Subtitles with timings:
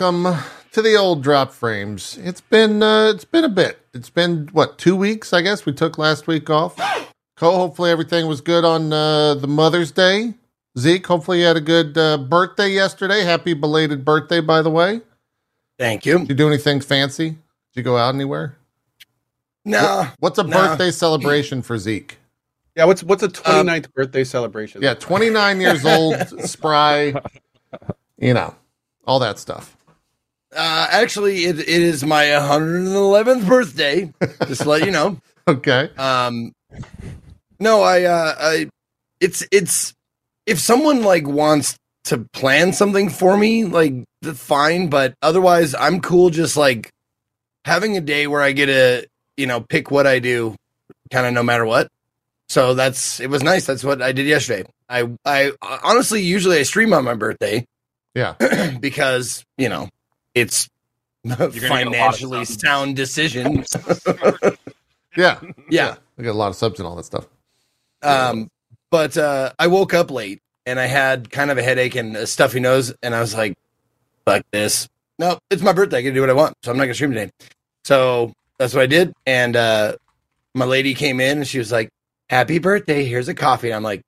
[0.00, 0.24] everyone.
[0.24, 2.18] Welcome to the old drop frames.
[2.22, 3.78] It's been uh, it's been a bit.
[3.94, 5.32] It's been what two weeks?
[5.32, 6.76] I guess we took last week off.
[7.36, 10.34] Cole, hopefully everything was good on uh, the Mother's Day.
[10.78, 13.22] Zeke, hopefully you had a good uh, birthday yesterday.
[13.22, 15.00] Happy belated birthday, by the way.
[15.78, 16.18] Thank you.
[16.20, 17.30] Did you do anything fancy?
[17.30, 17.38] Did
[17.74, 18.56] you go out anywhere?
[19.64, 20.08] No.
[20.18, 20.50] What's a No.
[20.50, 22.18] birthday celebration for Zeke?
[22.76, 24.82] Yeah, what's what's a Um, 29th birthday celebration?
[24.82, 26.16] Yeah, 29 years old,
[26.48, 27.14] spry,
[28.18, 28.54] you know,
[29.04, 29.76] all that stuff.
[30.58, 34.12] Uh, actually, it, it is my 111th birthday.
[34.46, 35.18] Just to let you know.
[35.48, 35.88] Okay.
[35.96, 36.52] Um,
[37.58, 38.68] no, I, uh, I,
[39.18, 39.94] it's, it's,
[40.44, 43.94] if someone like wants to plan something for me, like
[44.34, 46.90] fine, but otherwise, I'm cool just like
[47.64, 49.06] having a day where I get to,
[49.38, 50.54] you know, pick what I do,
[51.10, 51.88] kind of no matter what.
[52.50, 53.64] So that's it was nice.
[53.64, 54.68] That's what I did yesterday.
[54.90, 57.64] I, I honestly usually I stream on my birthday.
[58.14, 58.34] Yeah.
[58.80, 59.88] because you know
[60.34, 60.68] it's
[61.26, 63.64] financially sound decision.
[65.16, 65.40] Yeah.
[65.68, 65.96] yeah.
[66.16, 67.26] I got a lot of subs and all that stuff.
[68.02, 68.50] Um,
[68.90, 72.26] but uh, I woke up late and I had kind of a headache and a
[72.26, 73.56] stuffy nose, and I was like,
[74.26, 74.88] "Fuck this!
[75.18, 75.98] No, it's my birthday.
[75.98, 77.30] I can do what I want, so I'm not gonna stream today."
[77.84, 79.96] So that's what I did, and uh,
[80.54, 81.88] my lady came in and she was like,
[82.28, 83.04] "Happy birthday!
[83.04, 84.02] Here's a coffee." And I'm like,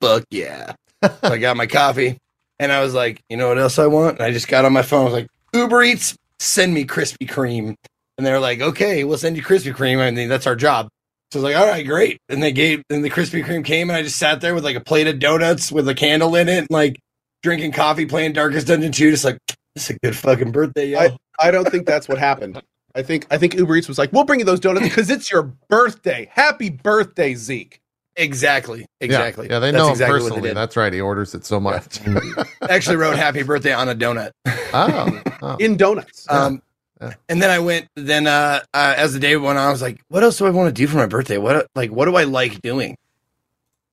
[0.00, 0.74] "Fuck yeah!"
[1.04, 2.18] so I got my coffee,
[2.58, 4.72] and I was like, "You know what else I want?" And I just got on
[4.72, 5.02] my phone.
[5.02, 7.74] I was like, "Uber Eats, send me Krispy Kreme."
[8.18, 10.88] And they're like, "Okay, we'll send you Krispy Kreme." I mean, that's our job.
[11.32, 12.20] So I was like, all right, great.
[12.28, 14.76] And they gave, and the Krispy Kreme came, and I just sat there with like
[14.76, 17.00] a plate of donuts with a candle in it, and like
[17.42, 19.38] drinking coffee, playing Darkest Dungeon 2, just like,
[19.74, 20.98] it's a good fucking birthday, yo.
[21.00, 22.62] I, I don't think that's what happened.
[22.94, 25.30] I think I think Uber Eats was like, "We'll bring you those donuts because it's
[25.30, 26.30] your birthday.
[26.32, 27.80] Happy birthday, Zeke."
[28.16, 28.86] Exactly.
[29.00, 29.46] Exactly.
[29.46, 30.48] Yeah, yeah they That's know him what they personally.
[30.48, 30.56] did.
[30.56, 30.92] That's right.
[30.92, 32.00] He orders it so much.
[32.62, 34.30] Actually wrote happy birthday on a donut.
[34.46, 35.56] oh, oh.
[35.60, 36.26] In donuts.
[36.30, 36.62] Um,
[37.00, 37.12] Yeah.
[37.28, 40.00] and then I went, then, uh, uh, as the day went on, I was like,
[40.08, 41.36] what else do I want to do for my birthday?
[41.36, 42.96] What, like, what do I like doing?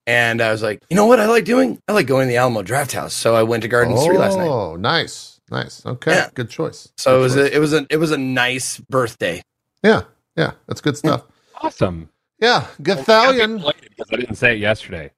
[0.08, 1.80] And I was like, you know what I like doing?
[1.88, 3.12] I like going to the Alamo Drafthouse.
[3.12, 4.48] So I went to Garden Street last night.
[4.48, 5.42] Oh, nice.
[5.52, 5.86] Nice.
[5.86, 6.12] Okay.
[6.12, 6.30] Yeah.
[6.34, 6.92] Good choice.
[6.98, 7.52] So it was choice.
[7.52, 9.42] a, it was a, it was a nice birthday.
[9.84, 10.04] Yeah.
[10.38, 10.52] Yeah.
[10.68, 11.24] That's good stuff.
[11.62, 12.10] Awesome.
[12.44, 12.68] Yeah.
[12.82, 13.64] Gothalion.
[14.12, 15.12] I didn't say it yesterday.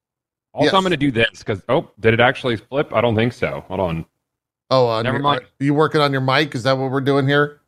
[0.54, 0.74] Also, Yes.
[0.76, 2.94] I'm going to do this because oh, did it actually flip?
[2.94, 3.66] I don't think so.
[3.68, 4.06] Hold on.
[4.70, 5.42] Oh, on Never your, mind.
[5.42, 6.54] Are you working on your mic?
[6.56, 7.62] Is that what we're doing here?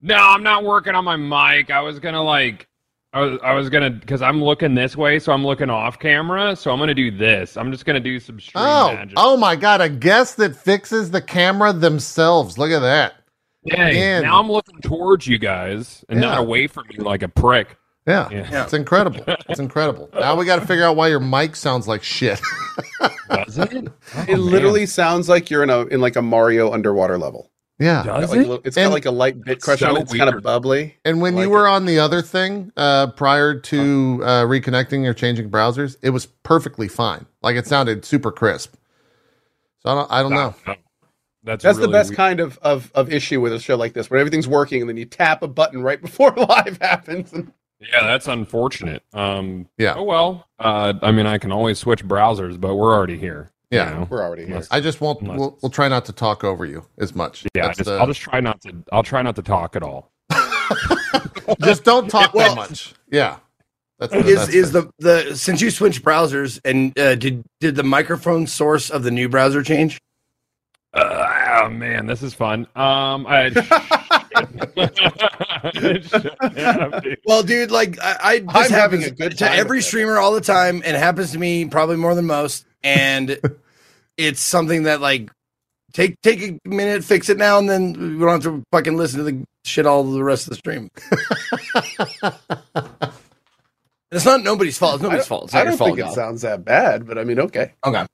[0.00, 1.70] No, I'm not working on my mic.
[1.70, 2.68] I was gonna like,
[3.12, 6.54] I was, I was gonna because I'm looking this way, so I'm looking off camera.
[6.56, 7.56] So I'm gonna do this.
[7.56, 9.14] I'm just gonna do some stream Oh, magic.
[9.16, 9.80] oh my God.
[9.80, 12.58] A guest that fixes the camera themselves.
[12.58, 13.14] Look at that.
[13.64, 14.20] Yeah.
[14.20, 16.28] now I'm looking towards you guys and Yeah.
[16.30, 17.76] not away from you like a prick.
[18.06, 18.28] Yeah.
[18.30, 18.64] Yeah.
[18.64, 19.20] It's incredible.
[19.48, 20.08] It's incredible.
[20.14, 22.40] Now we got to figure out why your mic sounds like shit.
[23.28, 23.88] Does it?
[24.16, 27.50] Oh, it literally sounds like you're in a in like a Mario underwater level.
[27.80, 28.00] yeah.
[28.00, 28.48] It's does got like a it?
[28.48, 30.02] little- it's And- got like a light bit crush So on it.
[30.02, 30.96] It's kind of bubbly.
[31.04, 35.04] And when I you like were on the other thing uh, prior to uh, reconnecting
[35.06, 37.26] or changing browsers, it was perfectly fine.
[37.42, 38.74] Like it sounded super crisp.
[39.80, 40.54] So I don't, I don't know.
[41.42, 42.16] That's That's the best weird.
[42.16, 44.96] kind of, of of issue with a show like this, where everything's working and then
[44.96, 47.32] you tap a button right before live happens.
[47.32, 49.02] And Yeah, that's unfortunate.
[49.12, 49.94] Um, Yeah.
[49.96, 50.46] Oh well.
[50.58, 53.50] Uh, I mean, I can always switch browsers, but we're already here.
[53.70, 53.90] you Yeah.
[53.90, 54.06] know?
[54.10, 54.62] we're already here.
[54.70, 55.20] I just won't.
[55.20, 57.44] Unless We'll, we'll try not to talk over you as much.
[57.54, 58.74] Yeah, I That's just, the- I'll just try not to.
[58.92, 60.10] I'll try not to talk at all.
[61.62, 62.94] just don't talk Well- that much.
[63.10, 63.36] Yeah.
[63.98, 67.76] That's the, is that's is the the since you switched browsers and uh, did did
[67.76, 69.98] the microphone source of the new browser change?
[70.96, 72.66] Uh, oh man, this is fun.
[72.74, 73.50] Um, I.
[77.26, 79.88] Well, dude, like I, I this I'm having a good to time every with it.
[79.88, 82.64] streamer all the time, and it happens to me probably more than most.
[82.82, 83.38] And
[84.16, 85.30] it's something that like
[85.92, 89.18] take take a minute, fix it now, and then we don't have to fucking listen
[89.18, 90.90] to the shit all the rest of the stream.
[94.12, 94.94] it's not nobody's fault.
[94.96, 95.44] It's nobody's fault.
[95.44, 95.88] It's not I don't fault.
[95.88, 96.14] think it y'all.
[96.14, 97.72] sounds that bad, but I mean, okay.
[97.84, 98.06] Okay,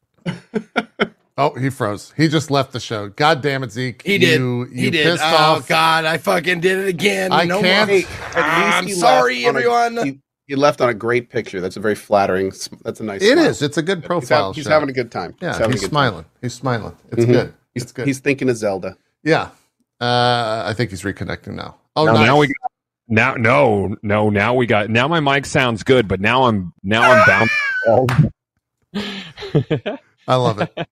[1.39, 2.13] oh, he froze.
[2.17, 3.09] He just left the show.
[3.09, 4.03] God damn it, Zeke.
[4.03, 4.39] he did.
[4.41, 5.05] You, you he did.
[5.05, 5.69] Pissed oh off.
[5.69, 7.33] God, I fucking did it again.
[7.33, 7.99] I no can't- More.
[8.01, 10.07] Hey, I'm sorry, left on a- everyone.
[10.07, 10.19] he,
[10.49, 11.61] he left on a great picture.
[11.61, 12.53] That's a very flattering.
[12.85, 13.23] That's a nice.
[13.23, 13.45] It smile.
[13.47, 13.63] is.
[13.63, 14.53] It's a good He's, profile.
[14.53, 15.35] he's having a good time.
[15.41, 16.25] Yeah, having he's a good smiling.
[16.41, 16.97] He's smiling.
[17.13, 17.33] It's Mhm.
[17.33, 17.55] good.
[17.75, 18.07] He's, It's good.
[18.07, 18.97] he's thinking of Zelda.
[19.23, 19.51] yeah.
[20.01, 21.77] Uh, I think he's reconnecting now.
[21.95, 22.27] Oh, now, nice.
[22.27, 22.55] now we got,
[23.09, 27.03] now no no now we got now my mic sounds good, but now I'm now
[27.13, 27.47] I'm
[27.87, 28.33] bound.
[30.27, 30.89] I love it.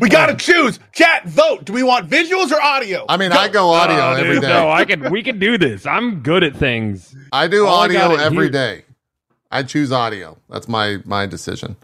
[0.00, 0.78] We gotta choose.
[0.92, 1.64] Chat, vote.
[1.64, 3.04] Do we want visuals or audio?
[3.08, 4.48] I mean, I go audio Oh, every dude, day.
[4.48, 5.86] No, I can we can do this.
[5.86, 7.14] I'm good at things.
[7.32, 8.84] I do All audio gotta every hear- day.
[9.50, 10.38] I choose audio.
[10.48, 11.76] That's my my decision.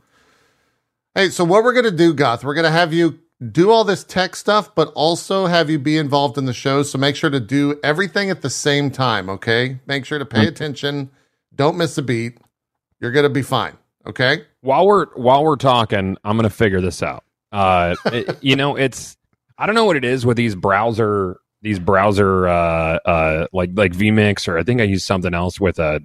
[1.15, 2.45] Hey, so what we're gonna do, Goth?
[2.45, 3.19] We're gonna have you
[3.53, 6.83] do all this tech stuff, but also have you be involved in the show.
[6.83, 9.29] So make sure to do everything at the same time.
[9.29, 9.79] Okay.
[9.87, 11.11] Make sure to pay attention.
[11.55, 12.39] Don't miss a beat.
[13.01, 13.77] You're gonna be fine.
[14.07, 14.45] Okay.
[14.61, 17.25] while we're while we're talking, I'm gonna figure this out.
[17.53, 19.17] Uh, it- you know, it's
[19.59, 23.93] I don't know what it is with these browser these browser uh uh like like
[23.93, 26.01] vmix or I think I used something else with a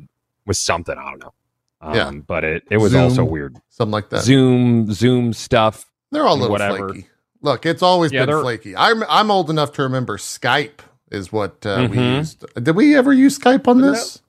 [0.46, 1.34] with something I don't know.
[1.82, 2.12] Um, Yeah.
[2.26, 3.02] but it it was Zoom.
[3.04, 3.58] also weird.
[3.70, 4.24] Something like that.
[4.24, 5.86] Zoom Zoom stuff.
[6.12, 6.90] They're all a little whatever.
[6.90, 7.08] flaky.
[7.42, 8.76] Look, it's always Yeah, been flaky.
[8.76, 10.80] I'm I'm old enough to remember Skype
[11.12, 12.18] is what uh, we Mhm.
[12.20, 12.46] used.
[12.64, 14.22] Did we ever use Skype on Wasn't this?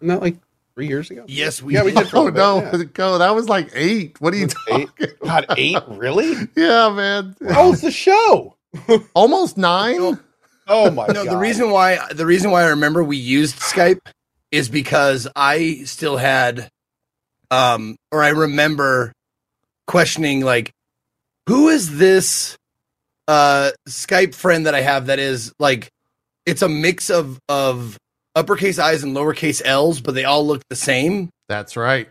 [0.00, 0.36] Not like
[0.76, 1.24] three years ago.
[1.26, 2.84] Yes, we Yeah, we did Oh no, yeah.
[2.92, 3.18] go.
[3.18, 4.20] That was like eight.
[4.20, 4.88] What are you Eight?
[4.90, 5.08] talking?
[5.24, 5.78] God, eight?
[5.88, 6.34] Really?
[6.54, 7.34] Yeah, man.
[7.48, 8.54] How was the show?
[9.14, 10.20] Almost nine.
[10.68, 11.32] Oh my No, god!
[11.32, 14.00] the reason why the reason why I remember we used Skype
[14.52, 16.68] is because I still had
[17.50, 19.12] um or I remember
[19.86, 20.72] questioning like
[21.46, 22.56] who is this
[23.28, 25.88] uh Skype friend that I have that is like
[26.44, 27.96] it's a mix of of
[28.36, 31.30] uppercase I's and lowercase L's but they all look the same.
[31.48, 32.08] That's right.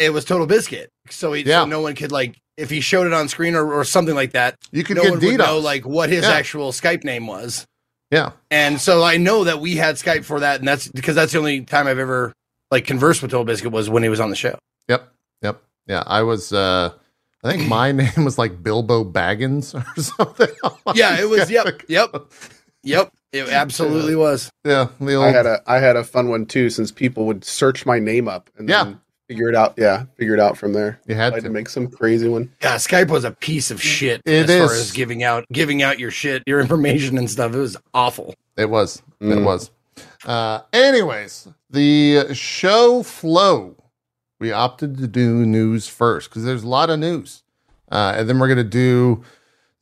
[0.00, 0.86] It was TotalBiscuit.
[1.10, 1.62] So, he, Yeah.
[1.62, 4.32] so no one could like if he showed it on screen or, or something like
[4.32, 6.32] that, You could no get one would know like what his Yeah.
[6.32, 7.64] actual Skype name was.
[8.10, 8.32] yeah.
[8.50, 11.38] And so I know that we had Skype for that, and that's because that's the
[11.38, 12.32] only time I've ever
[12.70, 14.58] like conversed with TotalBiscuit was when he was on the show.
[14.88, 15.08] Yep.
[15.42, 15.62] Yep.
[15.86, 16.02] Yeah.
[16.06, 16.52] I was.
[16.52, 16.92] uh
[17.42, 20.48] I think my name was like Bilbo Baggins or something.
[20.94, 21.50] Yeah, it was.
[21.50, 22.14] Yep, yep,
[22.82, 23.10] yep.
[23.32, 24.50] It absolutely was.
[24.64, 24.88] Yeah.
[25.00, 25.26] The old.
[25.26, 28.26] I had a I had a fun one too, since people would search my name
[28.28, 28.84] up and Yeah.
[28.84, 29.74] then figure it out.
[29.76, 31.00] Yeah, figure it out from there.
[31.06, 31.50] you I had had to to.
[31.52, 32.50] make some crazy one.
[32.60, 35.98] Yeah, Skype was a piece of shit It as far as giving out giving out
[36.00, 37.54] your shit, your information and stuff.
[37.54, 38.34] It was awful.
[38.56, 39.00] It was.
[39.20, 39.44] It Mm.
[39.44, 39.70] was.
[40.24, 43.76] Uh, anyways, the show flow.
[44.40, 47.42] We opted to do news first because there's a lot of news.
[47.92, 49.22] Uh, and then we're going to do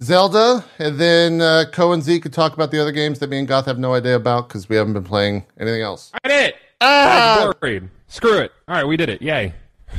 [0.02, 0.64] Zelda.
[0.78, 3.48] And then uh, Co and Z could talk about the other games that me and
[3.48, 6.12] Goth have no idea about because we haven't been playing anything else.
[6.24, 6.56] I did it.
[6.80, 7.52] Ah!
[7.62, 7.88] worried.
[8.06, 8.52] Screw it.
[8.68, 9.22] All right, we did it.
[9.22, 9.54] Yay.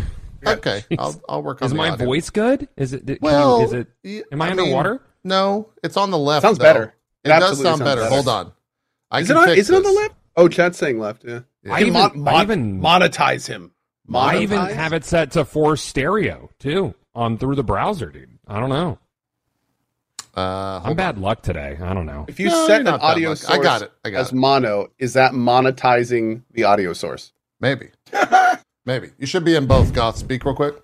[0.48, 0.86] Okay.
[0.98, 2.06] I'll, I'll work on Is the my audio.
[2.06, 2.70] voice good?
[2.78, 3.06] Is it?
[3.06, 4.26] Can Well, you, is it?
[4.32, 5.02] Am I, mean, underwater?
[5.26, 6.44] no, it's on the left.
[6.44, 6.64] Sounds though.
[6.64, 6.84] better.
[7.26, 8.04] It, It does sound better.
[8.04, 8.10] better.
[8.16, 8.54] Hold on.
[9.12, 9.46] I Is can it on?
[9.48, 10.16] fix Is it on the left?
[10.38, 11.26] Oh, chat's saying left.
[11.28, 11.42] Yeah.
[11.64, 11.74] Yeah.
[11.74, 13.74] I You even, can mon- I even, monetize him.
[14.14, 18.40] I even have it set to force stereo too on through the browser, dude.
[18.48, 18.98] I don't know.
[20.36, 21.78] Uh, I'm hold bad luck today.
[21.82, 22.26] I don't know.
[22.28, 23.92] If you No, set an audio source I got it.
[24.06, 24.36] I got as it.
[24.36, 27.34] mono, is that monetizing the audio source?
[27.60, 27.90] Maybe.
[28.86, 29.12] Maybe.
[29.18, 29.94] You should be in both.
[29.94, 30.76] Goth, speak real quick.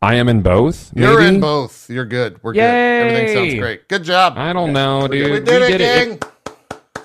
[0.00, 0.92] I am in both.
[0.94, 1.34] You're maybe?
[1.34, 1.90] in both.
[1.90, 2.40] You're good.
[2.42, 2.60] We're Yay!
[2.60, 3.06] good.
[3.06, 3.88] Everything sounds great.
[3.88, 4.34] Good job.
[4.36, 5.32] I don't know, dude.
[5.32, 6.24] we did it,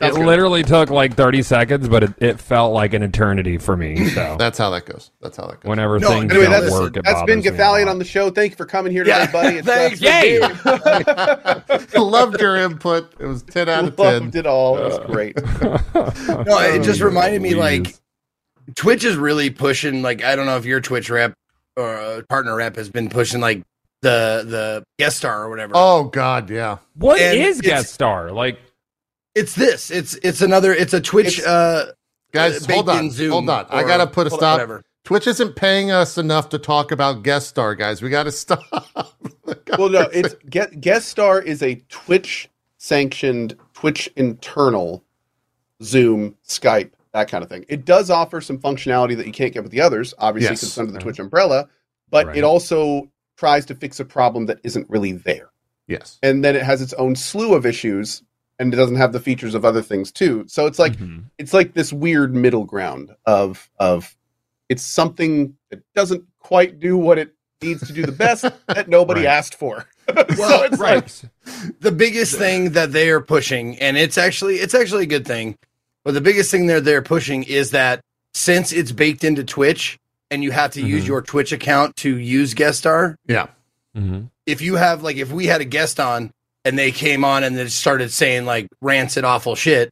[0.03, 0.11] gang.
[0.11, 0.25] It, good.
[0.25, 4.09] literally took like 30 seconds, but it, it felt like an eternity for me.
[4.09, 5.11] So That's how that goes.
[5.21, 5.69] That's how that goes.
[5.69, 8.29] whenever No, things anyway, don't that's- work, it That's been bothers Gothalion on the show.
[8.29, 9.55] Thank you for coming here Yeah, today, buddy.
[9.57, 11.99] It's thanks uh, for Yay!
[11.99, 13.13] Loved your input.
[13.19, 14.05] It was 10 out of 10.
[14.23, 14.77] Loved it all.
[14.77, 15.35] It was great.
[15.93, 17.95] No, it just Oh, reminded me like.
[18.75, 20.01] Twitch is really pushing.
[20.01, 21.33] Like I don't know if your Twitch rep
[21.77, 23.61] or uh, partner rep has been pushing like
[24.01, 25.73] the the guest star or whatever.
[25.75, 26.49] Oh, God.
[26.49, 26.77] Yeah.
[26.95, 28.31] What And is guest star?
[28.31, 28.59] Like,
[29.35, 29.89] It's this.
[29.91, 30.73] It's it's another.
[30.73, 31.39] It's a Twitch.
[31.39, 31.91] It's- uh,
[32.31, 33.11] Guys, uh, hold on.
[33.11, 33.67] Zoom Hold on.
[33.69, 34.53] I got to put a hold- stop.
[34.55, 34.83] Whatever.
[35.03, 38.01] Twitch isn't paying us enough to talk about guest star, guys.
[38.01, 38.63] We got to stop.
[39.77, 45.03] well, no, it's get, guest star is a Twitch sanctioned, Twitch internal
[45.83, 47.65] Zoom, Skype, that kind of thing.
[47.69, 50.63] It does offer some functionality that you can't get with the others, obviously, Yes.
[50.63, 51.67] it's under the Twitch umbrella,
[52.09, 52.37] but Right.
[52.37, 55.49] it also tries to fix a problem that isn't really there.
[55.87, 56.17] yes.
[56.23, 58.23] And then it has its own slew of issues,
[58.59, 60.45] and it doesn't have the features of other things too.
[60.47, 61.25] So it's like mhm.
[61.37, 64.15] it's like this weird middle ground of of
[64.69, 69.21] it's something that doesn't quite do what it needs to do the best that nobody
[69.21, 69.29] Right.
[69.37, 69.85] asked for.
[70.37, 71.23] Well, so it's like right.
[71.79, 75.57] the biggest thing that they are pushing, and it's actually it's actually a good thing,
[76.03, 78.01] but the biggest thing they're they're pushing is that
[78.33, 79.97] since it's baked into Twitch
[80.29, 81.07] and you have to use Mhm.
[81.07, 83.47] your Twitch account to use guest star, Yeah.
[83.95, 84.29] Mhm.
[84.45, 86.31] if you have like if we had a guest on
[86.65, 89.89] and they came on and they started saying like rancid awful shit,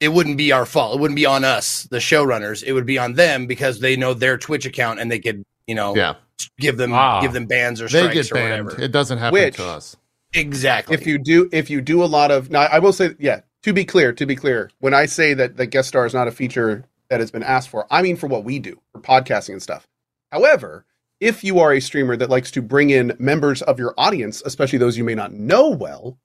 [0.00, 0.96] it wouldn't be our fault.
[0.96, 2.62] It wouldn't be on us, the showrunners.
[2.64, 5.74] It would be on them because they know their Twitch account and they could, you
[5.74, 6.14] know, Yeah.
[6.58, 7.20] give them Ah.
[7.20, 8.64] give them bans or They strikes get or banned.
[8.66, 8.82] whatever.
[8.82, 9.96] It doesn't happen Which- to us.
[10.34, 10.94] exactly.
[10.94, 13.72] if you do if you do a lot of now I will say yeah, to
[13.72, 16.32] be clear, to be clear, when I say that the guest star is not a
[16.32, 19.62] feature that has been asked for, I mean for what we do, for podcasting and
[19.62, 19.86] stuff.
[20.30, 20.84] However,
[21.20, 24.78] if you are a streamer that likes to bring in members of your audience, especially
[24.78, 26.18] those you may not know well,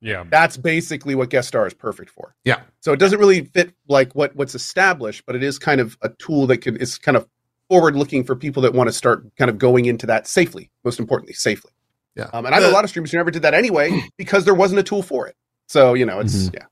[0.00, 0.24] Yeah.
[0.30, 2.34] that's basically what guest star is perfect for.
[2.44, 2.60] Yeah.
[2.80, 6.10] So it doesn't really fit like what what's established, but it is kind of a
[6.10, 7.26] tool that can is kind of
[7.70, 10.70] forward looking for people that want to start kind of going into that safely.
[10.84, 11.72] Most importantly, safely.
[12.14, 12.28] Yeah.
[12.32, 14.54] Um, and I know a lot of streamers who never did that anyway because there
[14.54, 15.34] wasn't a tool for it.
[15.68, 16.54] So you know, it's Mhm.
[16.54, 16.66] yeah.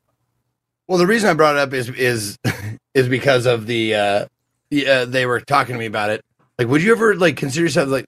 [0.88, 2.37] Well, the reason I brought it up is is
[2.95, 4.26] is because of the uh,
[4.71, 6.23] the, uh they were talking to me about it.
[6.62, 8.07] Like, would you ever like consider yourself like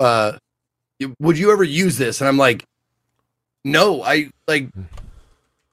[0.00, 0.32] uh
[1.20, 2.20] would you ever use this?
[2.20, 2.64] And I'm like,
[3.64, 4.68] no, I like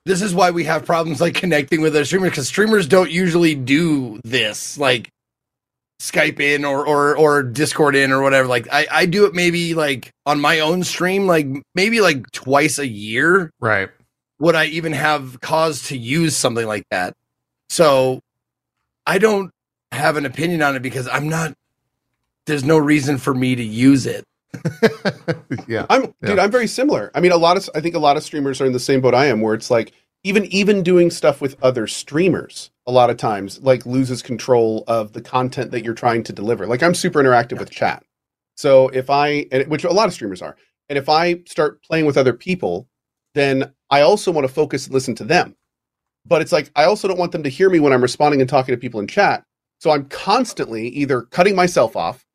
[0.06, 3.56] this is why we have problems like connecting with other streamers because streamers don't usually
[3.56, 5.10] do this like
[6.00, 8.48] Skype in or or or Discord in or whatever.
[8.48, 12.78] Like I I do it maybe like on my own stream like maybe like twice
[12.78, 13.90] a year Right.
[14.40, 17.16] would I even have cause to use something like that?
[17.70, 18.20] So
[19.08, 19.50] I don't
[19.92, 21.54] have an opinion on it because I'm not
[22.50, 24.24] there's no reason for me to use it.
[25.68, 25.86] yeah.
[25.90, 26.30] I'm Yeah.
[26.30, 27.12] dude, I'm very similar.
[27.14, 29.02] I mean, a lot of I think a lot of streamers are in the same
[29.02, 33.10] boat I am, where it's like even even doing stuff with other streamers, a lot
[33.10, 36.68] of times like loses control of the content that you're trying to deliver.
[36.68, 38.04] Like I'm super interactive with chat,
[38.56, 40.56] so if I and which a lot of streamers are,
[40.90, 42.88] and if I start playing with other people,
[43.36, 45.56] then I also want to focus and listen to them.
[46.26, 48.50] But it's like I also don't want them to hear me when I'm responding and
[48.50, 49.44] talking to people in chat.
[49.80, 52.26] So I'm constantly either cutting myself off,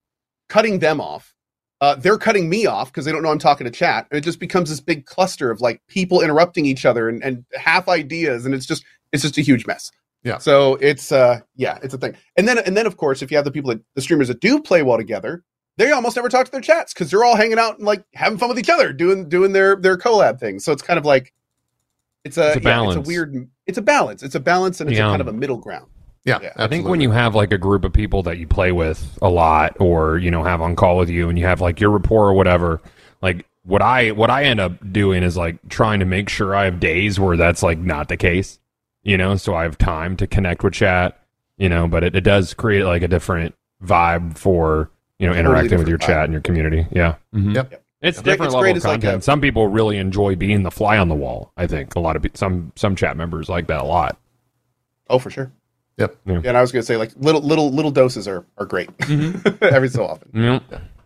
[0.49, 1.35] cutting them off,
[1.81, 4.07] uh, they're cutting me off because they don't know I'm talking to chat.
[4.11, 7.45] And it just becomes this big cluster of like people interrupting each other and, and
[7.55, 9.91] half ideas, and it's just it's just a huge mess.
[10.23, 10.39] Yeah.
[10.39, 12.17] So it's uh yeah, it's a thing.
[12.37, 14.41] And then and then of course, if you have the people that the streamers that
[14.41, 15.45] do play well together,
[15.77, 18.39] they almost never talk to their chats because they're all hanging out and like having
[18.39, 20.65] fun with each other, doing doing their their collab things.
[20.65, 21.35] So it's kind of like
[22.25, 24.23] it's a, It's a yeah, it's a weird it's a balance.
[24.23, 25.09] It's a balance and it's Yeah.
[25.09, 25.91] a kind of a middle ground.
[26.25, 26.39] Yeah.
[26.43, 26.53] Yeah.
[26.57, 29.29] I think when you have like a group of people that you play with a
[29.29, 32.29] lot or, you know, have on call with you and you have like your rapport
[32.29, 32.81] or whatever,
[33.21, 36.65] like what I what I end up doing is like trying to make sure I
[36.65, 38.59] have days where that's like not the case.
[39.03, 41.21] You know, so I have time to connect with chat,
[41.59, 43.55] you know, but it, it does create like a different
[43.85, 46.07] vibe for, you know, Totally interacting with your vibe.
[46.07, 46.87] chat and your community.
[46.91, 47.17] Yeah.
[47.35, 47.55] Mhm.
[47.55, 47.83] Yep.
[48.01, 48.25] It's Yep.
[48.25, 49.19] different It's level great of as, like, content.
[49.19, 51.53] a- some people really enjoy being the fly on the wall.
[51.59, 54.19] I think a lot of pe- some some chat members like that a lot.
[55.11, 55.53] Oh, for sure.
[55.99, 56.17] Yep.
[56.27, 56.41] Yeah.
[56.45, 58.91] and I was gonna say like little little little doses are are great
[59.63, 60.31] every so often.
[60.35, 60.61] Yeah.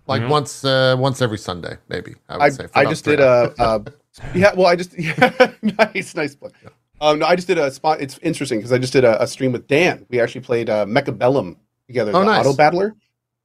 [0.07, 0.29] like Mhm.
[0.31, 2.15] once uh, once every Sunday, maybe.
[2.29, 2.67] I would I, say.
[2.69, 3.85] for I just three did a, a
[4.35, 4.55] yeah.
[4.55, 6.51] Well, I just yeah, nice nice play.
[7.01, 8.01] Um, no, I just did a spot.
[8.01, 10.05] It's interesting because I just did a, a stream with Dan.
[10.09, 12.41] We actually played uh, Mechabellum together, Oh, the nice.
[12.45, 12.97] auto battler,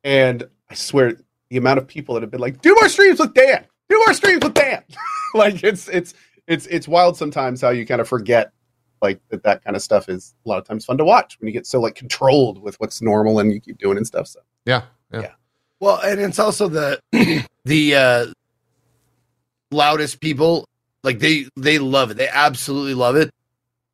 [0.03, 1.13] and I swear
[1.49, 3.65] the amount of people that have been like, "Do more streams with Dan.
[3.89, 4.81] Do more streams with Dan."
[5.35, 6.13] like it's it's
[6.47, 8.51] it's it's wild sometimes how you kind of forget
[9.03, 11.47] like that that kind of stuff is a lot of times fun to watch when
[11.47, 14.27] you get so like controlled with what's normal and you keep doing and stuff.
[14.27, 14.39] So
[15.11, 15.21] Yeah.
[15.21, 15.33] Yeah.
[15.79, 16.99] Well, and it's also the
[17.65, 18.25] the uh
[19.69, 20.65] loudest people
[21.03, 22.17] like they they love it.
[22.17, 23.29] They absolutely love it.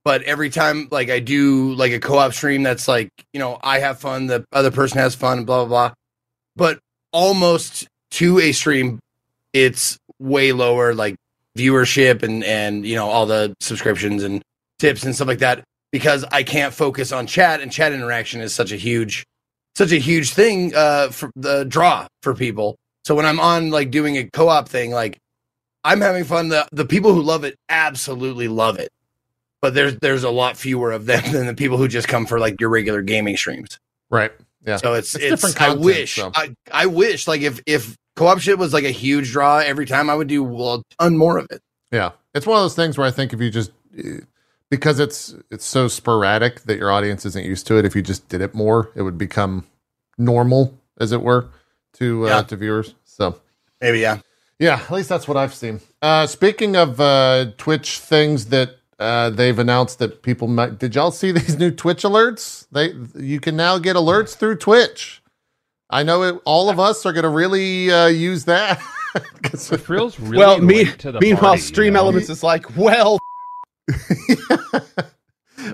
[0.05, 3.79] But every time like I do like a co-op stream that's like, you know, I
[3.79, 5.93] have fun, the other person has fun, blah blah blah.
[6.55, 6.79] But
[7.11, 8.99] almost to a stream
[9.53, 11.15] it's way lower like
[11.57, 14.43] viewership and and you know all the subscriptions and
[14.79, 18.53] tips and stuff like that because I can't focus on chat and chat interaction is
[18.53, 19.25] such a huge
[19.75, 22.75] such a huge thing uh for the draw for people.
[23.05, 25.17] So when I'm on like doing a co-op thing like
[25.83, 28.89] I'm having fun the the people who love it absolutely love it.
[29.61, 32.39] But there's there's a lot fewer of them than the people who just come for
[32.39, 33.77] like your regular gaming streams.
[34.09, 34.31] Right.
[34.65, 34.77] Yeah.
[34.77, 36.31] So it's It's it's, different I wish so.
[36.35, 40.09] I, I wish like if if co-op shit was like a huge draw every time
[40.09, 41.61] I would do well, a ton more of it.
[41.91, 44.19] Yeah, it's one of those things where I think if you just eh,
[44.69, 47.85] because it's it's so sporadic that your audience isn't used to it.
[47.85, 49.65] If you just did it more, it would become
[50.17, 51.49] normal, as it were,
[51.93, 52.41] to uh, Yeah.
[52.43, 52.95] to viewers.
[53.05, 53.39] So
[53.81, 54.19] Maybe yeah.
[54.59, 55.79] yeah, at least that's what I've seen.
[56.01, 60.77] Uh, speaking of uh, Twitch things that uh, they've announced that people might.
[60.77, 62.67] Did y'all see these new Twitch alerts?
[62.71, 65.21] They you can now get alerts through Twitch.
[65.89, 68.79] I know it, all of us are going to really uh, use that.
[69.15, 71.99] It feels really well, me, to the meanwhile, party, Stream you know?
[72.01, 73.17] Elements is like, well,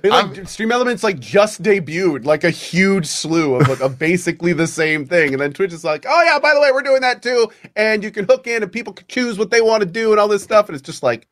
[0.03, 5.05] Like, StreamElements like just debuted like a huge slew of like a basically the same
[5.05, 7.51] thing, and then Twitch is like, oh yeah, by the way, we're doing that too,
[7.75, 10.19] and you can hook in and people can choose what they want to do and
[10.19, 11.27] all this stuff, and it's just like,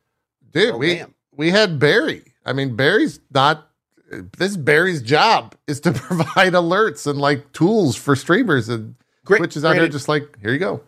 [0.52, 1.14] dude oh, we damn.
[1.36, 2.22] we had barry.
[2.46, 3.70] I mean barry's not
[4.38, 8.68] this barry's job is to provide alerts and like tools for streamers.
[8.68, 10.80] And Great, twitch is out here granted- just like here you go.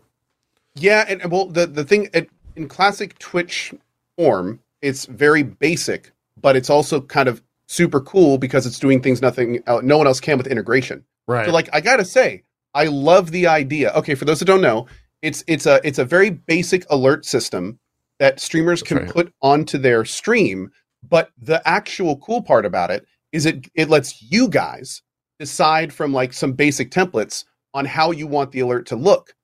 [0.77, 3.75] Yeah, and and, well, the the thing it, in classic Twitch
[4.17, 9.21] form, it's very basic, but it's also kind of super cool because it's doing things
[9.21, 11.05] nothing uh, no one else can with integration.
[11.27, 13.93] right So like I gotta say, I love the idea.
[13.95, 14.87] Okay, for those that don't know,
[15.23, 17.81] it's it's a it's a very basic alert system
[18.21, 19.09] that streamers That's can right.
[19.09, 20.71] put onto their stream.
[21.09, 25.03] But the actual cool part about it is it it lets you guys
[25.41, 29.35] decide from like some basic templates on how you want the alert to look,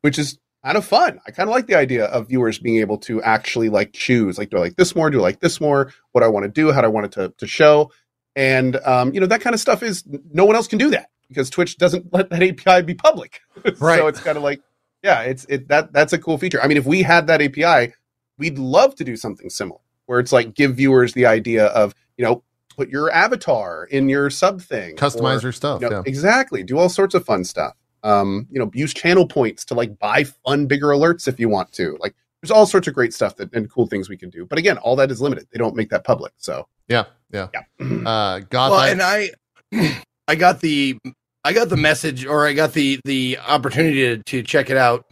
[0.00, 1.20] which is kind of fun.
[1.24, 4.50] I kind of like the idea of viewers being able to actually like choose, like,
[4.50, 5.10] do I like this more?
[5.10, 5.92] Do I like this more?
[6.10, 6.72] What do I want to do?
[6.72, 7.92] How do I want it to, to show?
[8.34, 11.10] And, um, you know, that kind of stuff is no one else can do that
[11.28, 13.40] because Twitch doesn't let that API be public.
[13.78, 13.98] Right.
[13.98, 14.60] so it's kind of like,
[15.04, 16.60] yeah, it's, it, that, that's a cool feature.
[16.60, 17.94] I mean, if we had that API,
[18.36, 22.24] we'd love to do something similar where it's like give viewers the idea of, you
[22.24, 22.42] know,
[22.76, 24.96] put your avatar in your sub thing.
[24.96, 25.80] Customize or, your stuff.
[25.80, 26.02] you know, yeah.
[26.06, 26.64] Exactly.
[26.64, 27.74] Do all sorts of fun stuff.
[28.06, 31.72] Um, you know, use channel points to like buy fun bigger alerts if you want
[31.72, 31.96] to.
[32.00, 34.46] Like there's all sorts of great stuff that and cool things we can do.
[34.46, 35.48] But again, all that is limited.
[35.52, 36.32] They don't make that public.
[36.36, 37.04] So Yeah.
[37.32, 37.48] Yeah.
[37.52, 37.62] yeah.
[38.08, 39.30] Uh, Goth, well, I- and I,
[40.28, 40.96] I got the,
[41.44, 45.04] I got the message, or I got the the opportunity to, to check it out.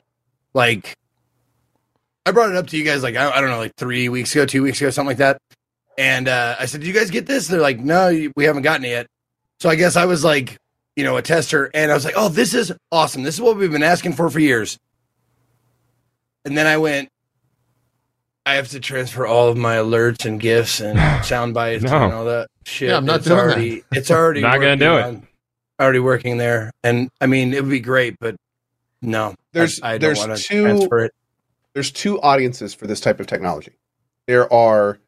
[0.53, 0.95] Like,
[2.27, 4.33] I brought it up to you guys, like I, I don't know, like three weeks
[4.35, 5.39] ago, two weeks ago, something like that.
[5.99, 8.85] And uh, I said, "Did you guys get this?" They're like, "No, we haven't gotten
[8.85, 9.07] it yet."
[9.61, 10.57] So I guess I was like,
[10.97, 13.23] you know, a tester, and I was like, "Oh, this is awesome!
[13.23, 14.79] This is what we've been asking for for years."
[16.45, 17.09] And then I went,
[18.47, 22.05] I have to transfer all of my alerts and gifts and sound bites No.
[22.05, 22.91] and all that shit.
[22.91, 23.45] Yeah, I'm not it's doing that.
[23.55, 25.03] already, It's already Not gonna working do it.
[25.03, 25.29] on-
[25.81, 28.37] Already working there, and I mean, it would be great, but
[29.03, 31.13] no, There's- I, I don't there's want to two- transfer it.
[31.73, 33.73] there's two audiences for this type of technology.
[34.29, 34.99] There are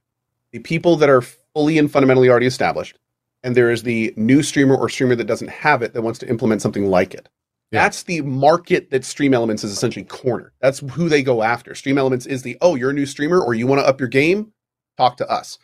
[0.51, 2.99] the people that are fully and fundamentally already established,
[3.47, 6.29] and there is the new streamer or streamer that doesn't have it that wants to
[6.29, 7.29] implement something like it.
[7.71, 7.83] Yeah.
[7.83, 10.53] That's the market that StreamElements is essentially cornered.
[10.61, 11.71] That's who they go after.
[11.71, 14.53] StreamElements is the oh, you're a new streamer or you want to up your game,
[14.97, 15.59] talk to us.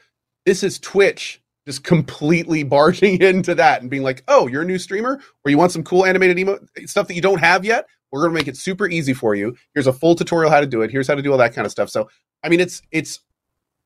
[0.47, 4.79] This is Twitch just completely barging into that and being like, oh, you're a new
[4.79, 7.87] streamer or you want some cool animated emo stuff that you don't have yet.
[8.13, 9.57] We're going to make it super easy for you.
[9.75, 10.93] Here's a full tutorial how to do it.
[10.93, 11.91] Here's how to do all that kind of stuff.
[11.91, 12.09] So,
[12.45, 13.19] I mean, it's it's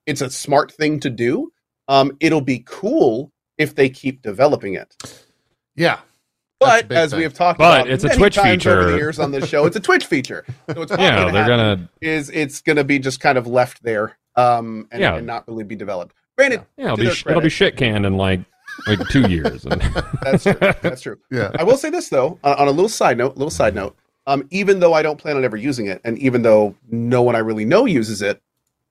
[0.04, 1.50] it's a smart thing to do.
[1.88, 4.96] Um, it'll be cool if they keep developing it.
[5.74, 6.00] yeah.
[6.58, 7.18] But as thing.
[7.18, 9.66] we have talked But about, it's a Twitch times over the years on this show,
[9.66, 10.44] it's a Twitch feature.
[10.74, 11.90] So it's Yeah, gonna they're gonna.
[12.00, 15.16] is it's going to be just kind of left there, um, and, Yeah.
[15.16, 16.14] and not really be developed.
[16.38, 18.40] Granted, Yeah, it'll be their it'll be shit canned in like
[18.86, 19.64] like two years.
[19.70, 19.82] And
[20.22, 20.54] that's true.
[20.54, 21.18] That's true.
[21.30, 21.50] Yeah.
[21.58, 23.94] I will say this though, on, on a little side note, little side note.
[24.26, 27.36] Um, even though I don't plan on ever using it, and even though no one
[27.36, 28.40] I really know uses it,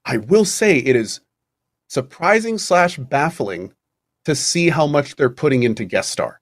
[0.06, 1.20] I will say it is
[1.88, 3.74] surprising slash baffling
[4.26, 6.42] to see how much they're putting into guest star.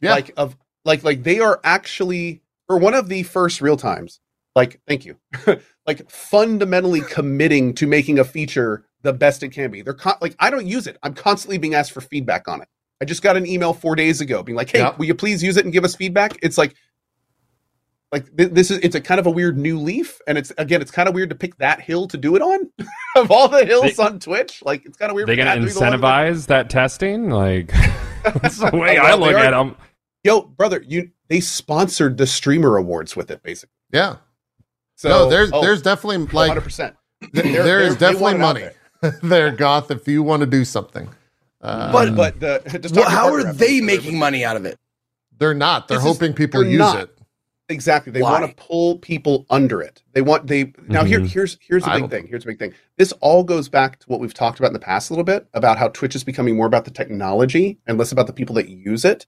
[0.00, 0.12] Yeah.
[0.12, 4.20] Like of like like they are actually for one of the first real times.
[4.54, 5.16] Like thank you,
[5.86, 9.82] like fundamentally committing to making a feature the best it can be.
[9.82, 10.98] They're con- like I don't use it.
[11.02, 12.68] I'm constantly being asked for feedback on it.
[13.00, 15.56] I just got an email four days ago being like, "Hey, will you please use
[15.56, 16.74] it and give us feedback?" It's like,
[18.12, 20.80] like th- this is it's a kind of a weird new leaf, and it's again,
[20.80, 22.70] it's kind of weird to pick that hill to do it on
[23.16, 24.62] of all the hills They- on Twitch.
[24.64, 25.28] Like it's kind of weird.
[25.28, 27.30] they for gonna that to be the one that- incentivize that testing?
[27.30, 27.68] Like
[28.24, 29.76] that's the way Well, I look at them.
[30.24, 33.74] Yo, brother, you they sponsored the streamer awards with it, basically.
[33.92, 34.16] Yeah.
[34.96, 36.60] So no, there's oh, there's definitely like 100.
[36.62, 36.96] percent
[37.32, 38.68] there is definitely money
[39.22, 41.08] there, Goth, if you want to do something.
[41.60, 44.78] Um, But- But the just Well, how are they making money out of it?
[45.38, 45.86] they're not.
[45.88, 46.98] They're This is- hoping people they're use not.
[47.00, 47.17] it.
[47.70, 48.12] Exactly.
[48.12, 48.40] They Why?
[48.40, 50.02] want to pull people under it.
[50.14, 51.28] They want they now here Mhm.
[51.28, 52.26] here's here's the big thing.
[52.26, 52.72] Here's the big thing.
[52.96, 55.46] This all goes back to what we've talked about in the past a little bit
[55.52, 58.68] about how Twitch is becoming more about the technology and less about the people that
[58.70, 59.26] use it.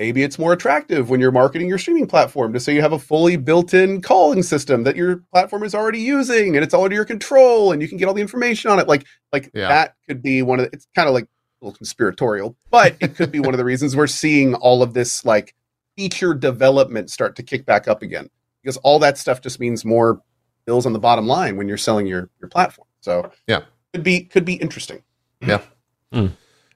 [0.00, 2.98] Maybe it's more attractive when you're marketing your streaming platform to say you have a
[2.98, 7.04] fully built-in calling system that your platform is already using and it's all under your
[7.04, 8.88] control and you can get all the information on it.
[8.88, 9.68] Like like Yeah.
[9.68, 13.14] that could be one of the, it's kind of like a little conspiratorial, but it
[13.14, 15.54] could be one of the reasons we're seeing all of this like
[15.96, 18.28] feature development start to kick back up again
[18.62, 20.20] because all that stuff just means more
[20.66, 22.88] bills on the bottom line when you're selling your your platform.
[23.00, 23.62] So Yeah.
[23.92, 25.02] could be could be interesting.
[25.40, 25.60] Yeah.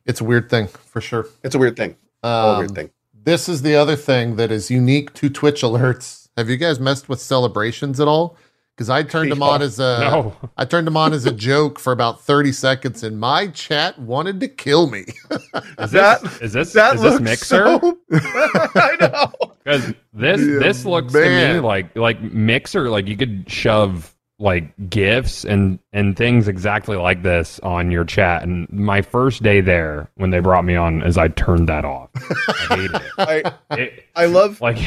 [0.06, 1.26] It's a weird thing for sure.
[1.44, 1.96] It's a weird thing.
[2.22, 2.90] All a Um, weird thing.
[3.14, 6.28] This is the other thing that is unique to Twitch alerts.
[6.36, 8.36] Have you guys messed with celebrations at all?
[8.78, 10.36] Because I turned them on as a No.
[10.56, 14.38] I turned them on as a joke for about 30 seconds and my chat wanted
[14.38, 15.04] to kill me.
[15.80, 17.64] Is That- this That is this mixer?
[17.80, 19.32] so- I know.
[19.64, 24.72] Because this Yeah, this looks to me like like mixer like you could shove like
[24.88, 28.44] gifts and and things exactly like this on your chat.
[28.44, 32.10] And my first day there when they brought me on is I turned that off.
[32.14, 33.02] I hated it.
[33.18, 34.78] I it I love like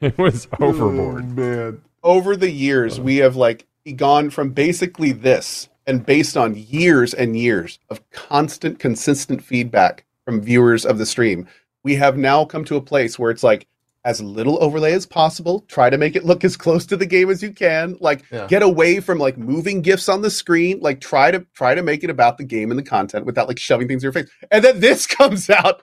[0.00, 1.36] it was oh, overboard.
[1.36, 1.80] man.
[2.02, 3.02] Over the years uh-huh.
[3.02, 8.78] we have like gone from basically this and based on years and years of constant
[8.78, 11.46] consistent feedback from viewers of the stream
[11.84, 13.66] we have now come to a place where it's like
[14.04, 17.30] as little overlay as possible try to make it look as close to the game
[17.30, 18.46] as you can like Yeah.
[18.46, 22.04] get away from like moving gifs on the screen like try to try to make
[22.04, 24.62] it about the game and the content without like shoving things in your face and
[24.64, 25.82] then this comes out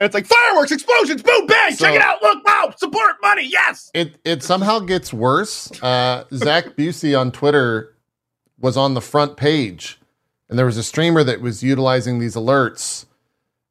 [0.00, 3.90] it's like fireworks, explosions, boom, bang, So- check it out, look, wow, support, money, yes.
[3.94, 5.70] It it somehow gets worse.
[5.82, 7.94] Uh, Zach Bussey on Twitter
[8.58, 9.98] was on the front page,
[10.48, 13.06] and there was a streamer that was utilizing these alerts.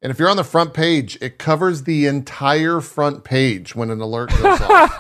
[0.02, 4.00] And if you're on the front page, it covers the entire front page when an
[4.00, 4.96] alert goes off.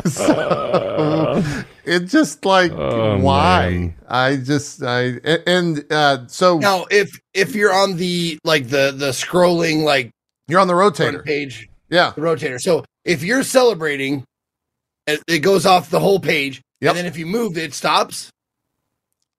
[0.06, 1.42] so,
[1.84, 3.70] it just like Oh, why?
[3.70, 3.94] man.
[4.08, 8.92] I just I a- and uh, so Now, if if you're on the like the
[8.96, 10.10] the scrolling like
[10.48, 11.24] you're on the front rotator.
[11.24, 12.60] page, Yeah, the rotator.
[12.60, 14.24] So if you're celebrating,
[15.06, 16.90] it, it goes off the whole page, Yep.
[16.90, 18.30] and then if you move, it stops.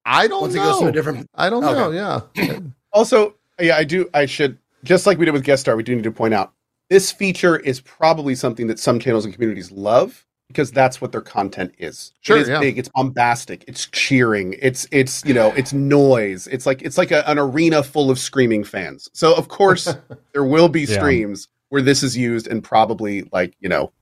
[0.06, 0.90] I don't Once it goes to know.
[0.90, 1.30] a different.
[1.36, 1.74] I don't Okay.
[1.76, 1.92] know.
[2.36, 2.60] Yeah.
[2.94, 4.10] Also, yeah, I do.
[4.14, 5.78] I should just like we did with guest star.
[5.78, 6.52] We do need to point out
[6.90, 11.22] this feature is probably something that some channels and communities love because that's what their
[11.22, 12.12] content is.
[12.20, 12.60] Sure, it is yeah.
[12.60, 12.78] big.
[12.78, 13.64] It's bombastic.
[13.66, 14.58] It's cheering.
[14.62, 16.48] It's it's you know it's noise.
[16.48, 19.08] It's like it's like a, an arena full of screaming fans.
[19.14, 19.96] So of course
[20.34, 20.98] there will be Yeah.
[20.98, 23.94] streams where this is used and probably like you know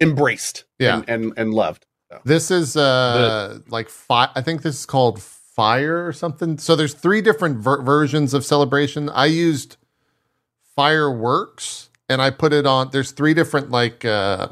[0.00, 0.96] embraced Yeah.
[0.96, 1.84] and and, and loved.
[2.24, 6.58] This is uh like fi- I think this is called fire or something.
[6.58, 9.08] So there's three different ver- versions of celebration.
[9.10, 9.76] I used
[10.76, 14.48] fireworks and I put it on there's three different like uh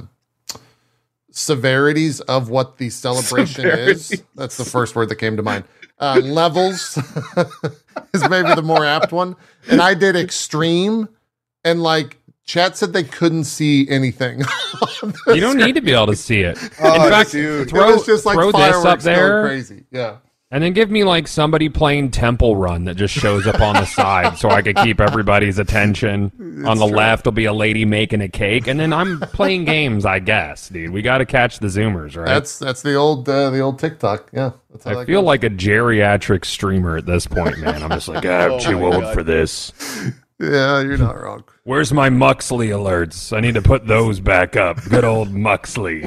[1.31, 4.23] severities of what the celebration is.
[4.35, 5.65] That's the first word that came to mind.
[5.99, 6.97] Uh levels
[8.15, 9.37] is maybe the more apt one.
[9.69, 11.09] And I did extreme
[11.65, 12.18] and like
[12.49, 14.43] chat said they couldn't see anything.
[15.29, 16.59] You don't need to be able to see it.
[16.81, 17.69] Oh, In fact, dude.
[17.71, 19.85] throw, it was just like throw this fireworks up there, crazy.
[19.93, 20.17] Yeah.
[20.51, 23.85] and then give me like somebody playing Temple Run that just shows up on the
[24.01, 26.65] side, so I could keep everybody's attention.
[26.67, 26.97] on the true.
[26.97, 30.05] left will be a lady making a cake, and then I'm playing games.
[30.05, 30.91] I guess, dude.
[30.91, 32.27] We got to catch the Zoomers, right?
[32.27, 34.31] That's that's the old uh, the old TikTok.
[34.33, 35.27] Yeah, that's how I that feel goes.
[35.27, 37.83] like a geriatric streamer at this point, man.
[37.85, 39.15] I'm just like, "Ah, I'm Oh too old God.
[39.15, 39.73] for this.
[40.41, 41.43] Yeah, you're not wrong.
[41.65, 43.37] Where's my Muxy alerts?
[43.37, 44.81] I need to put those back up.
[44.85, 46.03] Good old Muxy.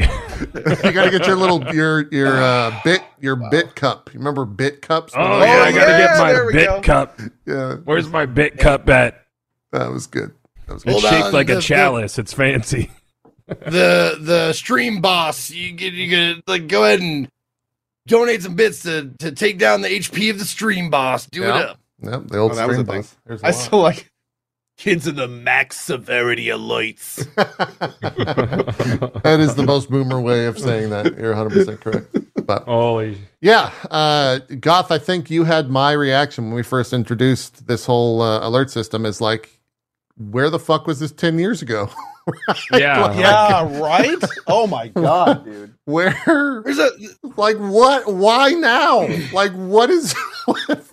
[0.85, 4.09] you got to get your little your your uh, bit your bit cup.
[4.13, 5.11] You remember bit cups?
[5.17, 6.81] Oh, When yeah, those- I gotta get my bit go.
[6.81, 7.19] cup.
[7.45, 9.25] yeah, Where's my bit cup at?
[9.73, 10.31] that was good.
[10.67, 10.93] That was good.
[10.95, 12.17] It's Hold shaped on, like the- a the- chalice.
[12.17, 12.89] It's fancy.
[13.47, 15.49] the the stream boss.
[15.51, 17.27] You get you get like go ahead and
[18.07, 21.25] donate some bits to to take down the HP of the stream boss.
[21.25, 21.59] Do Yeah.
[21.59, 21.77] it up.
[22.03, 23.01] Yep, the old Oh, stream thing.
[23.01, 23.15] boss.
[23.27, 24.11] There's a I still like
[24.81, 27.23] kids in the max severity alerts.
[29.21, 31.15] that is the most boomer way of saying that.
[31.17, 32.17] You're 100 percent correct.
[32.47, 33.19] But Holy.
[33.41, 34.91] yeah, uh, Goth.
[34.91, 39.05] I think you had my reaction when we first introduced this whole uh, alert system.
[39.05, 39.59] Is like,
[40.17, 41.89] where the fuck was this 10 years ago?
[42.71, 43.11] Yeah.
[43.15, 44.15] yeah, right?
[44.45, 45.73] Oh my god, dude.
[45.85, 50.13] Where is There's a like what why now like what is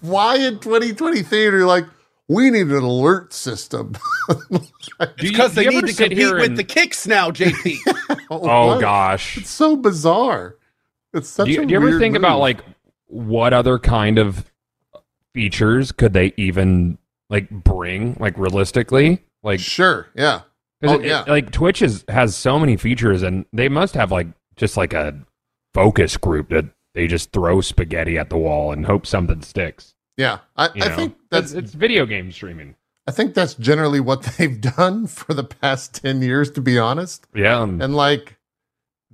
[0.00, 1.84] why in 2023 are you like
[2.28, 3.94] we need an alert system
[5.16, 7.76] Because they need to compete with and- the kicks now, JP.
[8.30, 8.80] Oh, oh What?
[8.80, 9.38] gosh.
[9.38, 10.56] it's so bizarre
[11.14, 12.58] it's such Do you, a do you ever weird think about like
[13.06, 14.50] what other kind of
[15.34, 16.98] features could they even
[17.30, 19.24] like bring like realistically?
[19.42, 20.40] Like sure yeah
[20.82, 21.22] 'cause Oh, it- yeah.
[21.22, 24.92] it- like Twitch is, has so many features and they must have like just like
[24.92, 25.18] a
[25.74, 29.94] focus group that they just throw spaghetti at the wall and hope something sticks.
[30.18, 32.74] Yeah i, I think that's it's video game streaming.
[33.06, 37.26] i think that's generally what they've done for the past 10 years to be honest
[37.34, 37.60] Yeah.
[37.60, 38.36] um, and like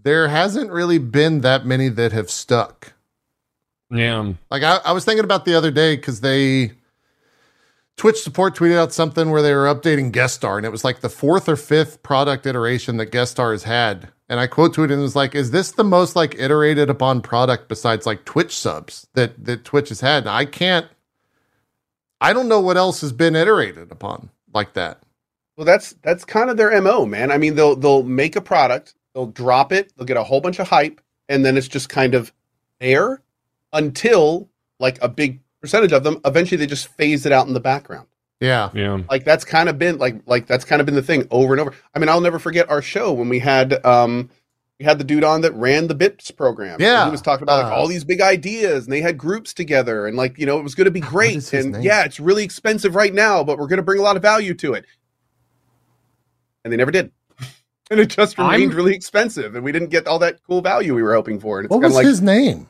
[0.03, 2.95] there hasn't really been that many that have stuck
[3.91, 4.33] yeah.
[4.51, 6.73] Like I, I was thinking about the other day because they
[7.97, 11.01] Twitch support tweeted out something where they were updating Guest Star, and it was like
[11.01, 14.09] the fourth or fifth product iteration that Guest Star has had.
[14.29, 17.69] And I quote tweeted and was like, "Is this the most like iterated upon product
[17.69, 20.87] besides like Twitch subs that that Twitch has had?" And I can't.
[22.25, 25.03] I don't know what else has been iterated upon like that.
[25.57, 27.31] well, that's that's kind of their mo, man.
[27.31, 30.59] I mean, they'll they'll make a product, they'll drop it, they'll get a whole bunch
[30.59, 32.33] of hype, and then it's just kind of
[32.81, 33.21] there
[33.73, 34.49] until
[34.81, 38.07] like a big percentage of them eventually they just phase it out in the background.
[38.41, 39.01] Yeah, Yeah.
[39.11, 41.61] like that's kind of been like like that's kind of been the thing over and
[41.61, 41.73] over.
[41.95, 44.31] I mean, I'll never forget our show when we had um
[44.81, 46.81] we had the dude on that ran the bits program.
[46.81, 47.03] Yeah.
[47.03, 50.07] And he was talking about like all these big ideas and they had groups together
[50.07, 51.83] and like, you know, it was going to be great and name?
[51.83, 54.53] yeah, it's really expensive right now, but we're going to bring a lot of value
[54.55, 54.85] to it.
[56.65, 57.13] And they never did.
[57.91, 60.95] And it just remained I'm- really expensive and we didn't get all that cool value
[60.95, 61.59] we were hoping for.
[61.59, 62.67] And it's what was like his name?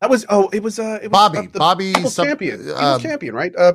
[0.00, 1.38] that was oh, it was uh it was Bobby.
[1.38, 1.92] uh, the Bobby.
[1.94, 2.58] People's some- champion.
[2.58, 3.54] People's uh, champion, right?
[3.56, 3.74] Uh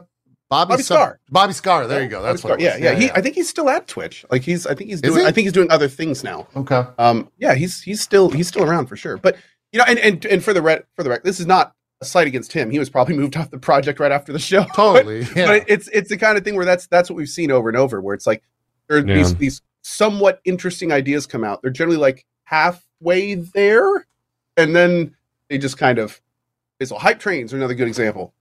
[0.49, 1.19] Bobby, Bobby some- Scar.
[1.29, 1.87] Bobby Scar.
[1.87, 2.21] There you go.
[2.23, 2.51] That's Scar.
[2.51, 2.61] what.
[2.61, 2.79] It was.
[2.81, 4.25] yeah, yeah, He, I think he's still at Twitch.
[4.31, 5.19] Like he's, I think he's doing.
[5.21, 5.25] he?
[5.25, 6.47] I think he's doing other things now.
[6.55, 6.83] okay.
[6.97, 9.17] Um, yeah, he's he's still he's still around for sure.
[9.17, 9.37] But
[9.71, 12.05] you know, and and and for the rec, for the rec, this is not a
[12.05, 12.71] slight against him.
[12.71, 14.65] He was probably moved off the project right after the show.
[14.75, 15.19] Totally.
[15.35, 15.45] Yeah.
[15.47, 17.77] But it's it's the kind of thing where that's that's what we've seen over and
[17.77, 18.01] over.
[18.01, 18.41] Where it's like
[18.87, 19.15] there are Yeah.
[19.15, 21.61] these these somewhat interesting ideas come out.
[21.61, 24.07] They're generally like halfway there,
[24.57, 25.15] and then
[25.49, 26.19] they just kind of.
[26.83, 28.33] So hype trains are another good example.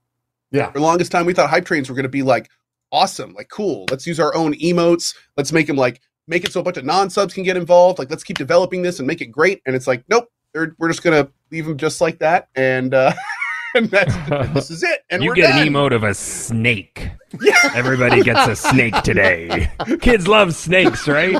[0.51, 0.67] Yeah.
[0.67, 2.49] For the longest time, we thought hype trains were going to be like
[2.91, 3.85] awesome, like cool.
[3.91, 5.13] Let's use our own emotes.
[5.37, 7.99] Let's make them like make it so a bunch of non subs can get involved.
[7.99, 9.61] Like let's keep developing this and make it great.
[9.65, 12.47] And it's like nope, they're, we're just going to leave them just like that.
[12.55, 13.13] And uh,
[13.75, 14.15] and that's
[14.53, 15.01] this is it.
[15.11, 15.67] And you we're get done.
[15.67, 17.09] an emote of a snake.
[17.39, 17.53] Yeah.
[17.75, 19.69] Everybody gets a snake today.
[20.01, 21.35] Kids love snakes, right?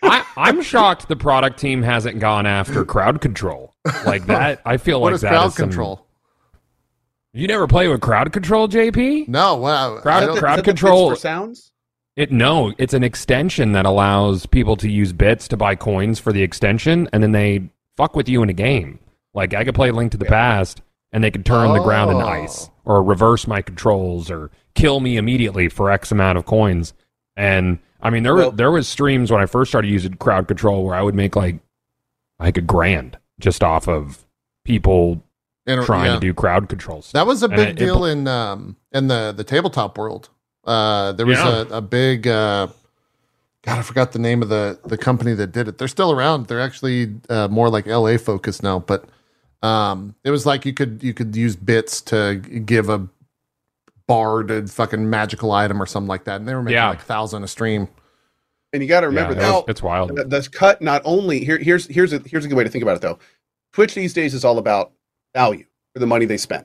[0.00, 3.74] I, I'm shocked the product team hasn't gone after crowd control
[4.06, 4.60] like that.
[4.64, 6.06] I feel what like is that crowd is some- control?
[7.34, 9.28] You never play with crowd control, JP?
[9.28, 11.16] No, well, Crowd- I Is that don't- the- crowd is that the bits control- for
[11.16, 11.72] sounds.
[12.14, 16.30] It no, it's an extension that allows people to use bits to buy coins for
[16.32, 18.98] the extension, and then they fuck with you in a game.
[19.32, 22.22] Like I could play Link to the Past, and they could turn the ground into
[22.24, 22.28] Oh.
[22.28, 26.92] ice, or reverse my controls, or kill me immediately for X amount of coins.
[27.34, 30.48] And I mean, there Well- were there was streams when I first started using crowd
[30.48, 31.60] control where I would make like
[32.38, 34.26] like a grand just off of
[34.66, 35.22] people
[35.66, 36.14] Inter- trying yeah.
[36.14, 37.12] to do crowd controls.
[37.12, 40.28] That was a big it- it deal in um in the the tabletop world.
[40.64, 41.62] Uh, there was Yeah.
[41.70, 42.68] a, a big uh,
[43.64, 45.78] God, I forgot the name of the the company that did it.
[45.78, 46.46] They're still around.
[46.46, 49.04] They're actually uh, more like LA focused now, but
[49.62, 53.08] um, it was like you could you could use bits to give a
[54.08, 56.88] bard a fucking magical item or something like that, and they were making Yeah.
[56.88, 57.88] like a thousand a stream.
[58.72, 60.16] And you got to remember Yeah, that it's- it's wild.
[60.16, 61.58] th- that's cut not only here.
[61.58, 63.18] Here's here's a here's a good way to think about it though.
[63.72, 64.92] Twitch these days is all about
[65.34, 65.64] value
[65.94, 66.64] for the money they spend.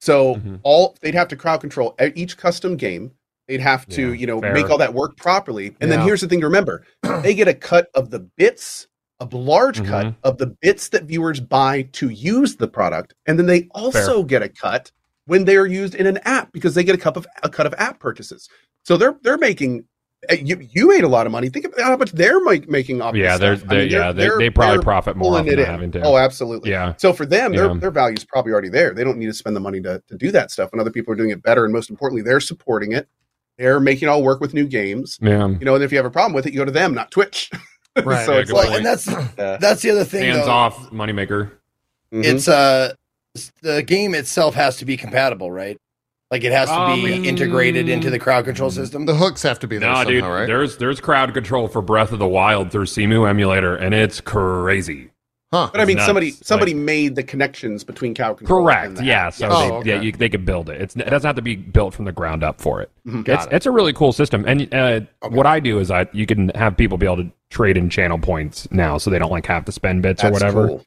[0.00, 0.60] So Mhm.
[0.62, 3.12] all they'd have to crowd control each custom game.
[3.48, 4.52] They'd have to Yeah, you know fair.
[4.52, 5.74] make all that work properly.
[5.80, 6.84] And then here's the thing to remember:
[7.22, 8.88] they get a cut of the bits,
[9.20, 10.16] a large cut Mhm.
[10.24, 14.42] of the bits that viewers buy to use the product, and then they also get
[14.42, 14.90] a cut
[15.26, 17.66] when they are used in an app because they get a cup of a cut
[17.66, 18.48] of app purchases.
[18.84, 19.84] So they're they're making.
[20.30, 21.48] Uh, You, you made a lot of money.
[21.48, 23.14] Think about how much they're make, making off.
[23.14, 23.70] yeah, this they're, stuff.
[23.70, 25.90] I they're, yeah, they, they're- they probably they're profit more off pulling it than having
[25.92, 26.02] to.
[26.02, 26.70] Oh, absolutely.
[26.70, 26.94] Yeah.
[26.96, 27.74] So for them, their Yeah.
[27.74, 28.92] their value is probably already there.
[28.94, 30.70] They don't need to spend the money to, to do that stuff.
[30.72, 31.64] And other people are doing it better.
[31.64, 33.08] And most importantly, they're supporting it.
[33.58, 35.18] They're making it all work with new games.
[35.22, 35.48] yeah.
[35.48, 37.10] You know, and if you have a problem with it, you go to them, not
[37.10, 37.50] Twitch.
[38.04, 38.26] Right.
[38.26, 40.24] so Yeah, it's like Well, and that's that's the other thing.
[40.30, 40.52] Hands though.
[40.52, 41.52] off, moneymaker.
[42.12, 42.24] mhm.
[42.26, 42.92] It's uh
[43.62, 45.78] the game itself has to be compatible, right?
[46.30, 49.06] Like it has to be Um, integrated into the crowd control system.
[49.06, 50.24] The hooks have to be there No, somehow, dude.
[50.24, 50.46] right?
[50.46, 55.10] There's there's crowd control for Breath of the Wild through Cemu emulator, and it's crazy.
[55.52, 55.68] Huh?
[55.70, 56.06] but I mean, nuts.
[56.06, 58.64] somebody somebody Like- made the connections between cow control.
[58.64, 58.98] Correct.
[58.98, 59.30] and Yeah.
[59.30, 59.88] So Oh, they, okay.
[59.90, 60.80] yeah, you, they could build it.
[60.80, 62.90] It's, it doesn't have to be built from the ground up for it.
[63.06, 63.24] Mhm.
[63.24, 63.52] Got It's it.
[63.52, 64.44] it's a really cool system.
[64.48, 67.76] And uh, what I do is I you can have people be able to trade
[67.76, 70.66] in channel points now, so they don't like have to spend bits or whatever.
[70.66, 70.84] cool.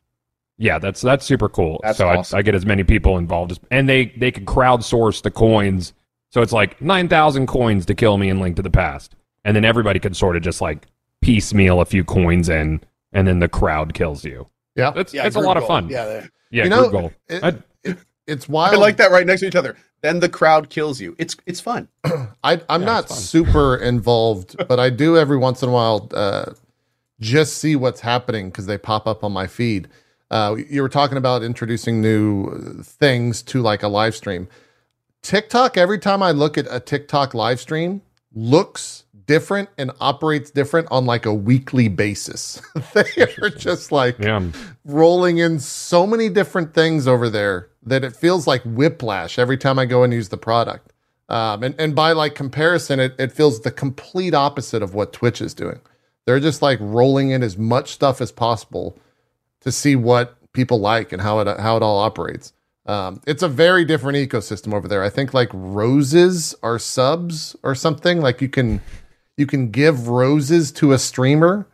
[0.61, 1.79] Yeah, that's that's super cool.
[1.83, 2.35] That's so awesome.
[2.35, 5.93] I, I get as many people involved, as, and they they can crowdsource the coins.
[6.31, 9.55] So it's like nine thousand coins to kill me in Link to the Past, and
[9.55, 10.85] then everybody can sort of just like
[11.21, 12.81] piecemeal a few coins in,
[13.13, 14.47] and then the crowd kills you.
[14.75, 14.91] Yeah.
[14.95, 15.89] It's Yeah, it's a group lot of fun.
[15.89, 16.29] Yeah, there.
[16.51, 17.11] yeah, You know, goal.
[17.29, 18.77] it- I- it- it's I wild.
[18.79, 19.75] like that right next to each other.
[20.01, 21.15] Then the crowd kills you.
[21.17, 21.87] It's it's fun.
[22.43, 26.51] I, I'm Yeah, not super involved, but I do every once in a while uh,
[27.19, 29.87] just see what's happening because they pop up on my feed.
[30.31, 34.47] Uh, you were talking about introducing new things to like a live stream.
[35.21, 38.01] TikTok, every time I look at a TikTok live stream,
[38.33, 42.61] looks different and operates different on like a weekly basis.
[42.93, 44.41] they are just like yeah,
[44.85, 49.79] rolling in so many different things over there that it feels like whiplash every time
[49.79, 50.93] I go and use the product.
[51.29, 55.41] Um, and, and by like comparison, it, it feels the complete opposite of what Twitch
[55.41, 55.79] is doing.
[56.25, 58.97] They're just like rolling in as much stuff as possible
[59.61, 62.53] to see what people like and how it how it all operates.
[62.85, 65.03] Um, it's a very different ecosystem over there.
[65.03, 68.21] I think like roses are subs or something.
[68.21, 68.81] Like you can
[69.37, 71.67] you can give roses to a streamer,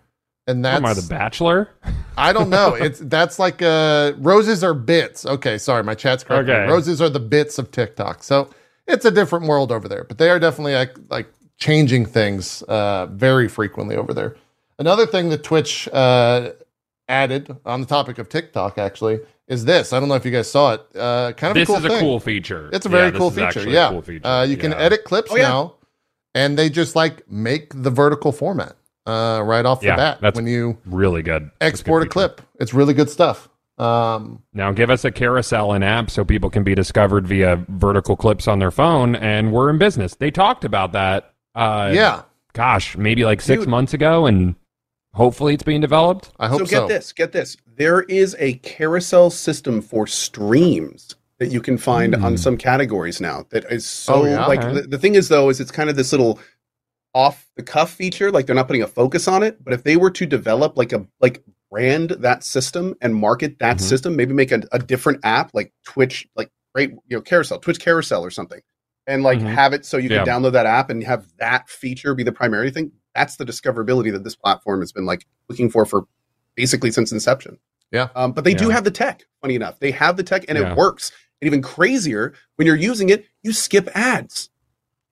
[0.45, 1.69] and that's Am I the Bachelor?
[2.17, 2.75] I don't know.
[2.79, 5.25] It's that's like uh roses are bits.
[5.25, 6.49] Okay, sorry, my chat's correct.
[6.49, 6.69] Okay.
[6.69, 8.23] Roses are the bits of TikTok.
[8.23, 8.49] So
[8.85, 13.05] it's a different world over there, but they are definitely like like changing things uh
[13.11, 14.35] very frequently over there.
[14.77, 16.51] Another thing that Twitch uh
[17.07, 19.93] added on the topic of TikTok actually is this.
[19.93, 20.81] I don't know if you guys saw it.
[20.95, 21.99] Uh kind of This a cool is a thing.
[21.99, 22.69] cool feature.
[22.73, 23.45] It's a very this cool feature.
[23.47, 23.89] actually a Yeah.
[23.89, 24.27] cool feature.
[24.27, 24.77] Uh, you can Yeah.
[24.79, 25.47] edit clips Oh, yeah.
[25.49, 25.73] now
[26.33, 30.47] and they just like make the vertical format uh right off the bat that's when
[30.47, 31.51] you really good.
[31.61, 32.27] Export a good feature.
[32.29, 32.41] clip.
[32.59, 33.49] It's really good stuff.
[33.77, 38.15] Um Now give us a carousel in app so people can be discovered via vertical
[38.15, 40.15] clips on their phone, and we're in business.
[40.15, 41.33] They talked about that.
[41.53, 42.21] Uh, yeah.
[42.53, 43.69] gosh, maybe like six Dude.
[43.69, 44.55] months ago, and
[45.15, 46.31] hopefully it's being developed.
[46.39, 46.79] I hope so so.
[46.81, 47.57] get this, get this.
[47.77, 52.23] There is a carousel system for streams that that you can find Hmm.
[52.23, 54.45] on some categories now that is so Oh, yeah?
[54.45, 54.73] like Okay.
[54.75, 56.39] the, the thing is though is it's kind of this little
[57.13, 59.97] off the cuff feature like they're not putting a focus on it but if they
[59.97, 63.81] were to develop like a like brand that system and market that Mhm.
[63.81, 67.79] system maybe make a, a different app like twitch like great you know carousel twitch
[67.81, 68.61] carousel or something
[69.05, 69.53] and like Mhm.
[69.53, 70.33] have it so you can Yeah.
[70.33, 74.23] download that app and have that feature be the primary thing that's the discoverability that
[74.23, 76.05] this platform has been like looking for for
[76.55, 77.57] basically since inception
[77.91, 78.09] Yeah.
[78.15, 80.71] um, but they do have the tech funny enough they have the tech and Yeah.
[80.71, 84.49] it works and even crazier when you're using it you skip ads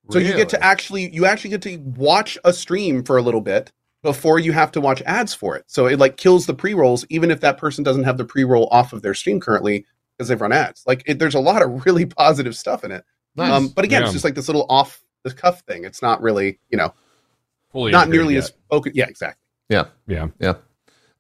[0.10, 3.40] so you get to actually you actually get to watch a stream for a little
[3.42, 5.64] bit before you have to watch ads for it.
[5.68, 8.92] So it like kills the pre-rolls even if that person doesn't have the pre-roll off
[8.92, 9.86] of their stream currently
[10.18, 10.84] because they've run ads.
[10.86, 13.06] Like it, there's a lot of really positive stuff in it.
[13.38, 13.50] Nice.
[13.50, 14.08] Um, but again, Yeah.
[14.08, 15.86] it's just like this little off the cuff thing.
[15.86, 16.94] It's not really, you know,
[17.74, 18.44] Fully not nearly yet.
[18.46, 18.96] as focused.
[18.96, 19.42] Yeah, exactly.
[19.70, 19.86] Yeah.
[20.08, 20.54] Yeah, yeah.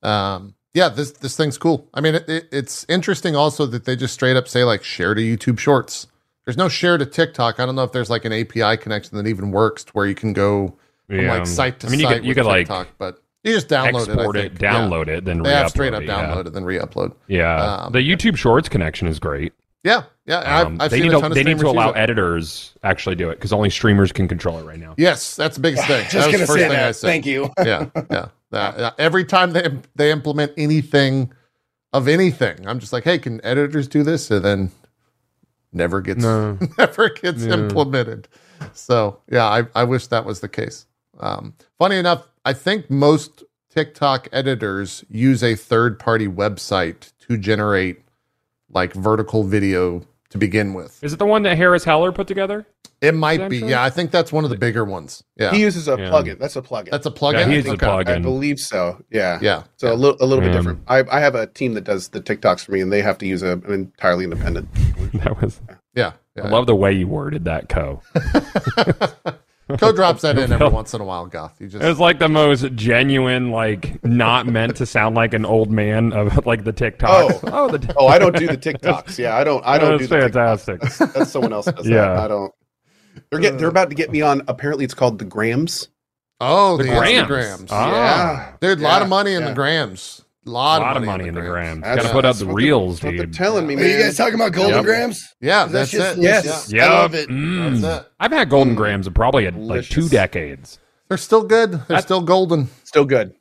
[0.01, 1.87] Um, yeah, this this thing's cool.
[1.93, 5.13] I mean, it, it, it's interesting also that they just straight up say like share
[5.13, 6.07] to YouTube Shorts.
[6.45, 7.59] There's no share to TikTok.
[7.59, 10.15] I don't know if there's like an API connection that even works to where you
[10.15, 10.75] can go
[11.07, 11.33] from Yeah.
[11.37, 13.53] like site to I mean, you site could, you with could like TikTok, but you
[13.53, 14.45] just download export it.
[14.45, 14.61] It, think.
[14.61, 14.73] Yeah.
[14.73, 16.25] download it, then They re-upload straight up it, yeah.
[16.25, 17.13] download it, then re-upload.
[17.27, 19.53] Yeah, Um, the YouTube Shorts connection is great.
[19.83, 20.37] Yeah, yeah.
[20.61, 21.97] Um, I've, I've they seen need a to, ton of they need to allow it.
[21.97, 24.95] editors actually do it because only streamers can control it right now.
[24.97, 26.03] Yes, that's the biggest thing.
[26.03, 26.95] Just that was gonna the first say thing I that.
[26.95, 27.07] said.
[27.07, 27.49] Thank you.
[27.65, 28.27] yeah, yeah.
[28.51, 31.33] That- uh, every time they they implement anything
[31.91, 34.31] of anything, I'm just like, hey, can editors do this?
[34.31, 34.71] And then
[35.73, 36.57] never gets No.
[36.77, 37.53] never gets Yeah.
[37.55, 38.27] implemented.
[38.73, 40.85] So yeah, I, I wish that was the case.
[41.19, 47.99] Um, funny enough, I think most TikTok editors use a third party website to generate
[48.73, 51.03] like vertical video to begin with.
[51.03, 52.65] Is it the one that Harris Heller put together?
[53.01, 53.57] It might be.
[53.57, 55.23] Yeah, I think that's one of the bigger ones.
[55.35, 55.51] Yeah.
[55.51, 56.09] He uses a Yeah.
[56.09, 56.39] plugin.
[56.39, 56.89] That's a plugin.
[56.89, 57.33] that's a plugin.
[57.33, 57.81] Yeah, he I uses a think.
[57.81, 59.03] plug- I believe so.
[59.11, 59.39] Yeah.
[59.41, 59.63] Yeah.
[59.75, 60.79] So a little a little bit different.
[60.87, 63.27] I, I have a team that does the TikToks for me, and they have to
[63.27, 64.69] use a, an entirely independent.
[65.15, 65.59] That was.
[65.95, 66.13] Yeah.
[66.37, 66.47] I yeah.
[66.49, 68.01] love the way you worded that, Co.
[69.79, 71.59] Co drops that in every once in a while, Goth.
[71.59, 75.45] You just It was like the most genuine, like not meant to sound like an
[75.45, 77.03] old man of like the TikToks.
[77.03, 77.39] Oh.
[77.43, 79.17] oh, the Oh, I don't do the TikToks.
[79.17, 79.63] Yeah, I don't.
[79.65, 80.81] I don't That's do the fantastic.
[80.81, 80.97] TikToks.
[80.97, 82.07] That's, that's someone else does Yeah.
[82.13, 82.17] that.
[82.19, 82.53] I don't.
[83.29, 84.41] They're get, They're about to get me on.
[84.47, 85.87] Apparently, it's called the Grams.
[86.41, 87.29] Oh, the, The grams.
[87.29, 87.67] Instagrams.
[87.71, 87.91] Ah.
[87.91, 89.49] Yeah, There's a lot of money in yeah.
[89.49, 90.22] the grams.
[90.45, 91.81] A a lot, lot of of money in in the grams.
[91.83, 93.33] That's- Got to put up that's the what they- reels, That's what they're dude.
[93.35, 94.83] telling me, Are you guys talking about Golden Yep.
[94.85, 95.33] Grams?
[95.39, 96.21] Yeah, Is that's just- it.
[96.23, 96.71] yes.
[96.71, 96.85] Yeah.
[96.87, 97.29] I love it.
[97.29, 97.79] mm.
[97.81, 98.11] That's it.
[98.19, 100.79] I've had golden grams of probably had like two decades.
[101.07, 101.71] They're still good.
[101.71, 102.69] They're That- still golden.
[102.83, 103.33] Still good.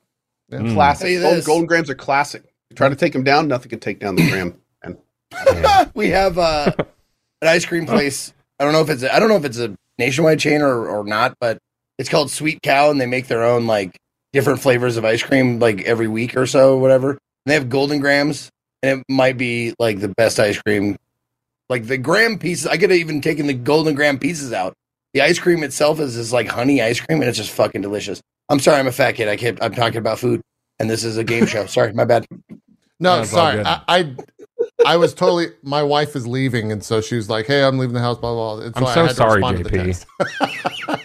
[0.48, 0.58] Yeah.
[0.58, 0.74] Mm.
[0.74, 1.20] Classic.
[1.20, 2.42] Golden, golden Grams are classic.
[2.70, 4.54] You try to take them down, nothing can take down the gram.
[4.84, 8.32] And we have uh, an ice cream place.
[8.60, 10.86] I don't know if it's a, I don't know if it's a nationwide chain or,
[10.88, 11.56] or not, but
[11.98, 13.96] it's called Sweet Cow, and they make their own like
[14.32, 17.10] different flavors of ice cream like every week or so, whatever.
[17.10, 18.50] And they have Golden Grams,
[18.82, 20.96] and it might be like the best ice cream.
[21.68, 24.74] Like the gram pieces, I could have even taken the Golden Gram pieces out.
[25.14, 28.20] The ice cream itself is this like honey ice cream, and it's just fucking delicious.
[28.48, 29.28] I'm sorry, I'm a fat kid.
[29.28, 29.62] I can't.
[29.62, 30.42] I'm talking about food,
[30.78, 31.66] and this is a game show.
[31.66, 32.26] Sorry, my bad.
[33.00, 33.62] No, That's sorry.
[33.64, 34.16] I, I
[34.84, 35.48] I was totally.
[35.62, 38.32] My wife is leaving, and so she was like, "Hey, I'm leaving the house." Blah
[38.32, 38.56] blah.
[38.56, 38.66] blah.
[38.66, 40.98] And I'm I so had to sorry, to the JP.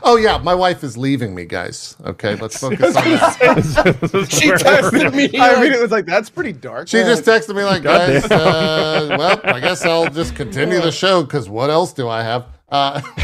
[0.00, 0.12] text.
[0.12, 1.96] oh yeah, my wife is leaving me, guys.
[2.04, 4.26] Okay, let's focus on that.
[4.30, 5.38] She texted me.
[5.38, 6.88] I mean, it was like that's pretty dark.
[6.88, 11.22] She just texted me like, guys, uh, well, I guess I'll just continue the show
[11.22, 12.46] because what else do I have?
[12.68, 13.00] Uh,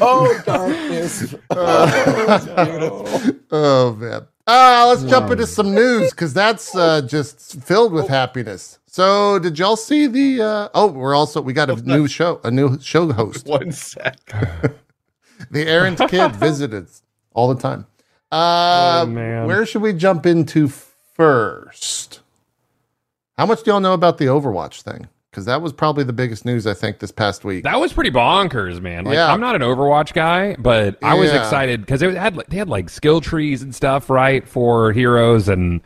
[0.00, 1.34] oh darkness.
[3.50, 4.26] oh man.
[4.46, 8.79] Uh, let's jump into some news because that's uh, just filled with happiness.
[8.92, 10.42] So, did y'all see the?
[10.42, 13.46] Uh, oh, we're also we got a new show, a new show host.
[13.46, 14.16] one sec.
[15.50, 16.86] The errant kid visited
[17.32, 17.86] all the time.
[18.30, 19.46] Uh, Oh, man.
[19.46, 22.20] Where should we jump into first?
[23.38, 25.08] How much do y'all know about the Overwatch thing?
[25.30, 27.64] Because that was probably the biggest news I think this past week.
[27.64, 29.04] That was pretty bonkers, man.
[29.04, 29.32] Like, Yeah.
[29.32, 31.38] I'm not an Overwatch guy, but I was Yeah.
[31.42, 35.80] excited because it had they had like skill trees and stuff, right, for heroes, and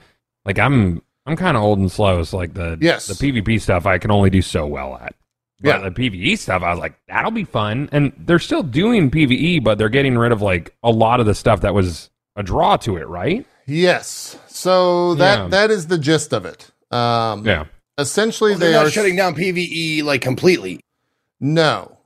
[0.44, 3.07] like I'm I'm kind of old and slow, so like the Yes.
[3.07, 5.14] the PvP stuff I can only do so well at.
[5.61, 5.89] But Yeah.
[5.89, 9.79] the PVE stuff, I was like, that'll be fun, and they're still doing PVE, but
[9.79, 12.97] they're getting rid of like a lot of the stuff that was a draw to
[12.97, 13.47] it, right?
[13.66, 14.37] yes.
[14.49, 15.49] So that Yeah.
[15.49, 16.70] that is the gist of it.
[16.91, 17.64] Um, Yeah.
[17.97, 20.81] Essentially, They're they not are shutting down PVE like completely.
[21.41, 21.97] No.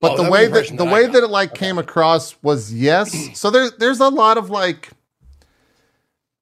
[0.00, 1.12] But Oh, the way was the that impression the I way got.
[1.14, 3.16] that it like came across was yes.
[3.38, 4.90] So there's there's a lot of like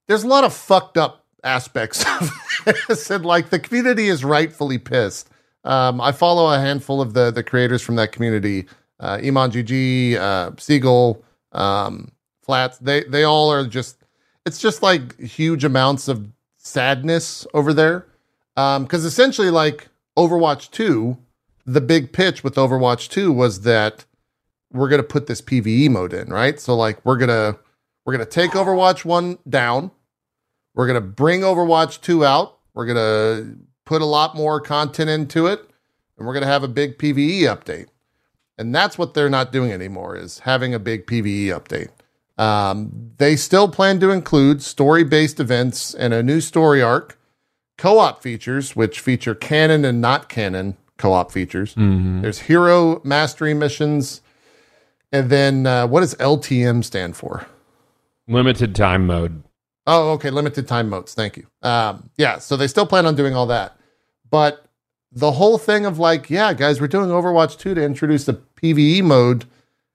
[0.09, 2.31] there's a lot of fucked up aspects of
[2.65, 5.29] this, and like the community is rightfully pissed.
[5.65, 8.67] Um, I follow a handful of the the creators from that community,
[8.99, 11.23] uh, Emongg, uh, Seagull,
[11.53, 12.13] um,
[12.43, 12.79] Flats.
[12.79, 13.97] They they all are just
[14.47, 18.07] it's just like huge amounts of sadness over there.
[18.55, 21.17] Because essentially, like Overwatch 2,
[21.67, 24.05] the big pitch with Overwatch 2 was that
[24.73, 26.61] we're to put this PvE mode in, right?
[26.61, 27.59] So like we're to
[28.05, 29.91] we're to take Overwatch 1 down.
[30.81, 32.57] We're going to bring Overwatch 2 out.
[32.73, 35.61] We're going to put a lot more content into it
[36.17, 37.89] and we're going to have a big PvE update.
[38.57, 41.91] And that's what they're not doing anymore is having a big PvE update.
[42.43, 47.19] Um, they still plan to include story-based events and a new story arc,
[47.77, 51.75] co-op features which feature canon and not canon co-op features.
[51.75, 52.23] Mhm.
[52.23, 54.23] There's hero mastery missions,
[55.13, 57.45] and then uh, what does LTM stand for?
[58.27, 59.43] Limited time mode.
[59.87, 61.15] Oh, okay, limited time modes.
[61.15, 61.47] Thank you.
[61.63, 63.77] Um, yeah, so they still plan on doing all that,
[64.31, 64.65] but
[65.13, 69.03] the whole thing of like, yeah, guys, we're doing Overwatch 2 to introduce the PVE
[69.03, 69.45] mode,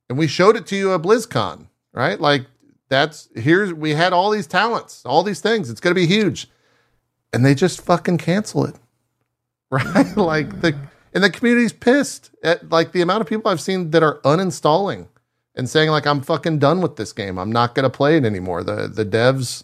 [0.09, 2.19] and we showed it to you at BlizzCon, right?
[2.19, 2.45] Like,
[2.89, 5.69] that's here's we had all these talents, all these things.
[5.69, 6.47] It's gonna be huge,
[7.33, 8.75] and they just fucking cancel it,
[9.71, 10.15] right?
[10.15, 10.77] like the
[11.13, 15.07] and the community's pissed at like the amount of people I've seen that are uninstalling
[15.55, 17.39] and saying like I'm fucking done with this game.
[17.39, 18.63] I'm not gonna play it anymore.
[18.63, 19.63] The the devs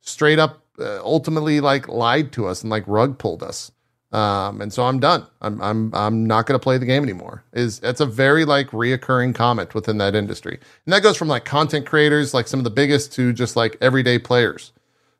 [0.00, 3.72] straight up uh, ultimately like lied to us and like rug pulled us.
[4.10, 5.26] Um, and so I'm done.
[5.42, 7.44] I'm I'm I'm not going to play the game anymore.
[7.52, 11.44] Is it's a very like reoccurring comment within that industry, and that goes from like
[11.44, 14.72] content creators, like some of the biggest, to just like everyday players.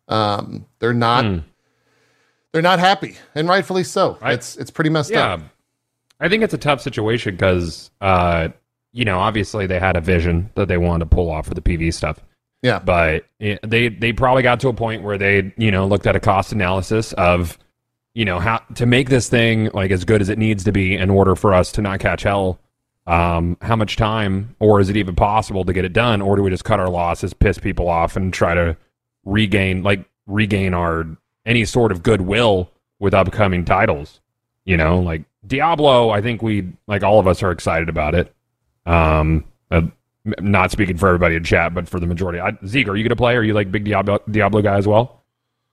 [0.08, 1.38] Um, they're not Hmm.
[2.52, 4.16] they're not happy, and rightfully so.
[4.22, 4.32] Right.
[4.34, 5.34] It's it's pretty messed Yeah.
[5.34, 5.40] up.
[6.20, 8.48] I think it's a tough situation because, uh,
[8.92, 11.60] you know, obviously they had a vision that they wanted to pull off for the
[11.60, 12.20] PV stuff.
[12.62, 12.78] Yeah.
[12.80, 16.20] But they they probably got to a point where they, you know, looked at a
[16.20, 17.58] cost analysis of,
[18.14, 20.96] you know, how to make this thing like as good as it needs to be
[20.96, 22.58] in order for us to not catch hell.
[23.06, 26.42] Um, how much time, or is it even possible to get it done, or do
[26.42, 28.76] we just cut our losses, piss people off, and try to
[29.24, 31.06] regain like regain our
[31.46, 34.20] any sort of goodwill with upcoming titles?
[34.66, 38.34] You know, like Diablo, I think we like all of us are excited about it.
[38.84, 39.82] Um, uh,
[40.40, 43.10] not speaking for everybody in chat, but for the majority, I, Zeke, are you going
[43.10, 43.36] to play?
[43.36, 45.24] Are you like big Diablo Diablo guy as well?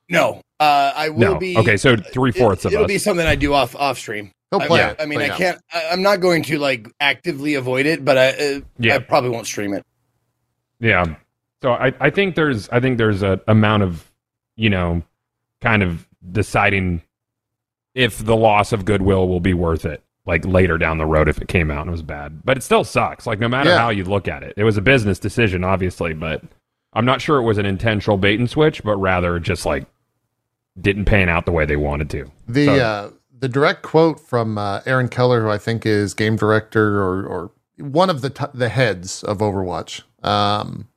[0.09, 1.37] No, uh, I will No.
[1.39, 1.57] be.
[1.57, 2.89] Okay, so three-fourths it, of It'll us.
[2.89, 4.31] be something I do off off stream.
[4.51, 4.97] He'll I- play yeah, it.
[4.99, 5.61] I mean, but I can't.
[5.73, 8.95] I, I'm not going to like actively avoid it, but I, uh, Yeah.
[8.95, 9.83] I probably won't stream it.
[10.79, 11.15] Yeah.
[11.63, 14.11] So I, I think there's I think there's a amount of
[14.55, 15.01] you know
[15.61, 17.01] kind of deciding
[17.95, 21.39] if the loss of goodwill will be worth it like later down the road if
[21.39, 22.41] it came out and it was bad.
[22.43, 23.27] But it still sucks.
[23.27, 23.77] Like no matter Yeah.
[23.79, 24.53] how you look at it.
[24.57, 26.43] It was a business decision obviously, but
[26.93, 29.85] I'm not sure it was an intentional bait and switch, but rather just like
[30.79, 32.31] didn't pan out the way they wanted to.
[32.47, 36.35] The So- uh, the direct quote from uh, Aaron Keller, who I think is game
[36.37, 40.87] director or or one of the t- the heads of Overwatch, um,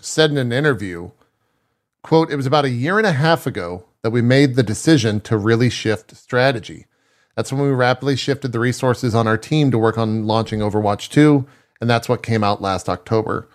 [0.00, 1.10] said in an interview,
[2.02, 5.20] "quote It was about a year and a half ago that we made the decision
[5.22, 6.84] to really shift strategy.
[7.38, 11.08] That's when we rapidly shifted the resources on our team to work on launching Overwatch
[11.08, 11.46] 2,
[11.80, 13.48] and that's what came out last October."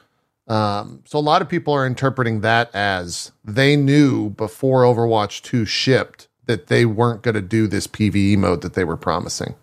[0.48, 5.66] Um, so a lot of people are interpreting that as they knew before Overwatch 2
[5.66, 9.56] shipped that they weren't going to do this PvE mode that they were promising.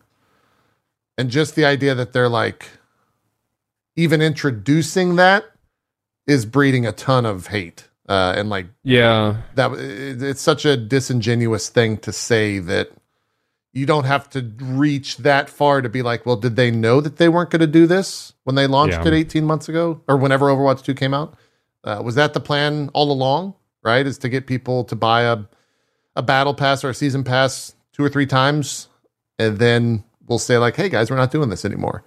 [1.17, 2.69] And just the idea that they're like
[3.97, 5.47] even introducing that
[6.27, 7.89] is breeding a ton of hate.
[8.07, 9.37] Uh, and like Yeah.
[9.55, 12.91] that it- it's such a disingenuous thing to say that
[13.73, 17.17] you don't have to reach that far to be like, well, did they know that
[17.19, 19.09] they weren't going to do this when they launched Yeah.
[19.09, 21.35] it 18 months ago or whenever Overwatch 2 came out?
[21.85, 23.55] Uh, was that the plan all along?
[23.83, 25.39] Right, is to get people to buy a
[26.17, 28.89] a battle pass or a season pass two or three times,
[29.39, 32.05] and then we'll say like, hey guys, we're not doing this anymore.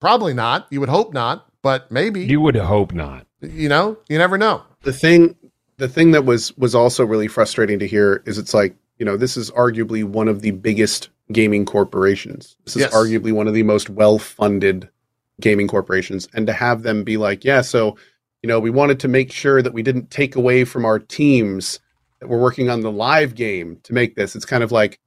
[0.00, 0.68] Probably not.
[0.70, 2.24] You would hope not, but maybe.
[2.24, 3.26] You would hope not.
[3.40, 4.62] you know, you never know.
[4.82, 5.34] the thing
[5.78, 9.16] the thing that was was also really frustrating to hear is it's like you know
[9.16, 12.56] this is arguably one of the biggest gaming corporations.
[12.64, 12.94] This is Yes.
[12.94, 14.88] arguably one of the most well funded
[15.40, 16.28] gaming corporations.
[16.34, 17.96] And to have them be like yeah so
[18.42, 21.80] you know we wanted to make sure that we didn't take away from our teams
[22.20, 24.98] that we're working on the live game to make this it's kind of like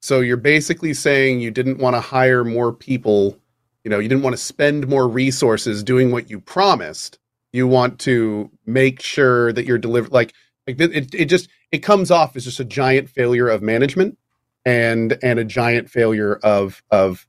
[0.00, 3.36] so you're basically saying you didn't want to hire more people
[3.84, 7.18] you know you didn't want to spend more resources doing what you promised.
[7.52, 10.34] You want to make sure that you're delivered like
[10.66, 14.16] like it, it just it comes off as just a giant failure of management
[14.64, 17.26] and and a giant failure of of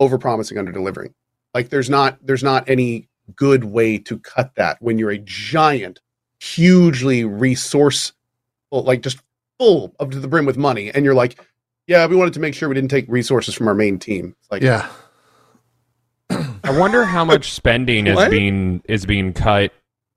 [0.00, 1.14] over promising under delivering
[1.54, 6.00] like there's not there's not any good way to cut that when you're a giant
[6.40, 8.14] hugely resourceful
[8.70, 9.18] like just
[9.58, 11.40] full up to the brim with money and you're like
[11.86, 14.50] yeah we wanted to make sure we didn't take resources from our main team It's
[14.50, 14.88] like Yeah.
[16.30, 18.30] I wonder how much spending is What?
[18.30, 19.72] being is being cut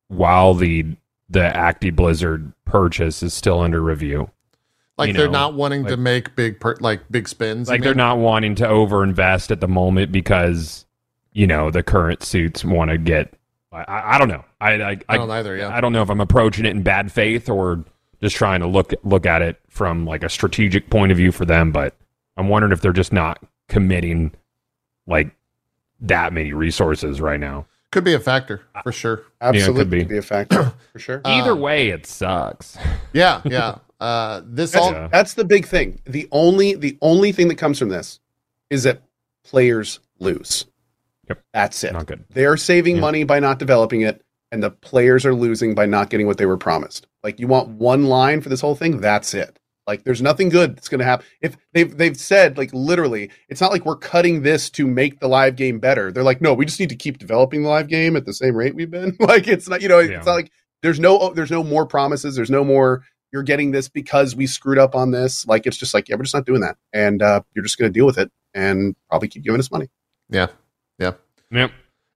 [0.09, 0.85] while the
[1.31, 4.29] the Acti Blizzard purchase is still under review.
[4.97, 7.69] Like you they're know, not wanting to make big per, like big spins.
[7.69, 10.85] like they're not wanting to overinvest at the moment because
[11.31, 13.33] you know the current suits want to get.
[13.71, 14.45] I, I, I don't know.
[14.59, 15.55] I I, I don't either.
[15.55, 15.75] Yeah.
[15.75, 17.83] I don't know if I'm approaching it in bad faith or
[18.21, 21.45] just trying to look look at it from like a strategic point of view for
[21.45, 21.71] them.
[21.71, 21.95] But
[22.37, 24.33] I'm wondering if they're just not committing
[25.07, 25.33] like
[26.01, 27.65] that many resources right now.
[27.91, 29.23] Could be a factor for sure.
[29.41, 29.99] Absolutely, be.
[29.99, 31.21] could be a factor for sure.
[31.25, 32.77] Either Um, way, it sucks.
[33.13, 33.75] Yeah, yeah.
[33.99, 35.09] Uh, this That's, all Yeah.
[35.11, 36.01] that's the big thing.
[36.05, 38.19] The only the only thing that comes from this
[38.69, 39.01] is that
[39.43, 40.65] players lose.
[41.27, 41.43] Yep.
[41.53, 41.91] That's it.
[41.93, 42.23] Not good.
[42.29, 43.01] They're saving Yeah.
[43.01, 46.45] money by not developing it, and the players are losing by not getting what they
[46.45, 47.05] were promised.
[47.23, 49.59] Like you want one line for this whole thing, that's it.
[49.87, 51.25] Like there's nothing good that's going to happen.
[51.41, 55.27] If they've they've said like literally, it's not like we're cutting this to make the
[55.27, 56.11] live game better.
[56.11, 58.55] They're like, no, we just need to keep developing the live game at the same
[58.55, 59.17] rate we've been.
[59.19, 60.17] like it's not, you know, it's Yeah.
[60.19, 60.51] not like
[60.83, 62.35] there's no there's no more promises.
[62.35, 63.03] There's no more.
[63.33, 65.47] You're getting this because we screwed up on this.
[65.47, 67.91] Like it's just like yeah, we're just not doing that, and uh, you're just going
[67.91, 69.87] to deal with it and probably keep giving us money.
[70.29, 70.47] yeah.
[70.99, 71.13] yeah,
[71.49, 71.69] yeah.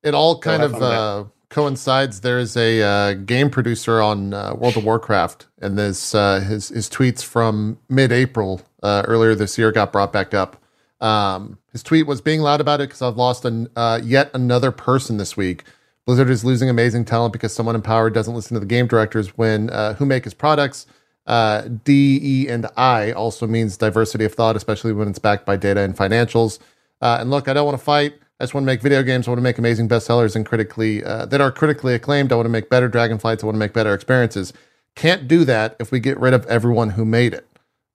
[0.04, 2.22] It all kind have of fun with uh, coincides.
[2.22, 6.90] There's a uh, game producer on uh, World of Warcraft, and this uh, his his
[6.90, 10.62] tweets from mid-April uh, earlier this year got brought back up.
[11.02, 14.72] Um, his tweet was being loud about it because I've lost an, uh, yet another
[14.72, 15.64] person this week.
[16.06, 19.38] Blizzard is losing amazing talent because someone in power doesn't listen to the game directors
[19.38, 20.88] when uh, who make his products.
[21.28, 25.82] D, E, and I also means diversity of thought, especially when it's backed by data
[25.82, 26.60] and financials.
[27.02, 28.14] And look, I don't want to fight.
[28.40, 29.28] I just want to make video games.
[29.28, 32.34] I want to make amazing bestsellers and critically uh, that are critically acclaimed.
[32.34, 33.44] I want to make better Dragon Flights.
[33.44, 34.52] I want to make better experiences.
[34.96, 37.48] Can't do that if we get rid of everyone who made it.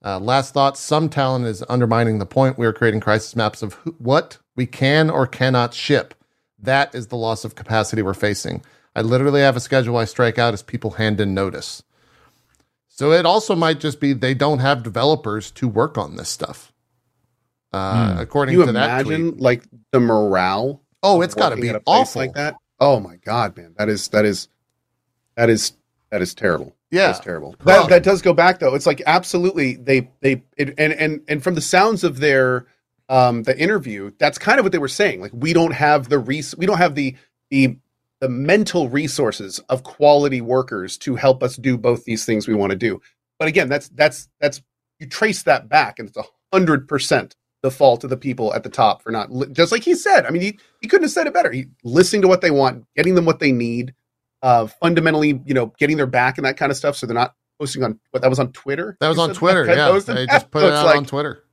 [0.02, 2.56] Uh, last thought: some talent is undermining the point.
[2.56, 6.14] We are creating crisis maps of who, what we can or cannot ship.
[6.58, 8.62] That is the loss of capacity we're facing.
[8.96, 11.82] I literally have a schedule I strike out as people hand in notice.
[12.88, 16.69] So it also might just be they don't have developers to work on this stuff.
[17.72, 18.18] Uh, Hmm.
[18.20, 19.16] According you to that tweet.
[19.18, 22.20] imagine like the morale Oh, it's got to be awful.
[22.20, 22.56] like that.
[22.80, 24.48] Oh my god, man, that is that is
[25.36, 25.72] that is
[26.10, 26.74] that is terrible.
[26.90, 27.06] Yeah.
[27.06, 27.54] that's terrible.
[27.64, 28.74] That that does go back though.
[28.74, 32.66] It's like absolutely they they it, and and and from the sounds of their
[33.08, 35.20] um the interview, that's kind of what they were saying.
[35.20, 37.14] Like we don't have the res- we don't have the
[37.50, 37.76] the
[38.20, 42.70] the mental resources of quality workers to help us do both these things we want
[42.70, 43.00] to do.
[43.38, 44.60] But again, that's that's that's
[44.98, 48.62] you trace that back, and it's a hundred percent the fault of the people at
[48.62, 50.24] the top for not li- just like he said.
[50.26, 51.50] I mean, he he couldn't have said it better.
[51.52, 53.94] He listening to what they want, getting them what they need,
[54.42, 56.96] uh, fundamentally, you know, getting their back and that kind of stuff.
[56.96, 58.96] So they're not posting on what that was on Twitter.
[59.00, 59.66] That was on Twitter.
[59.66, 59.76] that?
[59.76, 60.32] Yeah, Posted they that?
[60.32, 61.44] just put So it out like, on Twitter.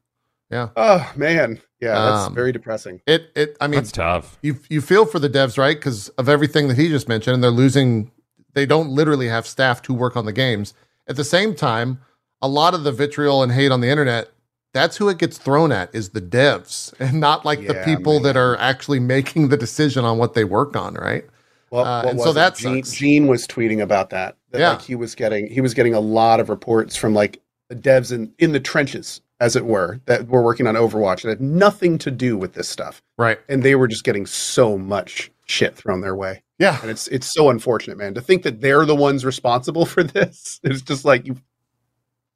[0.49, 0.69] Yeah.
[0.77, 3.01] Oh man, yeah, that's Um, very depressing.
[3.05, 3.57] It it.
[3.59, 4.37] I mean, That's tough.
[4.41, 5.75] you you feel for the devs, right?
[5.75, 8.11] Because of everything that he just mentioned, and they're losing.
[8.53, 10.73] They don't literally have staff to work on the games.
[11.07, 11.99] At the same time,
[12.41, 14.31] a lot of the vitriol and hate on the internet.
[14.77, 18.19] That's who it gets thrown at is the devs, and not like the Yeah, people
[18.21, 21.25] that are actually making the decision on what they work on, right?
[21.69, 22.33] Well, uh, and so it?
[22.35, 22.83] that Gene.
[22.83, 24.37] Gene was tweeting about that.
[24.51, 24.69] That Yeah.
[24.71, 28.13] like he was getting he was getting a lot of reports from like the devs
[28.13, 31.97] in in the trenches, as it were, that were working on Overwatch that had nothing
[31.99, 33.39] to do with this stuff, Right.
[33.49, 36.41] and they were just getting so much shit thrown their way.
[36.59, 36.79] Yeah.
[36.81, 38.13] and it's it's so unfortunate, man.
[38.15, 41.35] To think that they're the ones responsible for this, it's just like you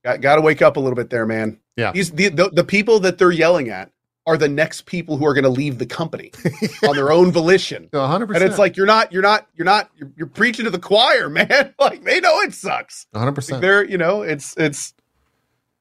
[0.04, 1.60] got, got to wake up a little bit there, man.
[1.78, 1.92] Yeah.
[1.92, 3.92] these the, the the people that they're yelling at
[4.28, 6.32] are the next people who are going to leave the company
[6.88, 7.90] on their own volition.
[7.92, 8.36] 100%.
[8.36, 11.28] And it's like you're not, you're not, you're not, you're, you're preaching to the choir,
[11.30, 11.74] man.
[11.80, 13.08] Like they know it sucks.
[13.16, 13.52] 100%.
[13.52, 14.94] Like they're, you know, it's it's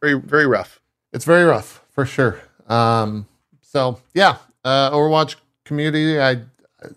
[0.01, 0.81] very very rough.
[1.13, 2.41] It's very rough for sure.
[2.69, 3.27] Um,
[3.61, 6.21] so yeah, uh, Overwatch community.
[6.21, 6.43] I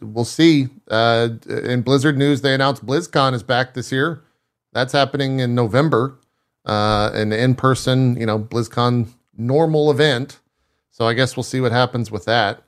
[0.02, 0.70] we'll see.
[0.90, 4.24] Uh, in Blizzard news, they announced BlizzCon is back this year.
[4.72, 6.18] That's happening in November.
[6.66, 9.08] Uh, an in-person, you know, BlizzCon
[9.38, 10.40] normal event.
[10.92, 12.64] So I guess we'll see what happens with that.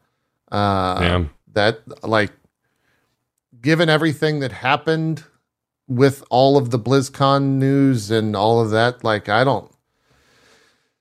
[0.51, 1.23] Uh, Yeah.
[1.53, 2.33] That like,
[3.61, 5.23] given everything that happened
[5.87, 9.71] with all of the BlizzCon news and all of that, like I don't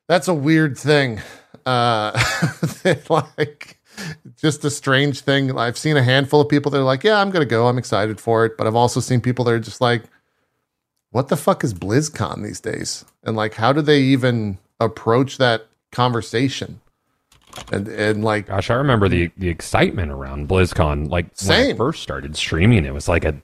[0.08, 1.20] that's a weird thing.
[1.66, 2.12] Uh,
[3.38, 3.80] like
[4.36, 5.56] just a strange thing.
[5.56, 7.66] I've seen a handful of people that are like, "Yeah, I'm gonna go.
[7.68, 10.02] I'm excited for it," but I've also seen people that are just like,
[11.14, 15.66] "What the fuck is BlizzCon these days?" And like, how do they even approach that
[15.92, 16.80] conversation?
[17.72, 21.08] And and like, Gosh, I remember the the excitement around BlizzCon.
[21.08, 23.40] Like when I first started streaming, it was like a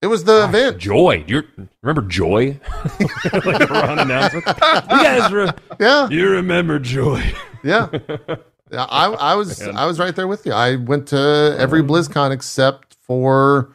[0.00, 0.78] it was the gosh, event.
[0.78, 1.24] joy.
[1.26, 2.58] Do you remember joy?
[3.44, 4.46] like Ron announcement.
[4.46, 4.54] You
[5.02, 5.50] guys, re-
[5.80, 7.22] Yeah, you remember joy?
[7.62, 7.88] yeah.
[8.72, 9.76] Yeah, I, I was Man.
[9.76, 10.52] I was right there with you.
[10.52, 13.72] I went to every um, BlizzCon except for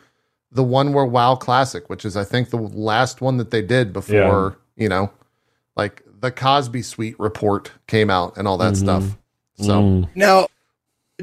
[0.55, 3.93] the one where WoW Classic, which is I think the last one that they did
[3.93, 5.11] before you know,
[5.77, 8.77] like the Cosby Suite report came out and all that Mhm.
[8.77, 9.17] stuff.
[9.57, 10.09] So Mm.
[10.15, 10.47] Now,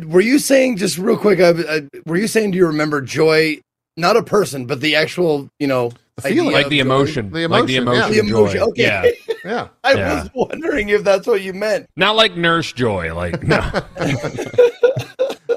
[0.07, 1.39] were you saying just real quick?
[1.41, 3.59] Uh, uh, were you saying do you remember Joy?
[3.99, 7.66] Not a person, but the actual, you know, the feeling, like the emotion, The like
[7.66, 8.09] the emotion, yeah.
[8.09, 8.66] The emotion, joy.
[8.68, 8.83] okay.
[8.83, 10.14] Yeah, yeah, I Yeah.
[10.22, 11.91] was wondering if that's what you meant.
[11.95, 13.57] not like nurse joy, like no,
[14.01, 14.57] yeah.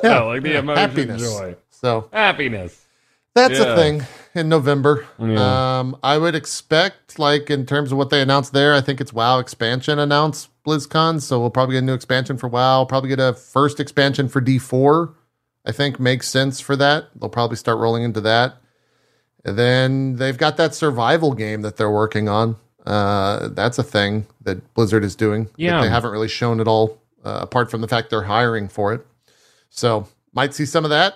[0.03, 1.21] no, like the emotion Happiness.
[1.21, 2.84] joy, So happiness.
[3.35, 3.73] That's Yeah.
[3.73, 5.05] a thing in November.
[5.19, 5.79] Yeah.
[5.79, 9.13] Um, I would expect, like in terms of what they announced there, I think it's
[9.13, 12.85] WoW expansion announced BlizzCon, so we'll probably get a new expansion for WoW.
[12.85, 15.13] Probably get a first expansion for D4.
[15.67, 17.05] I think makes sense for that.
[17.15, 18.57] They'll probably start rolling into that.
[19.43, 22.55] And then they've got that survival game that they're working on.
[22.85, 25.49] Uh, that's a thing that Blizzard is doing.
[25.57, 25.81] Yeah.
[25.81, 29.05] they haven't really shown at all, uh, apart from the fact they're hiring for it.
[29.69, 31.15] So might see some of that.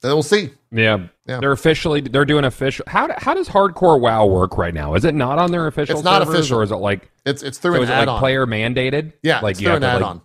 [0.00, 0.50] Then we'll see.
[0.70, 1.06] Yeah.
[1.26, 1.40] Yeah.
[1.40, 2.84] They're officially they're doing official.
[2.88, 4.94] How how does hardcore WoW work right now?
[4.94, 6.58] Is it not on their official It's not servers, official.
[6.58, 9.12] or is it like It's it's through so an is it like player mandated?
[9.22, 10.20] yeah, like it's you through have an add-on.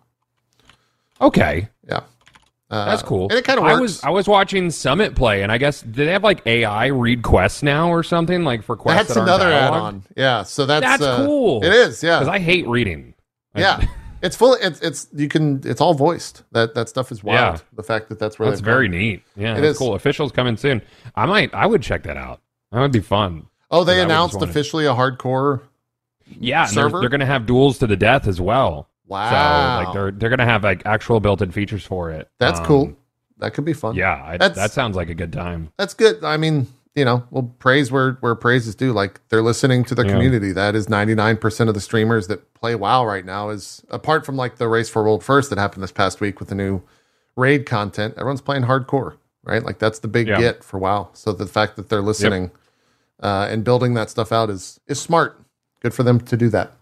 [1.21, 2.01] Okay, yeah,
[2.69, 3.29] uh, that's cool.
[3.29, 3.81] And it kind of I works.
[3.81, 7.21] was I was watching Summit play, and I guess do they have like AI read
[7.21, 9.07] quests now or something like for quests?
[9.07, 10.03] that's that another add-on.
[10.17, 11.63] Yeah, so that's That's uh, cool.
[11.63, 12.03] It is.
[12.03, 13.13] Yeah, Because I hate reading.
[13.55, 13.85] Yeah.
[14.23, 14.53] It's full.
[14.55, 15.61] It's it's you can.
[15.65, 16.43] It's all voiced.
[16.53, 17.57] That that stuff is wild.
[17.57, 17.61] Yeah.
[17.73, 18.97] The fact that that's where that's very gone.
[18.97, 19.23] neat.
[19.35, 19.77] Yeah, It is.
[19.77, 19.93] cool.
[19.93, 20.81] Officials coming soon.
[21.15, 21.53] I might.
[21.53, 22.39] I would check that out.
[22.71, 23.47] That would be fun.
[23.69, 24.05] Oh, they I would just
[24.35, 25.61] announced officially a hardcore.
[26.39, 26.99] Yeah, and they're, Server?
[27.01, 28.87] they're going to have duels to the death as well.
[29.07, 32.29] Wow, So like they're they're going to have like actual built-in features for it.
[32.39, 32.95] that's Um, cool.
[33.39, 33.95] That could be fun.
[33.95, 35.69] Yeah, I, that sounds like a good time.
[35.77, 36.23] that's good.
[36.23, 38.93] I mean, you know, we'll praise where where praise is due.
[38.93, 40.11] Like they're listening to the Yeah.
[40.11, 40.51] community.
[40.51, 43.49] That is ninety nine percent of the streamers that play WoW right now.
[43.49, 46.49] Is apart from like the race for world first that happened this past week with
[46.49, 46.81] the new
[47.35, 48.13] raid content.
[48.17, 49.63] Everyone's playing hardcore, right?
[49.63, 50.39] Like that's the big Yeah.
[50.39, 51.09] get for WoW.
[51.13, 52.51] So the fact that they're listening
[53.21, 55.39] uh, and building that stuff out is is smart.
[55.81, 56.73] Good for them to do that.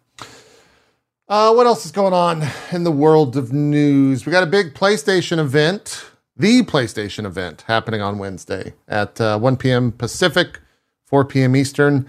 [1.29, 2.43] Uh, what else is going on
[2.73, 4.25] in the world of news?
[4.25, 6.03] We got a big PlayStation event,
[6.41, 9.91] the PlayStation event, happening on Wednesday at uh, 1 p.m.
[9.93, 10.59] Pacific,
[11.05, 11.55] 4 p.m.
[11.55, 12.07] Eastern.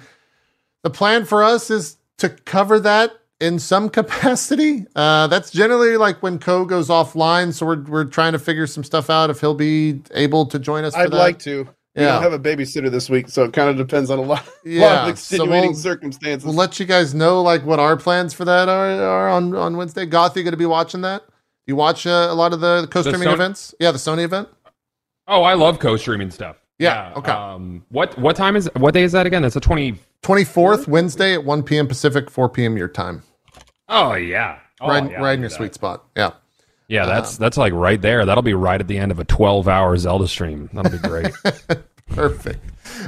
[0.82, 4.86] The plan for us is to cover that in some capacity.
[4.96, 8.82] Uh, that's generally like when Co goes offline, so we're we're trying to figure some
[8.84, 10.94] stuff out if he'll be able to join us.
[10.94, 11.68] For I'd like to.
[11.94, 12.12] We Yeah.
[12.14, 14.80] don't have a babysitter this week, so it kind of depends on a lot, Yeah,
[14.86, 16.46] lot of so extenuating we'll- circumstances.
[16.46, 19.76] We'll let you guys know like what our plans for that are, are on on
[19.76, 20.06] Wednesday.
[20.06, 21.22] Goth, you going to be watching that?
[21.66, 23.74] You watch uh, a lot of the co-streaming Sony- events?
[23.78, 24.48] Yeah, the Sony event.
[25.28, 26.56] Oh, I love co-streaming stuff.
[26.78, 27.30] Yeah, okay.
[27.30, 29.42] Um, what what time is what day is that again?
[29.42, 29.98] That's a twenty.
[30.22, 31.86] Twenty fourth Wednesday at one p.m.
[31.88, 32.76] Pacific, four p.m.
[32.76, 33.22] your time.
[33.88, 35.56] Oh yeah, oh, right, yeah, right in your that.
[35.56, 36.04] sweet spot.
[36.16, 36.30] Yeah.
[36.88, 38.24] Yeah, that's that's like right there.
[38.26, 40.68] That'll be right at the end of a twelve-hour Zelda stream.
[40.72, 41.32] That'll be great.
[42.08, 42.60] Perfect.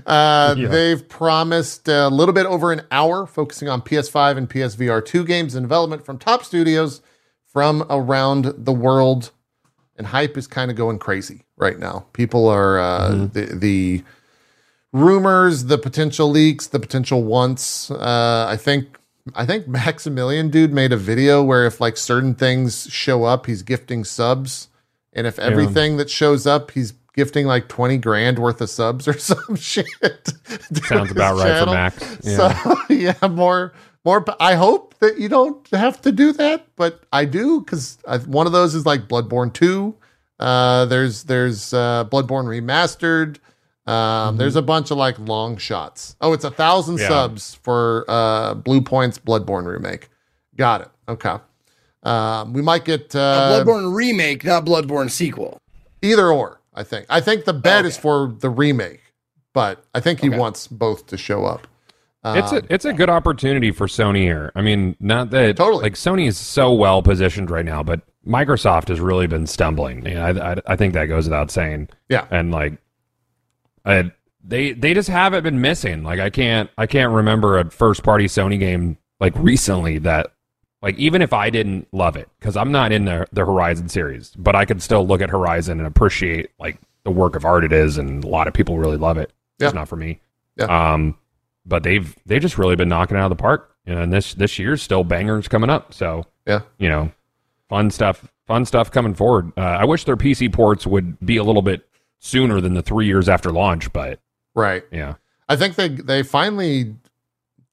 [0.06, 0.68] Uh, Yeah.
[0.68, 5.54] They've promised a little bit over an hour focusing on PS5 and PSVR 2 games
[5.54, 7.02] in development from top studios
[7.54, 9.30] from around the world.
[9.96, 12.04] And hype is kind of going crazy right now.
[12.12, 14.04] People are, uh, the, the
[14.94, 17.90] rumors, the potential leaks, the potential wants.
[17.90, 18.98] Uh, I think.
[19.34, 23.62] I think Maximilian Dood made a video where if like certain things show up, he's
[23.62, 24.68] gifting subs,
[25.14, 29.18] and if everything that shows up, he's gifting like twenty grand worth of subs or
[29.18, 29.86] some shit.
[30.84, 31.70] Sounds about right for.
[31.70, 32.18] Max.
[32.22, 32.36] Yeah.
[32.36, 33.72] So yeah, more
[34.04, 34.24] more.
[34.40, 38.52] I hope that you don't have to do that, but I do because one of
[38.52, 39.94] those is like Bloodborne two.
[40.40, 43.38] Uh, there's there's uh, Bloodborne remastered.
[43.86, 46.16] Um, There's a bunch of like long shots.
[46.22, 47.08] Oh, it's a thousand Yeah.
[47.08, 50.08] subs for uh, Bluepoint's Bloodborne remake.
[50.56, 50.88] Got it.
[51.06, 51.36] Okay.
[52.02, 55.58] Um, we might get A uh, Bloodborne remake, not Bloodborne sequel.
[56.00, 56.60] either or.
[56.74, 57.04] I think.
[57.10, 58.00] I think the bet is Okay.
[58.02, 59.02] for the remake,
[59.52, 60.38] but I think he Okay.
[60.38, 61.66] wants both to show up.
[62.24, 64.50] It's Um, a it's a good opportunity for Sony here.
[64.54, 65.82] I mean, not that Totally.
[65.82, 70.06] like Sony is so well positioned right now, but Microsoft has really been stumbling.
[70.06, 71.88] Yeah, I, I I think that goes without saying.
[72.08, 72.26] Yeah.
[72.30, 72.78] and like,
[73.84, 74.10] I,
[74.42, 76.02] they they just haven't been missing.
[76.02, 80.28] Like I can't I can't remember a first party Sony game like recently that
[80.82, 84.30] like even if I didn't love it because I'm not in the the Horizon series,
[84.36, 87.72] but I could still look at Horizon and appreciate like the work of art it
[87.72, 89.30] is, and a lot of people really love it.
[89.58, 89.66] Yeah.
[89.66, 90.20] It's not for me.
[90.56, 90.92] Yeah.
[90.92, 91.16] Um,
[91.66, 93.70] but they've they just really been knocking it out of the park.
[93.86, 95.92] And this this year's still bangers coming up.
[95.94, 96.60] So Yeah.
[96.78, 97.12] you know,
[97.68, 99.52] fun stuff, fun stuff coming forward.
[99.56, 101.86] Uh, I wish their PC ports would be a little bit
[102.18, 104.20] sooner than the three years after launch, but
[104.54, 104.84] Right.
[104.90, 105.14] yeah,
[105.48, 106.94] I think they they finally.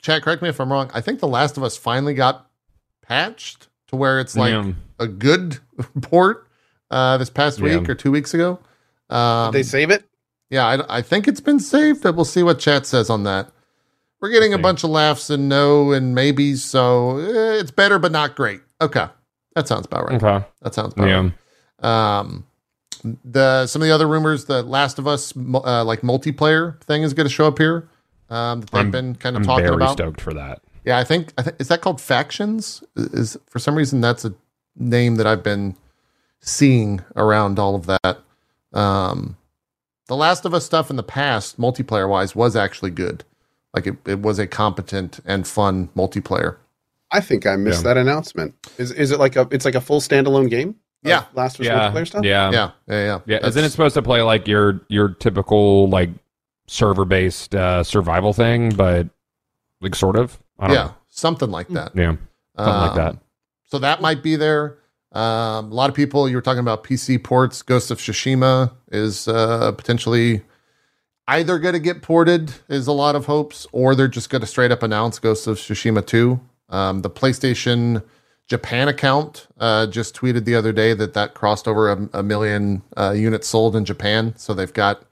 [0.01, 0.89] Chat, correct me if I'm wrong.
[0.95, 2.49] I think The Last of Us finally got
[3.03, 4.71] patched to where it's like Yeah.
[4.99, 5.59] a good
[6.01, 6.47] port
[6.89, 7.77] uh, this past Yeah.
[7.77, 8.59] week or two weeks ago.
[9.11, 10.03] Um, Did they save it?
[10.49, 12.01] yeah, I, I think it's been saved.
[12.01, 13.51] But we'll see what chat says on that.
[14.21, 18.11] We're getting a bunch of laughs and no and maybes, so eh, it's better but
[18.11, 18.61] not great.
[18.79, 19.07] Okay,
[19.55, 20.21] that sounds about right.
[20.23, 20.45] Okay.
[20.61, 21.29] That sounds about Yeah.
[21.81, 22.15] right.
[22.19, 22.45] Um,
[23.25, 27.13] the some of the other rumors, the Last of Us uh, like multiplayer thing is
[27.13, 27.89] going to show up here.
[28.29, 29.93] Um, that they've I'm- been kind of I'm talking very about.
[29.93, 30.61] stoked for that.
[30.85, 32.83] Yeah, I think I think is that called factions?
[32.95, 34.33] Is for some reason that's a
[34.75, 35.75] name that I've been
[36.39, 38.19] seeing around all of that.
[38.73, 39.37] Um,
[40.07, 43.23] the Last of Us stuff in the past, multiplayer wise, was actually good.
[43.73, 46.57] Like it, it was a competent and fun multiplayer.
[47.11, 47.93] I think I missed Yeah.
[47.93, 48.55] that announcement.
[48.77, 50.75] Is is it like a it's like a full standalone game?
[51.03, 51.25] Yeah.
[51.33, 51.89] Last of Yeah.
[51.91, 52.23] multiplayer stuff.
[52.25, 52.51] Yeah.
[52.51, 53.19] yeah, yeah, yeah.
[53.39, 56.09] Yeah, isn't it supposed to play like your your typical like
[56.67, 59.07] server based uh, survival thing, but
[59.81, 60.39] like sort of?
[60.59, 61.91] I don't Yeah, something like that.
[61.95, 62.15] Yeah,
[62.55, 63.15] something like Um, that.
[63.63, 64.77] So that might be there.
[65.13, 67.61] Um, a lot of people, you were talking about PC ports.
[67.61, 70.41] Ghost of Tsushima is uh, potentially
[71.27, 74.47] either going to get ported, is a lot of hopes, or they're just going to
[74.47, 76.39] straight up announce Ghost of Tsushima 2.
[76.69, 78.03] Um, the PlayStation
[78.47, 82.81] Japan account uh, just tweeted the other day that that crossed over a, a million
[82.97, 84.33] uh, units sold in Japan.
[84.37, 85.03] So they've got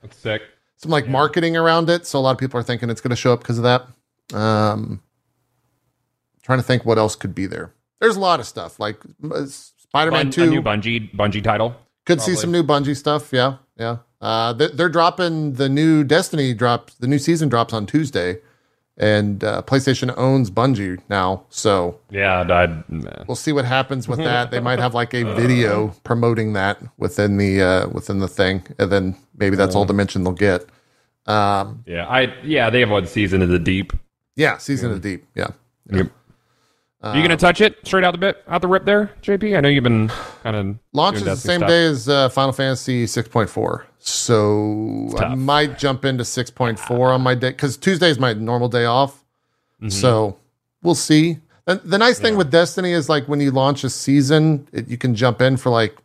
[0.77, 2.05] some like marketing around it.
[2.05, 4.37] So a lot of people are thinking it's going to show up because of that.
[4.37, 5.01] Um,
[6.43, 7.73] trying to think what else could be there.
[7.99, 8.97] There's a lot of stuff like
[9.31, 10.43] uh, Spider-Man Bun- Two.
[10.43, 11.75] a new Bungie Bungie title.
[12.05, 13.31] could see some new Bungie stuff.
[13.33, 13.97] Yeah, yeah.
[14.21, 16.95] Uh, they're, they're dropping the new Destiny drops.
[16.95, 18.39] The new season drops on Tuesday,
[18.97, 21.45] and uh, PlayStation owns Bungie now.
[21.49, 22.83] So Yeah, I,
[23.27, 24.51] we'll see what happens with that.
[24.51, 28.91] They might have like a video promoting that within the uh, within the thing, and
[28.91, 30.65] then maybe that's all the mention they'll get.
[31.25, 33.93] Um, yeah, I yeah they have one season of the deep.
[34.35, 35.25] yeah, season of the deep.
[35.35, 35.51] Yeah.
[35.91, 36.11] Yep.
[37.03, 39.57] You gonna touch it straight out the bit out the rip there, JP?
[39.57, 40.09] I know you've been
[40.43, 43.83] kind of Launches the same day as uh, Final Fantasy 6.4.
[43.99, 48.85] So I might jump into 6.4 on my day because Tuesday is my normal day
[48.85, 49.23] off.
[49.89, 50.37] So
[50.83, 51.37] we'll see.
[51.67, 54.97] And the nice thing with Destiny is like when you launch a season, it, you
[54.97, 55.95] can jump in for like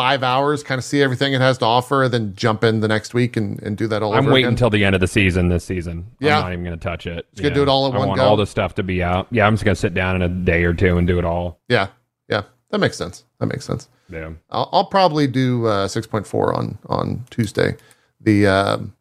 [0.00, 2.88] five hours, kind of see everything it has to offer, and then jump in the
[2.88, 4.52] next week and, and do that all I'm waiting again.
[4.54, 6.06] until the end of the season this season.
[6.20, 6.38] Yeah.
[6.38, 7.26] I'm not even gonna touch it.
[7.36, 8.24] gonna do it all at I one want go?
[8.26, 9.26] all the stuff to be out.
[9.30, 11.60] Yeah, I'm just gonna sit down in a day or two and do it all.
[11.68, 11.88] yeah.
[12.28, 12.42] Yeah.
[12.70, 13.24] That makes sense.
[13.40, 13.88] That makes sense.
[14.08, 14.30] Yeah.
[14.50, 17.76] I'll, I'll probably do uh, 6.4 on on Tuesday.
[18.20, 18.94] The um,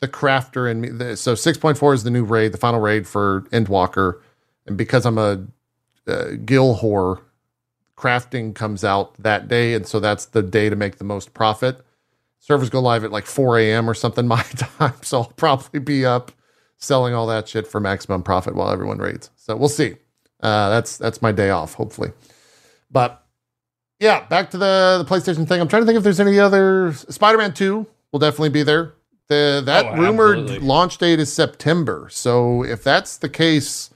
[0.00, 0.88] the crafter and me.
[0.88, 4.20] The, so 6.4 is the new raid, the final raid for Endwalker,
[4.66, 5.46] and because I'm a
[6.06, 7.20] uh, Gil whore,
[8.00, 11.84] crafting comes out that day, and so that's the day to make the most profit.
[12.38, 13.88] Servers go live at like 4 a.m.
[13.88, 16.32] or something my time, so I'll probably be up
[16.78, 19.30] selling all that shit for maximum profit while everyone raids.
[19.36, 19.96] So we'll see.
[20.40, 22.12] Uh, that's that's my day off, hopefully.
[22.90, 23.22] But
[23.98, 25.60] yeah, back to the the PlayStation thing.
[25.60, 28.94] I'm trying to think if there's any other Spider-Man 2 will definitely be there.
[29.28, 30.66] The that Oh, rumored absolutely.
[30.66, 32.08] launch date is September.
[32.10, 33.89] So if that's the case,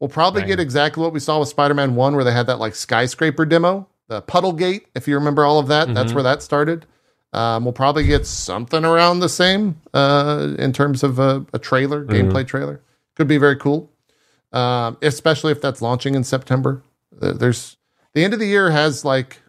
[0.00, 0.48] we'll probably Dang.
[0.48, 3.86] get exactly what we saw with Spider-Man 1 where they had that like skyscraper demo,
[4.08, 5.92] the Puddle Gate, if you remember all of that.
[5.94, 6.14] That's Mhm.
[6.14, 6.86] where that started.
[7.32, 12.04] Um, we'll probably get something around the same uh, in terms of a, a trailer,
[12.04, 12.80] gameplay trailer.
[13.16, 13.90] Could be very cool,
[14.52, 16.82] um, especially if that's launching in September.
[17.20, 17.76] Uh, There's
[18.14, 19.42] the end of the year has like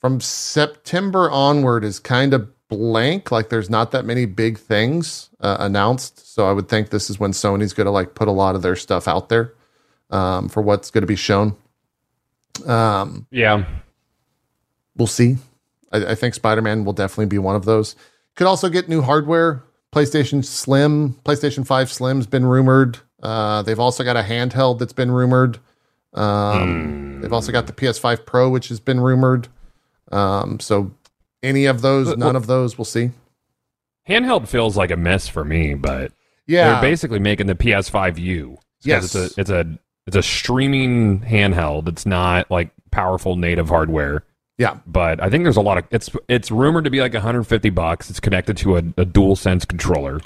[0.00, 3.30] from September onward is kind of blank.
[3.30, 6.32] Like there's not that many big things uh, announced.
[6.34, 8.62] So I would think this is when Sony's going to like put a lot of
[8.62, 9.54] their stuff out there
[10.10, 11.56] um, for what's going to be shown.
[12.66, 13.64] Um, Yeah.
[14.96, 15.36] we'll see.
[15.92, 17.96] I, I think Spider Man will definitely be one of those.
[18.34, 19.62] Could also get new hardware.
[19.92, 22.98] PlayStation Slim, PlayStation 5 Slim's been rumored.
[23.22, 25.58] Uh, they've also got a handheld that's been rumored.
[26.12, 29.48] Um, They've also got the PS5 Pro, which has been rumored.
[30.12, 30.92] Um, so
[31.46, 33.10] any of those, Well- none of those, we'll see.
[34.08, 36.12] Handheld feels like a mess for me, but
[36.46, 38.50] Yeah, they're basically making the PS5U.
[38.56, 39.14] 'Cause Yes.
[39.14, 41.88] It's a it's a it's a streaming handheld.
[41.88, 44.22] It's not like powerful native hardware.
[44.58, 47.70] yeah, But I think there's a lot of it's it's rumored to be like 150
[47.70, 48.08] bucks.
[48.10, 50.20] It's connected to a, a DualSense controller.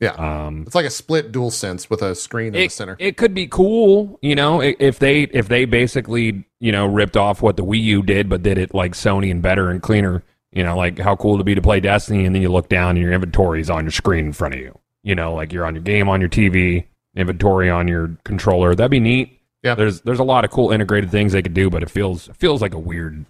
[0.00, 0.10] yeah.
[0.14, 2.96] Um, It's like a split DualSense with a screen in the center.
[2.98, 7.42] it could be cool, you know, if they if they basically you know ripped off
[7.42, 10.24] what the Wii U did, but did it like Sony and better and cleaner.
[10.52, 12.90] You know, like how cool to be to play Destiny, and then you look down
[12.90, 14.76] and your inventory is on your screen in front of you.
[15.02, 18.74] You know, like you're on your game on your TV, inventory on your controller.
[18.74, 19.36] That'd be neat.
[19.62, 19.74] Yeah.
[19.74, 22.36] there's there's a lot of cool integrated things they could do, but it feels it
[22.36, 23.24] feels like a weird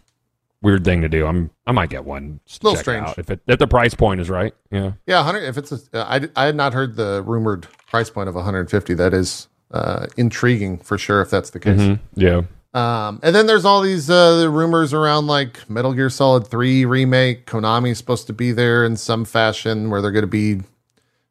[0.63, 1.27] weird thing to do.
[1.27, 2.41] I'm I might get one.
[2.47, 3.09] to Little it strange.
[3.19, 4.55] if it if the price point is right.
[4.71, 4.93] Yeah.
[5.07, 5.43] Yeah, 100.
[5.45, 8.95] If it's a, I, I had not heard the rumored price point of 150.
[8.95, 11.81] That is uh, intriguing for sure if that's the case.
[11.81, 11.99] Mhm.
[12.15, 12.43] Yeah.
[12.73, 16.85] Um, and then there's all these uh, the rumors around like Metal Gear Solid 3
[16.85, 17.47] remake.
[17.47, 20.61] Konami's supposed to be there in some fashion where they're going to be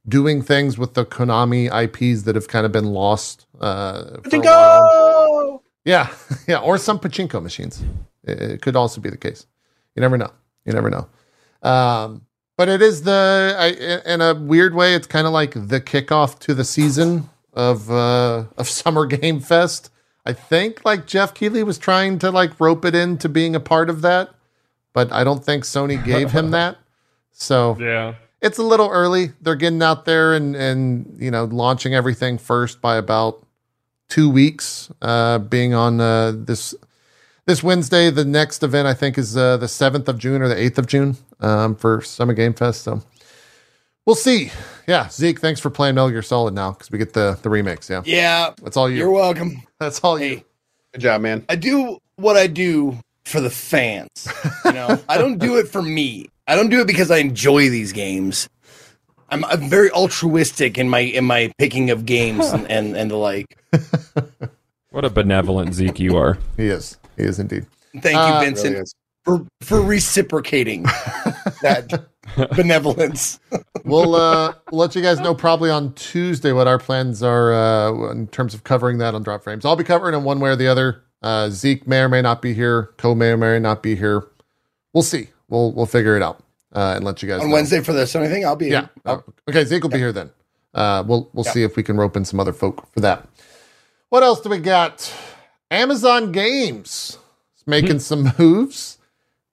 [0.08, 3.46] doing things with the Konami IPs that have kind of been lost.
[3.60, 4.42] Uh, for a while.
[4.42, 5.64] Go!
[5.86, 6.14] Yeah,
[6.48, 7.84] yeah, or some pachinko machines.
[8.24, 9.46] It, it could also be the case.
[9.96, 10.32] You never know.
[10.66, 11.08] You never know.
[11.68, 12.26] Um,
[12.58, 14.94] but it is the I, in a weird way.
[14.94, 19.90] It's kind of like the kickoff to the season of uh, of Summer Game Fest.
[20.26, 23.90] I think like Geoff Keighley was trying to like rope it into being a part
[23.90, 24.30] of that,
[24.94, 26.78] but I don't think Sony gave him that.
[27.32, 28.16] So Yeah.
[28.42, 29.32] it's a little early.
[29.42, 33.46] They're getting out there and and you know launching everything first by about
[34.10, 34.92] two weeks.
[35.02, 36.76] Uh, being on uh, this
[37.46, 40.60] this Wednesday, the next event I think is uh, the seventh of June or the
[40.62, 42.82] eighth of June um, for Summer Game Fest.
[42.84, 43.02] So
[44.10, 44.52] we'll see.
[44.88, 47.90] Yeah, Zeke, thanks for playing Metal Gear Solid now because we get the the remakes.
[47.92, 48.98] Yeah, Yeah, that's all you.
[48.98, 49.62] You're welcome.
[49.80, 50.42] That's all you.
[50.94, 51.46] Good job, man.
[51.48, 54.28] I do what I do for the fans.
[54.66, 56.30] You know, I don't do it for me.
[56.48, 58.50] I don't do it because I enjoy these games.
[59.30, 63.16] I'm, I'm very altruistic in my in my picking of games and, and, and the
[63.16, 63.46] like.
[64.90, 66.40] What a benevolent Zeke you are.
[66.58, 66.98] He is.
[67.16, 67.68] He is indeed.
[67.94, 68.96] Thank you, Uh, Vincent, Really is.
[69.30, 70.84] For for reciprocating
[71.62, 72.08] that
[72.56, 73.40] benevolence.
[73.86, 78.26] we'll uh let you guys know probably on Tuesday what our plans are uh in
[78.28, 79.66] terms of covering that on Dropped Frames.
[79.66, 81.04] I'll be covering it one way or the other.
[81.22, 84.24] Uh Zeke may or may not be here, Co may or may not be here.
[84.94, 85.28] We'll see.
[85.48, 86.40] We'll we'll figure it out
[86.74, 87.44] uh and let you guys know.
[87.44, 87.56] On know.
[87.56, 88.12] Wednesday for this.
[88.12, 88.88] Sony thing, I'll be Yeah.
[89.06, 90.32] I'll- Oh, okay, Zeke will be here then.
[90.74, 91.52] Uh we'll we'll Yeah.
[91.52, 93.28] see if we can rope in some other folk for that.
[94.10, 95.14] What else do we got?
[95.70, 97.20] Amazon Games
[97.56, 98.96] is making some moves.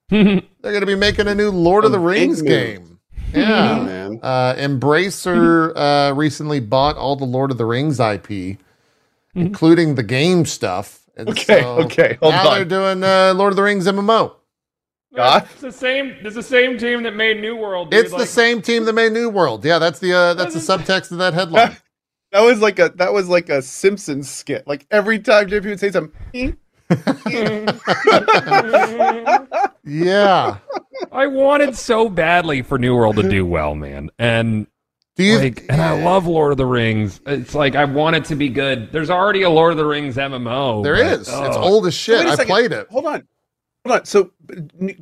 [0.10, 2.92] They're going to be making a new Lord of the Rings game.
[3.34, 3.80] Yeah.
[3.82, 4.20] Man.
[4.22, 8.56] Uh, Embracer uh, recently bought all the Lord of the Rings IP,
[9.34, 11.02] including the game stuff.
[11.16, 12.54] And Okay, so okay, hold now on.
[12.54, 14.32] they're doing uh, Lord of the Rings MMO.
[15.14, 15.48] God?
[15.52, 16.14] It's the same.
[16.22, 17.90] It's the same team that made New World.
[17.90, 18.00] dude.
[18.00, 19.64] It's the Like, same team that made New World.
[19.64, 21.76] Yeah, that's the uh, that's the subtext of that headline.
[22.32, 24.66] That was like a that was like a Simpsons skit.
[24.66, 26.56] Like every time JP would say something,
[29.84, 30.58] yeah.
[31.12, 34.66] I wanted so badly for New World to do well, man, and
[35.16, 35.38] Do you?
[35.38, 37.20] like, and I love Lord of the Rings.
[37.26, 38.90] It's like I want it to be good.
[38.92, 40.82] There's already a Lord of the Rings MMO.
[40.84, 41.20] there but- is.
[41.22, 41.60] It's oh.
[41.62, 42.18] old as shit.
[42.18, 42.52] Wait a I second.
[42.52, 42.86] played it.
[42.90, 43.26] hold on,
[43.84, 44.04] hold on.
[44.04, 44.30] So,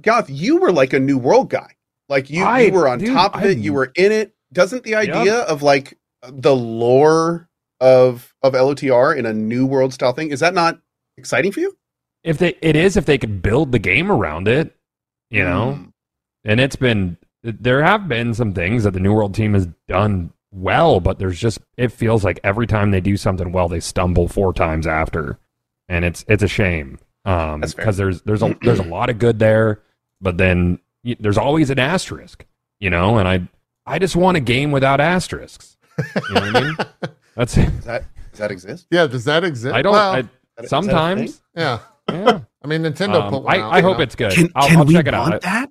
[0.01, 1.74] Goth, you were like a New World guy.
[2.09, 3.59] Like you, I- you were on dude, top of I- it.
[3.59, 4.35] You were in it.
[4.53, 7.49] Doesn't the idea of like the lore
[7.80, 10.78] of of LOTR in a New World style thing is that not
[11.17, 11.77] exciting for you?
[12.23, 14.75] If they, it is if they could build the game around it,
[15.31, 15.79] you know.
[15.79, 15.93] Mm.
[16.45, 20.33] and it's been there have been some things that the new world team has done
[20.53, 24.29] well but there's just it feels like every time they do something well they stumble
[24.29, 25.39] four times after
[25.89, 29.19] and it's it's a shame um That's because there's there's a there's a lot of
[29.19, 29.83] good there
[30.21, 32.47] but then y- there's always an asterisk
[32.81, 33.47] you know and i
[33.85, 36.77] i just want a game without asterisks you know what i mean
[37.35, 38.87] that's Does that does that exist?
[38.91, 39.07] Yeah.
[39.07, 39.75] Does that exist?
[39.75, 40.29] i don't Well, I,
[40.62, 41.78] Is that a- is that a sometimes yeah.
[42.09, 44.02] yeah I mean, Nintendo Um, put one I, out, I hope know.
[44.05, 45.70] it's good I'll, I'll check it out that?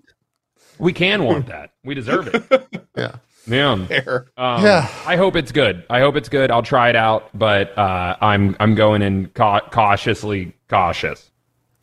[0.79, 2.43] we can want that we deserve it
[2.97, 3.15] Yeah.
[3.47, 3.71] yeah
[4.37, 4.87] Um, Yeah.
[5.05, 5.83] I hope it's good.
[5.89, 6.49] I hope it's good.
[6.51, 11.29] I'll try it out, but uh, I'm I'm going in cau- cautiously cautious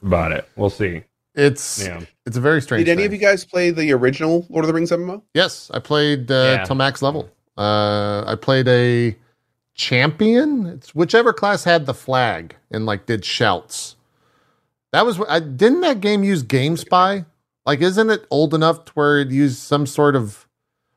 [0.02, 0.48] about it.
[0.56, 1.02] We'll see.
[1.34, 2.00] It's Yeah.
[2.26, 2.86] it's a very strange.
[2.86, 3.06] Did any thing.
[3.06, 5.22] of you guys play the original Lord of the Rings MMO?
[5.34, 6.64] Yes, I played uh, Yeah.
[6.64, 7.30] till max level.
[7.58, 9.14] Uh, I played a
[9.80, 10.66] champion.
[10.66, 13.96] It's whichever class had the flag and like did shouts.
[14.92, 17.24] That was I didn't that game use GameSpy?
[17.64, 20.46] Like, isn't it old enough to where it used some sort of,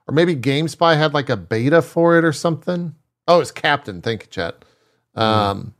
[0.08, 2.96] or maybe GameSpy had like a beta for it or something?
[3.28, 4.02] Oh, it's Captain.
[4.02, 4.66] Thank you, Chet.
[5.16, 5.74] Um,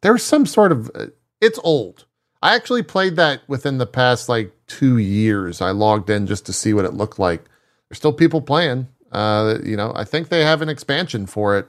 [0.00, 0.90] there was some sort of.
[0.94, 1.06] uh,
[1.40, 2.06] It's old.
[2.40, 5.60] I actually played that within the past like two years.
[5.60, 7.44] I logged in just to see what it looked like.
[7.88, 8.88] There's still people playing.
[9.12, 11.68] Uh, you know, I think they have an expansion for it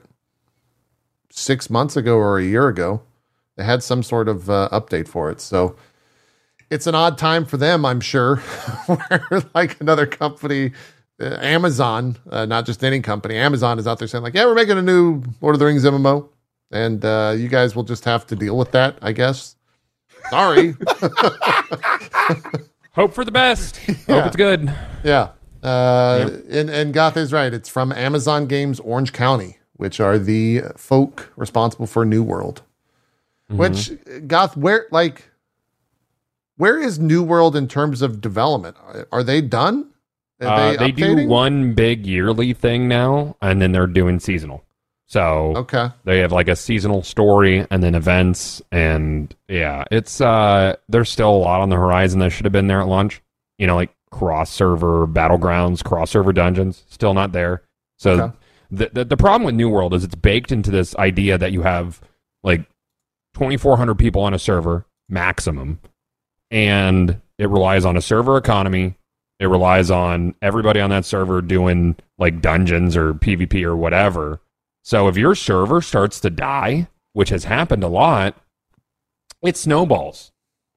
[1.36, 3.02] six months ago or a year ago.
[3.56, 5.40] They had some sort of uh, update for it.
[5.40, 5.76] So
[6.70, 8.36] it's an odd time for them, I'm sure.
[8.86, 10.72] Where like another company,
[11.20, 14.54] uh, Amazon, uh, not just any company, Amazon is out there saying like, "Yeah, we're
[14.54, 16.28] making a new Lord of the Rings MMO,
[16.70, 19.56] and uh, you guys will just have to deal with that, I guess."
[20.30, 20.74] Sorry.
[22.92, 23.80] Hope for the best.
[23.86, 23.94] Yeah.
[24.06, 24.72] Hope it's good.
[25.02, 25.30] Yeah.
[25.62, 27.52] Uh, and, and Goth is right.
[27.52, 32.62] It's from Amazon Games Orange County, which are the folk responsible for New World.
[33.48, 33.92] Which,
[34.26, 35.28] Goth, where, like,
[36.56, 38.76] where is New World in terms of development?
[38.84, 39.90] Are, are they done?
[40.40, 44.64] Are Uh, they do one big yearly thing now, and then they're doing seasonal.
[45.06, 45.90] So Okay.
[46.04, 51.30] they have like a seasonal story and then events, and yeah, it's uh, there's still
[51.30, 53.20] a lot on the horizon that should have been there at launch.
[53.58, 57.62] You know, like cross server battlegrounds, cross server dungeons, still not there.
[57.98, 58.36] So Okay.
[58.74, 61.62] The, the the problem with New World is it's baked into this idea that you
[61.62, 62.00] have
[62.42, 62.60] like
[63.34, 65.80] 2,400 people on a server maximum,
[66.50, 68.96] and it relies on a server economy.
[69.40, 74.40] It relies on everybody on that server doing like dungeons or PvP or whatever.
[74.82, 78.36] So if your server starts to die, which has happened a lot,
[79.42, 80.32] it snowballs.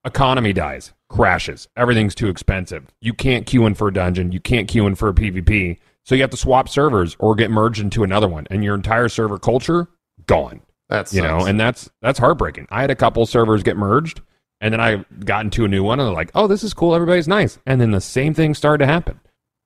[0.06, 1.68] Economy dies, crashes.
[1.76, 2.88] Everything's too expensive.
[3.02, 4.32] You can't queue in for a dungeon.
[4.32, 5.78] You can't queue in for a PvP.
[6.08, 9.10] So you have to swap servers or get merged into another one, and your entire
[9.10, 9.90] server culture
[10.26, 10.62] gone.
[10.88, 12.68] That's You know, and that's that's heartbreaking.
[12.72, 14.22] I had a couple servers get merged,
[14.62, 16.96] and then I got into a new one, and they're like, "Oh, this is cool.
[16.96, 19.20] Everybody's nice." And then the same thing started to happen.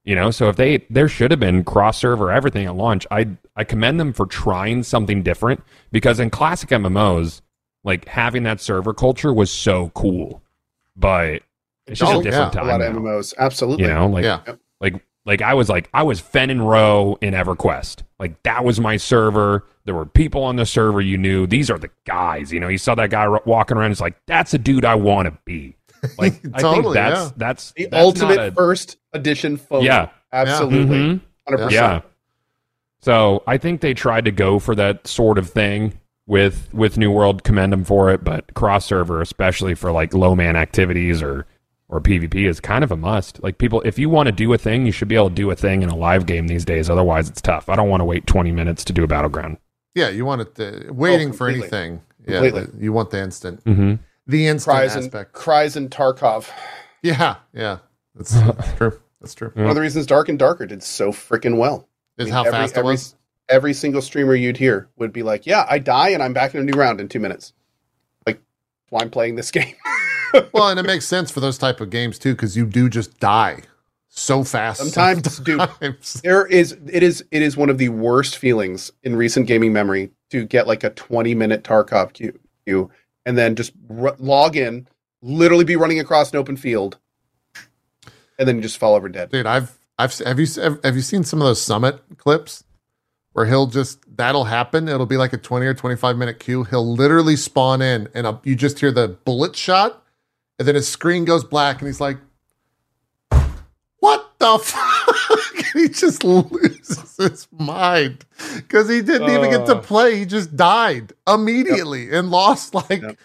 [0.03, 3.05] You know, so if they there should have been cross server everything at launch.
[3.11, 5.61] I I commend them for trying something different
[5.91, 7.41] because in classic MMOs,
[7.83, 10.41] like having that server culture was so cool,
[10.95, 11.43] but
[11.85, 12.67] it's just Oh, a different yeah, a time.
[12.67, 12.95] lot of.
[12.95, 13.35] MMOs.
[13.37, 13.85] Absolutely.
[13.85, 14.39] You know, like yeah.
[14.79, 14.95] like
[15.25, 18.03] like I was like I was Fennin Ro in EverQuest.
[18.19, 19.65] Like that was my server.
[19.85, 21.47] There were people on the server you knew.
[21.47, 22.51] These are the guys.
[22.53, 23.91] You know, you saw that guy ro- walking around.
[23.91, 25.75] It's like that's a dude I want to be.
[26.17, 27.31] Like I think that's yeah.
[27.37, 29.83] that's the that's ultimate a- first edition phone.
[29.83, 30.09] Yeah.
[30.33, 30.97] Absolutely.
[30.97, 31.21] Mhm.
[31.49, 31.71] 100%.
[31.71, 32.01] Yeah.
[33.01, 37.11] So I think they tried to go for that sort of thing with with New
[37.11, 37.43] World.
[37.43, 41.45] Commend them for it, but cross server, especially for like low man activities or
[41.91, 43.43] or PvP, is kind of a must.
[43.43, 45.51] Like people, if you want to do a thing, you should be able to do
[45.51, 46.89] a thing in a live game these days.
[46.89, 47.69] Otherwise, it's tough.
[47.69, 49.57] I don't want to wait twenty minutes to do a battleground.
[49.93, 52.01] Yeah, you want it to, waiting Oh, for anything.
[52.25, 52.67] Yeah, Completely.
[52.83, 53.95] you want the instant, Mm-hmm.
[54.27, 55.33] the instant Cries and, aspect.
[55.33, 56.49] Cries and Tarkov.
[57.03, 57.79] Yeah, yeah,
[58.15, 58.99] that's, that's true.
[59.19, 59.51] That's true.
[59.55, 59.63] Yeah.
[59.63, 61.87] One of the reasons Dark and Darker did so freaking well.
[62.17, 63.15] Is I mean, how every- fast it every, was.
[63.49, 66.61] Every single streamer you'd hear would be like, "Yeah, I die and I'm back in
[66.61, 67.51] a new round in two minutes."
[68.25, 68.39] Like,
[68.89, 69.75] why I'm playing this game.
[70.53, 73.19] Well, and it makes sense for those type of games too, because you do just
[73.19, 73.61] die
[74.09, 74.79] so fast.
[74.79, 75.61] Sometimes, dude,
[76.23, 80.11] there is it is it is one of the worst feelings in recent gaming memory
[80.29, 82.91] to get like a 20 minute Tarkov queue, queue
[83.25, 84.87] and then just r- log in,
[85.21, 86.97] literally be running across an open field,
[88.37, 89.29] and then you just fall over dead.
[89.29, 89.45] dude.
[89.45, 90.47] I've I've have you
[90.83, 92.63] have you seen some of those summit clips
[93.33, 94.89] where he'll just that'll happen.
[94.89, 96.63] It'll be like a twenty or twenty five minute queue.
[96.63, 100.00] He'll literally spawn in, and uh you just hear the bullet shot,
[100.61, 102.17] and then his screen goes black, and he's like,
[103.99, 108.25] "What the fuck?" he just loses his mind
[108.57, 109.81] because he didn't even get to Uh.
[109.81, 110.17] play.
[110.19, 113.17] He just died immediately and lost like Yep.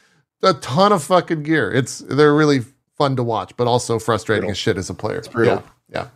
[0.43, 1.71] a ton of fucking gear.
[1.73, 2.61] It's they're really
[2.97, 4.51] fun to watch, but also frustrating Brutal.
[4.53, 5.19] as shit as a player.
[5.19, 5.63] It's brutal.
[5.91, 6.09] Yeah, yeah.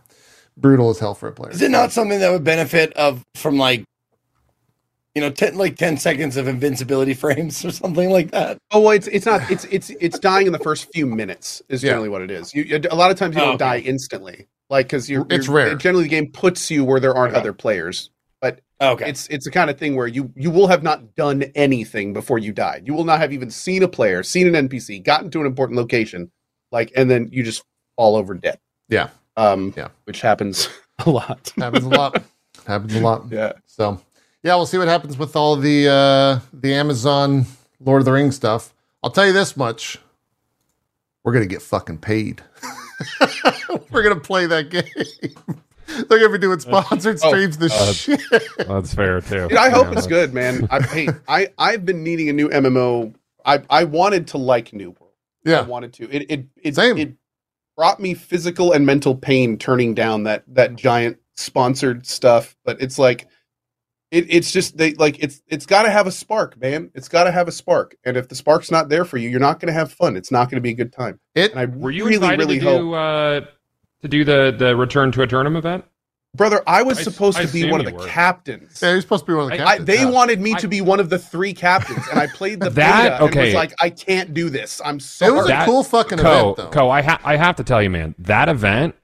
[0.56, 1.52] brutal as hell for a player.
[1.52, 3.84] Is it not something that would benefit of from like,
[5.14, 8.58] you know, ten like ten seconds of invincibility frames or something like that?
[8.70, 11.82] Oh well, it's it's not it's it's it's dying in the first few minutes is
[11.82, 11.90] Yeah.
[11.90, 12.54] generally what it is.
[12.54, 13.80] You a lot of times you Oh, don't okay.
[13.82, 15.74] die instantly, like because you're It's you're- rare.
[15.76, 17.40] Generally, the game puts you where there aren't Okay.
[17.40, 18.10] other players.
[18.40, 21.42] But okay, It's it's the kind of thing where you you will have not done
[21.54, 22.84] anything before you died.
[22.86, 25.76] You will not have even seen a player, seen an NPC, gotten to an important
[25.76, 26.30] location,
[26.72, 27.62] like, and then you just
[27.96, 28.58] fall over dead.
[28.88, 29.08] Yeah.
[29.36, 29.74] Um.
[29.76, 29.88] Yeah.
[30.04, 30.68] Which happens
[31.04, 31.52] a lot.
[31.58, 32.22] happens a lot.
[32.66, 33.26] happens a lot.
[33.30, 33.52] Yeah.
[33.66, 34.00] So,
[34.42, 37.46] yeah, we'll see what happens with all the uh the Amazon
[37.80, 38.74] Lord of the Rings stuff.
[39.02, 39.98] I'll tell you this much:
[41.24, 42.42] we're gonna get fucking paid.
[43.90, 44.84] we're gonna play that game.
[46.08, 47.58] They're gonna be doing sponsored Oh, streams.
[47.58, 48.20] The uh, shit.
[48.68, 49.48] That's fair too.
[49.48, 50.68] Dude, I hope it's that's- good, man.
[50.70, 53.14] I hey, I I've been needing a new MMO.
[53.44, 55.12] I I wanted to like New World.
[55.46, 56.08] I Yeah, wanted to.
[56.14, 56.96] It it it, Same.
[56.98, 57.14] it
[57.76, 62.56] brought me physical and mental pain turning down that that giant sponsored stuff.
[62.64, 63.26] But it's like
[64.10, 66.90] it, it's just they like it's it's got to have a spark, man.
[66.94, 67.96] It's got to have a spark.
[68.04, 70.16] And if the spark's not there for you, you're not going to have fun.
[70.16, 71.20] It's not going to be a good time.
[71.34, 71.52] it.
[71.52, 73.40] And I Were you really invited really to hope, do uh,
[74.02, 75.84] to do the the return to a tournament event?
[76.36, 76.62] brother.
[76.64, 78.06] I was I- supposed I to be one of the were.
[78.06, 78.78] captains.
[78.80, 79.86] Yeah, you're supposed to be one of the I- I, captains.
[79.88, 80.10] they yeah.
[80.10, 83.14] wanted me to be one of the three captains, and I played the That- beta
[83.24, 83.46] and okay.
[83.46, 84.80] was like, I can't do this.
[84.84, 85.40] I'm so It sorry.
[85.40, 86.68] was a cool fucking Co, event, though.
[86.70, 88.94] Co, I ha- I have to tell you, man, that event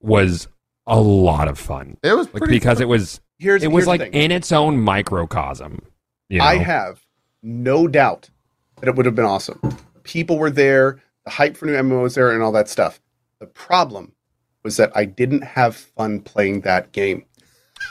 [0.00, 0.46] was
[0.86, 1.96] a lot of fun.
[2.04, 2.82] It was Like because fun.
[2.82, 5.80] it was here's it was here's the like in its own microcosm.
[6.28, 6.44] You know?
[6.44, 7.00] I have
[7.42, 8.30] no doubt
[8.80, 9.60] that it would have been awesome.
[10.02, 13.00] People were there, the hype for new MMO was there, and all that stuff.
[13.40, 14.12] The problem
[14.62, 17.24] was that I didn't have fun playing that game,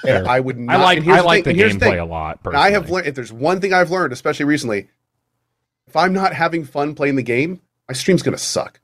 [0.05, 0.27] and Fair.
[0.27, 0.75] I would not.
[0.75, 2.39] I like I like the here's gameplay a lot.
[2.45, 4.89] And I have learned if there's one thing I've learned, especially recently,
[5.87, 8.79] if I'm not having fun playing the game, my stream's gonna suck.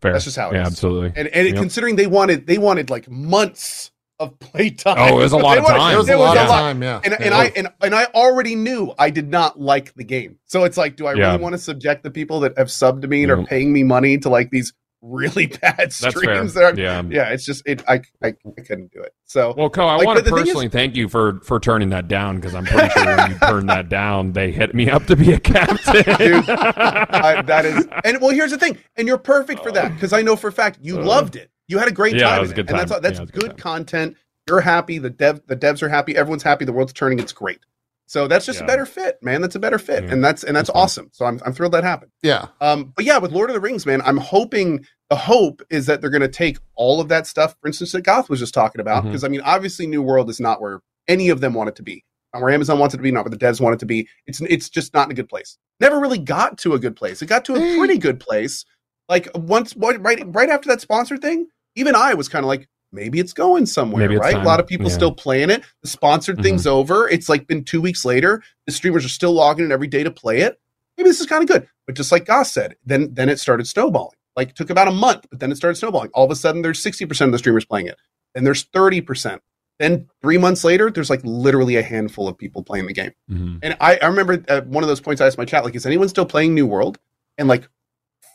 [0.00, 0.12] Fair.
[0.12, 0.68] that's just how it yeah, is.
[0.68, 1.12] absolutely.
[1.14, 1.56] And and Yep.
[1.56, 3.90] considering they wanted they wanted like months
[4.20, 4.96] of playtime.
[4.98, 5.94] Oh, it was a lot of time.
[5.94, 6.82] It was there a lot of time.
[6.82, 7.26] Yeah, And, Yeah.
[7.26, 10.38] and I and, and I already knew I did not like the game.
[10.44, 11.30] So it's like, do I Yeah.
[11.32, 13.82] really want to subject the people that have subbed to me and are paying me
[13.82, 16.10] money to like these really bad That's fair.
[16.10, 16.52] streams.
[16.52, 17.02] That are, Yeah.
[17.08, 17.82] yeah, it's just it.
[17.88, 19.14] I, I I couldn't do it.
[19.24, 21.58] So Well, Co, I Like, want to the thing is- personally thank you for for
[21.58, 24.90] turning that down because I'm pretty sure when you turned that down, they hit me
[24.90, 26.02] up to be a captain.
[26.18, 30.12] Dude, I, that is, and well, here's the thing, and you're perfect for that because
[30.12, 31.50] I know for a fact you Uh, loved it.
[31.70, 33.20] You had a great yeah, time, it was a good and that's that's Yeah, it
[33.20, 34.16] was a good good content.
[34.48, 34.98] You're happy.
[34.98, 36.16] The dev, the devs are happy.
[36.16, 36.64] Everyone's happy.
[36.64, 37.18] The world's turning.
[37.20, 37.60] It's great.
[38.06, 39.40] So that's just a better fit, man.
[39.40, 40.10] That's a better fit, Yeah.
[40.10, 40.82] and that's and that's That's fun.
[40.82, 41.08] awesome.
[41.12, 42.10] So I'm I'm thrilled that happened.
[42.24, 42.46] Yeah.
[42.60, 46.00] Um, but yeah, with Lord of the Rings, man, I'm hoping the hope is that
[46.00, 48.80] they're going to take all of that stuff, for instance, that Goth was just talking
[48.80, 49.04] about.
[49.04, 51.84] Because I mean, obviously, New World is not where any of them want it to
[51.84, 52.04] be,
[52.34, 54.08] not where Amazon wants it to be, not where the devs want it to be.
[54.26, 55.56] It's it's just not in a good place.
[55.78, 57.22] Never really got to a good place.
[57.22, 57.78] It got to a Hey.
[57.78, 58.64] pretty good place.
[59.08, 61.46] Like once, what- right, right after that sponsor thing,
[61.76, 64.34] even I was kind of like, maybe it's going somewhere, it's right?
[64.34, 64.94] A lot of people Yeah.
[64.94, 65.62] still playing it.
[65.82, 66.42] The sponsored Mhm.
[66.42, 67.08] thing's over.
[67.08, 68.42] It's like been two weeks later.
[68.66, 70.58] The streamers are still logging in every day to play it.
[70.98, 71.68] Maybe this is kind of good.
[71.86, 74.16] But just like Goth said, then then it started snowballing.
[74.36, 76.10] Like it took about a month, but then it started snowballing.
[76.14, 77.96] All of a sudden, there's 60% of the streamers playing it.
[78.34, 79.40] Then there's 30%.
[79.78, 83.12] Then three months later, there's like literally a handful of people playing the game.
[83.30, 83.60] Mhm.
[83.62, 85.86] And I, I remember at one of those points I asked my chat, like, is
[85.86, 86.98] anyone still playing New World?
[87.38, 87.68] And like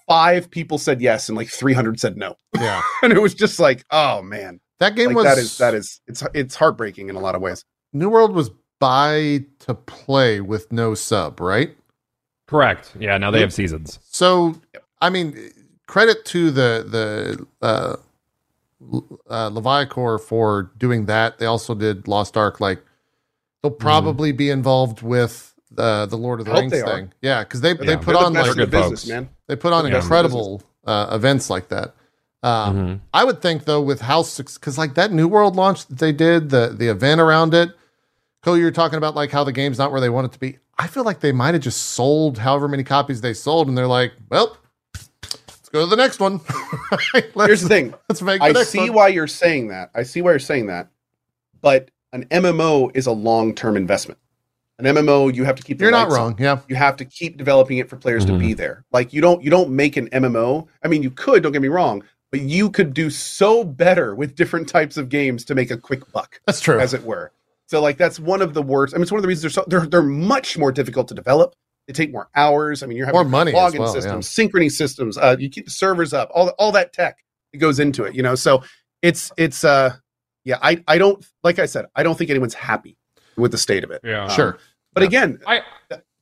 [0.07, 2.35] five people said yes, and like 300 said no.
[2.55, 2.81] Yeah.
[3.03, 6.01] And it was just like, oh man, That game like was that is that is
[6.07, 7.63] it's it's heartbreaking in a lot of ways.
[7.93, 8.49] New World was
[8.79, 11.75] buy to play with no sub, right?
[12.47, 12.93] Correct.
[12.99, 13.17] Yeah.
[13.17, 13.99] Now they have seasons.
[14.03, 14.55] So,
[15.01, 15.51] I mean,
[15.87, 16.85] credit to the
[17.61, 17.95] the uh,
[19.29, 21.39] uh, Leviacor for doing that.
[21.39, 22.59] They also did Lost Ark.
[22.59, 22.83] Like,
[23.63, 26.85] they'll probably be involved with the the Lord of the Rings they are.
[26.97, 27.13] thing.
[27.21, 27.95] Yeah, because they they Yeah.
[27.97, 29.29] put They're the on best like good business, man.
[29.47, 29.97] They put on Yeah.
[29.97, 31.95] incredible uh, events like that.
[32.43, 32.99] Um, Mhm.
[33.13, 36.49] I would think though with House because like that New World launch that they did,
[36.49, 37.71] the the event around it.
[38.43, 40.59] Cole, you're talking about like how the game's not where they want it to be.
[40.77, 43.87] I feel like they might have just sold however many copies they sold, and they're
[43.87, 44.57] like, well,
[44.93, 46.41] let's go to the next one.
[47.33, 47.93] let's, Here's the thing.
[48.09, 48.93] let's make the I next see one.
[48.93, 49.89] why you're saying that.
[49.95, 50.89] I see why you're saying that.
[51.61, 54.19] But an MMO is a long-term investment.
[54.77, 55.77] An MMO, you have to keep.
[55.77, 56.21] the You're not lights on.
[56.31, 56.35] wrong.
[56.37, 58.27] Yeah, You have to keep developing it for players Mhm.
[58.29, 58.83] to be there.
[58.91, 60.67] Like you don't you don't make an MMO.
[60.83, 61.43] I mean, you could.
[61.43, 65.45] Don't get me wrong, but you could do so better with different types of games
[65.45, 66.79] to make a quick buck, that's true.
[66.79, 67.31] as it were.
[67.67, 68.93] So like that's one of the worst.
[68.93, 71.13] I mean, it's one of the reasons they're so they're they're much more difficult to
[71.15, 71.55] develop.
[71.87, 72.83] They take more hours.
[72.83, 75.17] I mean, you're having More money as login well, systems, synchrony systems.
[75.17, 76.29] Uh, you keep the servers up.
[76.33, 77.17] All all that tech
[77.53, 78.13] that goes into it.
[78.15, 78.63] You know, so
[79.01, 79.95] it's it's uh
[80.43, 80.57] yeah.
[80.61, 81.85] I I don't like I said.
[81.95, 82.97] I don't think anyone's happy
[83.37, 84.01] with the state of it.
[84.03, 84.27] Yeah.
[84.29, 84.57] sure.
[84.93, 85.07] But Yeah.
[85.07, 85.61] again, I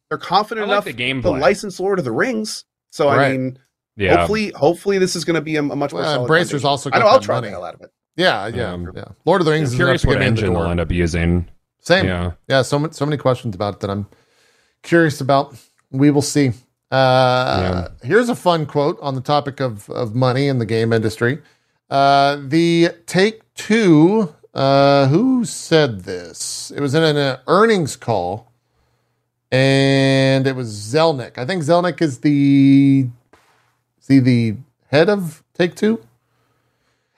[0.09, 2.65] they're confident I like enough the to license Lord of the Rings.
[2.91, 3.57] So I mean,
[3.95, 4.17] yeah.
[4.17, 6.01] hopefully, hopefully this is going to be a, a much more.
[6.01, 6.67] Well, solid Embracer's foundation.
[6.67, 7.47] also I know got I'll try money.
[7.47, 7.91] the hell out of it.
[8.15, 9.05] Yeah, yeah, Um, yeah.
[9.25, 10.53] Lord of the Rings I'm is curious enough what to get me in the engine
[10.53, 11.49] they'll end up using.
[11.79, 12.05] Same.
[12.05, 12.31] Yeah.
[12.47, 12.61] Yeah.
[12.61, 14.05] So many, so many questions about it that I'm
[14.83, 15.55] curious about.
[15.91, 16.51] We will see.
[16.91, 21.41] Uh, Here's a fun quote on the topic of of money in the game industry.
[21.89, 24.33] Uh, the Take Two.
[24.53, 26.71] Uh, who said this?
[26.75, 28.51] It was in an uh, earnings call,
[29.51, 31.37] and it was Zelnick.
[31.37, 33.09] I think Zelnick is the
[33.99, 34.57] is he the
[34.87, 36.05] head of Take Two.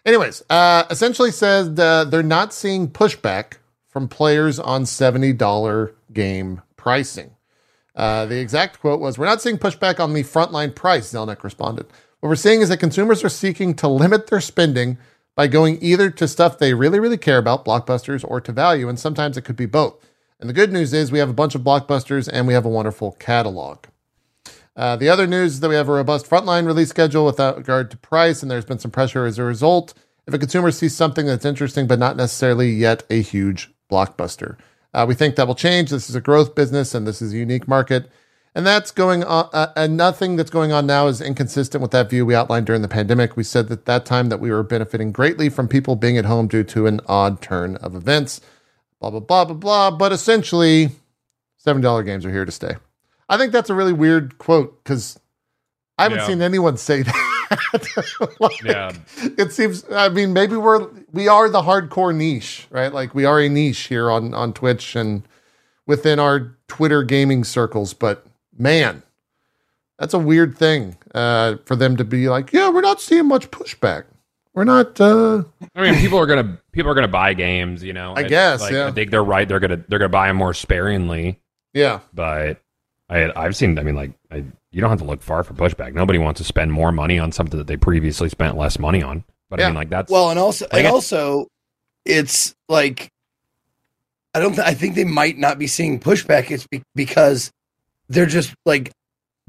[0.05, 3.53] Anyways, uh, essentially says uh, they're not seeing pushback
[3.89, 7.31] from players on $70 game pricing.
[7.95, 11.87] Uh, the exact quote was We're not seeing pushback on the frontline price, Zelnick responded.
[12.19, 14.97] What we're seeing is that consumers are seeking to limit their spending
[15.35, 18.99] by going either to stuff they really, really care about, blockbusters, or to value, and
[18.99, 19.95] sometimes it could be both.
[20.39, 22.69] And the good news is we have a bunch of blockbusters and we have a
[22.69, 23.85] wonderful catalog.
[24.75, 27.89] Uh, the other news is that we have a robust frontline release schedule without regard
[27.91, 29.93] to price, and there's been some pressure as a result.
[30.27, 34.57] If a consumer sees something that's interesting but not necessarily yet a huge blockbuster,
[34.93, 35.89] uh, we think that will change.
[35.89, 38.09] This is a growth business, and this is a unique market,
[38.55, 39.49] and that's going on.
[39.53, 42.81] Uh, and nothing that's going on now is inconsistent with that view we outlined during
[42.81, 43.35] the pandemic.
[43.37, 46.47] We said that that time that we were benefiting greatly from people being at home
[46.47, 48.41] due to an odd turn of events.
[48.99, 49.91] Blah blah blah blah blah.
[49.91, 50.89] But essentially,
[51.57, 52.75] seven dollar games are here to stay.
[53.27, 55.19] I think that's a really weird quote because
[55.97, 56.27] I haven't Yeah.
[56.27, 57.31] seen anyone say that.
[58.39, 58.91] Like, Yeah.
[59.37, 59.83] It seems.
[59.91, 62.91] I mean, maybe we're we are the hardcore niche, right?
[62.93, 65.27] Like we are a niche here on on Twitch and
[65.85, 67.93] within our Twitter gaming circles.
[67.93, 68.25] But
[68.57, 69.03] man,
[69.99, 72.51] that's a weird thing uh, for them to be like.
[72.53, 74.05] Yeah, we're not seeing much pushback.
[74.53, 74.99] We're not.
[75.01, 75.43] Uh,
[75.75, 77.83] I mean, people are gonna people are gonna buy games.
[77.83, 78.87] You know, I It's guess, Like, yeah.
[78.87, 79.47] I think they're right.
[79.47, 81.39] They're gonna they're gonna buy them more sparingly.
[81.73, 82.61] yeah, But
[83.09, 83.77] I I've seen.
[83.77, 85.93] I mean, like I, you don't have to look far for pushback.
[85.93, 89.23] Nobody wants to spend more money on something that they previously spent less money on.
[89.49, 89.65] But Yeah.
[89.65, 91.47] I mean, like that's Well, and also, Like and also,
[92.05, 93.09] it's like
[94.33, 94.53] I don't.
[94.55, 96.49] Th- I think they might not be seeing pushback.
[96.51, 97.51] It's be- because
[98.09, 98.91] they're just like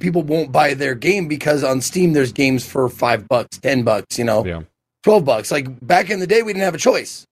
[0.01, 4.19] people won't buy their game because on Steam there's games for five bucks, ten bucks,
[4.19, 4.63] you know, Yeah.
[5.03, 5.51] twelve bucks.
[5.51, 7.25] Like back in the day, we didn't have a choice.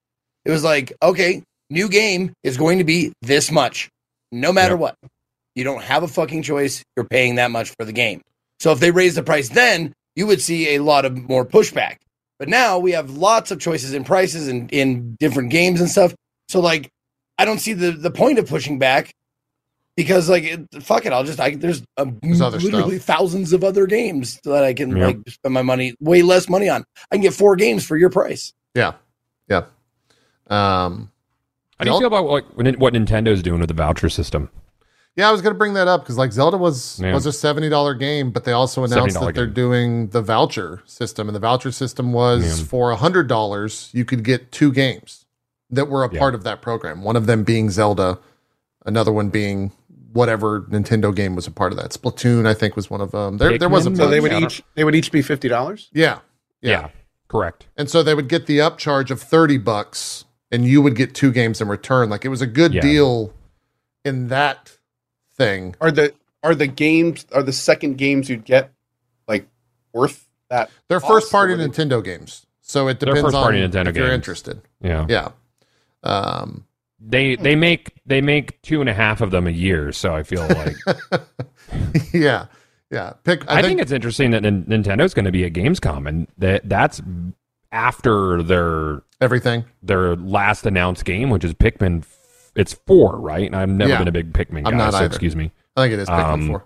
[0.45, 3.89] It was like, okay, new game is going to be this much,
[4.33, 4.81] no matter Yep.
[4.81, 4.95] what.
[5.55, 6.83] You don't have a fucking choice.
[6.97, 8.21] You're paying that much for the game.
[8.61, 11.97] So if they raise the price then, you would see a lot of more pushback.
[12.39, 16.15] But now we have lots of choices in prices and in different games and stuff.
[16.49, 16.89] So like,
[17.39, 19.11] I don't see the the point of pushing back
[19.97, 23.63] because like, it, fuck it, I'll just I there's, a, There's other literally thousands of
[23.65, 25.07] other games that I can Yeah.
[25.07, 26.85] like spend my money way less money on.
[27.11, 28.53] I can get four games for your price.
[28.75, 28.93] Yeah.
[29.49, 29.65] Yeah.
[30.49, 31.11] Um,
[31.79, 34.51] How do you feel about like what what Nintendo's doing with the voucher system?
[35.17, 37.15] yeah, I was going to bring that up because like Zelda was Yeah.
[37.15, 40.83] was a seventy dollar game, but they also announced $70 that they're doing the voucher
[40.87, 42.67] system, and the voucher system was Yeah.
[42.67, 45.25] for hundred dollars you could get two games
[45.71, 46.19] that were a Yeah.
[46.19, 47.03] part of that program.
[47.05, 48.19] One of them being Zelda,
[48.85, 49.73] another one being
[50.15, 51.91] whatever Nintendo game was a part of that.
[51.91, 53.37] Splatoon, I think, was one of them.
[53.37, 55.21] There, there was a So they would Yeah, I don't- each they would each be
[55.21, 55.91] fifty dollars.
[55.93, 56.21] yeah,
[56.63, 56.89] yeah,
[57.29, 57.67] correct.
[57.77, 61.31] And so they would get the upcharge of 30 bucks and you would get two
[61.33, 62.09] games in return.
[62.09, 62.81] Like it was a good Yeah.
[62.81, 63.35] deal
[64.05, 64.79] in that
[65.37, 65.75] thing.
[65.81, 68.73] Are the are the games are the second games you'd get
[69.29, 69.47] like
[69.93, 70.71] worth that?
[70.89, 72.47] They're first party or would it- Nintendo games.
[72.67, 74.63] So it depends first-party on Nintendo if you're interested.
[74.81, 75.05] Yeah.
[75.09, 75.29] Yeah.
[76.03, 76.65] Um,
[77.07, 80.23] They they make they make two and a half of them a year, so I
[80.23, 80.77] feel like
[82.13, 82.47] yeah.
[82.91, 83.13] Yeah.
[83.25, 86.09] Pick I, I, think, think, it's interesting that Nin- Nintendo's going to be at Gamescom,
[86.09, 87.03] and that that's
[87.73, 89.65] after their everything.
[89.83, 92.01] their last announced game, which is Pikmin.
[92.03, 93.47] f- It's four, right?
[93.47, 93.99] And I've never Yeah.
[93.99, 95.07] been a big Pikmin guy, I'm not so either.
[95.07, 95.51] excuse me.
[95.77, 96.65] I think it is Pikmin Um, 4.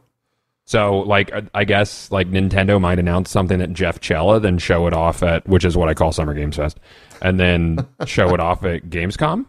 [0.67, 4.87] So, like, I- I guess like Nintendo might announce something at Jeff Chella, then show
[4.87, 6.79] it off at which is what I call Summer Games Fest,
[7.23, 9.47] and then show it off at Gamescom.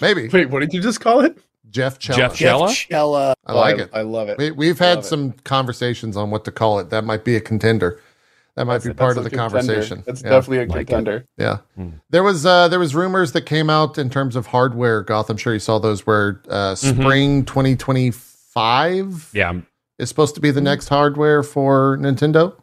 [0.00, 0.28] Maybe.
[0.28, 1.38] Wait, what did you just call it?
[1.70, 2.16] Jeff Chella.
[2.18, 2.72] Jeff Jeff Chella?
[2.72, 3.34] Chella.
[3.46, 3.90] I like Oh, it.
[3.92, 4.38] I love it.
[4.38, 5.08] We, we've had Love it.
[5.08, 6.88] some conversations on what to call it.
[6.90, 8.00] That might be a contender.
[8.54, 9.58] That might be That's part of the contender.
[9.60, 10.02] conversation.
[10.06, 10.30] That's Yeah.
[10.30, 10.86] definitely a Like it.
[10.86, 11.24] contender.
[11.36, 11.58] Yeah.
[11.76, 11.88] Hmm.
[12.10, 15.28] There was uh there was rumors that came out in terms of hardware, Goth.
[15.30, 17.02] I'm sure you saw those where uh Mm-hmm.
[17.02, 19.60] spring 2025 Yeah,
[19.98, 20.54] is supposed to be Hmm.
[20.56, 22.54] the next hardware for Nintendo.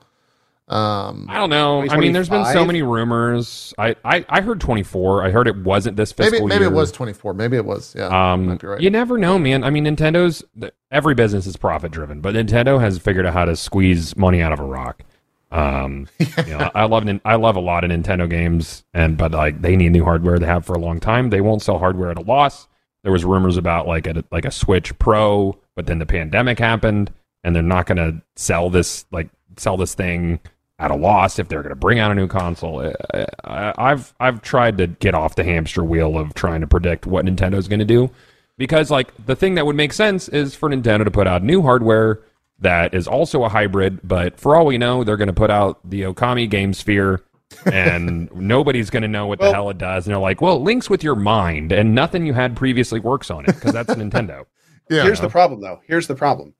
[0.67, 1.87] Um I don't know.
[1.87, 3.71] I mean, there's been so many rumors.
[3.77, 5.23] I, I I heard 24.
[5.23, 6.71] I heard it wasn't this fiscal maybe maybe year.
[6.71, 7.35] it was 24.
[7.35, 7.93] Maybe it was.
[7.95, 8.33] Yeah.
[8.33, 8.81] Um, right.
[8.81, 9.63] you never know, man.
[9.63, 10.43] I mean, Nintendo's
[10.89, 14.53] every business is profit driven, but Nintendo has figured out how to squeeze money out
[14.53, 15.03] of a rock.
[15.51, 19.61] Um, you know, I love I love a lot of Nintendo games, and but like
[19.61, 20.39] they need new hardware.
[20.39, 21.29] They have for a long time.
[21.29, 22.67] They won't sell hardware at a loss.
[23.03, 27.13] There was rumors about like a like a Switch Pro, but then the pandemic happened,
[27.43, 30.39] and they're not going to sell this like sell this thing
[30.77, 32.79] at a loss if they're going to bring out a new console.
[32.79, 37.05] Uh, I, I've I've tried to get off the hamster wheel of trying to predict
[37.05, 38.09] what Nintendo's going to do
[38.57, 41.61] because like the thing that would make sense is for Nintendo to put out new
[41.61, 42.21] hardware
[42.59, 45.79] that is also a hybrid, but for all we know, they're going to put out
[45.83, 47.21] the Okami Game Sphere.
[47.65, 50.05] and nobody's going to know what the hell it does.
[50.05, 53.29] And they're like, well, it links with your mind, and nothing you had previously works
[53.29, 54.45] on it because that's Nintendo.
[54.89, 55.03] yeah.
[55.03, 55.81] Here's the problem, though.
[55.85, 56.53] Here's the problem.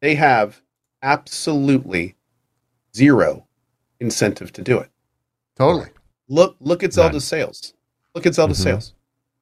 [0.00, 0.60] They have
[1.02, 2.16] absolutely
[2.94, 3.46] zero
[4.00, 4.90] incentive to do it.
[5.56, 5.88] totally.
[6.28, 6.92] Look, look at None.
[6.92, 7.74] Zelda's sales.
[8.14, 8.62] Look at Zelda's Mhm.
[8.64, 8.94] sales.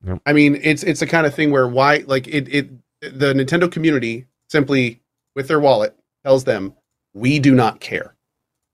[0.07, 0.21] Yep.
[0.27, 2.69] I mean, it's it's the kind of thing where why like it it
[3.01, 5.01] the Nintendo community simply
[5.35, 6.75] with their wallet tells them
[7.15, 8.15] we do not care.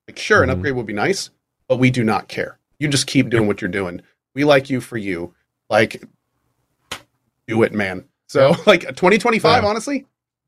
[0.08, 0.52] Like, sure, an Mhm.
[0.54, 1.30] upgrade would be nice,
[1.68, 2.58] but we do not care.
[2.78, 4.00] You just keep doing what you're doing.
[4.34, 5.34] We like you for you.
[5.68, 6.02] Like,
[7.46, 8.04] do it, man.
[8.28, 9.68] So, like 2025, Yeah.
[9.68, 10.06] honestly,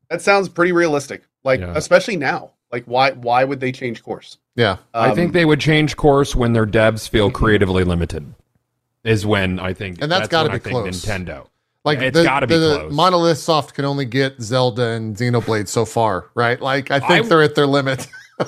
[0.09, 1.23] that sounds pretty realistic.
[1.43, 1.73] Like, Yeah.
[1.75, 2.53] especially now.
[2.71, 4.37] Like, why why would they change course?
[4.55, 4.77] Yeah.
[4.93, 8.33] I think Um, they would change course when their devs feel creatively limited.
[9.03, 11.03] Is when I think, And that's gotta be I think close.
[11.05, 11.47] Nintendo.
[11.83, 12.93] Like It's the, gotta be the close.
[12.93, 16.61] Monolith Soft can only get Zelda and Xenoblade so far, right?
[16.61, 18.07] Like I think I- they're at their limit.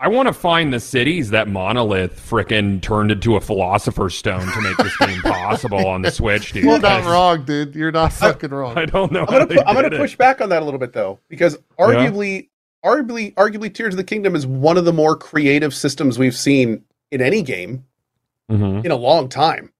[0.00, 4.60] I want to find the cities that Monolith frickin' turned into a Philosopher's Stone to
[4.60, 6.62] make this game possible on the Switch, dude.
[6.62, 7.74] You're not wrong, dude.
[7.74, 8.78] You're not fucking wrong.
[8.78, 9.22] I don't know.
[9.22, 9.98] I'm gonna they pu- I'm gonna it.
[9.98, 12.48] push back on that a little bit though, because arguably,
[12.84, 16.84] arguably, arguably, Tears of the Kingdom is one of the more creative systems we've seen
[17.10, 17.84] in any game
[18.50, 18.84] Mhm.
[18.84, 19.72] in a long time.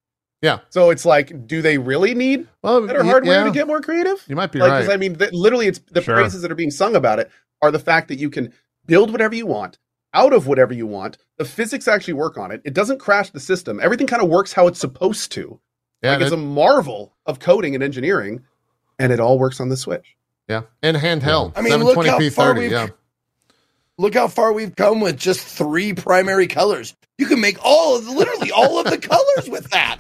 [0.43, 0.61] Yeah.
[0.71, 3.81] So it's like, do they really need Well, better y- hardware yeah, to get more
[3.81, 4.23] creative?
[4.29, 4.81] You might be Like, right.
[4.85, 6.15] 'cause I mean, th- literally, it's the Sure.
[6.17, 7.31] praises that are being sung about it
[7.61, 8.53] are the fact that you can
[8.87, 9.79] build whatever you want
[10.15, 11.19] out of whatever you want.
[11.39, 12.61] The physics actually work on it.
[12.65, 13.81] It doesn't crash the system.
[13.83, 15.61] Everything kind of works how it's supposed to.
[16.03, 18.45] yeah, like it's that- a marvel of coding and engineering,
[19.01, 20.15] and it all works on the Switch.
[20.49, 21.53] Yeah, and handheld.
[21.57, 22.61] I mean, look how far 30.
[22.61, 22.89] we've- Yeah,
[24.01, 26.95] Look how far we've come with just three primary colors.
[27.19, 29.99] You can make all of literally all of the colors with that.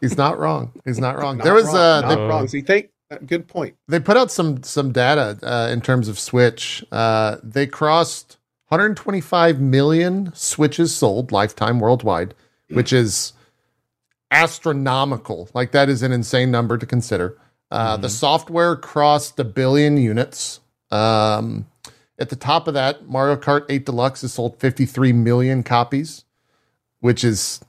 [0.00, 0.72] he's not wrong.
[0.84, 1.36] He's not wrong.
[1.38, 2.48] Not there was wrong, uh, they, the- wrong.
[2.48, 3.76] See, thank Uh, Good point.
[3.86, 6.84] they put out some some data uh, in terms of Switch.
[6.90, 8.36] Uh, they crossed
[8.68, 12.34] 125 million Switches sold lifetime worldwide,
[12.68, 13.32] which is
[14.32, 15.48] astronomical.
[15.54, 17.36] Like that is an insane number to consider.
[17.70, 20.60] Uh, The software crossed a billion units.
[20.90, 21.66] Um,
[22.18, 26.24] at the top of that, Mario Kart 8 Deluxe has sold 53 million copies,
[27.00, 27.60] which is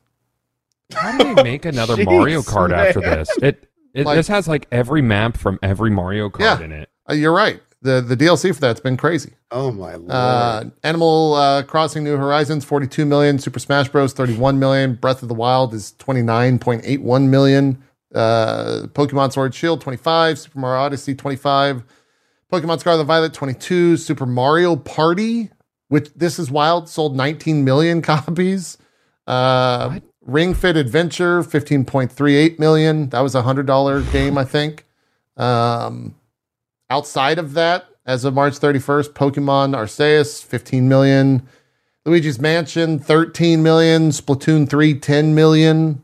[0.94, 3.30] How do they make another Jeez, Mario Kart after this?
[3.42, 6.62] It, it Like- this has like every map from every Mario Kart Yeah.
[6.66, 6.90] in it.
[7.10, 7.62] uh, you're right.
[7.84, 9.32] The the DLC for that's been crazy.
[9.50, 10.12] Oh my lord!
[10.12, 13.40] Uh, Animal uh, Crossing New Horizons, 42 million.
[13.40, 14.94] Super Smash Bros, 31 million.
[14.94, 17.82] Breath of the Wild is 29.81 million.
[18.14, 20.40] Uh, Pokemon Sword Shield, 25.
[20.40, 21.84] Super Mario Odyssey, 25.
[22.52, 23.98] Pokemon Scarlet Violet, 22.
[23.98, 25.50] Super Mario Party,
[25.88, 28.78] which this is wild, sold 19 million copies.
[29.28, 33.10] Uh, Ring Fit Adventure, 15.38 million.
[33.10, 34.86] That was a $100 game, I think.
[35.38, 36.16] Um,
[36.90, 41.48] outside of that, as of March 31st, Pokemon Arceus, 15 million.
[42.06, 44.10] Luigi's Mansion, 13 million.
[44.10, 46.04] Splatoon 3, 10 million.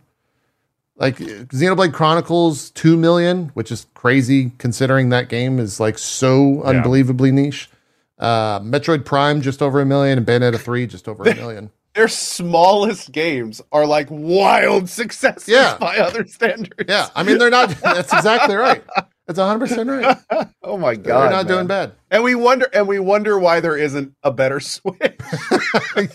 [0.98, 6.70] Like Xenoblade Chronicles, 2 million, which is crazy considering that game is like so Yeah.
[6.70, 7.70] unbelievably niche.
[8.18, 10.18] Uh, Metroid Prime, just over a million.
[10.18, 11.70] And Bayonetta 3, just over a million.
[11.94, 15.78] Their smallest games are like wild successes Yeah.
[15.80, 16.86] by other standards.
[16.88, 18.84] Yeah, I mean, they're not, that's exactly right.
[19.28, 20.48] That's 100% right.
[20.64, 21.04] oh my god.
[21.24, 21.48] They're not man.
[21.48, 21.92] doing bad.
[22.12, 24.96] And we wonder, and we wonder why there isn't a better Switch.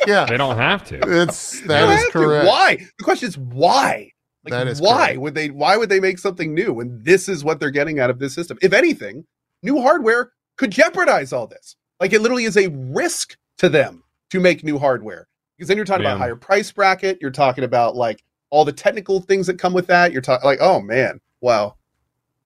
[0.06, 0.98] yeah, They don't have to.
[1.22, 2.12] it's, They that don't is have to.
[2.12, 2.46] correct.
[2.46, 2.76] Why?
[2.98, 4.10] The question is why.
[4.44, 5.20] Like, That is why correct.
[5.20, 5.50] would they?
[5.50, 8.34] Why would they make something new when this is what they're getting out of this
[8.34, 8.58] system?
[8.60, 9.24] If anything,
[9.62, 11.76] new hardware could jeopardize all this.
[12.00, 15.86] Like it literally is a risk to them to make new hardware because then you're
[15.86, 16.10] talking Yeah.
[16.12, 17.18] about higher price bracket.
[17.20, 20.12] You're talking about like all the technical things that come with that.
[20.12, 21.76] You're talking like, oh man, wow.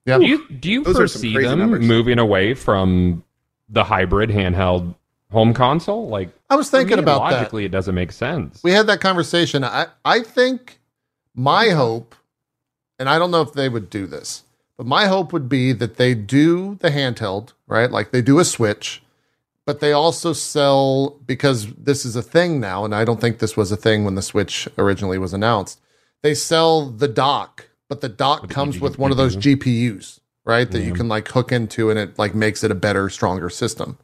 [0.05, 0.19] Yeah.
[0.19, 1.85] Do you do you Those some foresee crazy them numbers.
[1.87, 3.25] moving away from
[3.71, 4.95] the hybrid handheld
[5.33, 6.09] home console?
[6.09, 7.37] Like I was for thinking me, about that.
[7.37, 8.61] logically, it doesn't make sense.
[8.63, 9.65] we had that conversation.
[9.65, 10.79] I, I think
[11.37, 12.15] my hope,
[12.99, 14.43] and I don't know if they would do this,
[14.77, 17.91] but my hope would be that they do the handheld, right?
[17.91, 19.03] Like they do a Switch,
[19.67, 23.57] but they also sell, because this is a thing now, and I don't think this
[23.57, 25.81] was a thing when the Switch originally was announced.
[26.23, 29.37] They sell the dock, but the dock With the comes EG with one of those
[29.37, 30.71] GPUs, right?
[30.71, 33.99] That you can like hook into and it like makes it a better, stronger system.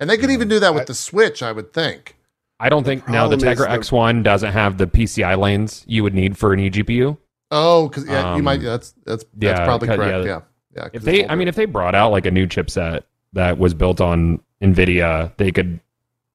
[0.00, 2.16] And they could even do that with I- the Switch, I would think.
[2.60, 6.36] I don't think now the Tegra X1 doesn't have the PCI lanes you would need
[6.36, 7.16] for an eGPU.
[7.50, 8.60] Oh, because yeah, you Um, might.
[8.60, 10.26] That's that's that's yeah, probably correct.
[10.26, 10.32] yeah.
[10.32, 10.40] Yeah,
[10.76, 10.88] yeah.
[10.92, 13.02] If they, I mean, if they brought out like a new chipset
[13.32, 15.80] that was built on NVIDIA, they could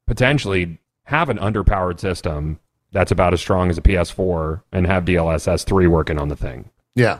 [0.07, 2.59] potentially have an underpowered system
[2.91, 6.69] that's about as strong as a PS4 and have DLSS 3 working on the thing.
[6.95, 7.19] yeah,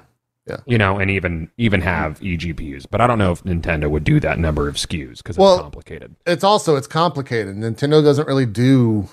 [0.65, 2.85] You know, and even even have eGPUs.
[2.89, 5.59] But I don't know if Nintendo would do that number of SKUs because it's Well,
[5.59, 6.15] complicated.
[6.25, 7.55] it's also it's complicated.
[7.55, 9.07] Nintendo doesn't really do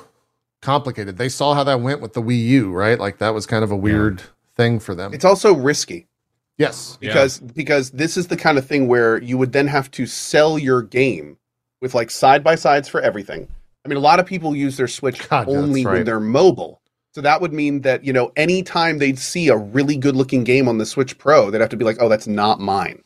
[0.61, 1.19] complicated.
[1.19, 2.99] They saw how that went with the Wii U, right?
[2.99, 4.23] Like that was kind of a weird
[4.57, 5.15] thing for them.
[5.15, 6.07] It's also risky.
[6.59, 10.07] yes, because because this is the kind of thing where you would then have to
[10.07, 11.39] sell your game
[11.81, 13.49] with like side by sides for everything.
[13.85, 16.21] I mean, a lot of people use their Switch God, yeah, only that's when they're
[16.21, 16.83] mobile.
[17.13, 20.69] So that would mean that you know anytime they'd see a really good looking game
[20.69, 23.03] on the Switch Pro, they'd have to be like, "Oh, that's not mine.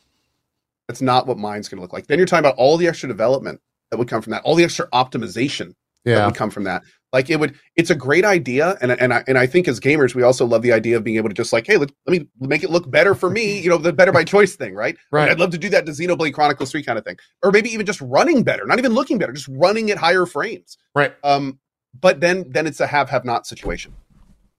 [0.87, 3.09] That's not what mine's going to look like." Then you're talking about all the extra
[3.09, 3.59] development
[3.91, 5.73] that would come from that, all the extra optimization
[6.19, 6.83] that would come from that.
[7.13, 10.13] Like it would, it's a great idea, and and I and I think as gamers,
[10.13, 12.27] we also love the idea of being able to just like, hey, let, let me
[12.41, 14.95] make it look better for me, you know, the better by choice thing, right?
[14.95, 15.31] I mean, Right.
[15.31, 17.85] I'd love to do that to Xenoblade Chronicles Three kind of thing, or maybe even
[17.85, 20.77] just running better, not even looking better, just running at higher frames.
[20.93, 21.15] right.
[21.23, 21.57] Um,
[22.01, 23.93] but then then it's a have have not situation,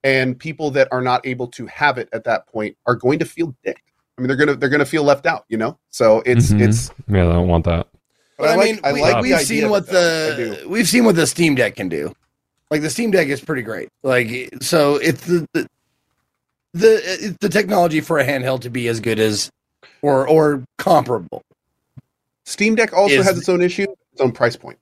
[0.03, 3.25] and people that are not able to have it at that point are going to
[3.25, 3.83] feel dick
[4.17, 5.77] I mean, they're gonna they're gonna feel left out, you know.
[5.91, 6.67] So it's Mhm.
[6.67, 6.89] it's.
[7.07, 7.85] Yeah, I don't want that.
[8.39, 10.33] But I, like- mean, I we, like we've seen what it, though.
[10.33, 10.69] I the do.
[10.69, 12.13] we've seen what the Steam Deck can do.
[12.71, 13.89] Like the Steam Deck is pretty great.
[14.01, 15.67] Like so, it's the the
[16.73, 19.51] the, it's the technology for a handheld to be as good as
[20.01, 21.43] or or comparable.
[22.45, 24.79] Steam Deck also Is- has its own issue, its own price point.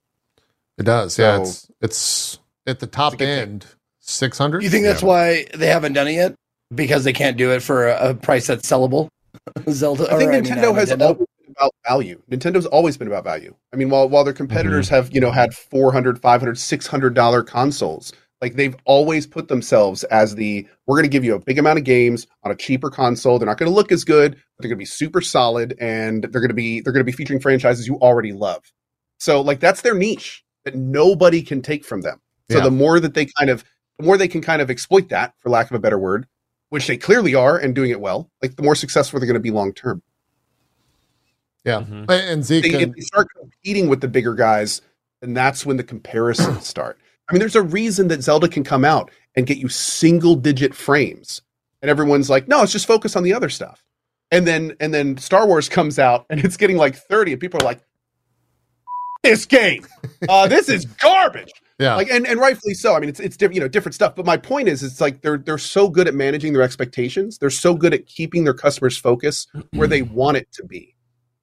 [0.78, 1.20] It does.
[1.20, 3.42] Yeah, So- it's it's at the top It's a good thing.
[3.42, 3.66] end,
[4.00, 4.64] six hundred.
[4.64, 6.36] You think that's why they haven't done it yet?
[6.74, 9.10] Because they can't do it for a, a price that's sellable.
[9.70, 10.12] Zelda.
[10.14, 11.02] I think or, Nintendo uh, has Nintendo.
[11.02, 12.22] always been about value.
[12.32, 13.54] Nintendo's always been about value.
[13.74, 14.96] I mean, while while their competitors Mm-hmm.
[14.96, 20.36] have, you know, had 400, 500, 600 dollar consoles, like they've always put themselves as
[20.36, 23.38] the we're going to give you a big amount of games on a cheaper console.
[23.38, 26.24] They're not going to look as good, but they're going to be super solid and
[26.24, 28.64] they're going to be they're going to be featuring franchises you already love.
[29.20, 32.20] So like that's their niche that nobody can take from them.
[32.52, 32.64] So Yeah.
[32.66, 33.64] the more that they kind of
[33.98, 36.28] the more they can kind of exploit that for lack of a better word,
[36.70, 39.40] which they clearly are and doing it well, like the more successful they're going to
[39.40, 40.02] be long term.
[41.64, 42.06] Yeah, Mhm.
[42.10, 42.64] and Zeke.
[42.72, 44.82] They, if they start competing with the bigger guys,
[45.22, 47.00] then that's when the comparisons start.
[47.30, 50.76] I mean, there's a reason that Zelda can come out and get you single digit
[50.76, 51.42] frames,
[51.82, 53.84] and everyone's like, "No, it's just focus on the other stuff."
[54.30, 57.62] And then and then Star Wars comes out and it's getting like 30, and people
[57.62, 57.80] are like,
[59.24, 59.88] "This game,
[60.30, 62.96] uh, this is garbage." Yeah, like and, and rightfully so.
[62.96, 64.16] I mean it's it's different you know different stuff.
[64.16, 67.38] But my point is it's like they're they're so good at managing their expectations.
[67.38, 70.96] They're so good at keeping their customers focus where they want it to be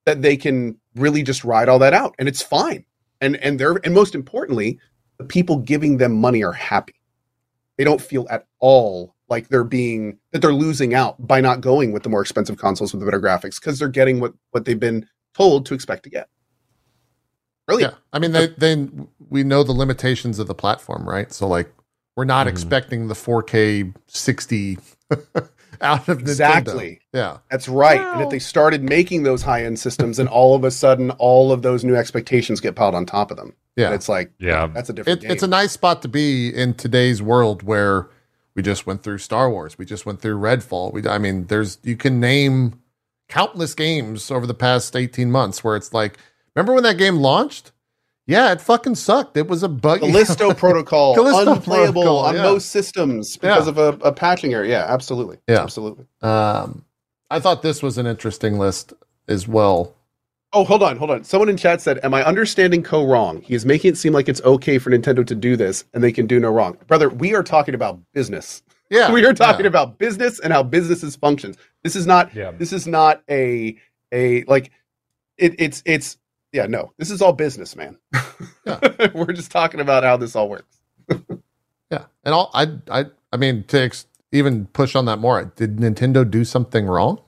[0.05, 2.15] that they can really just ride all that out.
[2.17, 2.83] And it's fine.
[3.21, 4.79] And and they're and most importantly
[5.19, 6.95] the people giving them money are happy.
[7.77, 11.91] They don't feel at all like they're being that they're losing out by not going
[11.91, 14.79] with the more expensive consoles with the better graphics because they're getting what what they've
[14.79, 16.27] been told to expect to get
[17.67, 17.99] brilliant yeah.
[18.11, 18.87] I mean, they they
[19.29, 21.31] we know the limitations of the platform, right?
[21.31, 21.71] So like,
[22.15, 22.51] we're not Mhm.
[22.51, 24.77] expecting the 4K 60
[25.81, 26.21] out of Nintendo.
[26.21, 26.99] Exactly.
[27.13, 27.99] Yeah, That's right.
[27.99, 31.51] And if they started making those high end systems, and all of a sudden, all
[31.51, 33.53] of those new expectations get piled on top of them.
[33.75, 33.85] yeah.
[33.87, 34.67] And it's like Yeah.
[34.67, 35.31] that's a different It, game.
[35.31, 38.07] it's a nice spot to be in today's world where
[38.55, 40.93] we just went through Star Wars, we just went through Redfall.
[40.93, 42.79] We, I mean, there's you can name
[43.29, 46.19] countless games over the past 18 months where it's like,
[46.55, 47.71] remember when that game launched?
[48.25, 49.35] Yeah, it fucking sucked.
[49.35, 49.99] It was a bug.
[49.99, 52.43] Callisto Protocol, Callisto unplayable Protocol, on yeah.
[52.43, 53.71] most systems because Yeah.
[53.71, 54.63] of a, a patching error.
[54.63, 55.39] Yeah, absolutely.
[55.47, 55.61] Yeah.
[55.61, 56.05] absolutely.
[56.21, 56.85] Um,
[57.29, 58.93] I thought this was an interesting list
[59.27, 59.93] as well.
[60.55, 61.23] Oh, hold on, hold on.
[61.23, 63.41] Someone in chat said, "Am I understanding Co wrong?
[63.41, 66.11] He is making it seem like it's okay for Nintendo to do this, and they
[66.11, 68.61] can do no wrong." Brother, we are talking about business.
[68.89, 69.69] Yeah, we are talking yeah.
[69.69, 71.57] about business and how businesses functions.
[71.83, 72.51] This is not Yeah.
[72.51, 73.75] this is not a
[74.13, 74.71] a like
[75.37, 76.17] it, it's it's
[76.53, 77.97] yeah no this is all business man
[78.65, 79.09] Yeah.
[79.13, 80.77] we're just talking about how this all works
[81.93, 85.53] Yeah, and all I I I mean to ex- even push on that more.
[85.55, 87.21] Did Nintendo do something wrong?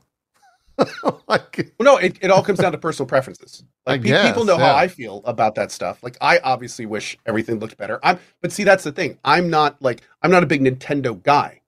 [1.27, 4.43] like, well, no it, it all comes down to personal preferences like pe- guess, people
[4.43, 4.73] know yeah.
[4.73, 8.52] how i feel about that stuff like i obviously wish everything looked better i'm but
[8.52, 11.61] see that's the thing i'm not like i'm not a big nintendo guy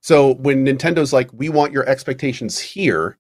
[0.00, 3.18] so when nintendo's like we want your expectations here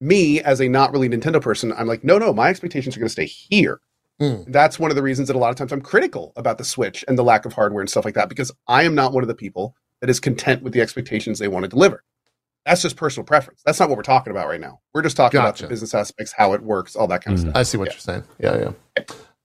[0.00, 3.06] me as a not really nintendo person i'm like no no my expectations are going
[3.08, 3.80] to stay here
[4.20, 4.44] Mm.
[4.52, 7.04] that's one of the reasons that a lot of times I'm critical about the Switch
[7.08, 9.28] and the lack of hardware and stuff like that because I am not one of
[9.28, 12.04] the people that is content with the expectations they want to deliver.
[12.64, 13.60] That's just personal preference.
[13.66, 14.78] That's not what we're talking about right now.
[14.94, 17.48] We're just talking about the business aspects, how it works, all that kind of Mhm.
[17.48, 17.56] stuff.
[17.56, 17.92] I see what Yeah.
[17.92, 18.22] you're saying.
[18.38, 18.72] Yeah,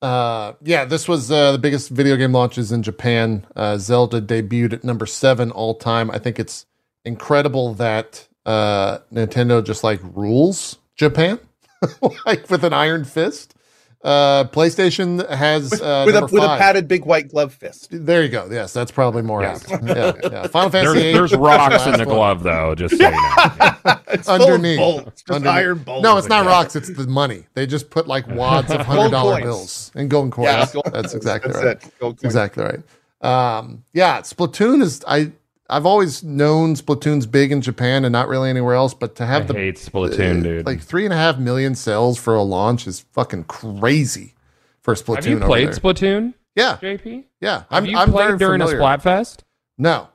[0.04, 0.08] yeah.
[0.08, 3.48] Uh, yeah, this was uh, the biggest video game launches in Japan.
[3.56, 6.12] Uh, Zelda debuted at number seven all time.
[6.12, 6.68] I think it's
[7.06, 11.40] incredible that uh, Nintendo just like rules Japan,
[12.26, 13.56] like with an iron fist.
[14.02, 16.60] Uh, PlayStation has uh, with a number with a five.
[16.60, 17.90] padded big white glove fist.
[17.92, 18.48] There you go.
[18.50, 19.56] Yes, that's probably more Yeah.
[19.56, 19.70] apt.
[19.70, 20.48] Yeah, yeah.
[20.48, 21.02] Final There's, Fantasy.
[21.02, 22.08] VIII, there's rocks in the one.
[22.08, 23.18] glove, though, just so you know.
[23.18, 23.76] Yeah.
[24.12, 24.78] It's full of Underneath.
[24.80, 25.56] bolts, just Underneath.
[25.58, 26.04] iron bolts.
[26.04, 26.50] No, it's not Yeah.
[26.52, 26.76] rocks.
[26.78, 27.44] It's the money.
[27.56, 29.44] They just put like wads of hundred dollar coins.
[29.44, 30.46] bills and golden coins.
[30.48, 31.78] Yeah, gold that's exactly That's right.
[31.84, 31.94] it.
[32.00, 32.80] Gold That's exactly right.
[33.22, 35.04] Um, yeah, Splatoon is.
[35.08, 35.32] I
[35.70, 38.94] I've always known Splatoon's big in Japan and not really anywhere else.
[38.94, 40.66] But to I have the hate Splatoon, uh, dude.
[40.66, 44.34] like three and a half million sales for a launch is fucking crazy
[44.82, 45.16] for Splatoon.
[45.16, 45.70] Have you played.
[45.70, 47.26] Splatoon, Yeah, JP?
[47.42, 47.58] yeah.
[47.58, 48.80] Have I'm, you I'm played during familiar.
[48.80, 49.40] a Splatfest?
[49.78, 50.10] No.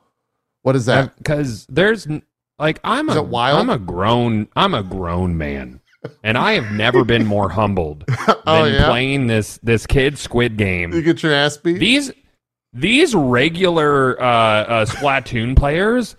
[0.63, 1.15] What is that?
[1.17, 2.07] Because there's
[2.59, 3.59] like I'm is a wild?
[3.59, 5.79] I'm a grown I'm a grown man,
[6.23, 8.87] and I have never been more humbled than Oh, yeah?
[8.87, 10.91] playing this this kid Squid Game.
[10.93, 11.77] You get your ass beat.
[11.77, 12.11] These
[12.75, 16.15] these regular uh, uh, Splatoon players.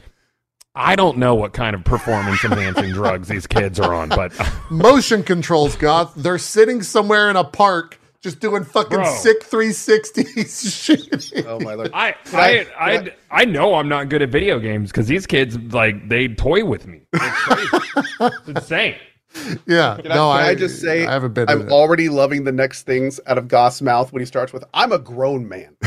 [0.75, 4.33] I don't know what kind of performance enhancing drugs these kids are on, but
[4.71, 6.15] motion controls, Goth.
[6.17, 9.05] They're sitting somewhere in a park just doing fucking Bro.
[9.17, 11.47] sick 360s shit.
[11.47, 11.91] Oh my lord.
[11.95, 15.57] I I- I, I, I know I'm not good at video games because these kids
[15.73, 17.03] like they toy with me.
[17.13, 17.87] It's crazy.
[18.21, 18.97] it's insane.
[19.67, 19.97] yeah.
[19.97, 21.49] Can, no, I, can I, just say I haven't been.
[21.49, 24.93] I'm already loving the next things out of Goth's mouth when he starts with "I'm
[24.93, 25.77] a grown man."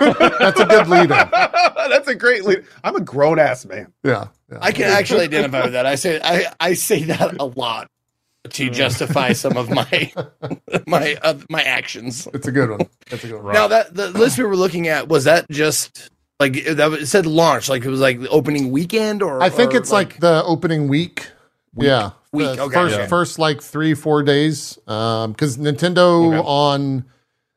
[0.00, 1.08] That's a good lead.
[1.10, 2.64] That's a great lead.
[2.84, 3.92] I'm a grown ass man.
[4.04, 4.28] Yeah.
[4.50, 4.58] yeah.
[4.60, 5.86] I can actually identify with that.
[5.86, 7.88] I say I, I say that a lot
[8.50, 10.12] to justify some of my
[10.86, 12.28] my uh, my actions.
[12.34, 12.88] it's a good one.
[13.10, 13.54] That's a good one.
[13.54, 17.06] Now that the list we were looking at was that just like that was- it
[17.06, 20.18] said launch like it was like the opening weekend or I think or, it's like,
[20.18, 21.30] the opening week.
[21.76, 22.10] Yeah.
[22.32, 23.06] Week, okay, First, yeah.
[23.06, 24.78] first like three, four days.
[24.86, 26.42] Um, because Nintendo Okay.
[26.46, 27.04] on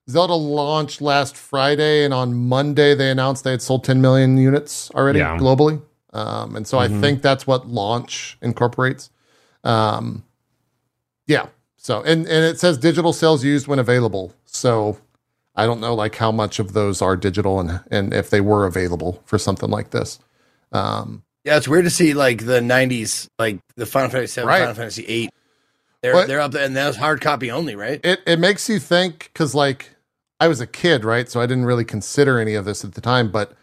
[0.09, 4.91] Zelda launched last Friday, and on Monday they announced they had sold 10 million units
[4.91, 5.37] already Yeah.
[5.37, 5.81] globally.
[6.13, 6.99] Um, and so I Mhm.
[7.01, 9.09] think that's what launch incorporates.
[9.63, 10.23] Um,
[11.27, 11.47] yeah.
[11.77, 14.33] So and and it says digital sales used when available.
[14.45, 14.97] So
[15.55, 18.65] I don't know like how much of those are digital and and if they were
[18.65, 20.19] available for something like this.
[20.71, 24.59] Um, yeah it's weird to see like the 90s like the Final Fantasy 7 Right.
[24.59, 25.29] Final Fantasy 8
[26.01, 26.27] They're What?
[26.27, 27.99] they're up there, and that's hard copy only, right?
[28.03, 29.91] it it makes you think because like
[30.39, 31.29] I was a kid, right?
[31.29, 33.31] So I didn't really consider any of this at the time.
[33.31, 33.53] But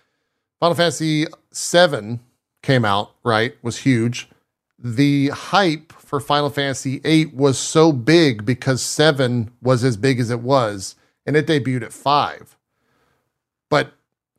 [0.58, 2.18] Final Fantasy VII
[2.62, 3.54] came out, right?
[3.62, 4.30] Was huge.
[4.78, 10.30] The hype for Final Fantasy VIII was so big because seven was as big as
[10.30, 10.96] it was,
[11.26, 12.56] and it debuted at five.
[13.68, 13.92] But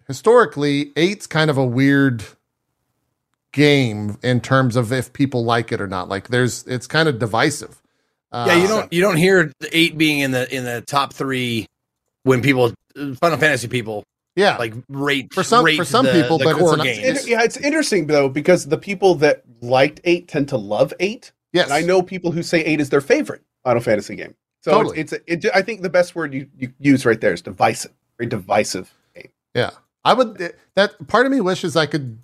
[0.07, 2.24] historically, eight's kind of a weird
[3.53, 6.09] game in terms of if people like it or not.
[6.09, 7.80] Like there's it's kind of divisive.
[8.31, 11.67] Uh, yeah, you don't you don't hear eight being in the in the top three
[12.23, 14.03] when people Final Fantasy people
[14.35, 16.80] yeah, like rate For some- rate for some the- people, the but it's core an-
[16.84, 17.23] games.
[17.25, 21.31] It- yeah, it's interesting though because the people that liked eight tend to love eight.
[21.53, 24.34] yes, And I know people who say eight is their favorite Final Fantasy game.
[24.61, 24.97] So Totally.
[24.97, 27.91] it's, it's it, I think the best word you, you use right there is divisive.
[28.17, 29.30] Very divisive game.
[29.53, 29.69] Yeah.
[30.03, 32.17] I would that part of me wishes I could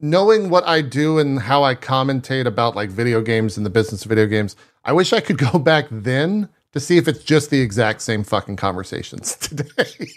[0.00, 4.04] knowing what I do and how I commentate about like video games and the business
[4.04, 7.50] of video games, I wish I could go back then to see if it's just
[7.50, 10.10] the exact same fucking conversations today.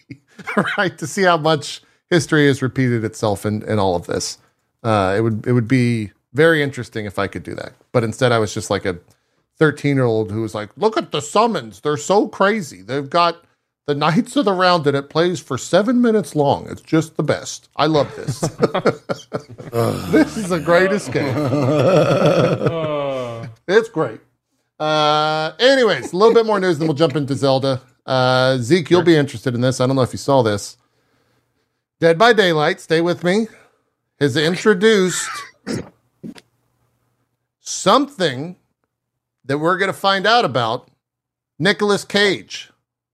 [0.78, 0.98] right?
[0.98, 4.38] To see how much history has repeated itself in, in all of this.
[4.84, 7.74] Uh, it would it would be very interesting if I could do that.
[7.92, 9.00] But instead I was just like a
[9.58, 11.82] 13 year old who was like, look at the summons.
[11.82, 12.82] They're so crazy.
[12.82, 13.44] They've got
[13.86, 16.68] the Knights of the Round and it plays for seven minutes long.
[16.70, 17.70] It's just the best.
[17.76, 18.40] I love this.
[20.12, 21.36] this is the greatest game.
[23.72, 24.20] It's great.
[24.80, 27.80] Uh, anyways, a little bit more news, then we'll jump into Zelda.
[28.04, 29.80] Uh, Zeke, you'll be interested in this.
[29.80, 30.76] I don't know if you saw this.
[32.00, 33.48] Dead by Daylight, stay with me,
[34.20, 35.30] has introduced
[37.60, 38.56] something
[39.46, 40.90] that we're going to find out about
[41.60, 42.72] Nicolas Cage.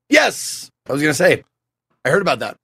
[0.10, 1.44] Yes, I was gonna say,
[2.03, 2.57] I heard about that.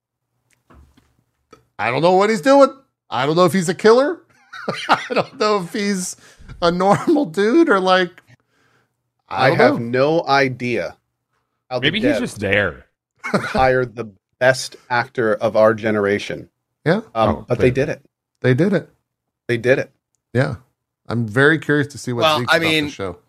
[1.79, 2.69] I don't know what he's doing.
[3.09, 4.21] I don't know if he's a killer.
[4.89, 6.15] I don't know if he's
[6.61, 8.21] a normal dude or like.
[9.27, 10.19] I, I, have know.
[10.19, 10.97] no idea
[11.69, 12.85] how Maybe he's just there.
[13.23, 16.49] hired the best actor of our generation.
[16.85, 17.71] Yeah, Um, Oh, but they okay.
[17.73, 18.05] did it.
[18.41, 18.89] they did it.
[19.47, 19.91] They did it.
[20.33, 20.55] Yeah,
[21.07, 23.19] I'm very curious to see what Well, Zeke's I about to mean- show.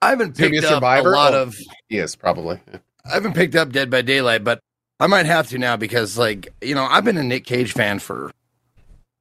[0.00, 1.12] I haven't Gonna picked a up survivor?
[1.12, 1.42] a lot Oh.
[1.42, 1.56] of.
[1.88, 2.60] He is probably.
[2.70, 2.78] Yeah.
[3.06, 4.60] I haven't picked up Dead by Daylight, but
[5.00, 7.98] I might have to now because, like, you know, I've been a Nick Cage fan
[7.98, 8.30] for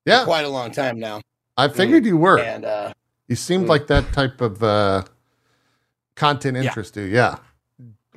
[0.05, 1.21] Yeah, quite a long time now,
[1.57, 2.39] I figured you were.
[2.39, 2.93] and uh,
[3.27, 3.69] You seemed Mm.
[3.69, 5.03] like that type of uh,
[6.15, 6.63] content Yeah.
[6.63, 7.03] interest you.
[7.03, 7.37] Yeah.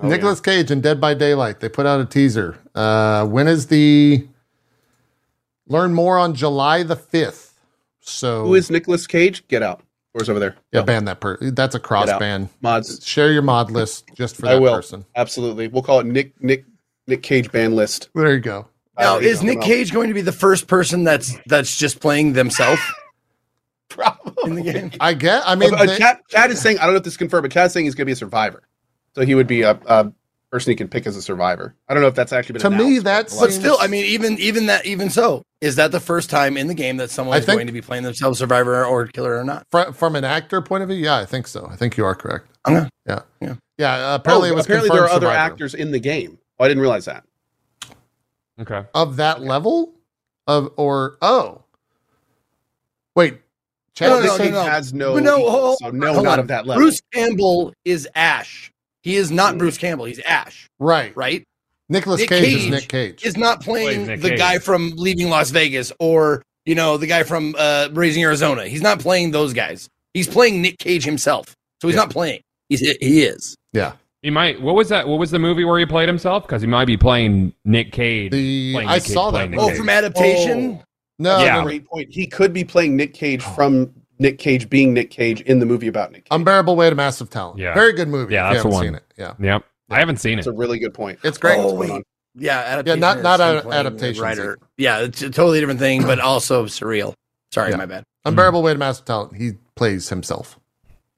[0.00, 1.60] Oh, Nicolas Cage and Dead by Daylight.
[1.60, 2.58] They put out a teaser.
[2.74, 4.26] Uh, when is the?
[5.68, 7.58] Learn more on July the fifth.
[8.00, 9.46] So Who is Nicolas Cage?
[9.48, 9.82] Get out.
[10.16, 10.56] Where's over there?
[10.72, 10.80] yeah?
[10.80, 10.86] Go.
[10.86, 11.36] Ban that per.
[11.50, 12.20] That's a cross Get out.
[12.20, 12.48] ban.
[12.62, 13.06] Mods.
[13.06, 14.74] Share your mod list just for I that will.
[14.74, 15.04] person.
[15.14, 15.68] Absolutely.
[15.68, 16.64] We'll call it Nick Nick
[17.06, 18.08] Nick Cage ban list.
[18.14, 18.66] There you go.
[18.98, 22.00] now Uh, is you Nick Cage going to be the first person that's that's just
[22.00, 22.80] playing themselves
[23.90, 24.90] Probably in the game?
[25.00, 25.42] I get.
[25.46, 27.42] I mean, uh, they- Chat, chat is saying I don't know if this is confirmed,
[27.42, 28.62] but chat's saying he's going to be a survivor,
[29.14, 30.10] so he would be a, a
[30.52, 31.74] person he could pick as a survivor.
[31.88, 34.04] I don't know if that's actually been To me, that's- but- But still, I mean,
[34.04, 37.34] even even that, even so, is that the first time in the game that someone
[37.34, 39.66] I is think- going to be playing themselves survivor or killer or not?
[39.70, 41.66] fr- from an actor point of view, yeah, I think so.
[41.70, 42.46] I think you are correct.
[42.66, 42.88] Okay.
[43.06, 43.20] Yeah.
[43.40, 43.54] Yeah.
[43.78, 44.12] Yeah.
[44.12, 45.52] uh, apparently, Oh, it was apparently there are confirmed other Survivor.
[45.52, 46.38] actors in the game.
[46.58, 47.24] Oh, I didn't realize that.
[48.60, 48.84] Okay.
[48.94, 49.92] of that level
[50.46, 51.60] of or oh
[53.14, 53.38] wait
[53.94, 54.70] chat, No, they no, no, no.
[54.70, 56.38] has no, But no, equal, hold- so no, hold not on.
[56.40, 56.82] of that level.
[56.82, 58.72] Bruce Campbell is Ash.
[59.06, 60.06] He is not Bruce Campbell.
[60.06, 61.44] He's Ash, right right?
[61.88, 64.38] Nicholas Nick Cage, is Nick Cage Is not playing Plays the Cage.
[64.38, 68.66] guy from Leaving Las Vegas or you know the guy from uh, Raising Arizona.
[68.66, 69.88] He's not playing those guys.
[70.12, 71.54] He's playing Nick Cage himself.
[71.80, 72.00] So he's Yeah.
[72.02, 72.40] not playing.
[72.68, 73.54] He's he is.
[73.72, 73.92] yeah
[74.22, 74.60] He might.
[74.60, 75.06] What was that?
[75.06, 76.42] What was the movie where he played himself?
[76.42, 78.32] Because he might be playing Nick Cage.
[78.32, 79.76] the Playing I Nick Cage, saw that playing Nick Oh, movie.
[79.78, 80.82] from adaptation.
[81.20, 81.52] no Yeah.
[81.52, 81.64] no, no.
[81.66, 82.08] Great point.
[82.10, 85.88] He could be playing Nick Cage from Nick Cage being Nick Cage in the movie
[85.88, 86.28] about Nick Cage.
[86.30, 87.74] unbearable weight of massive talent Yeah.
[87.74, 88.84] very good movie Yeah, if that's the haven't one.
[88.84, 89.64] seen it yeah Yep.
[89.90, 90.38] I haven't seen it.
[90.40, 91.18] It's a really good point.
[91.22, 91.90] it's great Oh, wait.
[91.90, 92.02] on?
[92.34, 93.00] Yeah, adaptation.
[93.00, 94.58] not- is not him a- playing the adaptation, Writer.
[94.76, 97.14] Yeah, it's a totally different thing, but also surreal.
[97.52, 97.76] Sorry, Yeah.
[97.76, 98.04] my bad.
[98.24, 100.58] unbearable weight of massive talent he plays himself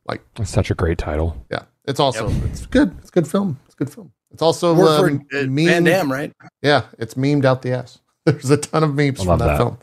[0.06, 1.44] Like That's such a great title.
[1.50, 4.74] yeah it's also it's good it's a good film it's a good film it's also
[4.74, 6.32] Work um, for uh, meme- Van Damme, right?
[6.60, 8.00] Yeah, it's memed out the ass.
[8.26, 9.56] There's a ton of memes from love that, that.
[9.56, 9.78] film.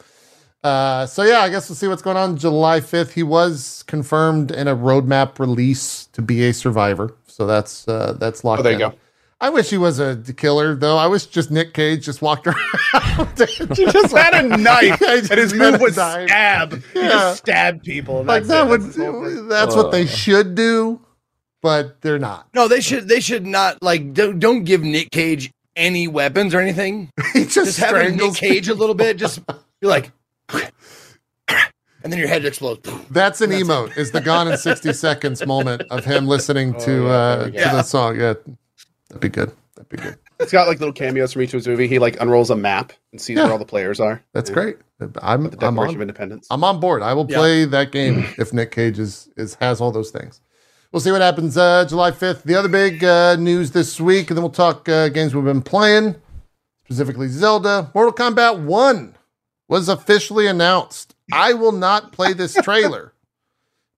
[0.65, 3.11] Uh, so yeah, I guess we'll see what's going on July 5th.
[3.11, 7.13] He was confirmed in a roadmap release to be a survivor.
[7.27, 8.91] So that's uh, that's locked Oh, there you in.
[8.91, 8.97] go.
[9.41, 10.97] I wish he was a killer though.
[10.97, 12.57] I wish just Nick Cage just walked around.
[13.75, 16.29] He just had a knife, Yeah, he just and his had move was knife.
[16.29, 16.81] stab.
[16.93, 17.09] He Yeah.
[17.09, 18.19] just stabbed people.
[18.19, 18.69] and like that's that it.
[18.69, 20.99] would That's his whole that's what they should do,
[21.61, 22.47] but they're not.
[22.55, 23.07] No, they should.
[23.07, 24.13] They should not like.
[24.13, 27.11] Don't, don't give Nick Cage any weapons or anything.
[27.33, 29.17] He just, Just have Nick strangles Cage a little bit.
[29.17, 30.11] Just be like,
[32.03, 32.89] and then your head explodes.
[33.09, 33.97] That's an emote.
[33.97, 37.75] Is the Gone in sixty seconds moment of him listening to Oh, yeah, uh, to
[37.77, 38.19] the song?
[38.19, 38.33] Yeah,
[39.09, 39.51] that'd be good.
[39.75, 40.17] That'd be good.
[40.39, 41.87] It's got like little cameos from each of his movie.
[41.87, 43.43] He like unrolls a map and sees Yeah.
[43.43, 44.21] where all the players are.
[44.33, 44.53] That's Yeah.
[44.53, 44.77] great.
[44.99, 46.47] I'm The I'm Declaration of on, Independence.
[46.51, 47.01] I'm on board.
[47.01, 47.37] I will Yeah.
[47.37, 50.41] play that game if Nick Cage is, is has all those things.
[50.91, 52.43] We'll see what happens uh, July 5th.
[52.43, 55.61] The other big uh, news this week, and then we'll talk uh, games we've been
[55.61, 56.15] playing,
[56.85, 57.91] specifically Zelda.
[57.93, 59.15] Mortal Kombat 1
[59.67, 61.15] was officially announced.
[61.31, 63.13] I will not play this trailer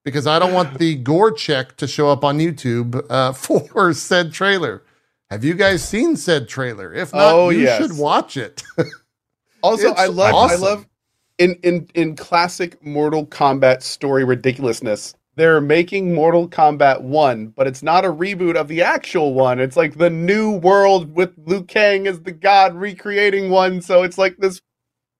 [0.05, 4.33] because I don't want the gore check to show up on YouTube uh, for said
[4.33, 4.83] trailer.
[5.29, 6.93] Have you guys seen said trailer?
[6.93, 7.81] If not, Oh, you yes.
[7.81, 8.63] should watch it.
[9.63, 10.63] Also, It's I love awesome.
[10.63, 10.87] I love
[11.39, 15.15] in in in classic Mortal Kombat story ridiculousness.
[15.35, 19.59] They're making Mortal Kombat 1, but it's not a reboot of the actual one.
[19.59, 24.17] It's like the new world with Liu Kang as the god recreating one, so it's
[24.17, 24.61] like this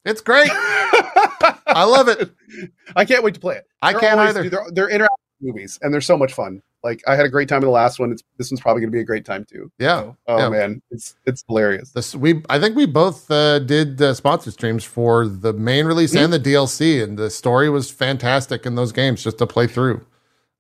[0.08, 0.50] it's great.
[0.52, 2.32] I love it.
[2.96, 3.68] I can't wait to play it.
[3.82, 4.50] I They're can't always- either.
[4.50, 5.08] They're, they're interactive
[5.42, 6.62] movies, and they're so much fun.
[6.84, 8.12] Like I had a great time in the last one.
[8.12, 9.72] It's this one's probably going to be a great time too.
[9.80, 10.02] Yeah.
[10.02, 10.50] So, oh yeah.
[10.50, 11.92] man, it's it's hilarious.
[11.92, 16.16] This we I think we both uh, did uh, sponsor streams for the main release
[16.16, 20.06] and the DLC, and the story was fantastic in those games just to play through.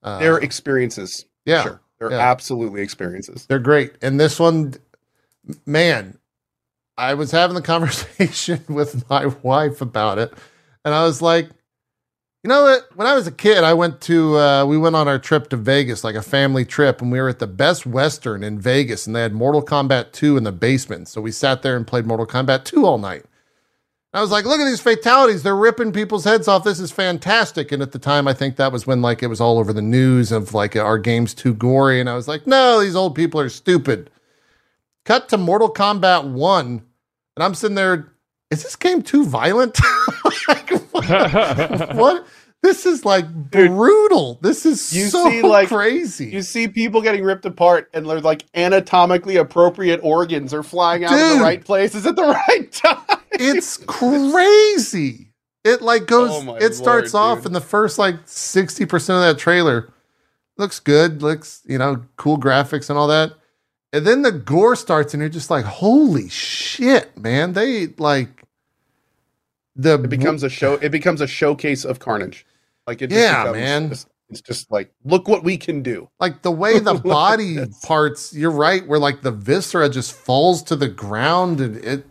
[0.04, 1.26] Uh, They're experiences.
[1.46, 1.82] yeah, Sure.
[2.00, 2.32] They're yeah.
[2.32, 3.46] absolutely experiences.
[3.46, 3.94] they're great.
[4.02, 4.74] And this one,
[5.66, 6.18] man,
[6.98, 10.34] I was having the conversation with my wife about it,
[10.84, 11.50] and I was like,
[12.44, 12.88] you know what?
[12.96, 15.58] When I was a kid, I went to uh, we went on our trip to
[15.58, 19.16] Vegas, like a family trip, and we were at the Best Western in Vegas, and
[19.16, 21.08] they had Mortal Kombat 2 in the basement.
[21.08, 23.26] So we sat there and played Mortal Kombat 2 all night.
[24.14, 25.44] I was like, look at these fatalities.
[25.44, 26.64] They're ripping people's heads off.
[26.64, 27.72] This is fantastic.
[27.72, 29.82] And at the time, I think that was when like it was all over the
[29.82, 32.00] news of like our game's too gory.
[32.00, 34.10] And I was like, no, these old people are stupid.
[35.04, 36.82] Cut to Mortal Kombat 1.
[37.38, 38.14] And I'm sitting there,
[38.50, 39.78] is this game too violent?
[40.48, 41.96] like, what?
[41.96, 42.28] what?
[42.64, 44.40] This is like brutal.
[44.42, 46.30] This is You so see, like, crazy.
[46.30, 51.14] You see people getting ripped apart, and they're like anatomically appropriate organs are flying out
[51.14, 51.38] in Dude.
[51.38, 53.20] the right places at the right time.
[53.34, 55.32] it's crazy.
[55.64, 56.32] It like goes.
[56.32, 59.94] Oh my it starts Lord, off in the first like sixty percent of that trailer.
[60.58, 61.22] Looks good.
[61.22, 63.34] Looks you know cool graphics and all that.
[63.98, 67.54] And then the gore starts, and you're just like, holy shit, man!
[67.54, 68.44] They like
[69.76, 70.74] the It becomes a show.
[70.76, 72.46] It becomes a showcase of carnage.
[72.86, 73.10] Like it.
[73.10, 73.90] Just Yeah, becomes man.
[73.90, 76.10] just- it's just like look what we can do.
[76.20, 78.34] like the way the body parts.
[78.34, 82.06] You're right, where like the viscera just falls to the ground, and it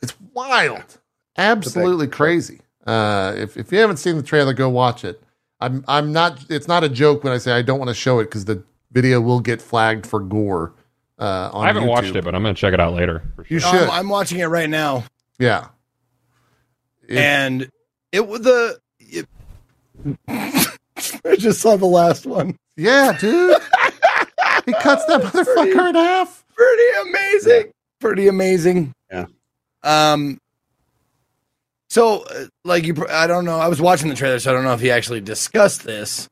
[0.00, 0.98] it's wild,
[1.36, 2.60] absolutely crazy.
[2.86, 5.22] Uh, if if you haven't seen the trailer, go watch it.
[5.60, 6.46] I'm I'm not.
[6.48, 8.62] It's not a joke when I say I don't want to show it because the
[8.92, 10.74] video will get flagged for gore.
[11.18, 13.22] Uh, on I haven't watched it, but I'm going to check it out later.
[13.34, 13.54] For sure.
[13.54, 15.04] You should, I'm, I'm watching it right now,
[15.38, 15.68] yeah.
[17.08, 17.70] It- and
[18.12, 18.78] it was the.
[19.00, 19.26] It,
[20.28, 22.56] I just saw the last one.
[22.76, 23.56] yeah, dude.
[24.66, 26.44] he cuts that motherfucker in half.
[26.54, 27.72] Pretty amazing.
[28.00, 28.92] Pretty amazing.
[29.10, 29.26] Yeah.
[29.82, 30.38] Um.
[31.90, 33.58] So, uh, like you, I don't know.
[33.58, 36.28] I was watching the trailer, so I don't know if he actually discussed this,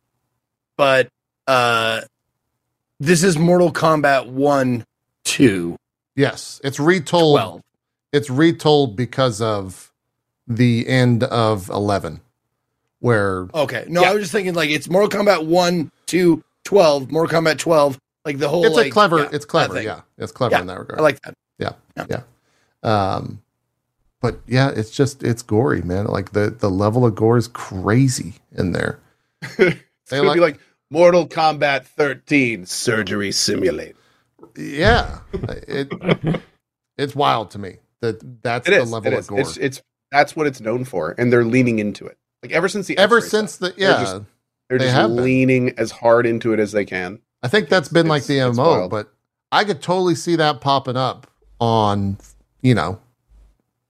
[0.76, 1.08] but
[1.46, 2.02] uh,
[2.98, 4.84] this is Mortal Kombat One,
[5.24, 5.76] Two,
[6.14, 7.34] Yes, it's retold.
[7.36, 7.62] Twelve.
[8.12, 9.92] it's retold because of
[10.48, 12.20] the end of 11
[13.00, 13.84] where Okay.
[13.88, 14.10] No, Yeah.
[14.10, 18.38] I was just thinking like it's Mortal Kombat 1, 2, 12, Mortal Kombat 12, like
[18.38, 20.78] the whole it's like, a clever yeah, it's clever yeah it's clever Yeah, in that
[20.78, 21.34] regard I like that.
[21.58, 21.72] Yeah.
[22.08, 22.20] Yeah.
[22.82, 23.42] Um
[24.22, 28.34] but yeah it's just it's gory man like the the level of gore is crazy
[28.52, 28.98] in there
[29.58, 29.76] It's
[30.10, 30.60] They like- be like
[30.90, 33.94] Mortal Kombat 13 Surgery Simulator.
[34.56, 35.18] yeah
[35.68, 35.88] it
[36.96, 38.92] it's wild to me that that's It the is.
[38.92, 39.26] level it of is.
[39.26, 39.82] gore It's it's
[40.12, 42.16] that's what it's known for, and they're leaning into it.
[42.42, 44.22] Like ever since the ever X-ray since stuff, the they're yeah just-
[44.68, 45.24] they're they just have been.
[45.24, 47.20] leaning as hard into it as they can.
[47.42, 49.12] I think that's been like the MO, but
[49.52, 51.28] I could totally see that popping up
[51.60, 52.18] on,
[52.62, 52.98] you know,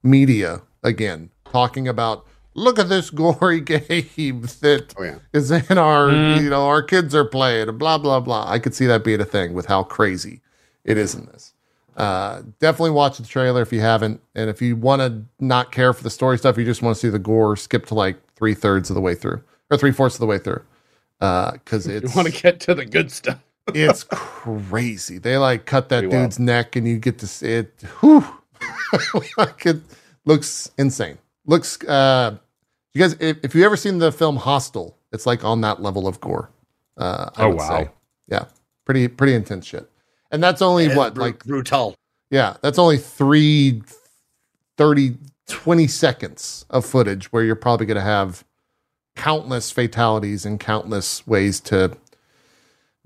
[0.03, 2.26] media again, talking about
[2.57, 6.43] look at this gory game that Oh yeah, is in our, Mm.
[6.43, 8.45] you know, our kids are playing, and blah blah blah.
[8.49, 10.41] I could see that being a thing with how crazy
[10.85, 11.53] it is in this.
[11.97, 15.93] Uh, definitely watch the trailer if you haven't, and if you want to not care
[15.93, 17.57] for the story stuff, you just want to see the gore.
[17.57, 20.39] Skip to like three thirds of the way through, or three fourths of the way
[20.39, 20.63] through,
[21.21, 23.39] because you it's want to get to the good stuff.
[23.75, 25.17] it's crazy.
[25.19, 26.25] They like cut that Pretty wild.
[26.31, 27.81] dude's neck, and you get to see it.
[28.01, 28.25] Whew.
[29.39, 29.79] like it
[30.27, 31.19] looks insane.
[31.47, 31.83] Looks.
[31.85, 32.37] uh
[32.97, 36.09] You guys, if, if you ever seen the film Hostel, it's like on that level
[36.09, 36.51] of gore.
[36.97, 37.69] Uh, I Oh, would wow.
[37.69, 37.91] say.
[38.29, 38.45] yeah,
[38.87, 39.87] pretty pretty intense shit.
[40.31, 41.95] And that's only Yeah, what bru- like brutal.
[42.31, 43.83] yeah, that's only three
[44.79, 48.45] 30 20 seconds of footage where you're probably going to have
[49.15, 51.93] countless fatalities and countless ways to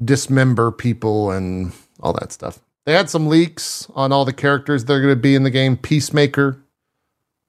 [0.04, 2.60] dismember people and all that stuff.
[2.86, 5.50] They had some leaks on all the characters that are going to be in the
[5.50, 5.76] game.
[5.76, 6.62] Peacemaker,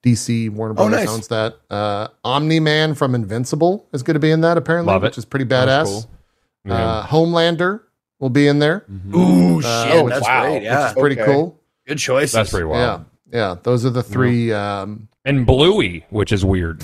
[0.03, 1.10] DC Warner Oh, Brothers nice.
[1.10, 1.57] owns that.
[1.69, 5.07] Uh, Omni Man from Invincible is going to be in that apparently, Love it.
[5.07, 5.86] which is pretty badass.
[5.86, 6.10] cool.
[6.69, 7.82] Uh, Homelander
[8.19, 10.44] will be in there, Ooh, Uh, shit, oh, that's wow.
[10.44, 10.64] great.
[10.64, 11.32] Yeah, which is pretty Okay.
[11.32, 11.60] cool.
[11.88, 12.32] good choice.
[12.32, 13.06] That's pretty wild.
[13.32, 13.56] Yeah, yeah.
[13.64, 14.52] Those are the three.
[14.53, 16.84] Um, And Bluey, which is weird.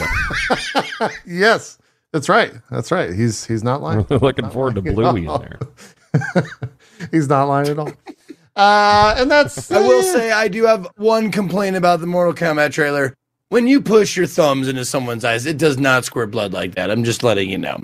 [1.26, 1.78] yes,
[2.14, 2.54] that's right.
[2.72, 3.14] That's right.
[3.14, 4.06] He's he's not lying.
[4.10, 5.60] Looking forward to Bluey in there.
[7.12, 7.92] he's not lying at all.
[8.58, 12.34] Uh, and that's I will eh, say I do have one complaint about the Mortal
[12.34, 13.14] Kombat trailer.
[13.50, 16.90] When you push your thumbs into someone's eyes, it does not squirt blood like that.
[16.90, 17.78] I'm just letting you know.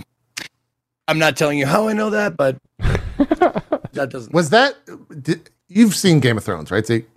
[1.08, 4.34] I'm not telling you how I know that, but that doesn't.
[4.34, 4.76] was that.
[5.22, 6.86] Did, you've seen Game of Thrones, right?
[6.86, 7.08] Zeke?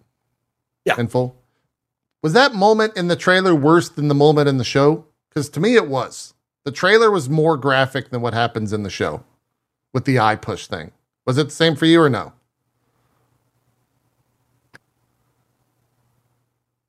[0.85, 1.01] Yeah.
[1.01, 1.35] In full.
[2.23, 5.07] Was that moment in the trailer worse than the moment in the show?
[5.31, 6.35] Because to me, it was.
[6.65, 9.25] The trailer was more graphic than what happens in the show
[9.95, 10.93] with the eye push thing.
[11.25, 12.33] Was it the same for you or no?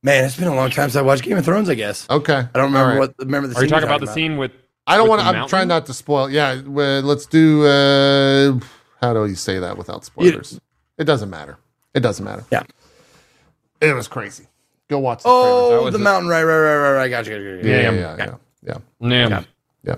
[0.04, 1.70] Man, it's been a long time since I watched Game of Thrones.
[1.70, 2.34] I guess Okay.
[2.36, 3.00] I don't remember All right.
[3.00, 3.16] what.
[3.20, 3.56] Remember the.
[3.56, 3.60] Scene.
[3.60, 4.52] Are you scene talking you're about the scene with?
[4.86, 5.28] I don't want to.
[5.28, 5.50] I'm mountain?
[5.50, 6.30] trying not to spoil.
[6.30, 7.66] Yeah, well, let's do.
[7.66, 8.60] Uh,
[9.02, 10.60] how do you say that without spoilers?
[10.98, 11.58] it doesn't matter.
[11.94, 12.46] It doesn't matter.
[12.52, 12.64] Yeah.
[13.82, 14.48] It was crazy.
[14.88, 15.24] Go watch.
[15.24, 16.04] The Oh, That was the it.
[16.04, 16.30] mountain!
[16.30, 17.10] Right, right, right, right, right.
[17.10, 17.68] Gotcha, gotcha, gotcha.
[17.68, 19.28] yeah, Yeah, yeah, yeah, yeah, yeah, Yeah.
[19.30, 19.44] Yeah.
[19.84, 19.96] yeah.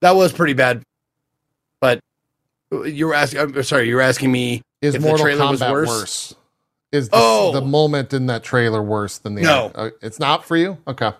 [0.00, 0.82] That was pretty bad.
[1.80, 2.00] But
[2.86, 3.40] you were asking.
[3.40, 4.62] I'm sorry, you were asking me.
[4.80, 5.88] Is If the Mortal trailer was worse?
[5.88, 6.34] worse?
[6.92, 7.52] Is the, Oh.
[7.52, 9.42] the moment in that trailer worse than the?
[9.42, 9.72] No.
[9.74, 10.76] uh, it's not for you.
[10.86, 11.10] Okay.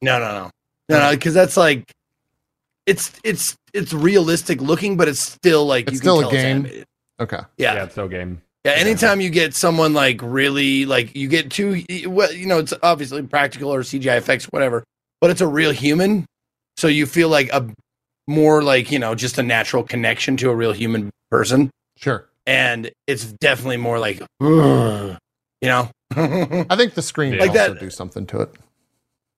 [0.00, 0.50] No, no, no,
[0.88, 1.92] no, no, because that's like,
[2.86, 6.34] it's it's it's realistic looking, but it's still like It's you still a can tell
[6.34, 6.56] it's game.
[6.56, 6.86] animated.
[7.20, 7.38] Okay.
[7.58, 7.74] Yeah.
[7.74, 8.42] Yeah, it's so game.
[8.64, 12.72] Yeah, anytime you get someone like really like you get two, well, you know, it's
[12.82, 14.82] obviously practical or CGI effects, whatever,
[15.20, 16.26] but it's a real human,
[16.76, 17.68] so you feel like a
[18.28, 22.28] more like you know just a natural connection to a real human person, Sure.
[22.46, 25.16] And it's definitely more like, you
[25.62, 27.40] know, I think the screen Yeah.
[27.40, 28.54] Like also that- do something to it.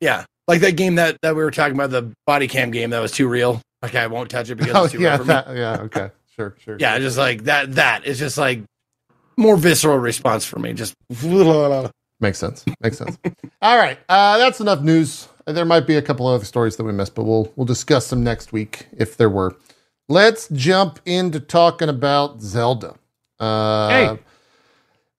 [0.01, 3.01] yeah, like that game that that we were talking about, the body cam game that
[3.01, 3.61] was too real.
[3.85, 5.29] Okay, I won't touch it because Oh it's too yeah, real for me.
[5.29, 5.77] that, yeah.
[5.83, 6.11] Okay.
[6.35, 6.57] Sure.
[6.59, 6.77] Sure.
[6.81, 7.75] Yeah, just like that.
[7.75, 8.63] That is just like
[9.37, 10.73] more visceral response for me.
[10.73, 10.95] Just
[12.21, 12.65] Makes sense.
[12.81, 13.19] Makes sense.
[13.61, 15.29] All right, uh, that's enough news.
[15.47, 18.25] There might be a couple other stories that we missed, but we'll we'll discuss them
[18.25, 19.55] next week if there were.
[20.09, 22.95] Let's jump into talking about Zelda.
[23.41, 24.19] Uh, Hey.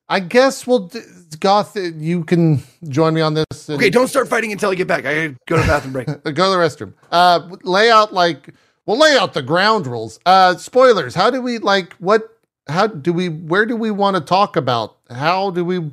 [0.08, 1.00] I guess we'll d-
[1.40, 1.76] Goth.
[1.76, 3.68] You can join me on this.
[3.70, 3.90] and- okay.
[3.90, 5.06] Don't start fighting until I get back.
[5.06, 6.08] I gotta go to the bathroom break.
[6.24, 6.94] Go to the restroom.
[7.12, 8.50] Uh, lay out like
[8.86, 10.20] we'll lay out the ground rules.
[10.26, 11.16] Uh, spoilers.
[11.16, 12.30] How do we like what?
[12.68, 13.30] How do we?
[13.30, 14.98] Where do we want to talk about?
[15.10, 15.90] How do we?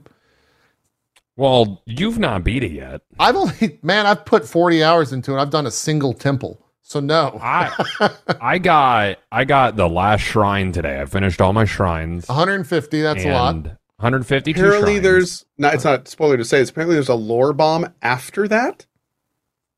[1.37, 3.01] Well, you've not beat it yet.
[3.19, 5.41] I've only man, I've put 40 hours into it.
[5.41, 6.62] I've done a single temple.
[6.93, 7.39] So no.
[7.43, 8.11] I
[8.41, 11.01] I got I got the last shrine today.
[11.01, 12.29] I finished all my shrines.
[12.29, 13.55] 150, that's a lot.
[13.55, 13.65] and
[13.97, 15.03] 152 Apparently, shrines.
[15.03, 15.73] there's not.
[15.75, 16.61] It's not spoiler to say.
[16.61, 18.85] It's apparently there's a lore bomb after that.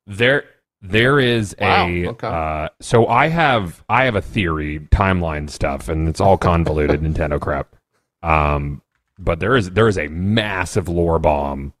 [0.05, 0.43] there
[0.81, 2.27] there is Wow, a okay.
[2.27, 7.39] uh, so I have I have a theory timeline stuff and it's all convoluted Nintendo
[7.39, 7.77] crap.
[8.23, 8.81] Um,
[9.17, 11.71] but there is there is a massive lore bomb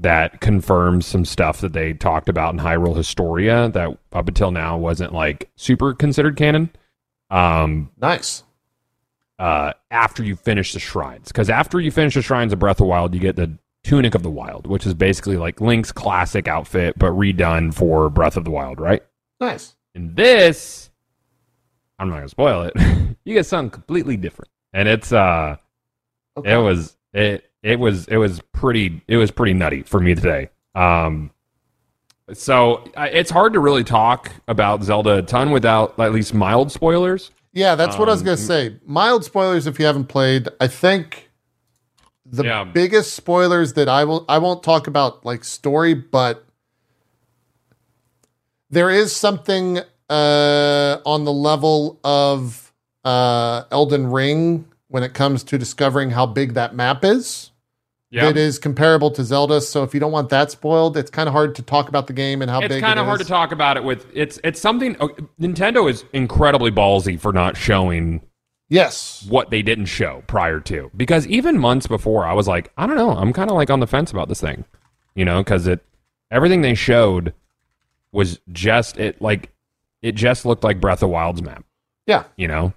[0.00, 4.76] that confirms some stuff that they talked about in Hyrule Historia that up until now
[4.78, 6.70] wasn't like super considered canon.
[7.30, 8.42] Um, Nice.
[9.38, 11.28] uh, after you finish the shrines.
[11.28, 14.22] Because after you finish the shrines of Breath of Wild, you get the Tunic of
[14.22, 18.50] the Wild, which is basically like Link's classic outfit, but redone for Breath of the
[18.50, 19.02] Wild, right?
[19.38, 19.74] Nice.
[19.94, 20.90] And this,
[21.98, 22.74] I'm not gonna spoil it.
[23.24, 25.56] you get something completely different, and it's uh,
[26.36, 26.52] Okay.
[26.54, 30.50] it was it it was it was pretty it was pretty nutty for me today.
[30.74, 31.30] Um,
[32.32, 36.70] so I, it's hard to really talk about Zelda a ton without at least mild
[36.72, 37.30] spoilers.
[37.52, 38.76] Yeah, that's what I was Um, going to say.
[38.86, 40.48] Mild spoilers if you haven't played.
[40.60, 41.30] I think
[42.24, 42.62] the Yeah.
[42.62, 46.44] biggest spoilers that I will I won't talk about like story, but
[48.70, 52.72] there is something uh on the level of
[53.04, 57.50] uh Elden Ring when it comes to discovering how big that map is.
[58.12, 61.32] It is comparable to Zelda, so if you don't want that spoiled, it's kind of
[61.32, 63.24] hard to talk about the game and how it's big It's kind of hard to
[63.24, 65.06] talk about it with it's it's something uh,
[65.40, 68.20] Nintendo is incredibly ballsy for not showing
[68.68, 69.24] Yes.
[69.28, 72.96] what they didn't show prior to because even months before I was like I don't
[72.96, 74.64] know I'm kind of like on the fence about this thing
[75.14, 75.78] you know because it
[76.32, 77.32] everything they showed
[78.10, 79.50] was just it like
[80.02, 81.64] it just looked like Breath of Wild's map
[82.08, 82.24] Yeah.
[82.36, 82.72] you know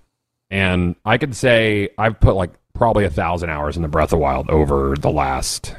[0.54, 4.20] and I could say I've put like probably a thousand hours in the Breath of
[4.20, 5.76] Wild over the last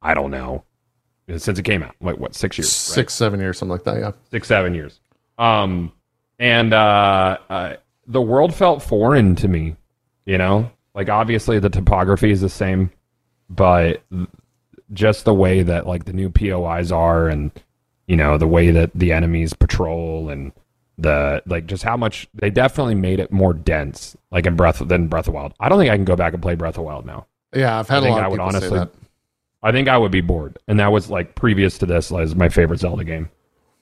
[0.00, 0.62] I don't know
[1.36, 1.96] since it came out.
[2.00, 2.68] Like what, six years?
[2.68, 2.94] right?
[2.94, 3.98] Six, seven years, something like that.
[3.98, 4.12] Yeah.
[4.30, 5.00] six, seven years.
[5.36, 5.92] Um,
[6.38, 7.76] and uh, uh,
[8.06, 9.74] the world felt foreign to me.
[10.26, 12.90] You know, like obviously the topography is the same,
[13.50, 14.28] but th-
[14.92, 17.50] just the way that like the new POIs are, and
[18.06, 20.52] you know the way that the enemies patrol, and
[20.98, 25.08] the like, just how much they definitely made it more dense, like in Breath than
[25.08, 25.52] Breath of Wild.
[25.60, 27.26] I don't think I can go back and play Breath of Wild now.
[27.54, 28.86] Yeah, I've had I a lot I would honestly-.
[29.62, 32.48] I think I would be bored, and that was like previous to this was my
[32.48, 33.30] favorite Zelda game.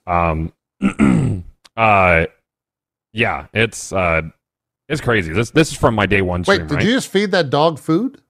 [0.06, 0.52] Um,
[1.76, 2.26] uh,
[3.12, 4.22] yeah, it's uh,
[4.88, 5.32] it's crazy.
[5.32, 6.84] This this is from my day one stream, Wait, did right?
[6.84, 8.20] you just feed that dog food?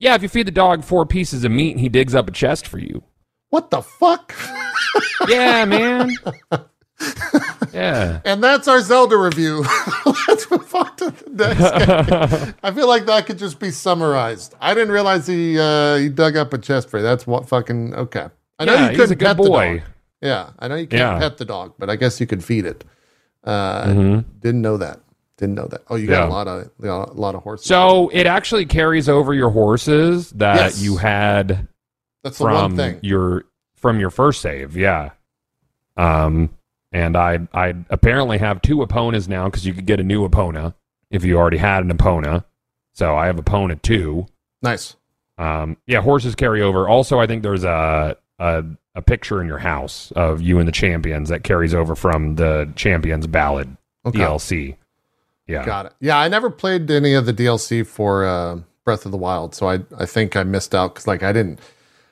[0.00, 2.66] Yeah, if you feed the dog four pieces of meat, he digs up a chest
[2.66, 3.02] for you.
[3.50, 4.34] What the fuck?
[5.28, 6.16] Yeah, man.
[7.72, 8.20] Yeah.
[8.24, 9.64] and that's our Zelda review.
[10.28, 12.54] Let's move on to the next game.
[12.62, 14.54] I feel like that could just be summarized.
[14.60, 17.02] I didn't realize he uh, he dug up a chest for you.
[17.02, 18.28] That's what fucking okay.
[18.58, 19.78] I know yeah, you he's couldn't a good pet the boy.
[19.78, 19.86] dog.
[20.20, 21.18] Yeah, I know you can't Yeah.
[21.18, 22.84] pet the dog, but I guess you could feed it.
[23.44, 24.24] Uh, Mhm.
[24.40, 25.00] Didn't know that.
[25.36, 25.82] Didn't know that.
[25.88, 26.28] Oh, you got Yeah.
[26.28, 27.66] a lot of you a lot of horses.
[27.66, 30.82] So it actually carries over your horses that Yes.
[30.82, 31.68] you had
[32.24, 32.98] that's the one from thing.
[33.02, 33.44] your
[33.76, 34.76] from your first save.
[34.76, 35.10] Yeah.
[35.96, 36.50] Um,
[36.92, 40.74] and I I apparently have two Eponas now because you could get a new Epona
[41.10, 42.44] if you already had an Epona.
[42.94, 44.26] So I have Epona two.
[44.62, 44.96] Nice.
[45.36, 46.88] Um, yeah, horses carry over.
[46.88, 50.72] Also, I think there's a, a a picture in your house of you and the
[50.72, 54.18] champions that carries over from the champions ballad Okay.
[54.18, 54.76] DLC.
[55.46, 55.64] Yeah.
[55.64, 55.92] Got it.
[56.00, 59.68] Yeah, I never played any of the DLC for uh, Breath of the Wild, so
[59.68, 61.60] I I think I missed out because like I didn't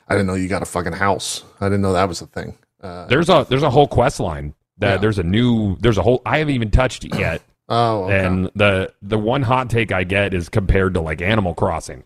[0.09, 1.43] I didn't know you got a fucking house.
[1.61, 2.57] I didn't know that was a thing.
[2.81, 4.97] Uh, There's a there's a whole quest line that Yeah.
[4.98, 7.43] there's a new there's a whole I haven't even touched it yet.
[7.69, 8.24] oh, okay.
[8.24, 12.05] And the the one hot take I get is compared to like Animal Crossing.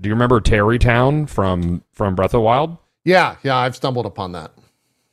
[0.00, 2.76] Do you remember Tarrey Town from from Breath of the Wild?
[3.04, 4.52] yeah, yeah, I've stumbled upon that.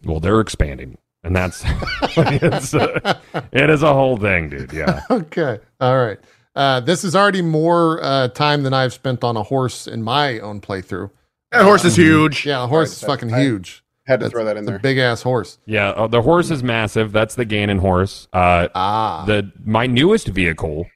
[0.05, 1.63] Well, they're expanding, and that's
[2.17, 3.19] it's a,
[3.51, 4.71] it is a whole thing, dude.
[4.71, 6.19] Yeah, Okay, all right.
[6.55, 10.39] Uh, this is already more uh, time than I've spent on a horse in my
[10.39, 11.09] own playthrough.
[11.51, 12.45] That horse is huge.
[12.45, 13.83] Yeah, a horse is fucking I- huge.
[14.09, 14.79] Had to That's, throw that in it's there.
[14.79, 15.59] big ass horse.
[15.65, 15.89] yeah.
[15.91, 17.11] Uh, the horse is massive.
[17.11, 18.27] That's the Ganon horse.
[18.33, 20.87] Uh, Ah, the my newest vehicle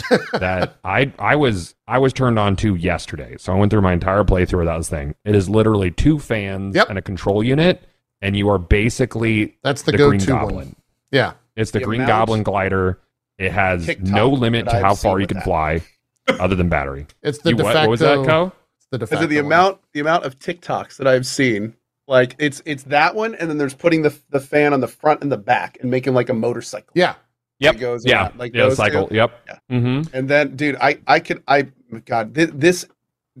[0.32, 3.36] that I I was I was turned on to yesterday.
[3.38, 5.14] So I went through my entire playthrough without this thing.
[5.24, 6.88] It is literally two fans Yep.
[6.88, 7.82] and a control unit,
[8.20, 10.54] and you are basically that's the, the, Green Goblin.
[10.56, 10.76] one.
[11.10, 12.98] Yeah, It's the, The Green amount- Goblin glider.
[13.38, 15.44] It has TikTok no limit to how far you can that.
[15.44, 15.82] fly,
[16.40, 17.06] other than battery.
[17.22, 17.88] it's the You de what, facto.
[17.88, 18.52] what was that, Co?
[18.78, 19.44] It's the de Is facto it the one.
[19.46, 21.74] amount the amount of TikToks that I've seen?
[22.12, 25.22] Like it's it's that one, and then there's putting the the fan on the front
[25.22, 26.90] and the back and making like a motorcycle.
[26.94, 27.14] Yeah,
[27.60, 27.74] Yep.
[27.74, 28.24] It goes yeah.
[28.24, 28.62] around, like yeah.
[28.64, 29.08] those Cycle.
[29.08, 29.14] two.
[29.14, 29.40] Yep.
[29.46, 29.58] Yeah.
[29.78, 30.16] Mm-hmm.
[30.16, 31.68] And then, dude, I I could I
[32.04, 32.84] God this, this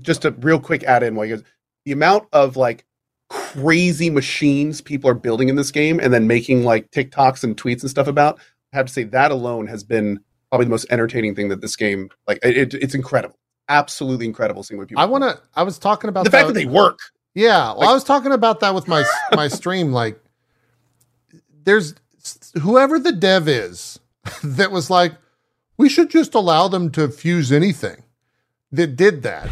[0.00, 1.44] just a real quick add in while you guys
[1.84, 2.86] the amount of like
[3.28, 7.82] crazy machines people are building in this game and then making like TikToks and tweets
[7.82, 8.38] and stuff about.
[8.72, 10.20] I have to say that alone has been
[10.50, 13.38] probably the most entertaining thing that this game like it, it- it's incredible,
[13.68, 15.02] absolutely incredible seeing what people.
[15.02, 15.40] I want to.
[15.54, 16.98] I was talking about the fact that they work.
[17.34, 19.92] Yeah, well, Like- I was talking about that with my my stream.
[19.92, 20.20] Like,
[21.64, 21.94] there's
[22.60, 23.98] whoever the dev is
[24.44, 25.14] that was like,
[25.76, 28.02] we should just allow them to fuse anything.
[28.70, 29.48] That did that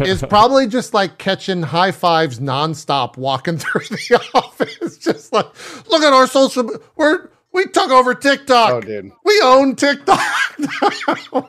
[0.00, 5.46] is probably just like catching high fives nonstop, walking through the office, just like,
[5.88, 6.68] look at our social.
[6.96, 8.70] We're we took over TikTok.
[8.72, 9.12] Oh, dude.
[9.24, 10.18] We own TikTok.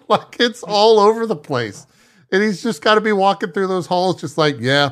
[0.08, 1.88] like it's all over the place.
[2.32, 4.92] And he's just got to be walking through those halls, just like, yeah,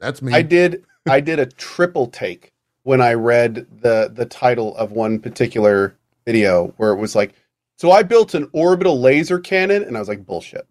[0.00, 0.32] that's me.
[0.32, 2.52] I did I did a triple take
[2.82, 5.96] when I read the the title of one particular
[6.26, 7.34] video where it was like,
[7.76, 10.66] so I built an orbital laser cannon, and I was like, bullshit.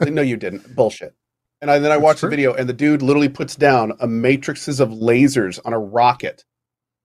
[0.00, 0.74] Like, no, you didn't.
[0.74, 1.14] Bullshit.
[1.60, 2.30] And I, then I That's watched true.
[2.30, 6.44] the video, and the dude literally puts down a matrices of lasers on a rocket,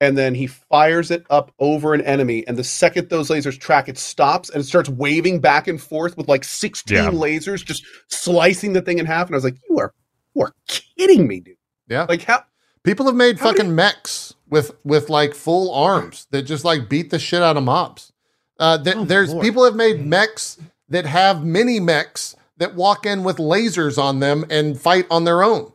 [0.02, 2.44] and then he fires it up over an enemy.
[2.48, 6.18] And the second those lasers track, it stops and it starts waving back and forth
[6.18, 7.10] with like sixteen Yeah.
[7.12, 9.28] lasers, just slicing the thing in half.
[9.28, 9.94] And I was like, you are
[10.38, 11.58] you are kidding me, dude.
[11.88, 12.06] yeah.
[12.08, 12.44] Like how
[12.84, 17.10] People have made fucking many- mechs with with like full arms that just like beat
[17.10, 18.14] the shit out of mobs.
[18.60, 19.44] Uh, th- Oh, there's Lord.
[19.44, 20.58] people have made mechs
[20.90, 25.44] that have mini mechs that walk in with lasers on them and fight on their
[25.44, 25.74] own.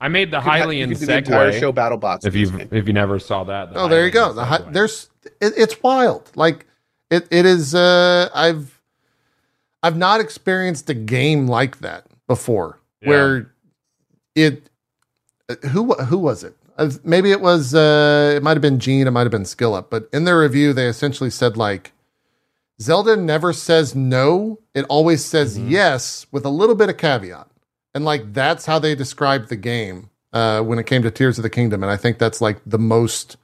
[0.00, 1.60] I made the You could ha- Hylian you the entire Segway.
[1.60, 2.26] show battle bots.
[2.26, 2.68] If you game.
[2.72, 4.32] if you never saw that, the Oh, there you go.
[4.32, 5.08] The hi- there's
[5.40, 6.32] it, it's wild.
[6.34, 6.66] Like
[7.10, 7.74] it it is.
[7.76, 8.80] Uh, I've
[9.84, 13.08] I've not experienced a game like that before, Yeah.
[13.08, 13.52] where
[14.34, 14.68] it
[15.48, 16.56] uh, who who was it?
[16.78, 19.86] Uh, Maybe it was uh, it might have been Gene, it might have been Skillup,
[19.90, 21.92] but in their review they essentially said like
[22.80, 25.70] Zelda never says no, it always says Mhm.
[25.70, 27.48] yes with a little bit of caveat,
[27.94, 30.10] and like that's how they described the game.
[30.32, 32.78] uh, when it came to Tears of the Kingdom, and I think that's like the
[32.78, 33.38] most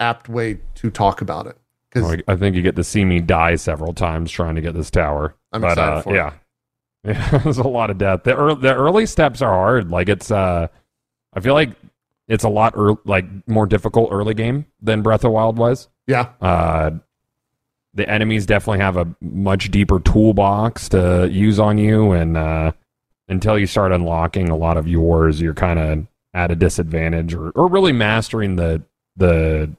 [0.00, 1.58] apt way to talk about it.
[1.90, 4.90] Because I think you get to see me die several times trying to get this
[4.90, 5.34] tower.
[5.52, 6.32] I'm but excited uh, for it.
[7.06, 8.24] Yeah, there's a lot of death.
[8.24, 9.90] The early, the early steps are hard.
[9.90, 10.68] Like it's, uh,
[11.32, 11.70] I feel like
[12.28, 15.88] it's a lot ear like more difficult early game than Breath of Wild was.
[16.06, 16.90] yeah, Uh,
[17.94, 22.72] the enemies definitely have a much deeper toolbox to use on you, and uh,
[23.28, 27.50] until you start unlocking a lot of yours, you're kind of at a disadvantage, or,
[27.52, 28.82] or really mastering the
[29.16, 29.70] the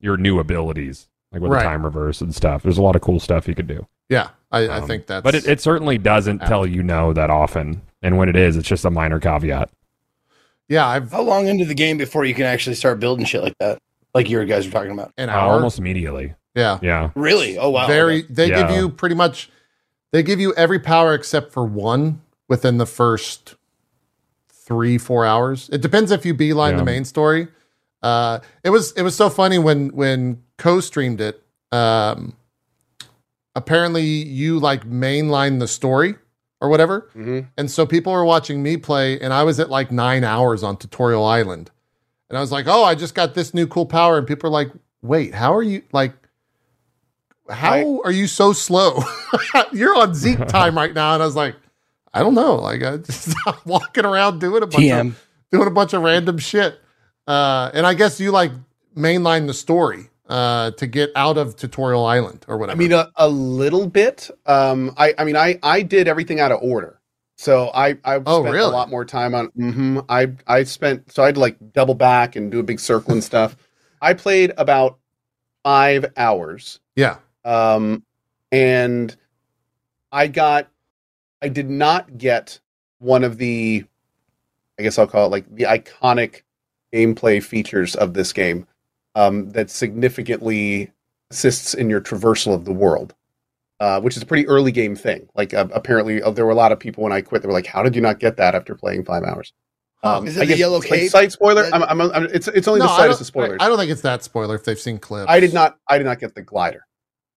[0.00, 1.62] your new abilities, like with Right.
[1.62, 2.62] the time reverse and stuff.
[2.62, 5.22] There's a lot of cool stuff you could do, yeah, I, I Um, think that's.
[5.24, 6.48] but it, it certainly doesn't Yeah.
[6.48, 9.70] tell you no that often, and when it is, it's just a minor caveat.
[10.68, 13.56] yeah, I've How long into the game before you can actually start building shit like
[13.58, 13.78] that?
[14.14, 15.12] Like you guys were talking about.
[15.18, 15.52] an Uh, hour.
[15.54, 16.34] almost immediately.
[16.54, 17.58] yeah, Yeah, Really?
[17.58, 17.86] Oh wow.
[17.86, 18.20] very.
[18.24, 18.26] Okay.
[18.32, 19.50] They give you pretty much.
[20.12, 23.56] They give you every power except for one within the first
[24.48, 25.68] three four hours.
[25.72, 26.78] It depends if you beeline Yeah.
[26.78, 27.48] the main story.
[28.02, 31.42] Uh, it was it was so funny when when co streamed it.
[31.72, 32.34] Um,
[33.56, 36.14] apparently you like mainline the story
[36.60, 37.10] or whatever.
[37.12, 40.62] hmm And so people were watching me play, and I was at like nine hours
[40.62, 41.70] on Tutorial Island.
[42.30, 44.18] And I was like, oh, I just got this new cool power.
[44.18, 44.70] And people are like,
[45.02, 46.12] wait, how are you like,
[47.48, 49.02] how I- are you so slow?
[49.72, 51.14] You're on Zeke time right now.
[51.14, 51.54] And I was like,
[52.12, 52.56] I don't know.
[52.56, 55.08] Like, I just I'm walking around doing a bunch TM.
[55.10, 56.78] of doing a bunch of random shit.
[57.26, 58.52] Uh, and I guess you like
[58.96, 62.76] mainline the story uh, to get out of Tutorial Island or whatever?
[62.76, 64.30] I mean, a, a little bit.
[64.46, 67.00] Um, I, I mean, I, I did everything out of order.
[67.38, 68.70] So I, I Oh, spent really?
[68.70, 69.46] a lot more time on.
[69.48, 73.22] hmm I, I spent so I'd like double back and do a big circle and
[73.22, 73.56] stuff.
[74.00, 74.98] I played about
[75.64, 77.18] five hours, yeah.
[77.44, 78.04] um,
[78.52, 79.14] and
[80.12, 80.68] I got,
[81.42, 82.60] I did not get
[82.98, 83.84] one of the,
[84.78, 86.42] I guess I'll call it like the iconic
[86.94, 88.66] gameplay features of this game
[89.16, 90.92] um, that significantly
[91.32, 93.14] assists in your traversal of the world,
[93.80, 95.28] uh, which is a pretty early game thing.
[95.34, 97.42] Like uh, apparently, uh, there were a lot of people when I quit.
[97.42, 99.52] They were like, "How did you not get that after playing five hours?"
[100.02, 101.10] Um, Is it I the yellow like cape?
[101.10, 101.62] site spoiler.
[101.64, 103.56] That- I'm, I'm, I'm, it's it's only No, the don't, of spoilers.
[103.60, 105.26] I, I, don't think it's that spoiler if they've seen clips.
[105.28, 105.78] I did not.
[105.88, 106.86] I did not get the glider.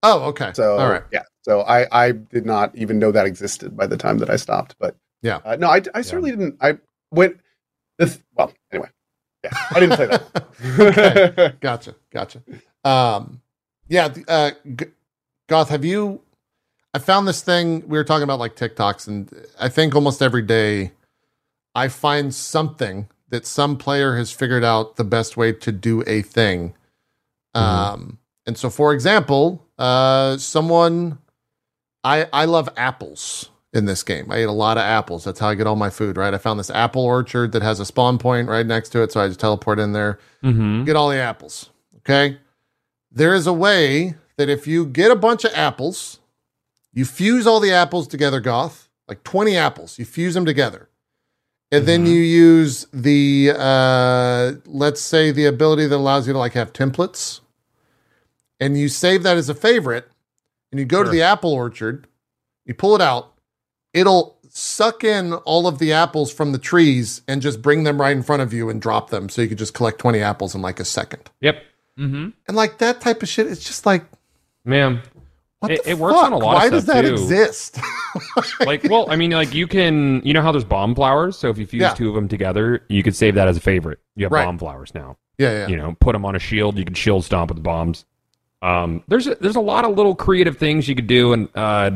[0.03, 0.51] Oh, okay.
[0.53, 1.03] So all right.
[1.11, 1.23] yeah.
[1.41, 4.75] So I I did not even know that existed by the time that I stopped.
[4.79, 5.39] But Yeah.
[5.45, 6.57] uh, no, I, I certainly didn't.
[6.61, 6.77] I
[7.11, 7.39] went.
[7.97, 8.58] The th- well, yeah,
[9.83, 10.45] I didn't say that.
[10.79, 11.53] Okay.
[11.61, 11.95] Gotcha.
[12.11, 12.41] Gotcha.
[12.83, 13.41] Um,
[13.87, 14.13] yeah.
[14.27, 14.85] Uh, G-
[15.47, 16.21] Goth, have you?
[16.93, 17.87] I found this thing.
[17.87, 20.91] We were talking about like TikToks, and I think almost every day
[21.75, 26.21] I find something that some player has figured out the best way to do a
[26.21, 26.73] thing.
[27.53, 31.19] Um, and so, for example, uh, someone
[32.03, 34.31] I I love apples in this game.
[34.31, 35.23] I ate a lot of apples.
[35.23, 36.17] That's how I get all my food.
[36.17, 36.33] Right.
[36.33, 39.21] I found this apple orchard that has a spawn point right next to it, so
[39.21, 40.85] I just teleport in there Mm-hmm.
[40.85, 41.69] get all the apples.
[41.97, 42.37] Okay.
[43.11, 46.19] There is a way that if you get a bunch of apples,
[46.93, 50.87] you fuse all the apples together, Goth, like 20 apples, you fuse them together.
[51.71, 52.09] And then Mhm.
[52.09, 57.41] you use the, uh, let's say, the ability that allows you to like have templates.
[58.59, 60.09] And you save that as a favorite.
[60.71, 62.07] And you go to the apple orchard,
[62.65, 63.33] you pull it out,
[63.93, 68.15] it'll suck in all of the apples from the trees and just bring them right
[68.15, 70.61] in front of you and drop them so you could just collect 20 apples in
[70.61, 71.29] like a second.
[71.41, 71.63] Yep.
[71.97, 72.29] Mm-hmm.
[72.47, 74.05] And like that type of shit, it's just like,
[74.65, 75.01] Man,
[75.59, 77.11] what It- it works on a lot of Why does that too.
[77.13, 77.79] exist?
[78.61, 81.37] like, well, I mean, like you can, you know how there's bomb flowers.
[81.37, 81.93] So if you fuse Yeah.
[81.93, 83.99] two of them together, you could save that as a favorite.
[84.15, 84.45] You have Right.
[84.45, 85.17] bomb flowers now.
[85.37, 85.67] yeah, yeah.
[85.67, 86.77] You know, put them on a shield.
[86.77, 88.05] You can shield stomp with bombs.
[88.61, 91.91] Um, there's a, there's a lot of little creative things you could do, and uh,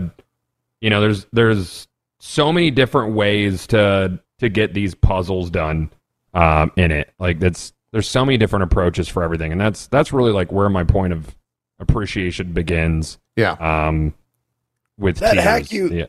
[0.83, 1.87] you know, there's there's
[2.19, 5.89] so many different ways to to get these puzzles done
[6.33, 7.11] um, in it.
[7.19, 10.69] Like that's there's so many different approaches for everything, and that's that's really like where
[10.69, 11.33] my point of
[11.79, 13.17] appreciation begins.
[13.35, 13.53] Yeah.
[13.53, 14.13] Um,
[14.97, 15.43] with That Tears.
[15.43, 16.05] hack you- Yeah.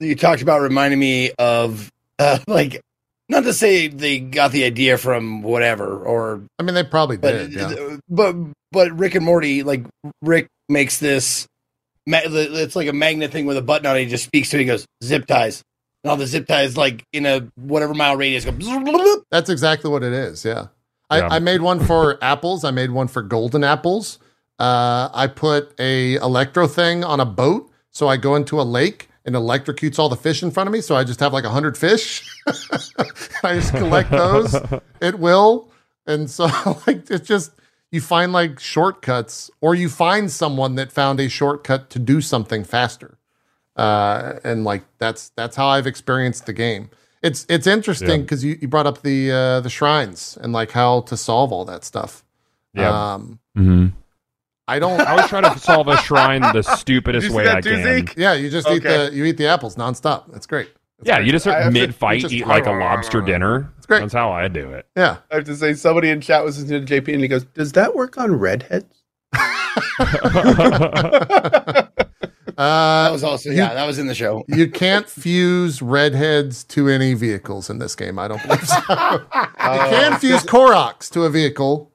[0.00, 2.80] you talked about reminding me of uh, like
[3.28, 7.32] not to say they got the idea from whatever or I mean, they probably but
[7.50, 7.52] did.
[7.52, 7.96] Yeah.
[8.08, 8.34] but
[8.72, 9.84] but Rick and Morty like
[10.22, 11.53] Rick makes this ma-
[12.06, 14.60] it's like a magnet thing with a button on it he just speaks to it
[14.60, 15.64] he goes zip ties
[16.04, 18.52] and all the zip ties like in a whatever mile radius go
[19.30, 20.44] That's exactly what it is.
[20.44, 20.66] Yeah.
[21.10, 21.28] I, Yeah.
[21.30, 22.62] I made one for apples.
[22.62, 24.18] I made one for golden apples.
[24.58, 27.70] Uh, I put a electro thing on a boat.
[27.90, 30.82] So I go into a lake and electrocutes all the fish in front of me.
[30.82, 32.28] So I just have like a hundred fish.
[33.42, 34.54] I just collect those.
[35.00, 35.70] It will.
[36.06, 36.44] And so
[36.86, 37.52] like it's just
[37.94, 42.64] you find like shortcuts or you find someone that found a shortcut to do something
[42.64, 43.18] faster.
[43.76, 46.90] Uh, and like that's that's how I've experienced the game.
[47.22, 48.16] it's it's interesting Yeah.
[48.18, 51.64] because you, you brought up the uh, the shrines and like how to solve all
[51.64, 52.24] that stuff.
[52.74, 53.14] Yeah.
[53.14, 53.86] Um, hmm
[54.66, 54.98] I don't.
[55.00, 57.82] I was trying to solve a shrine the stupidest Did you see way I can.
[58.06, 58.14] Zeke?
[58.16, 60.32] yeah, you just eat the you eat the apples nonstop.
[60.32, 60.70] That's great.
[60.98, 61.26] That's Yeah, great.
[61.26, 63.72] you just I have to- mid fight eat like a lobster dinner.
[63.78, 64.00] It's great.
[64.00, 64.86] That's how I do it.
[64.96, 65.18] yeah.
[65.30, 67.72] I have to say, somebody in chat was listening to JP and he goes, Does
[67.72, 69.02] that work on redheads?
[72.56, 74.44] That Uh, was also you- yeah, that was in the show.
[74.46, 78.16] you can't fuse redheads to any vehicles in this game.
[78.18, 78.76] I don't believe so.
[78.88, 79.18] you
[79.58, 81.90] can fuse Koroks to a vehicle,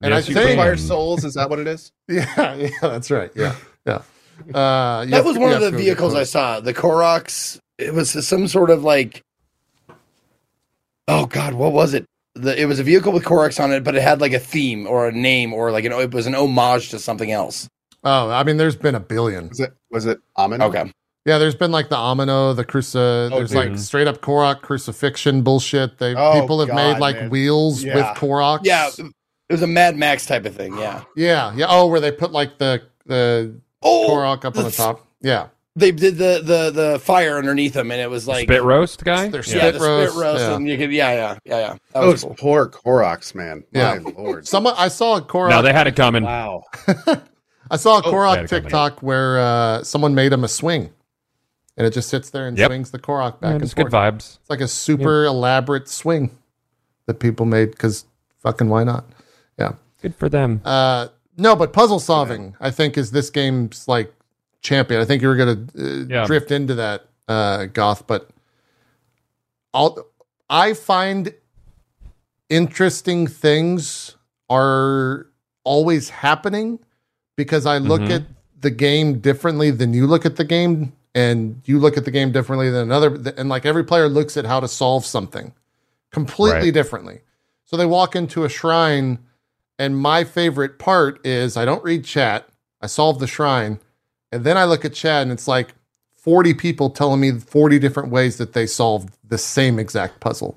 [0.00, 0.58] and Yes, I you think.
[0.58, 1.92] Fire souls, is that what it is?
[2.08, 3.30] yeah, yeah, that's right.
[3.36, 3.54] Yeah,
[3.86, 4.02] yeah.
[4.52, 6.58] Uh, That was to- one of the to go get vehicles I saw.
[6.60, 7.60] The Koroks.
[7.80, 9.22] It was some sort of like.
[11.08, 12.04] Oh God, what was it?
[12.34, 14.86] The, it was a vehicle with Koroks on it, but it had like a theme
[14.86, 17.68] or a name or like an it was an homage to something else.
[18.04, 19.48] Oh, I mean, there's been a billion.
[19.48, 20.62] Was it was it Amin?
[20.62, 20.92] Okay,
[21.24, 22.94] Yeah, there's been like the Amino, the Cruci.
[22.96, 23.70] Oh, there's dude.
[23.72, 25.98] like straight up Korok crucifixion bullshit.
[25.98, 27.30] They Oh, people have God, made like man.
[27.30, 27.96] wheels Yeah.
[27.96, 28.60] with Koroks.
[28.62, 30.78] yeah, it was a Mad Max type of thing.
[30.78, 31.02] Yeah.
[31.16, 31.66] yeah, yeah.
[31.68, 35.04] Oh, where they put like the the Oh, Korok up on the the- top.
[35.20, 39.04] Yeah, they did the the the fire underneath them, and it was like Spit roast
[39.04, 39.28] guy.
[39.28, 40.56] They're yeah, spit the roast, spit roast, yeah.
[40.56, 41.76] and you could yeah, yeah, yeah, yeah.
[41.92, 42.34] That was Those cool.
[42.38, 43.64] poor Koroks, man.
[43.72, 43.98] Yeah.
[44.02, 44.46] My lord.
[44.48, 45.50] someone I saw a Korok.
[45.50, 46.24] Now they had it coming.
[46.24, 46.64] wow.
[47.70, 48.60] I saw a Oh, Korok bad company.
[48.62, 50.90] TikTok where uh, someone made him a swing,
[51.76, 52.68] and it just sits there and Yep.
[52.68, 53.90] swings the Korok back Yeah, and just forth.
[53.90, 54.38] good vibes.
[54.40, 56.36] It's like a super elaborate swing
[57.06, 58.06] that people made because
[58.40, 59.04] fucking why not?
[59.58, 59.72] Yeah.
[60.02, 60.62] Good for them.
[60.64, 64.12] Uh, no, but puzzle solving, I think, is this game's like
[64.62, 65.00] champion.
[65.00, 66.26] I think you were going to uh, Yeah.
[66.26, 68.30] drift into that, uh, Goth, but
[69.72, 70.06] I'll,
[70.48, 71.32] I find
[72.48, 74.16] interesting things
[74.48, 75.26] are
[75.64, 76.78] always happening
[77.36, 78.10] because I look Mhm.
[78.10, 78.22] at
[78.60, 82.32] the game differently than you look at the game, and you look at the game
[82.32, 83.14] differently than another.
[83.36, 85.52] And like every player looks at how to solve something
[86.10, 86.74] completely Right.
[86.74, 87.20] differently.
[87.64, 89.20] So they walk into a shrine,
[89.78, 92.48] and my favorite part is I don't read chat.
[92.82, 93.78] I solve the shrine,
[94.32, 95.74] and then I look at chat and it's like
[96.16, 100.56] 40 people telling me 40 different ways that they solved the same exact puzzle.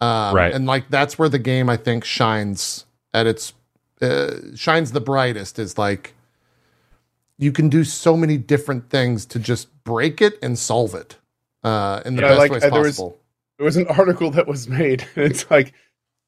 [0.00, 0.52] Um, Right.
[0.54, 2.84] And like that's where the game I think shines
[3.14, 3.52] at its
[4.02, 6.14] uh, shines the brightest is like
[7.38, 11.16] you can do so many different things to just break it and solve it
[11.64, 13.18] uh, in the Yeah, best like, ways uh, there was- possible.
[13.58, 15.06] There was an article that was made.
[15.16, 15.72] And it's like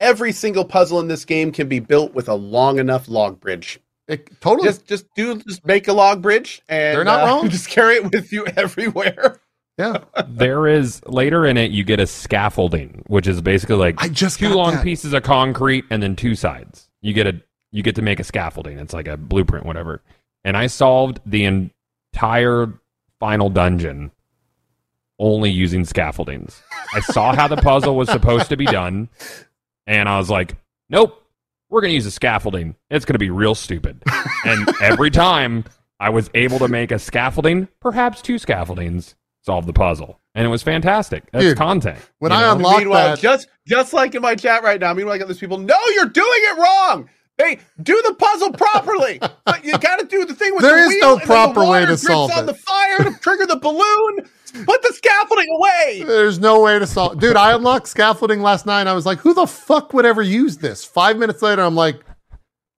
[0.00, 3.80] every single puzzle in this game can be built with a long enough log bridge.
[4.09, 4.66] It, totally.
[4.68, 7.48] Just just do just make a log bridge and They're not uh, wrong.
[7.51, 9.39] Just carry it with you everywhere.
[9.78, 9.98] yeah.
[10.26, 14.39] there is later in it you get a scaffolding, which is basically like I just
[14.39, 14.82] two long that.
[14.85, 16.89] pieces of concrete and then two sides.
[17.02, 17.40] You get a
[17.70, 18.78] you get to make a scaffolding.
[18.78, 20.02] It's like a blueprint, whatever.
[20.43, 22.72] And I solved the entire
[23.20, 24.10] final dungeon
[25.18, 26.62] only using scaffoldings.
[26.94, 29.09] I saw how the puzzle was supposed to be done,
[29.86, 30.56] and I was like,
[30.89, 31.22] "Nope,
[31.70, 32.77] we're gonna use a scaffolding.
[32.90, 34.03] It's gonna be real stupid."
[34.45, 35.65] And every time
[36.01, 39.15] I was able to make a scaffolding, perhaps two scaffoldings,
[39.45, 41.24] solve the puzzle, and it was fantastic.
[41.32, 41.99] That's Dude, content.
[42.19, 42.53] when you I know?
[42.57, 43.19] unlock- meanwhile, that.
[43.20, 45.59] just just like in my chat right now, meanwhile, I got these people.
[45.59, 47.09] No, you're doing it wrong.
[47.36, 49.20] They do the puzzle properly.
[49.47, 51.27] but you got to do the thing with There the is wheel, no and the
[51.27, 54.28] proper way water to drips solve on the fire to trigger the balloon.
[54.52, 56.02] Put the scaffolding away.
[56.06, 57.18] There's no way to solve.
[57.20, 58.80] Dude, I unlocked scaffolding last night.
[58.80, 60.84] And I was like, who the fuck would ever use this?
[60.84, 62.00] Five minutes later, I'm like,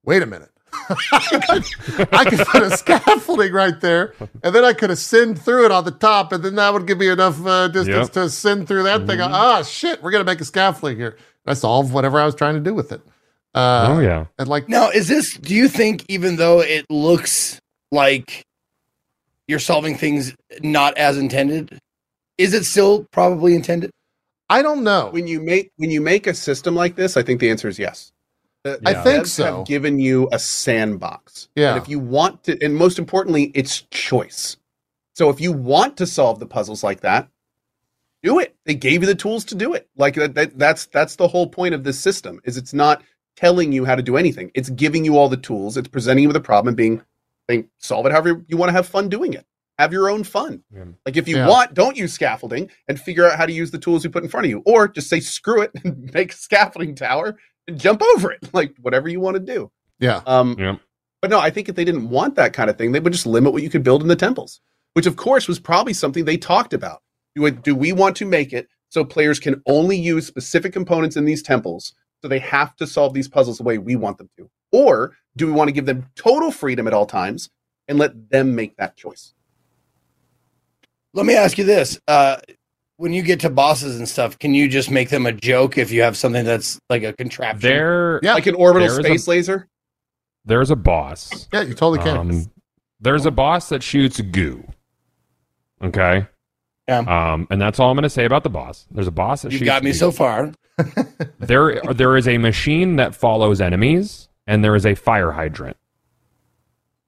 [0.05, 0.49] wait a minute.
[0.91, 4.15] I could put a scaffolding right there,
[4.45, 6.99] and then I could ascend through it on the top, and then that would give
[6.99, 8.03] me enough uh, distance Yep.
[8.05, 8.13] Mm-hmm.
[8.13, 9.21] to ascend through that thing.
[9.21, 11.17] Ah, shit, we're gonna make a scaffolding here.
[11.45, 13.01] I solved whatever I was trying to do with it.
[13.53, 14.27] Uh, oh yeah.
[14.39, 15.37] and like, Now, is this?
[15.37, 17.61] Do you think, even though it looks
[17.91, 18.45] like
[19.51, 21.79] you're solving things not as intended,
[22.39, 23.91] is it still probably intended?
[24.49, 25.11] I don't know.
[25.11, 27.79] When you make when you make a system like this, I think the answer is
[27.79, 28.13] yes.
[28.65, 29.45] The- I think devs so.
[29.59, 31.49] Have given you a sandbox.
[31.57, 31.75] Yeah.
[31.75, 34.57] And if you want to, and most importantly, it's choice.
[35.15, 37.29] So if you want to solve the puzzles like that,
[38.23, 38.55] do it.
[38.67, 39.89] They gave you the tools to do it.
[39.97, 42.41] Like that, that that's that's the whole point of this system.
[42.45, 43.03] Is it's not
[43.37, 44.51] telling you how to do anything.
[44.55, 45.77] It's giving you all the tools.
[45.77, 47.03] It's presenting you with a problem and being
[47.51, 49.45] saying solve it however you want to have fun doing it.
[49.79, 50.63] Have your own fun.
[50.75, 50.85] Yeah.
[51.07, 51.49] Like if you Yeah.
[51.49, 54.29] want, don't use scaffolding and figure out how to use the tools we put in
[54.29, 57.37] front of you, or just say screw it and make a scaffolding tower
[57.67, 58.41] and jump over it.
[58.53, 59.71] Like whatever you want to do.
[59.99, 60.77] yeah, Um, Yeah.
[61.23, 63.27] But no, I think if they didn't want that kind of thing, they would just
[63.27, 64.61] limit what you could build in the temples,
[64.95, 67.01] which of course was probably something they talked about.
[67.35, 71.17] Do, it, do we want to make it so players can only use specific components
[71.17, 74.29] in these temples, so they have to solve these puzzles the way we want them
[74.39, 74.51] to?
[74.73, 77.51] Or do we want to give them total freedom at all times
[77.89, 79.35] and let them make that choice?
[81.13, 82.37] Let me ask you this: uh,
[82.97, 85.91] when you get to bosses and stuff, can you just make them a joke if
[85.91, 87.69] you have something that's like a contraption?
[87.69, 88.35] There, Yeah.
[88.35, 89.69] Like an orbital space a- laser.
[90.45, 91.49] there's a boss.
[91.53, 92.17] Yeah, you totally can.
[92.17, 92.51] Um,
[93.01, 94.65] there's a boss that shoots goo.
[95.83, 96.27] Okay.
[96.87, 96.99] Yeah.
[97.33, 98.87] Um, and that's all I'm going to say about the boss.
[98.91, 99.97] There's a boss that You've shoots got me goo.
[99.97, 100.53] so far.
[101.39, 105.77] there there is a machine that follows enemies and there is a fire hydrant.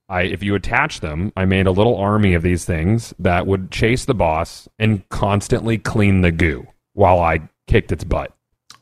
[0.09, 3.71] I if you attach them i made a little army of these things that would
[3.71, 8.33] chase the boss and constantly clean the goo while i kicked its butt.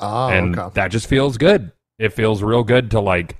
[0.01, 0.73] Oh, and okay.
[0.75, 1.73] that just feels good.
[1.99, 3.37] It feels real good to like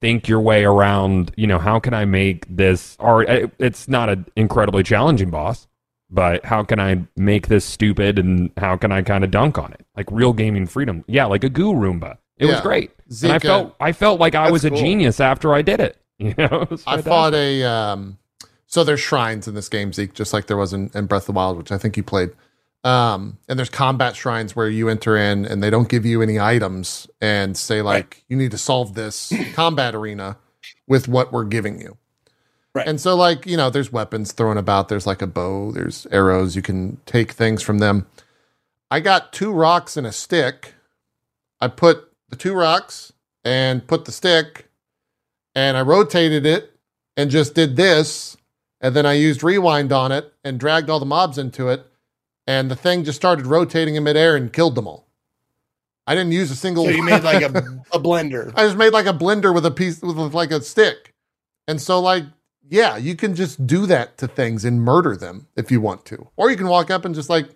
[0.00, 4.08] think your way around you know how can i make this or eh, it's not
[4.08, 5.66] an incredibly challenging boss
[6.08, 9.72] but how can i make this stupid and how can i kind of dunk on
[9.72, 9.84] it?
[9.96, 11.04] Like real gaming freedom.
[11.08, 12.62] Yeah like a goo roomba it was Yeah.
[12.62, 12.90] great
[13.22, 14.78] and i felt i felt like i That's was a cool.
[14.78, 17.62] genius after i did it you know It I fought a.
[17.64, 18.18] Um,
[18.66, 21.26] so there's shrines in this game, Zeke, just like there was in, in Breath of
[21.28, 22.30] the Wild, which I think you played.
[22.84, 26.38] Um, and there's combat shrines where you enter in and they don't give you any
[26.38, 30.36] items and say like you need to solve this combat arena
[30.86, 31.96] with what we're giving you.
[32.74, 32.86] Right.
[32.86, 36.54] And so like, you know, there's weapons thrown about, there's like a bow, there's arrows,
[36.54, 38.06] you can take things from them.
[38.90, 40.74] I got two rocks and a stick.
[41.60, 43.12] I put the two rocks
[43.44, 44.68] and put the stick
[45.54, 46.72] and I rotated it
[47.16, 48.36] and just did this.
[48.80, 51.84] And then I used rewind on it and dragged all the mobs into it.
[52.46, 55.08] And the thing just started rotating in midair and killed them all.
[56.06, 56.84] I didn't use a single.
[56.84, 57.48] So you made like a,
[57.92, 58.52] a blender.
[58.54, 61.12] I just made like a blender with a piece with like a stick.
[61.66, 62.24] And so like
[62.70, 66.28] yeah, you can just do that to things and murder them if you want to.
[66.36, 67.48] Or you can walk up and just like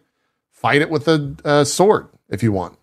[0.51, 2.79] fight it with a, a sword if you want.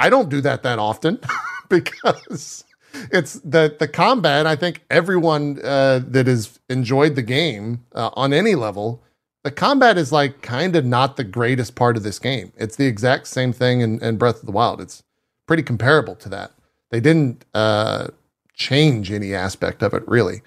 [0.00, 1.20] I don't do that that often
[1.68, 2.64] because
[3.12, 4.46] it's the the combat.
[4.46, 9.02] I think everyone uh, that has enjoyed the game uh, on any level,
[9.44, 12.50] the combat is like kind of not the greatest part of this game.
[12.56, 14.80] It's the exact same thing in, in Breath of the Wild.
[14.80, 15.02] It's
[15.46, 16.52] pretty comparable to that.
[16.88, 18.08] They didn't uh,
[18.54, 20.40] change any aspect of it really.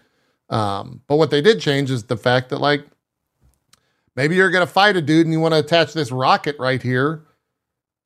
[0.49, 2.87] Um, but what they did change is the fact that like
[4.15, 7.23] maybe you're gonna fight a dude and you want to attach this rocket right here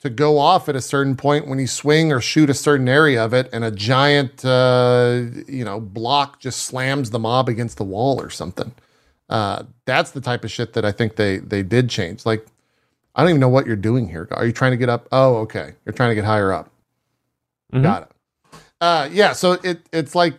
[0.02, 3.24] to go off at a certain point when you swing or shoot a certain area
[3.24, 7.84] of it, and a giant uh, you know block just slams the mob against the
[7.84, 8.72] wall or something.
[9.30, 12.26] Uh, that's the type of shit that I think they they did change.
[12.26, 12.46] Like
[13.16, 14.28] I don't even know what you're doing here.
[14.32, 15.08] Are you trying to get up?
[15.12, 15.74] Oh, okay.
[15.86, 16.70] You're trying to get higher up.
[17.74, 17.84] Mhm.
[17.84, 18.60] Got it.
[18.80, 19.34] Uh, yeah.
[19.34, 20.36] So it it's like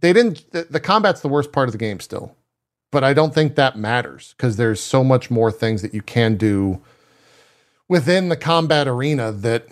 [0.00, 0.50] they didn't.
[0.52, 2.36] The, the combat's the worst part of the game still,
[2.90, 6.36] but I don't think that matters because there's so much more things that you can
[6.36, 6.80] do
[7.92, 9.68] within the combat arena that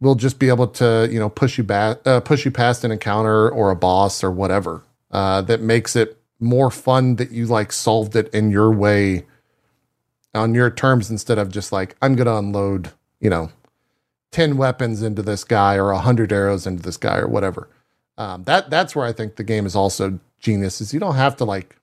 [0.00, 2.90] will just be able to you know push you back, uh, push you past an
[2.90, 4.82] encounter or a boss or whatever.
[5.10, 9.24] Uh, that makes it more fun that you like solved it in your way
[10.34, 13.50] on your terms instead of just like I'm gonna unload you know
[14.32, 17.70] 10 weapons into this guy or 100 arrows into this guy or whatever
[18.18, 21.36] um, that that's where i think the game is also genius is you don't have
[21.36, 21.78] to like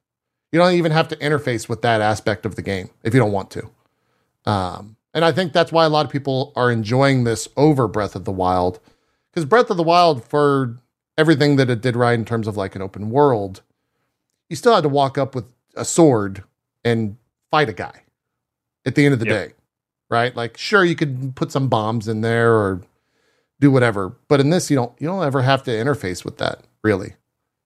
[0.52, 3.32] you don't even have to interface with that aspect of the game if you don't
[3.32, 3.70] want to
[4.46, 8.16] um, and i think that's why a lot of people are enjoying this over breath
[8.16, 8.80] of the wild
[9.30, 10.78] because breath of the wild for
[11.18, 13.62] everything that it did right in terms of like an open world
[14.50, 16.44] you still had to walk up with a sword
[16.86, 17.18] and
[17.52, 18.04] fight a guy
[18.86, 19.50] at the end of the Yep.
[19.50, 19.54] day
[20.10, 20.36] right?
[20.36, 22.82] Like, sure, you could put some bombs in there or
[23.60, 26.64] do whatever, but in this, you don't you don't ever have to interface with that
[26.84, 27.14] really.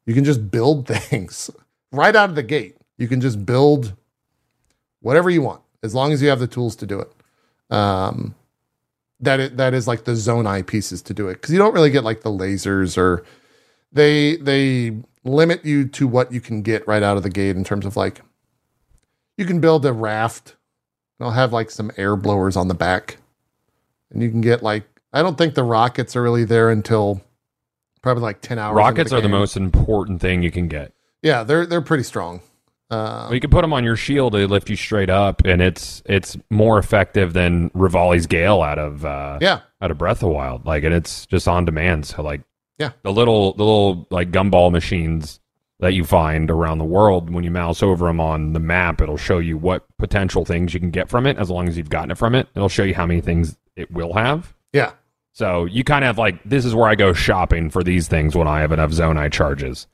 [0.05, 1.49] You can just build things
[1.93, 2.75] right out of the gate.
[2.97, 3.93] You can just build
[5.01, 7.11] whatever you want as long as you have the tools to do it.
[7.73, 8.35] Um,
[9.19, 11.89] that is, that is like the Zonai pieces to do it because you don't really
[11.89, 13.23] get like the lasers or
[13.91, 17.63] they they limit you to what you can get right out of the gate in
[17.63, 18.21] terms of like
[19.37, 20.55] you can build a raft
[21.23, 23.15] They'll have like some air blowers on the back.
[24.11, 24.83] And you can get like
[25.13, 27.21] I don't think the rockets are really there until
[28.01, 28.75] probably like 10 hours.
[28.75, 30.91] Rockets are the most important thing you can get.
[31.21, 32.41] Yeah, they're they're pretty strong.
[32.89, 35.61] Uh, Well, you can put them on your shield to lift you straight up, and
[35.61, 40.29] it's it's more effective than Revali's Gale out of uh, yeah, out of Breath of
[40.29, 40.65] Wild.
[40.65, 42.05] Like, and it's just on demand.
[42.05, 42.41] So, like,
[42.77, 42.91] Yeah.
[43.03, 45.39] the little the little like gumball machines
[45.79, 49.17] that you find around the world when you mouse over them on the map, it'll
[49.17, 51.37] show you what potential things you can get from it.
[51.37, 53.91] As long as you've gotten it from it, it'll show you how many things it
[53.91, 54.53] will have.
[54.71, 54.91] yeah,
[55.33, 58.47] So you kind of like this is where I go shopping for these things when
[58.47, 59.87] I have enough eye charges.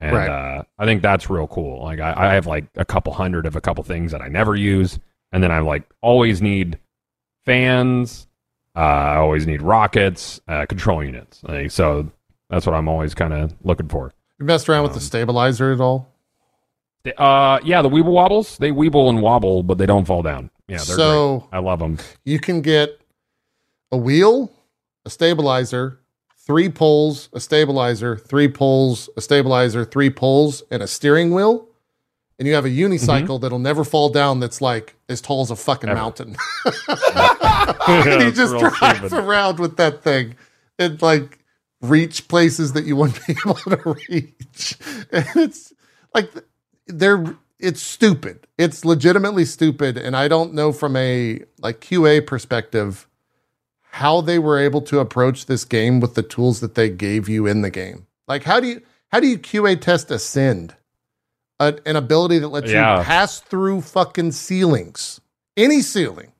[0.00, 0.28] And Right.
[0.30, 1.82] uh, I think that's real cool.
[1.84, 4.54] Like I, I have like a couple hundred of a couple things that I never
[4.56, 4.98] use,
[5.32, 6.78] and then I like always need
[7.44, 8.26] fans.
[8.76, 11.42] Uh, I always need rockets, uh, control units.
[11.42, 12.10] Like, so
[12.48, 14.12] that's what I'm always kind of looking for.
[14.38, 16.08] you messed around with the Um, stabilizer at all?
[17.16, 20.50] Uh, yeah, the Weeble wobbles they weeble and wobble, but they don't fall down.
[20.68, 21.56] Yeah, they're so great.
[21.56, 21.98] I love them.
[22.24, 23.00] you can get
[23.90, 24.52] a wheel,
[25.04, 25.99] a stabilizer,
[26.50, 31.68] three poles, a stabilizer, three poles, a stabilizer, three poles, and a steering wheel.
[32.40, 33.42] And you have a unicycle mm-hmm.
[33.42, 35.96] that'll never fall down that's like as tall as a fucking Ever.
[35.96, 36.34] mountain.
[37.86, 39.12] and you just real drive stupid.
[39.12, 40.34] around with that thing
[40.76, 41.38] and like
[41.82, 44.76] reach places that you wouldn't be able to reach.
[45.12, 45.72] And it's
[46.12, 46.32] like
[46.88, 48.48] they're it's stupid.
[48.58, 49.96] It's legitimately stupid.
[49.96, 53.06] And I don't know from a like QA perspective
[53.92, 57.46] how they were able to approach this game with the tools that they gave you
[57.46, 58.06] in the game.
[58.28, 60.74] Like how do you how do you QA test ascend?
[61.58, 62.98] A, an ability that lets Yeah.
[62.98, 65.20] you pass through fucking ceilings.
[65.56, 66.32] Any ceiling.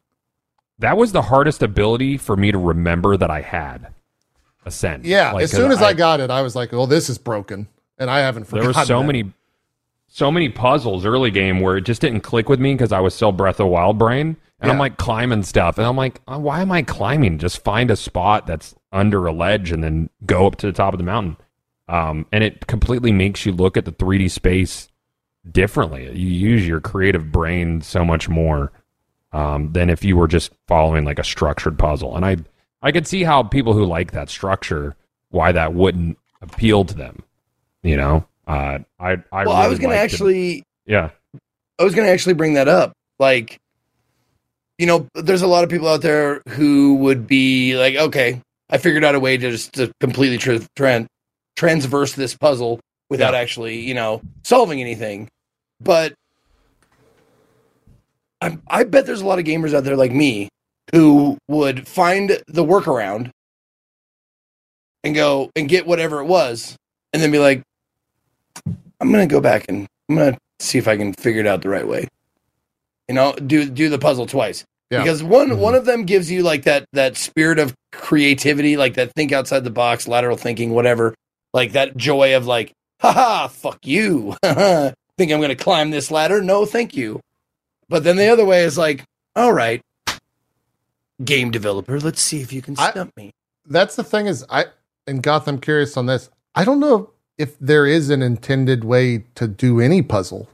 [0.79, 3.89] That was the hardest ability for me to remember that I had.
[4.65, 5.05] Ascend.
[5.05, 7.67] Yeah, Like, as soon as I, got it, I was like, "Oh, this is broken,"
[7.99, 8.73] and I haven't forgotten.
[8.73, 9.07] there were so that.
[9.07, 9.33] many
[10.07, 13.15] so many puzzles early game where it just didn't click with me because I was
[13.15, 14.37] still Breath of Wild brain.
[14.61, 15.79] And I'm like climbing stuff.
[15.79, 17.39] And I'm like, "Uh, why am I climbing?
[17.39, 20.93] Just find a spot that's under a ledge and then go up to the top
[20.93, 21.37] of the mountain.
[21.89, 24.89] Um, and it completely makes you look at the 3D space
[25.51, 26.05] differently.
[26.17, 28.73] You use your creative brain so much more
[29.33, 32.17] um, than if you were just following like a structured puzzle.
[32.17, 32.37] And I,
[32.83, 34.97] I could see how people who like that structure,
[35.31, 37.23] why that wouldn't appeal to them.
[37.83, 41.11] You know, uh, I, I, well, I was going to actually, yeah,
[41.79, 42.93] I was going to actually bring that up.
[43.19, 43.59] Like,
[44.81, 48.41] you know, there's a lot of people out there who would be like, okay,
[48.71, 51.05] I figured out a way to just to completely tr- tran
[51.55, 52.81] transverse this puzzle
[53.11, 53.41] without Yeah.
[53.41, 55.29] actually, you know, solving anything.
[55.83, 56.15] But
[58.41, 60.49] I, I bet there's a lot of gamers out there like me
[60.95, 63.31] who would find the workaround
[65.05, 66.75] and go and get whatever it was,
[67.13, 67.63] and then be like,
[68.67, 71.69] I'm gonna go back and I'm gonna see if I can figure it out the
[71.69, 72.09] right way.
[73.09, 74.65] You know, do do the puzzle twice.
[74.91, 75.03] Yeah.
[75.03, 75.59] Because one Mhm.
[75.59, 79.63] one of them gives you like that that spirit of creativity, like that think outside
[79.65, 81.15] the box, lateral thinking, whatever.
[81.55, 84.37] Like that joy of like, haha, fuck you.
[84.43, 84.95] think
[85.33, 86.43] I'm gonna climb this ladder?
[86.43, 87.21] No, thank you.
[87.89, 89.05] But then the other way is like,
[89.37, 89.81] all right,
[91.25, 93.31] game developer, let's see if you can I- stump me.
[93.67, 94.67] That's the thing is, I
[95.07, 95.47] and Goth.
[95.47, 96.31] I'm curious on this.
[96.55, 100.49] I don't know if there is an intended way to do any puzzle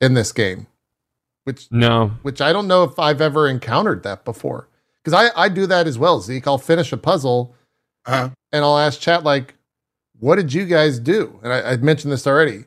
[0.00, 0.66] in this game,
[1.44, 4.68] which no, which I don't know if I've ever encountered that before.
[5.02, 6.46] Because I I do that as well, Zeke.
[6.46, 7.54] I'll finish a puzzle
[8.06, 8.30] Uh-huh.
[8.52, 9.54] and I'll ask chat like,
[10.18, 12.64] "What did you guys do?" And I, I mentioned this already.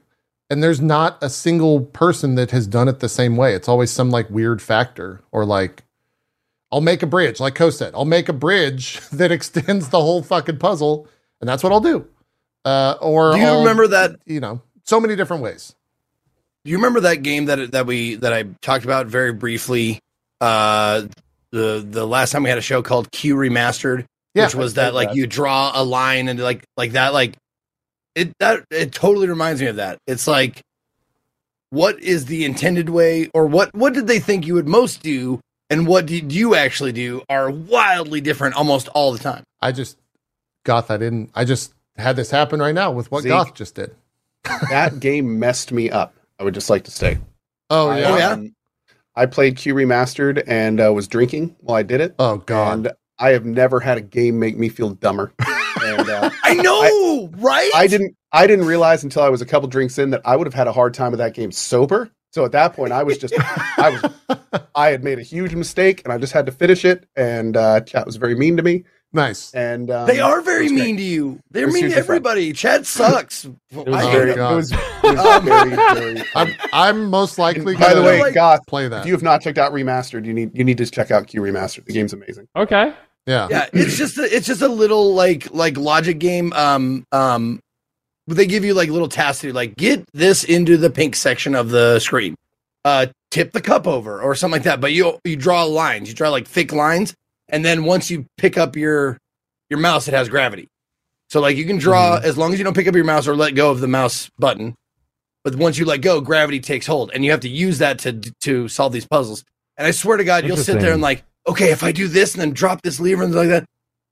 [0.50, 3.56] And there's not a single person that has done it the same way.
[3.56, 5.84] It's always some like weird factor or like,
[6.72, 7.94] I'll make a bridge, like Co said.
[7.96, 11.08] I'll make a bridge that extends the whole fucking puzzle,
[11.40, 12.08] and that's what I'll do.
[12.66, 15.76] Uh, or Do you I'll- remember that You know, so many different ways.
[16.66, 20.00] Do you remember that game that that we that I talked about very briefly?
[20.40, 21.04] Uh,
[21.52, 24.84] the the last time we had a show called Q Remastered, Yeah, which was I
[24.84, 25.16] that like that.
[25.18, 27.36] you draw a line and like like that like
[28.16, 29.98] it that it totally reminds me of that.
[30.08, 30.62] It's like
[31.70, 35.40] what is the intended way or what what did they think you would most do
[35.70, 39.44] and what did you actually do are wildly different almost all the time.
[39.62, 39.98] I just
[40.66, 40.90] Goth.
[40.92, 41.30] I didn't.
[41.36, 43.32] I just had this happen right now with what Zeke.
[43.32, 43.96] Goth just did.
[44.70, 46.14] that game messed me up.
[46.40, 47.20] I would just like to say.
[47.70, 48.10] Oh I, yeah.
[48.10, 48.30] Oh, yeah?
[48.32, 48.56] um,
[49.16, 52.16] I played Q Remastered and uh, was drinking while I did it.
[52.20, 52.74] Oh god.
[52.74, 55.34] And I have never had a game make me feel dumber.
[55.84, 57.72] and uh, I know, right?
[57.76, 60.48] I didn't I didn't realize until I was a couple drinks in that I would
[60.48, 62.10] have had a hard time with that game sober.
[62.32, 66.02] So at that point, I was just I was I had made a huge mistake
[66.04, 67.08] and I just had to finish it.
[67.16, 68.86] And uh, chat was very mean to me.
[69.16, 69.54] Nice.
[69.54, 70.82] And um, They are very it great.
[70.82, 71.40] mean to you.
[71.52, 72.00] They're mean to hugely fun.
[72.04, 72.54] everybody.
[72.54, 73.46] Chat sucks.
[73.72, 74.52] It was I very, God.
[74.52, 77.76] It was, it was um, very, very I'm, I'm most likely.
[77.76, 79.02] By the way, like- Goth, play that.
[79.02, 81.42] if you have not checked out Remastered, you need you need to check out Q
[81.42, 81.86] Remastered.
[81.86, 82.48] The game's amazing.
[82.56, 82.94] okay.
[83.26, 83.48] yeah.
[83.50, 86.54] yeah, it's just a, it's just a little like like logic game.
[86.54, 87.60] Um um,
[88.28, 91.16] but they give you like little tasks to do, like get this into the pink
[91.16, 92.36] section of the screen,
[92.86, 94.80] uh, tip the cup over or something like that.
[94.82, 97.16] But you you draw lines, you draw like thick lines,
[97.54, 99.18] and then once you pick up your
[99.70, 100.68] your mouse, it has gravity.
[101.30, 103.36] So like you can draw as long as you don't pick up your mouse or
[103.36, 104.76] let go of the mouse button.
[105.44, 108.14] But once you let go, gravity takes hold, and you have to use that to
[108.42, 109.46] to solve these puzzles.
[109.78, 112.34] And I swear to God, you'll sit there and like, okay, if I do this
[112.34, 113.66] and then drop this lever and like that,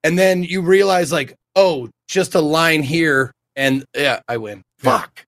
[0.04, 4.64] and then you realize like, oh, just a line here, and yeah, I win.
[4.84, 5.00] Yeah.
[5.00, 5.26] Fuck.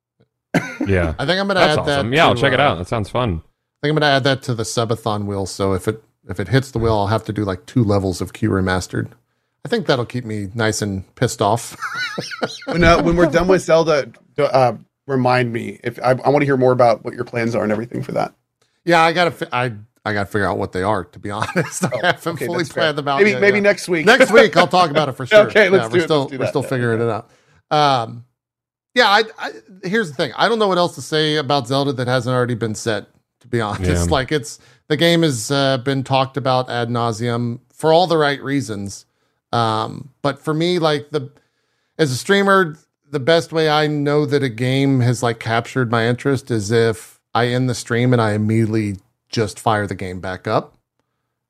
[0.85, 1.15] Yeah.
[1.17, 2.09] I think I'm gonna That's add awesome.
[2.09, 2.15] that.
[2.15, 2.77] Yeah, I'll to, check it uh, out.
[2.77, 3.41] That sounds fun.
[3.41, 5.45] I think I'm gonna add that to the subathon wheel.
[5.45, 8.21] So if it if it hits the wheel, I'll have to do like two levels
[8.21, 9.09] of Q remastered.
[9.65, 11.77] I think that'll keep me nice and pissed off.
[12.65, 14.73] When uh, when we're done with Zelda, uh,
[15.07, 17.71] remind me if I, I want to hear more about what your plans are and
[17.71, 18.33] everything for that.
[18.85, 19.31] yeah, I gotta.
[19.31, 19.71] fi- I
[20.05, 21.05] I got to figure out what they are.
[21.05, 22.81] To be honest, I haven't Oh, okay, fully that's fair.
[22.83, 23.17] planned them out.
[23.19, 23.61] Maybe yet, maybe yeah.
[23.63, 24.05] next week.
[24.05, 25.47] next week I'll talk about it for sure.
[25.47, 26.03] Okay, let's yeah, do we're it.
[26.03, 26.49] Still, Let's do we're that.
[26.49, 27.29] still Yeah, figuring it out.
[27.71, 28.25] Um,
[28.95, 29.51] yeah, I, I
[29.83, 30.33] here's the thing.
[30.35, 33.05] I don't know what else to say about Zelda that hasn't already been said.
[33.39, 34.11] To be honest, Yeah.
[34.11, 38.41] like it's the game has uh, been talked about ad nauseum for all the right
[38.41, 39.05] reasons.
[39.51, 41.31] Um, but for me, like the
[41.97, 42.77] as a streamer,
[43.09, 47.19] the best way I know that a game has like captured my interest is if
[47.35, 48.97] I end the stream and I immediately
[49.29, 50.75] just fire the game back up.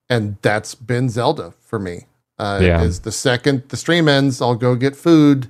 [0.10, 2.08] And that's been Zelda for me.
[2.38, 2.82] Uh, Yeah.
[2.82, 5.48] Is the second the stream ends, I'll go get food.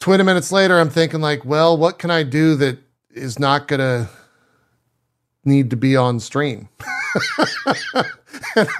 [0.00, 2.78] 20 minutes later, I'm thinking, like, well, what can I do that
[3.14, 4.10] is not going to
[5.46, 6.68] need to be on stream?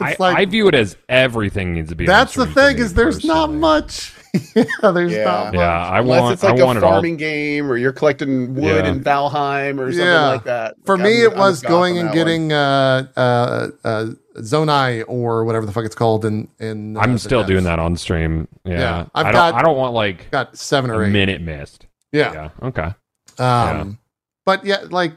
[0.00, 2.06] I, like- I view it as everything needs to be.
[2.06, 4.12] that's the stream for thing is there's not much.
[4.54, 5.24] yeah, there's Yeah.
[5.24, 5.54] not much.
[5.54, 6.32] Yeah, I Unless want.
[6.34, 6.92] it's like I a want all.
[6.92, 8.88] farming game or you're collecting wood Yeah.
[8.88, 10.28] in Valheim or something Yeah.
[10.28, 10.74] like that.
[10.84, 14.06] For me, I'm- it was going and getting uh, uh, uh,
[14.38, 16.24] Zonai or whatever the fuck it's called.
[16.26, 18.46] In in uh, I'm still doing that on stream.
[18.64, 19.32] Yeah, Yeah, I've I don't.
[19.32, 21.10] got- I don't want like Got seven a or eight.
[21.12, 21.86] minute missed.
[22.12, 22.32] Yeah.
[22.62, 22.68] Yeah.
[22.68, 22.90] Okay.
[23.38, 23.98] Um,
[24.44, 25.12] but yeah, like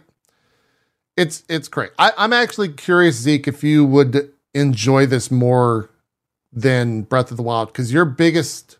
[1.17, 1.91] it's it's great.
[1.99, 5.89] I, I'm actually curious, Zeke, if you would enjoy this more
[6.51, 8.77] than Breath of the Wild, because your biggest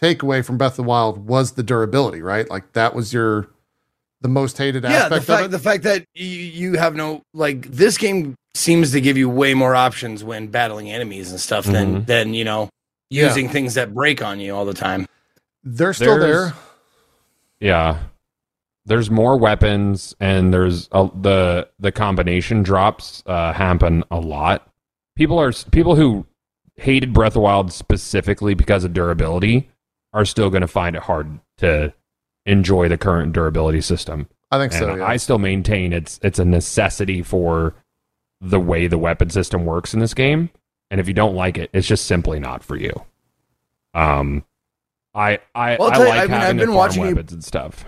[0.00, 2.48] takeaway from Breath of the Wild was the durability, right?
[2.50, 3.48] Like that was your
[4.22, 5.50] the most hated yeah, the aspect fact of it.
[5.52, 9.54] the fact that you, you have no like this game seems to give you way
[9.54, 12.06] more options when battling enemies and stuff than Mhm.
[12.06, 12.68] than you know
[13.08, 13.28] Yeah.
[13.28, 15.06] using things that break on you all the time.
[15.64, 16.54] They're still There's- there.
[17.60, 17.98] Yeah.
[18.86, 24.66] There's more weapons, and there's a, the the combination drops uh, happen a lot.
[25.16, 26.26] People are people who
[26.76, 29.68] hated Breath of Wild specifically because of durability
[30.12, 31.92] are still going to find it hard to
[32.46, 34.28] enjoy the current durability system.
[34.50, 34.94] I think And so.
[34.96, 35.06] Yeah.
[35.06, 37.74] I still maintain it's it's a necessity for
[38.40, 40.48] the way the weapon system works in this game.
[40.90, 42.92] And if you don't like it, it's just simply not for you.
[43.94, 44.44] Um,
[45.14, 47.32] I I, Well, I tell you, like I mean, I've having been watching you- weapons
[47.32, 47.84] and stuff.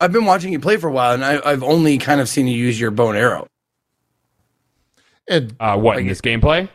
[0.00, 2.46] I've been watching you play for a while, and I, I've only kind of seen
[2.46, 3.46] you use your bow and arrow.
[5.28, 6.68] And Uh, what in this gameplay?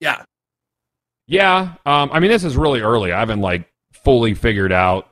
[0.00, 0.22] Yeah,
[1.26, 1.74] Yeah.
[1.84, 3.12] Um, I mean, this is really early.
[3.12, 3.68] I haven't like
[4.04, 5.06] fully figured out.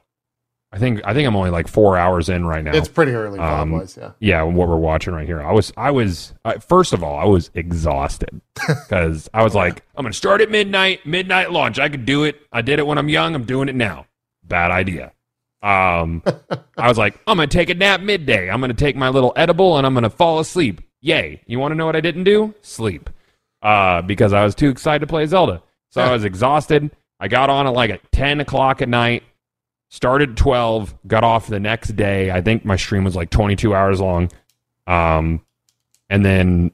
[0.70, 2.72] I think I think I'm only like four hours in right now.
[2.74, 4.10] it's pretty early, Um, wise, yeah.
[4.20, 5.42] yeah, what we're watching right here.
[5.42, 9.82] I was, I was, uh, first of all, I was exhausted because I was like,
[9.96, 11.78] I'm going to start at midnight, midnight launch.
[11.78, 12.36] I could do it.
[12.52, 13.34] I did it when I'm young.
[13.34, 14.04] I'm doing it now.
[14.44, 15.12] Bad idea.
[15.62, 16.22] Um,
[16.76, 18.50] I was like, I'm going to take a nap midday.
[18.50, 20.80] I'm going to take my little edible and I'm going to fall asleep.
[21.00, 21.42] Yay.
[21.46, 22.54] You want to know what I didn't do?
[22.62, 23.10] Sleep.
[23.62, 25.62] Uh, because I was too excited to play Zelda.
[25.90, 26.90] So I was exhausted.
[27.18, 29.24] I got on at like at 10 o'clock at night
[29.90, 34.00] started 12 got off the next day i think my stream was like 22 hours
[34.00, 34.30] long
[34.86, 35.40] um
[36.10, 36.70] and then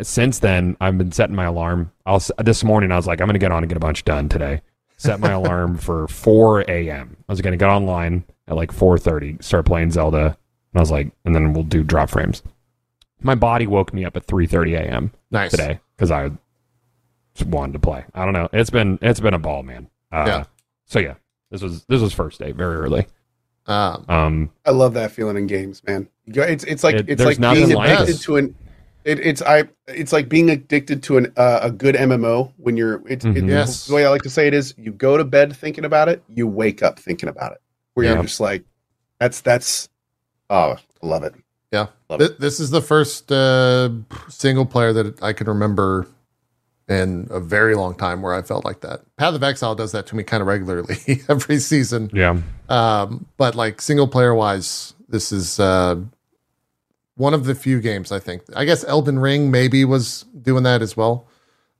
[0.00, 3.38] since then i've been setting my alarm i'll this morning i was like i'm gonna
[3.38, 4.60] get on and get a bunch done today
[4.96, 9.66] set my alarm for 4 a.m i was gonna get online at like 4.30 start
[9.66, 10.36] playing zelda and
[10.76, 12.42] i was like and then we'll do drop frames
[13.20, 15.50] my body woke me up at 3.30 a.m Nice.
[15.50, 16.30] today because i
[17.34, 20.24] just wanted to play i don't know it's been it's been a ball man uh,
[20.26, 20.44] Yeah.
[20.86, 21.14] so yeah
[21.50, 23.06] this was this was first day very early
[23.66, 26.08] Um, um I love that feeling in games, man.
[26.26, 28.54] It's it's like It- it's like being nothing like addicted to an.
[29.06, 29.64] It, it's I.
[29.86, 33.06] It's like being addicted to an uh, a good MMO when you're.
[33.08, 33.48] It's it, Mhm.
[33.48, 33.86] Yes.
[33.86, 36.22] The way I like to say it is, you go to bed thinking about it,
[36.28, 37.58] you wake up thinking about it.
[37.94, 38.14] Where Yeah.
[38.14, 38.64] you're just like,
[39.20, 39.88] that's that's.
[40.50, 41.34] Oh, I love it.
[41.72, 41.86] Yeah.
[42.10, 43.90] Love Th- this is the first uh,
[44.28, 46.06] single player that I can remember
[46.88, 49.00] in a very long time where I felt like that.
[49.16, 50.96] Path of Exile does that to me kind of regularly
[51.28, 52.10] every season.
[52.12, 55.96] yeah Um, but like single player wise, this is uh,
[57.16, 58.42] one of the few games I think.
[58.54, 61.26] I guess Elden Ring maybe was doing that as well.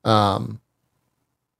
[0.04, 0.60] Um,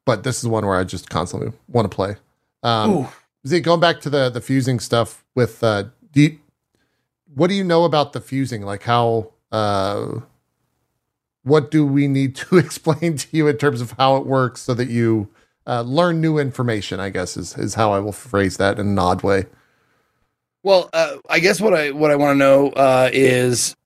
[0.05, 2.16] but this is one where I just constantly want to play.
[2.62, 3.09] Um.
[3.47, 6.39] Zeke, going back to the the fusing stuff with uh, do you,
[7.35, 8.62] what do you know about the fusing?
[8.62, 10.20] Like how uh,
[11.43, 14.74] what do we need to explain to you in terms of how it works so
[14.74, 15.28] that you
[15.66, 16.98] uh, learn new information?
[16.98, 19.47] I guess is is how I will phrase that in an odd way.
[20.67, 23.77] Well, uh, I guess what I what I want to know uh, is,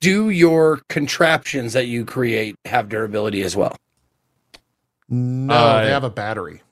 [0.00, 3.76] do your contraptions that you create have durability as well?
[5.08, 6.62] No, Uh, they have a battery.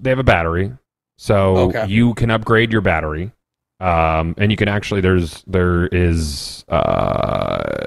[0.00, 0.72] they have a battery
[1.16, 1.86] so Okay.
[1.86, 3.30] you can upgrade your battery
[3.78, 7.86] um and you can actually there's there is uh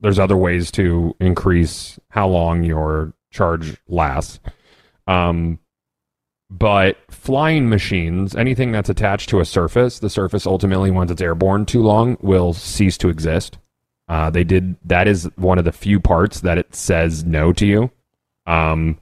[0.00, 4.40] there's other ways to increase how long your charge lasts
[5.06, 5.58] um
[6.58, 11.64] but flying machines anything that's attached to a surface the surface ultimately once it's airborne
[11.66, 13.58] too long will cease to exist
[14.08, 17.64] Uh, they did that is one of the few parts that it says no to
[17.66, 17.90] you.
[18.46, 18.98] Um,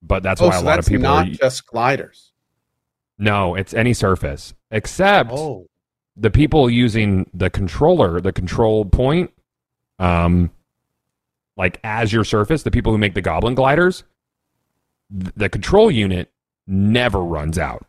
[0.00, 1.30] but that's oh, why so a lot of people not are.
[1.30, 2.30] just gliders.
[3.18, 5.66] No, it's any surface except Oh,
[6.16, 9.32] the people using the controller, the control point,
[9.98, 10.50] um,
[11.56, 14.04] like as your surface, the people who make the goblin gliders,
[15.10, 16.30] th- the control unit
[16.68, 17.86] never runs out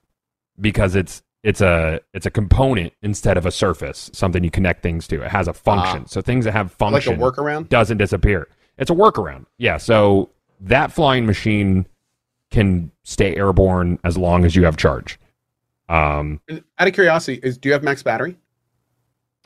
[0.59, 5.07] because it's it's a it's a component instead of a surface, something you connect things
[5.07, 5.21] to.
[5.21, 6.07] It has a function.
[6.07, 7.69] so things that have like a function workaround.
[7.69, 8.47] doesn't disappear.
[8.77, 9.45] It's a workaround.
[9.57, 9.77] Yeah.
[9.77, 10.29] So
[10.61, 11.85] that flying machine
[12.51, 15.19] can stay airborne as long as you have charge.
[15.87, 16.41] Um,
[16.77, 18.37] Out of curiosity, is do you have max battery?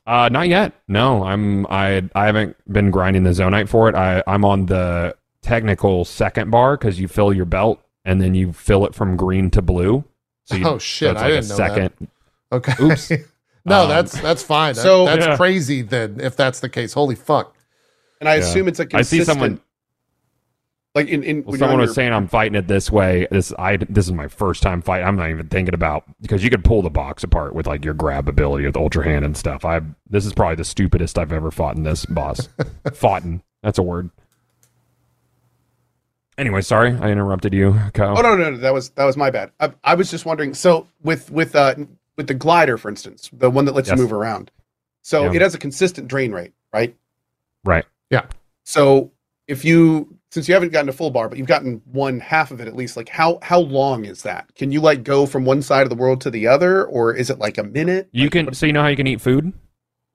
[0.05, 0.73] uh, not yet.
[0.88, 3.95] No, I'm I I haven't been grinding the zonaite for it.
[3.95, 8.53] I I'm on the technical second bar because you fill your belt and then you
[8.53, 10.03] fill it from green to blue.
[10.45, 11.69] So you, Oh, shit, so it's I like a didn't know that.
[11.73, 12.07] second.
[12.51, 12.73] Okay.
[12.84, 13.09] Oops.
[13.65, 14.75] no, Um, that's that's fine.
[14.75, 15.38] So- that's Yeah.
[15.38, 16.93] crazy then if that's the case.
[16.93, 17.55] Holy fuck.
[18.19, 18.41] And I Yeah.
[18.41, 19.59] assume it's a I see someone.
[20.95, 23.27] like in in Well, someone was your- saying I'm fighting it this way.
[23.31, 25.01] This I this is my first time fight.
[25.01, 27.93] I'm not even thinking about because you could pull the box apart with like your
[27.95, 29.65] grab ability with ultra hand and stuff.
[29.65, 32.47] I this is probably the stupidest I've ever fought in this boss.
[32.93, 34.11] fought in that's a word.
[36.38, 38.18] Anyway, sorry I interrupted you, Kyle.
[38.18, 39.51] Oh no, no, no, that was that was my bad.
[39.60, 40.53] I, I was just wondering.
[40.53, 41.76] So with with uh
[42.18, 43.97] with the glider, for instance, the one that lets Yes.
[43.97, 44.49] you move around,
[45.01, 45.34] so Yeah.
[45.35, 46.95] it has a consistent drain rate, right?
[47.64, 47.85] Right.
[48.10, 48.26] Yeah
[48.65, 49.11] so
[49.47, 52.61] if you since you haven't gotten a full bar, but you've gotten one half of
[52.61, 54.55] it at least, like how how long is that?
[54.55, 57.30] Can you like go from one side of the world to the other, or is
[57.30, 58.07] it like a minute?
[58.14, 59.51] You Like, can what- so you know how you can eat food.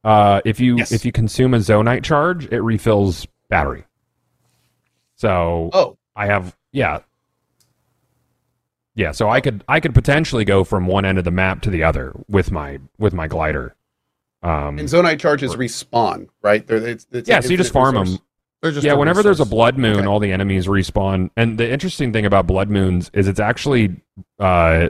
[0.03, 0.93] Uh, if you Yes.
[0.93, 3.85] if you consume a zonaite charge, it refills battery.
[5.17, 7.01] So Oh, I have yeah.
[8.95, 11.71] Yeah, so I could I could potentially go from one end of the map to
[11.71, 13.75] the other with my with my glider.
[14.43, 16.67] Um, and zonaite charges respawn, right?
[16.67, 18.21] They're, it's, it's yeah, so you just farm resource.
[18.63, 18.83] them.
[18.83, 20.07] Yeah, whenever there's a blood moon, Okay.
[20.07, 21.31] all the enemies respawn.
[21.37, 24.01] And the interesting thing about blood moons is it's actually
[24.41, 24.89] uh,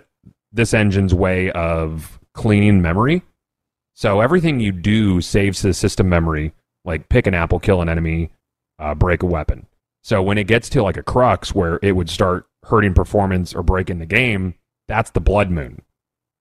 [0.53, 3.23] this engine's way of cleaning memory.
[3.93, 6.55] So everything you do saves to the system memory,
[6.87, 8.31] like pick an apple, kill an enemy,
[8.79, 9.67] uh, break a weapon.
[10.09, 13.63] So when it gets to like a crux where it would start hurting performance or
[13.63, 14.55] breaking the game,
[14.87, 15.83] that's the blood moon.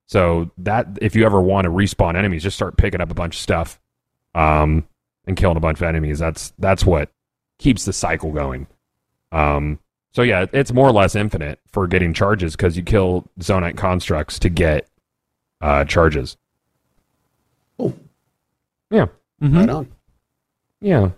[0.06, 3.36] So that if you ever want to respawn enemies, just start picking up a bunch
[3.36, 3.78] of stuff,
[4.34, 4.88] um,
[5.26, 6.18] and killing a bunch of enemies.
[6.18, 7.12] That's that's what
[7.60, 8.68] keeps the cycle going.
[9.34, 9.80] Um,
[10.14, 14.40] so yeah, it's more or less infinite for getting charges because you kill zonaite constructs
[14.40, 14.88] to get
[15.60, 16.38] uh, charges.
[17.78, 17.94] Cool.
[18.90, 19.08] Yeah.
[19.44, 19.58] Mhm.
[19.58, 19.92] Right on.
[20.80, 21.10] Yeah.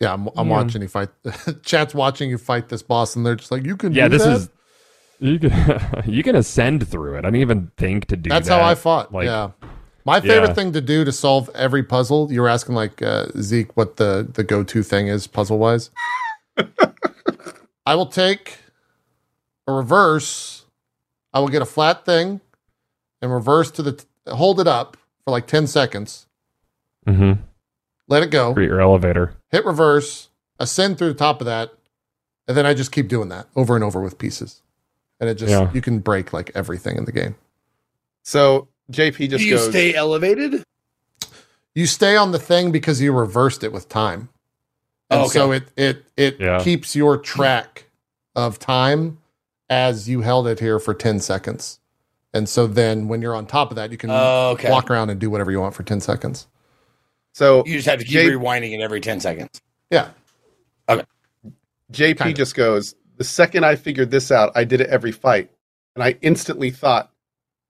[0.00, 0.52] Yeah, I'm, I'm Yeah.
[0.52, 1.08] watching you fight.
[1.62, 4.08] Chat's watching you fight this boss, and they're just like, "You can." Yeah.
[4.08, 4.36] do This that?
[4.36, 4.50] is
[5.20, 7.18] you can you can ascend through it.
[7.18, 8.60] I didn't even think to do That's that.
[8.60, 9.12] how I fought.
[9.12, 9.50] Like- yeah.
[10.06, 10.54] My favorite Yeah.
[10.54, 12.30] thing to do to solve every puzzle.
[12.30, 15.90] You were asking like uh, Zeke what the the go to thing is puzzle wise.
[17.86, 18.58] I will take
[19.66, 20.66] a reverse.
[21.32, 22.40] I will get a flat thing
[23.22, 26.26] and reverse to the t- hold it up for like ten seconds.
[27.06, 27.40] Mm-hmm.
[28.08, 28.52] Let it go.
[28.54, 29.34] Create your elevator.
[29.54, 30.30] Hit reverse.
[30.58, 31.72] Ascend through the top of that,
[32.48, 34.62] and then I just keep doing that over and over with pieces.
[35.20, 35.70] And it just Yeah.
[35.72, 37.36] you can break like everything in the game.
[38.24, 39.68] So JP just Do you goes.
[39.70, 40.64] stay elevated?
[41.74, 44.28] you stay on the thing because you reversed it with time.
[45.10, 45.32] And Oh, okay.
[45.32, 46.60] so it it it Yeah.
[46.62, 47.84] keeps your track
[48.34, 49.18] of time
[49.70, 51.78] as you held it here for 10 seconds.
[52.32, 54.70] And so then when you're on top of that, you can Oh, okay.
[54.70, 56.46] walk around and do whatever you want for 10 seconds.
[57.34, 59.60] So You just have to keep Jay- rewinding it every 10 seconds.
[59.90, 60.08] Yeah.
[60.88, 61.02] Okay.
[61.92, 62.32] JP Kinda.
[62.32, 65.50] just goes, the second I figured this out, I did it every fight.
[65.94, 67.10] And I instantly thought,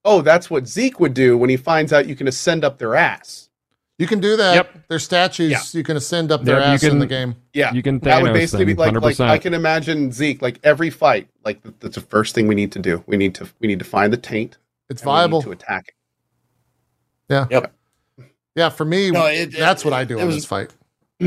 [0.05, 2.95] oh, that's what Zeke would do when he finds out you can ascend up their
[2.95, 3.49] ass.
[3.99, 4.55] You can do that.
[4.55, 4.85] Yep.
[4.89, 5.61] There's statues Yeah.
[5.73, 7.36] you can ascend up their Yeah, you ass in the game.
[7.53, 7.73] Yeah.
[7.73, 9.28] You can that would Thanos basically be like, like 100%.
[9.28, 12.78] I can imagine Zeke, like every fight, like that's the first thing we need to
[12.81, 13.05] do.
[13.07, 14.59] We need to we need to find the taint.
[14.91, 15.43] It's and we need viable.
[15.43, 15.95] to attack it.
[17.28, 17.47] Yeah,
[18.70, 20.72] for me, No, it- that's it- what I do it in was- this fight.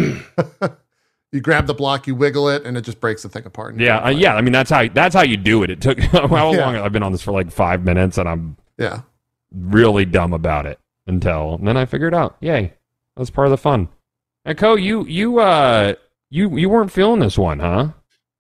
[1.32, 3.74] you grab the block, you wiggle it, and it just breaks the thing apart.
[3.74, 4.36] and Yeah, uh, yeah.
[4.36, 5.70] I mean, that's how that's how you do it.
[5.70, 6.66] It took how Yeah.
[6.66, 6.76] long?
[6.78, 9.02] I've been on this for like five minutes, and I'm yeah.
[9.54, 12.38] really dumb about it until and then I figured out.
[12.42, 12.74] Yay,
[13.16, 13.90] that's part of the fun.
[14.46, 15.96] And Co, you you uh
[16.30, 17.90] you you weren't feeling this one, huh?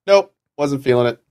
[0.05, 1.21] Nope, wasn't feeling it.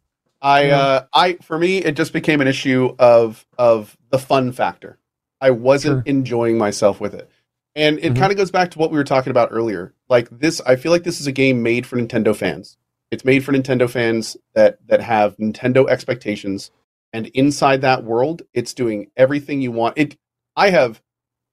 [0.42, 0.78] I Yeah.
[0.80, 4.98] uh I for me it just became an issue of of the fun factor.
[5.40, 6.02] I wasn't Sure.
[6.06, 7.30] enjoying myself with it.
[7.76, 8.16] And it Mhm.
[8.16, 9.92] kind of goes back to what we were talking about earlier.
[10.08, 12.78] Like this I feel like this is a game made for Nintendo fans.
[13.12, 16.70] It's made for Nintendo fans that that have Nintendo expectations
[17.12, 19.96] and inside that world it's doing everything you want.
[19.98, 20.16] It
[20.56, 21.00] I have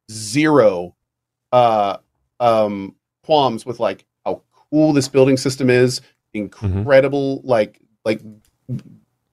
[0.09, 0.95] zero
[1.51, 1.97] uh
[2.39, 6.01] um, qualms with like how cool this building system is,
[6.33, 8.21] incredible like like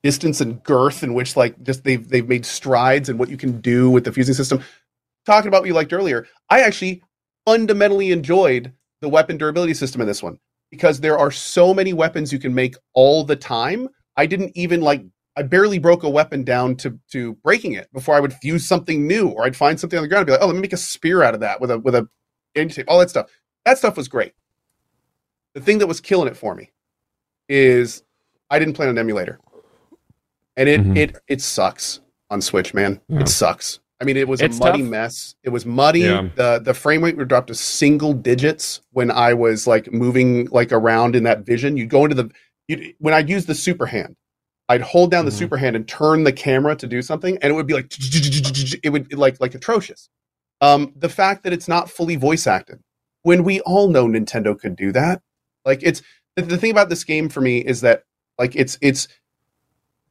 [0.03, 3.61] distance and girth in which like just they've they've made strides in what you can
[3.61, 4.63] do with the fusing system.
[5.27, 7.03] Talking about what you liked earlier, I actually
[7.47, 10.39] fundamentally enjoyed the weapon durability system in this one
[10.71, 13.89] because there are so many weapons you can make all the time.
[14.17, 15.05] I didn't even like
[15.37, 19.07] I barely broke a weapon down to to breaking it before I would fuse something
[19.07, 20.73] new or I'd find something on the ground and be like, oh, let me make
[20.73, 22.09] a spear out of that with a with a
[22.89, 23.31] all that stuff.
[23.65, 24.33] That stuff was great.
[25.55, 26.71] The thing that was killing it for me
[27.49, 28.03] is
[28.51, 29.39] I didn't play on an emulator.
[30.57, 30.97] And it Mhm.
[30.97, 33.01] it it sucks on Switch, man.
[33.09, 33.21] Yeah.
[33.21, 33.81] It sucks.
[34.01, 34.89] I mean, it was It's a muddy tough.
[34.91, 35.35] mess.
[35.45, 36.01] It was muddy.
[36.01, 36.29] Yeah.
[36.35, 40.73] The the frame rate would drop to single digits when I was like moving like
[40.73, 41.77] around in that vision.
[41.77, 42.31] You'd go into the
[42.69, 44.17] you'd, when I'd use the super hand,
[44.71, 45.39] I'd hold down the Mhm.
[45.39, 47.93] super hand and turn the camera to do something, and it would be like
[48.83, 50.09] it would like like atrocious.
[50.63, 52.81] Um, the fact that it's not fully voice acted,
[53.23, 55.21] when we all know Nintendo could do that,
[55.67, 56.01] like it's
[56.37, 58.05] the, the thing about this game for me is that
[58.39, 59.09] like it's it's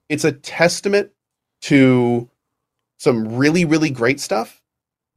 [0.10, 1.10] it's a testament
[1.61, 2.28] to
[3.00, 4.62] some really really great stuff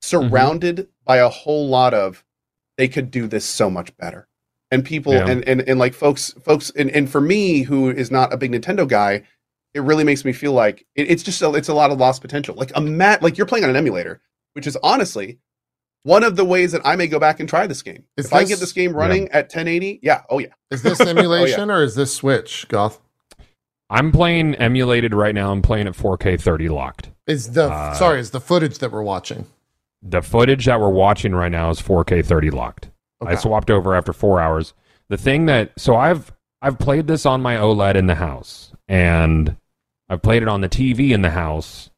[0.02, 0.28] mm-hmm.
[0.28, 2.24] surrounded by a whole lot of
[2.78, 4.26] they could do this so much better.
[4.70, 5.28] And people Yeah.
[5.28, 8.52] and, and and like folks folks and, and for me who is not a big
[8.52, 9.24] nintendo guy
[9.74, 12.20] it really makes me feel like it, it's just a, it's a lot of lost
[12.20, 12.54] potential.
[12.54, 14.22] Like a mat like you're playing on an emulator
[14.54, 15.38] which is honestly
[16.04, 18.04] one of the ways that i may go back and try this game.
[18.16, 20.54] Is if i get this game running at 1080 yeah oh yeah.
[20.70, 23.01] Is this oh, emulation or is this Switch, Goth?
[23.92, 25.52] I'm playing emulated right now.
[25.52, 27.10] I'm playing at 4K 30 locked.
[27.26, 29.46] Is the Uh, sorry, is the footage that we're watching?
[30.02, 32.88] The footage that we're watching right now is 4K 30 locked.
[33.24, 34.74] I swapped over after four hours.
[35.08, 39.56] The thing that so I've I've played this on my OLED in the house, and
[40.08, 41.90] I've played it on the TV in the house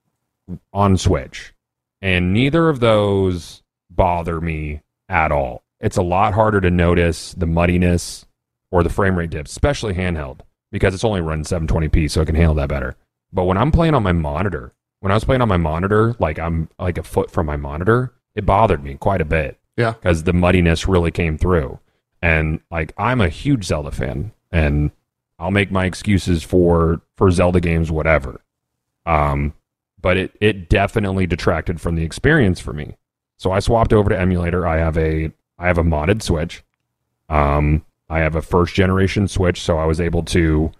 [0.72, 1.54] on Switch,
[2.02, 5.62] and neither of those bother me at all.
[5.80, 8.26] It's a lot harder to notice the muddiness
[8.70, 10.40] or the frame rate dips, especially handheld,
[10.74, 12.96] because it's only running 720p, so it can handle that better.
[13.32, 16.38] But when I'm playing on my monitor, when I was playing on my monitor, like
[16.38, 19.92] I'm like a foot from my monitor, it bothered me quite a bit Yeah.
[19.92, 21.78] because the muddiness really came through.
[22.20, 24.90] And like I'm a huge Zelda fan, and
[25.38, 28.40] I'll make my excuses for for Zelda games, whatever.
[29.06, 29.52] Um,
[30.00, 32.96] but it it definitely detracted from the experience for me.
[33.36, 34.66] So I swapped over to emulator.
[34.66, 36.64] I have a I have a modded Switch.
[37.28, 40.72] Um, I have a first generation Switch, so I was able to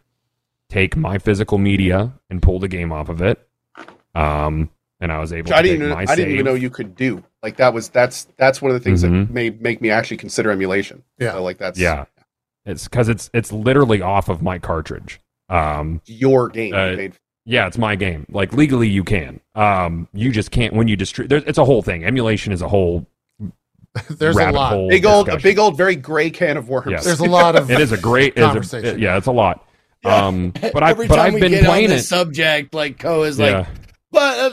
[0.69, 3.47] take my physical media and pull the game off of it.
[4.15, 4.71] Um,
[5.01, 6.71] and I was able Which to I didn't even, my I didn't even know you
[6.71, 7.23] could do.
[7.43, 9.27] Like that was that's that's one of the things Mhm.
[9.29, 11.03] that may make me actually consider emulation.
[11.19, 11.33] Yeah.
[11.33, 12.05] So like that's Yeah,
[12.65, 15.21] it's because it's it's literally off of my cartridge.
[15.49, 17.13] Um, your game Uh, you made.
[17.45, 18.25] yeah, it's my game.
[18.31, 19.41] Like legally, you can.
[19.55, 21.45] Um, you just can't when you distribute.
[21.47, 22.05] It's a whole thing.
[22.05, 23.07] Emulation is a whole
[24.11, 24.73] There's a lot.
[24.73, 24.89] hole.
[24.89, 26.91] Big old a big old very gray can of worms.
[26.91, 27.05] Yes.
[27.05, 28.99] There's a lot of It is a great it is a- Conversation.
[28.99, 29.65] yeah, it's a lot.
[30.05, 30.27] Yeah.
[30.27, 32.03] Um, but I but time I've we been get playing on it.
[32.03, 33.59] subject, like Co is yeah.
[33.59, 33.67] like,
[34.11, 34.53] but.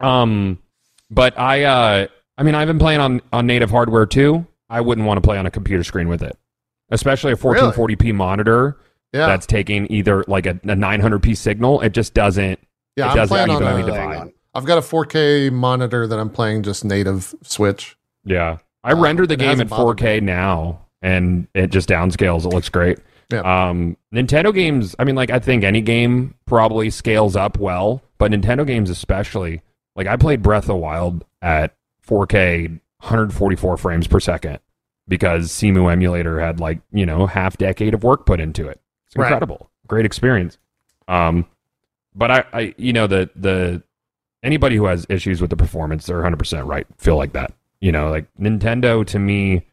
[0.00, 0.58] Um,
[1.10, 4.46] but I, uh, I mean, I've been playing on on native hardware too.
[4.70, 6.36] I wouldn't want to play on a computer screen with it,
[6.90, 8.78] especially a 1440p monitor
[9.12, 9.26] yeah.
[9.26, 11.80] that's taking either like a, a 900p signal.
[11.80, 12.60] It just doesn't.
[12.96, 14.32] yeah, it I'm doesn't playing on even a, let
[14.64, 14.80] me Hang divide.
[14.80, 14.82] on.
[14.82, 17.96] I've got a 4K monitor that I'm playing just native Switch.
[18.24, 22.44] Yeah, I Uh, render the game at 4K now, and it just downscales.
[22.44, 22.98] It looks great.
[23.30, 23.40] Yeah.
[23.40, 24.94] Um, Nintendo games.
[24.98, 29.62] I mean, like I think any game probably scales up well, but Nintendo games especially.
[29.96, 31.74] Like I played Breath of the Wild at
[32.06, 34.60] 4K, 144 frames per second
[35.06, 38.80] because Cemu emulator had like you know half decade of work put into it.
[39.06, 39.26] It's Right.
[39.26, 40.58] incredible, great experience.
[41.06, 41.46] Um,
[42.14, 43.82] but I, I, you know, the the
[44.42, 46.86] anybody who has issues with the performance, they're 100 percent right.
[46.98, 47.52] Feel like that.
[47.80, 49.66] You know, like Nintendo to me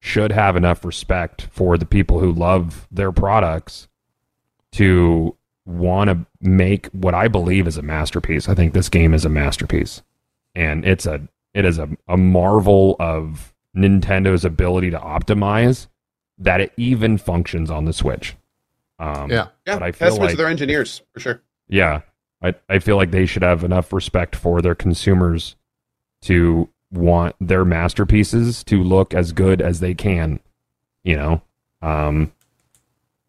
[0.00, 3.88] should have enough respect for the people who love their products
[4.72, 5.34] to
[5.66, 8.48] want to make what I believe is a masterpiece.
[8.48, 10.02] I think this game is a masterpiece,
[10.54, 15.88] and it's a it is a, a marvel of Nintendo's ability to optimize
[16.38, 18.36] that it even functions on the Switch.
[19.00, 19.48] Um, Yeah.
[19.66, 21.42] Yeah, But I feel testament like- to their engineers for sure.
[21.68, 22.02] yeah,
[22.42, 25.56] I I feel like they should have enough respect for their consumers
[26.22, 30.40] to want their masterpieces to look as good as they can,
[31.04, 31.42] you know.
[31.82, 32.32] Um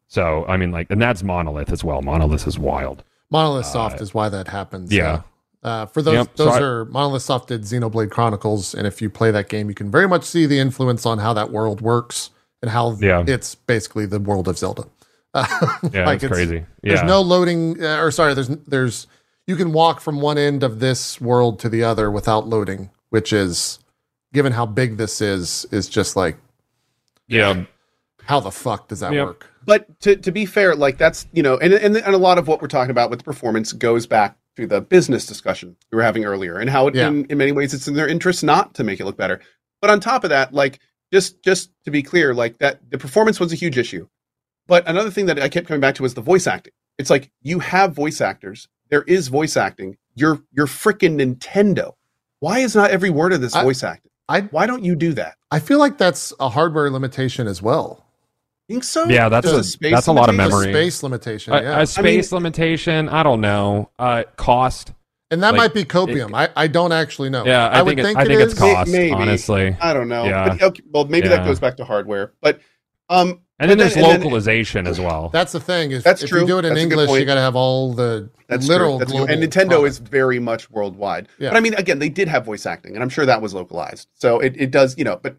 [0.07, 2.01] so I mean like and that's Monolith as well.
[2.01, 3.03] Monolith is wild.
[3.31, 4.91] Monolith Uh, Soft is why that happens.
[4.91, 5.21] yeah.
[5.61, 9.01] Uh, for those, Yep, so those I- are Monolith Soft did Xenoblade Chronicles, and if
[9.01, 11.81] you play that game, you can very much see the influence on how that world
[11.81, 12.29] works
[12.61, 13.25] and how Yeah.
[13.27, 14.85] it's basically the world of Zelda.
[15.33, 15.45] Uh,
[15.93, 16.65] Yeah, like it's crazy.
[16.81, 19.07] There's no loading, uh, or sorry, there's there's
[19.47, 23.33] you can walk from one end of this world to the other without loading, which
[23.33, 23.79] is
[24.33, 26.37] given how big this is, is just like
[27.27, 27.63] Yeah.
[28.23, 29.25] how the fuck does that Yep.
[29.25, 29.47] work?
[29.65, 32.47] But to, to be fair, like that's you know, and, and and a lot of
[32.47, 36.25] what we're talking about with performance goes back to the business discussion we were having
[36.25, 37.07] earlier, and how it, Yeah.
[37.07, 39.39] in, in many ways it's in their interest not to make it look better.
[39.81, 40.79] But on top of that, like
[41.13, 44.07] just just to be clear, like that the performance was a huge issue.
[44.69, 46.73] But another thing that I kept coming back to was the voice acting.
[46.97, 49.97] It's like you have voice actors, there is voice acting.
[50.15, 51.93] You're you're freaking Nintendo.
[52.39, 54.11] Why is not every word of this I- voice acting?
[54.29, 55.37] I Why don't you do that?
[55.49, 58.05] I feel like that's a hardware limitation as well.
[58.67, 59.05] Think so?
[59.05, 60.53] Yeah, that's Just a- space that's a lot of limitation?
[60.53, 60.73] A Memory.
[60.73, 61.81] space limitation, A, yeah.
[61.81, 63.09] a space limitation.
[63.09, 63.89] I don't know.
[63.97, 64.93] Uh, cost.
[65.31, 66.35] and that like, might be copium.
[66.35, 67.43] I, I don't actually know.
[67.43, 68.91] Yeah, I, would think, it, think I it think it's cost.
[68.91, 69.11] Maybe.
[69.11, 69.75] Honestly.
[69.81, 70.25] I don't know.
[70.25, 70.49] Yeah.
[70.49, 72.33] But, okay, well, maybe that goes back to hardware.
[72.41, 72.61] But
[73.09, 75.29] um, And then but there's and then- localization as well.
[75.29, 75.91] That's the thing.
[75.91, 76.41] Is That's if true.
[76.41, 78.99] you do it in That's English, you got to have all the that's literal true.
[78.99, 79.27] That's global.
[79.27, 79.35] true.
[79.35, 79.87] And Nintendo product.
[79.89, 81.27] is very much worldwide.
[81.39, 81.49] Yeah.
[81.49, 84.07] But I mean, again, they did have voice acting, and I'm sure that was localized.
[84.13, 85.17] So it, it does, you know.
[85.21, 85.35] But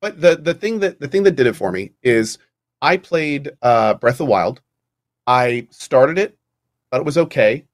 [0.00, 2.38] but the the thing that the thing that did it for me is
[2.82, 4.60] I played uh, Breath of Wild.
[5.26, 6.36] I started it,
[6.90, 7.64] thought it was okay.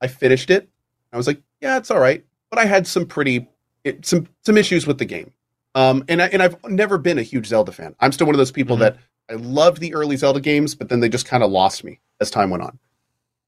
[0.00, 0.68] I finished it.
[1.12, 2.24] I was like, yeah, it's all right.
[2.50, 3.46] But I had some pretty
[3.84, 5.32] it, some some issues with the game.
[5.74, 7.94] Um, and I, and I've never been a huge Zelda fan.
[8.00, 8.80] I'm still one of those people Mhm.
[8.80, 8.98] that
[9.30, 12.30] I loved the early Zelda games, but then they just kind of lost me as
[12.30, 12.78] time went on.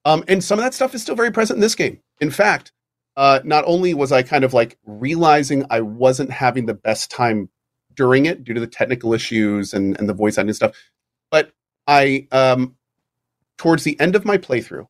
[0.04, 2.00] Um, and some of that stuff is still very present in this game.
[2.20, 2.72] In fact,
[3.16, 7.48] uh, not only was I kind of like realizing I wasn't having the best time
[7.94, 10.72] during it due to the technical issues and, and the voice acting stuff,
[11.30, 11.52] but
[11.86, 12.76] I, um,
[13.58, 14.86] towards the end of my playthrough,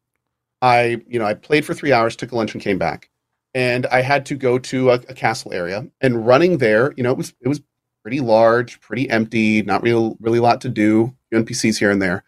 [0.63, 3.11] I, you know, I played for three hours, took a lunch, and came back,
[3.55, 5.87] and I had to go to a, a castle area.
[6.01, 7.63] And running there, you know, it was it was
[8.03, 12.25] pretty large, pretty empty, not real really a lot to do, NPCs here and there.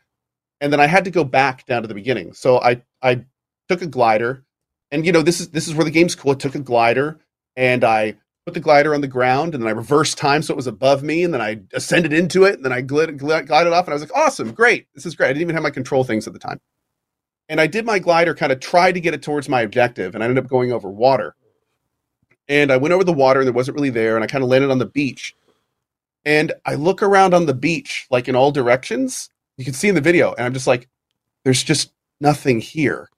[0.61, 2.33] And then I had to go back down to the beginning.
[2.33, 3.25] So I I
[3.69, 4.45] took a glider,
[4.91, 6.33] and you know this is this is where the game's cool.
[6.33, 7.19] I took a glider
[7.57, 10.57] and I put the glider on the ground, and then I reversed time so it
[10.57, 13.87] was above me, and then I ascended into it, and then I glid, glided off,
[13.87, 15.27] and I was like, awesome, great, this is great.
[15.27, 16.61] I didn't even have my control things at the time.
[17.49, 20.23] And I did my glider, kind of tried to get it towards my objective, and
[20.23, 21.35] I ended up going over water.
[22.49, 24.51] And I went over the water, and there wasn't really there, and I kind of
[24.51, 25.35] landed on the beach.
[26.25, 29.31] And I look around on the beach, like in all directions.
[29.57, 30.89] You can see in the video, and I'm just like,
[31.45, 33.09] there's just nothing here.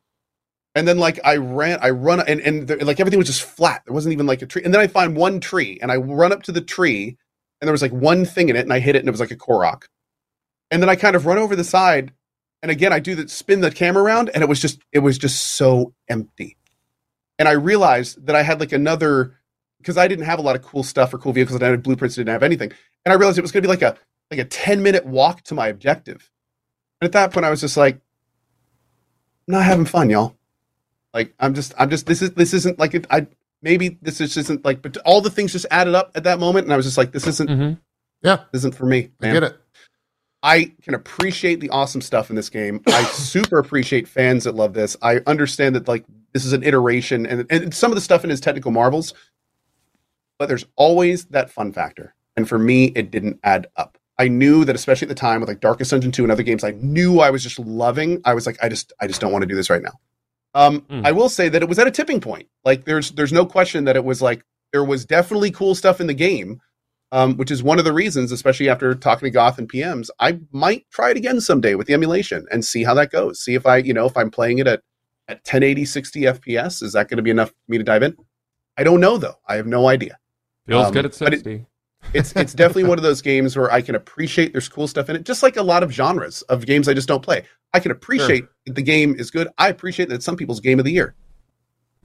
[0.74, 3.82] And then like I ran, I run, and and there, like everything was just flat.
[3.86, 4.62] There wasn't even like a tree.
[4.62, 7.16] And then I find one tree, and I run up to the tree,
[7.60, 9.20] and there was like one thing in it, and I hit it, and it was
[9.20, 9.84] like a korok.
[10.70, 12.12] And then I kind of run over the side,
[12.62, 15.18] and again I do the spin the camera around, and it was just it was
[15.18, 16.56] just so empty.
[17.38, 19.34] And I realized that I had like another
[19.78, 22.16] because I didn't have a lot of cool stuff or cool vehicles, I had blueprints,
[22.16, 22.72] I didn't have anything.
[23.04, 23.96] And I realized it was going to be like a
[24.30, 26.30] like a ten minute walk to my objective.
[27.00, 27.94] And at that point, I was just like,
[29.46, 30.36] I'm not having fun, y'all.
[31.14, 33.26] Like I'm just I'm just this is this isn't like it, I
[33.62, 36.66] maybe this is isn't like but all the things just added up at that moment,
[36.66, 37.72] and I was just like, this isn't hmm
[38.22, 39.10] Yeah, this isn't for me.
[39.22, 39.60] I get it.
[40.42, 42.80] I can appreciate the awesome stuff in this game.
[42.86, 44.96] I super appreciate fans that love this.
[45.02, 48.30] I understand that like this is an iteration and, and some of the stuff in
[48.30, 49.14] his technical marvels,
[50.38, 52.14] but there's always that fun factor.
[52.36, 53.98] And for me, it didn't add up.
[54.18, 56.64] I knew that especially at the time with like Darkest Dungeon 2 and other games
[56.64, 58.20] I knew I was just loving.
[58.24, 59.92] I was like, I just I just don't want to do this right now.
[60.54, 61.06] Um, Mm.
[61.06, 62.48] I will say that it was at a tipping point.
[62.64, 66.06] Like there's there's no question that it was like there was definitely cool stuff in
[66.06, 66.60] the game
[67.12, 70.38] um, which is one of the reasons, especially after talking to Goth and PMs, I
[70.52, 73.40] might try it again someday with the emulation and see how that goes.
[73.40, 74.82] See if I, you know, if I'm playing it at,
[75.28, 78.16] at 1080, 60 FPS, is that going to be enough for me to dive in?
[78.76, 79.36] I don't know though.
[79.48, 80.18] I have no idea.
[80.66, 81.66] Feels Um, good at but it- 60.
[82.14, 85.16] It's it's definitely one of those games where I can appreciate there's cool stuff in
[85.16, 87.42] it, just like a lot of genres of games I just don't play.
[87.74, 89.48] I can appreciate that the game is good.
[89.58, 91.16] I appreciate that it's some people's game of the year.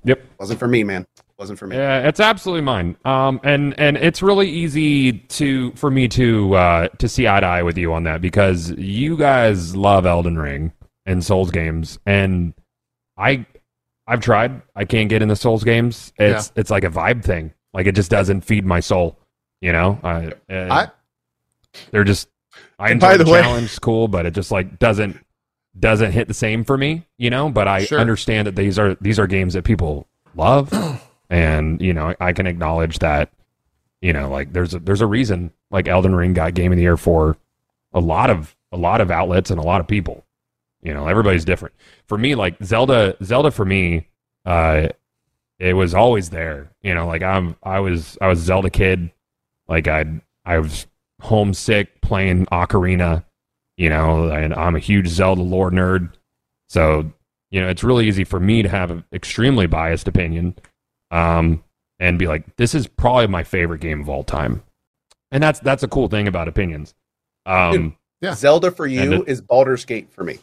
[0.04, 0.22] Yep.
[0.40, 1.06] Wasn't for me, man.
[1.40, 1.76] Wasn't for me.
[1.76, 2.96] Yeah, it's absolutely mine.
[3.06, 7.46] Um, and and it's really easy to for me to uh to see eye to
[7.46, 10.72] eye with you on that because you guys love Elden Ring
[11.06, 12.54] and Souls games, and
[13.18, 13.46] I
[14.08, 14.62] I've tried.
[14.76, 16.14] I can't get into Souls games.
[16.18, 17.54] It's it's like a vibe thing.
[17.74, 19.18] Like it just doesn't feed my soul.
[19.62, 20.88] You know, I, uh, I
[21.92, 22.30] they're just.
[22.78, 25.20] I enjoy the, the way- challenge, it's cool, but it just like doesn't
[25.80, 27.08] doesn't hit the same for me.
[27.18, 28.00] You know, but I Sure.
[28.00, 30.70] understand that these are these are games that people love,
[31.34, 33.32] and you know I can acknowledge that.
[34.02, 36.84] You know, like there's a there's a reason like Elden Ring got Game of the
[36.84, 37.38] Year for
[37.92, 40.24] a lot of a lot of outlets and a lot of people.
[40.84, 41.74] You know, everybody's different.
[42.08, 44.10] For me, like Zelda, Zelda for me,
[44.46, 44.90] uh,
[45.58, 46.70] it was always there.
[46.82, 49.12] You know, like I'm I was I was Zelda kid.
[49.68, 50.06] Like I
[50.46, 50.86] I was
[51.22, 53.24] homesick playing Ocarina.
[53.78, 56.12] You know, and I'm a huge Zelda lore nerd.
[56.70, 57.12] So
[57.50, 60.56] you know, it's really easy for me to have an extremely biased opinion.
[61.14, 61.64] Um,
[62.00, 64.64] and be like, "This is probably my favorite game of all time,"
[65.32, 66.94] and that's that's a cool thing about opinions.
[67.46, 68.34] Um, Yeah.
[68.34, 70.40] Zelda for you it- is Baldur's Gate for me.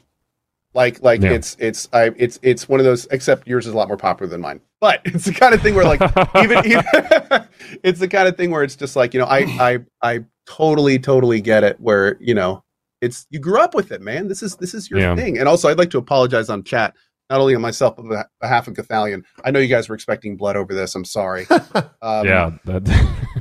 [0.72, 1.32] Like, like Yeah.
[1.32, 3.06] it's it's I it's it's one of those.
[3.10, 4.60] Except yours is a lot more popular than mine.
[4.80, 6.00] But it's the kind of thing where like
[6.36, 6.84] even, even
[7.82, 10.98] it's the kind of thing where it's just like you know I I I totally
[11.00, 11.80] totally get it.
[11.80, 12.62] Where you know
[13.00, 14.28] it's you grew up with it, man.
[14.28, 15.16] This is this is your Yeah.
[15.16, 15.38] thing.
[15.38, 16.94] And also, I'd like to apologize on chat.
[17.30, 19.22] Not only on myself, but on behalf of Gothalion.
[19.44, 20.94] I know you guys were expecting blood over this.
[20.94, 21.46] I'm sorry.
[22.02, 22.84] Um, yeah, that,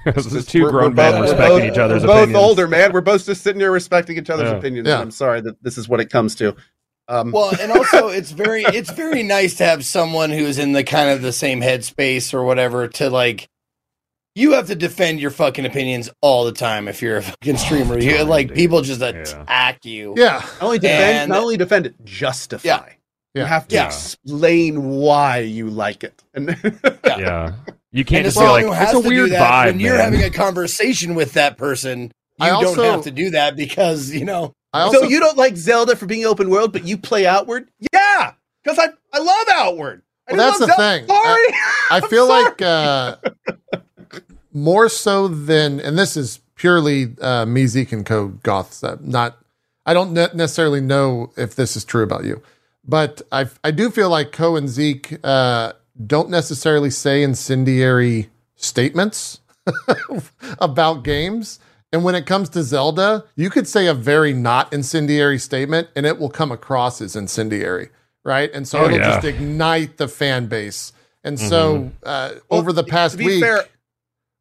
[0.16, 2.44] this is two we're- grown men both- respecting both- each other's we're both opinions.
[2.44, 2.92] older, man.
[2.92, 4.58] We're both just sitting here respecting each other's Yeah.
[4.58, 4.88] opinions.
[4.88, 4.96] Yeah.
[4.96, 6.56] And I'm sorry that this is what it comes to.
[7.08, 10.84] Um, Well, and also it's very it's very nice to have someone who's in the
[10.84, 13.48] kind of the same headspace or whatever to like
[14.36, 17.98] you have to defend your fucking opinions all the time if you're a fucking streamer.
[17.98, 18.58] You like dude.
[18.58, 19.08] people just Yeah.
[19.10, 20.14] attack you.
[20.18, 20.34] Yeah.
[20.60, 22.68] not only defend, and- not only defend it, justify.
[22.68, 22.86] Yeah.
[23.34, 23.42] Yeah.
[23.44, 23.86] You have to Yeah.
[23.86, 26.24] explain why you like it.
[26.34, 26.48] And
[27.06, 27.54] Yeah,
[27.92, 30.14] you can't And just as be like, "It's a weird that, vibe." when you're man."
[30.14, 32.04] having a conversation with that person,
[32.40, 35.58] you I don't have to do that because you know also so you don't like
[35.58, 37.70] Zelda for being open world, but you play Outward?
[37.94, 38.34] Yeah,
[38.64, 40.02] because I I love Outward.
[40.28, 41.00] I Well, that's love the Zelda.
[41.00, 41.08] thing.
[41.08, 41.48] Sorry.
[41.54, 42.44] I I'm feel sorry.
[42.44, 43.16] like uh,
[44.54, 48.30] more so than, and this is purely uh, me, Zeke, and Co.
[48.44, 48.84] Goths.
[48.84, 49.38] Uh, not,
[49.86, 52.42] I don't ne- necessarily know if this is true about you,
[52.90, 55.74] but I I do feel like Co and Zeke uh,
[56.06, 59.40] don't necessarily say incendiary statements
[60.60, 61.60] about games.
[61.92, 66.06] And when it comes to Zelda, you could say a very not incendiary statement and
[66.06, 67.90] it will come across as incendiary,
[68.24, 68.52] right?
[68.54, 69.14] And so Oh, it'll yeah.
[69.16, 70.94] just ignite the fan base.
[71.24, 73.66] And so uh, Well, over the past to be week, fair,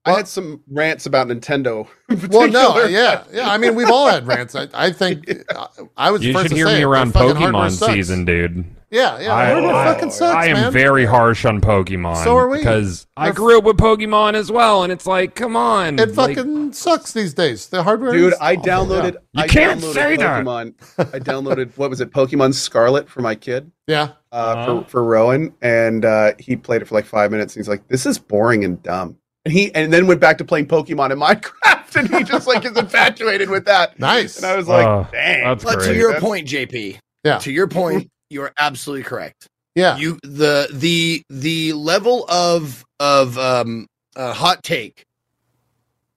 [0.08, 1.86] I had some rants about Nintendo.
[2.30, 3.48] well, no, yeah, yeah.
[3.50, 4.54] I mean, we've all had rants.
[4.54, 7.22] I, I think uh, I was You first should to hear say me around Their
[7.28, 8.64] fucking hardware Pokemon season, dude.
[8.90, 9.34] Yeah, yeah.
[9.34, 10.72] I, hardware I- fucking sucks, I am man.
[10.72, 12.24] very harsh on Pokemon.
[12.24, 12.58] So are we.
[12.58, 16.16] because I They're- grew up with Pokemon as well, and it's like, come on, It
[16.16, 17.66] like, fucking sucks these days.
[17.68, 19.12] The hardware, Dude, is I awful, downloaded.
[19.34, 21.12] You I can't downloaded say that.
[21.14, 22.10] I downloaded what was it?
[22.12, 24.82] Pokemon Scarlet for my kid, Yeah, uh, Uh-huh.
[24.84, 27.54] for for Rowan, and uh, he played it for like five minutes.
[27.56, 29.16] And he's like, "This is boring and dumb."
[29.48, 32.66] And he and then went back to playing Pokemon in Minecraft, and he just like
[32.66, 33.98] is infatuated with that.
[33.98, 34.36] nice.
[34.36, 36.98] And I was like, Uh, "Dang!" that's But to your point, JP.
[37.24, 37.38] Yeah.
[37.38, 39.46] To your point, you're absolutely correct.
[39.74, 45.02] yeah, You the the the level of of um uh, hot take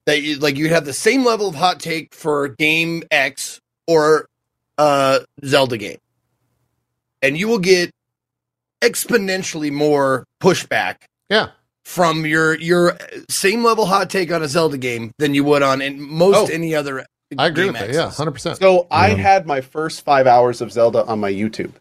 [0.04, 4.26] that you like you'd have the same level of hot take for game X or
[4.76, 5.98] uh Zelda game.
[7.22, 7.90] And you will get
[8.82, 10.96] exponentially more pushback
[11.30, 11.50] yeah.
[11.84, 12.96] From your your
[13.28, 16.54] same level hot take on a Zelda game than you would on in most Oh.
[16.54, 17.04] any other
[17.38, 17.94] I agree game with that.
[17.94, 18.58] Yeah, hundred percent.
[18.58, 21.72] So I had my first five hours of Zelda on my YouTube.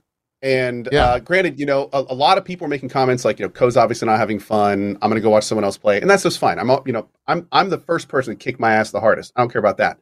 [0.43, 1.05] And Yeah.
[1.05, 3.49] uh, granted, you know, a, a lot of people were making comments like, you know,
[3.51, 4.97] Co's obviously not having fun.
[4.99, 6.57] I'm going to go watch someone else play, and that's just fine.
[6.57, 9.33] I'm, all- you know, I'm I'm the first person to kick my ass the hardest.
[9.35, 9.99] I don't care about that.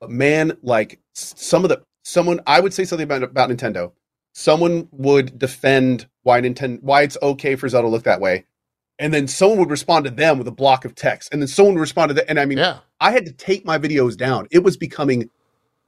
[0.00, 3.90] But man, like some of the someone, I would say something about about Nintendo.
[4.34, 8.44] Someone would defend why Nintendo why it's okay for Zelda to look that way,
[8.98, 11.74] and then someone would respond to them with a block of text, and then someone
[11.74, 12.28] would respond to that.
[12.28, 14.46] And I mean, Yeah, I had to take my videos down.
[14.50, 15.30] It was becoming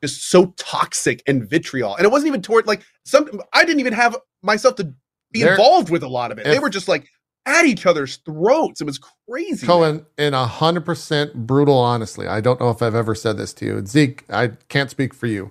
[0.02, 1.96] just so toxic and vitriol.
[1.96, 4.94] And it wasn't even toward like some I didn't even have myself to
[5.32, 6.44] be involved with a lot of it.
[6.44, 7.08] they were just like
[7.46, 8.80] at each other's throats.
[8.80, 9.66] It was crazy.
[9.66, 13.52] Cohen, in a hundred percent brutal, honestly, I don't know if I've ever said this
[13.54, 14.24] to you, Zeke.
[14.30, 15.50] I can't speak for you,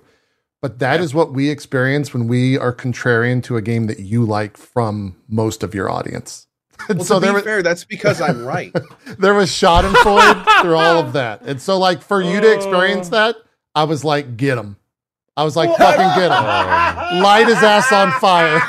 [0.62, 4.24] but that is what we experience when we are contrarian to a game that you
[4.24, 6.47] like from most of your audience.
[6.88, 8.74] And Well, so to there be was fair, that's because I'm right.
[9.18, 13.10] there was Schadenfreude through all of that, and so like for you to experience oh.
[13.10, 13.36] that,
[13.74, 14.76] I was like, get him.
[15.36, 16.32] I was like, fucking get him.
[16.32, 17.18] Oh.
[17.22, 18.60] Light his ass on fire.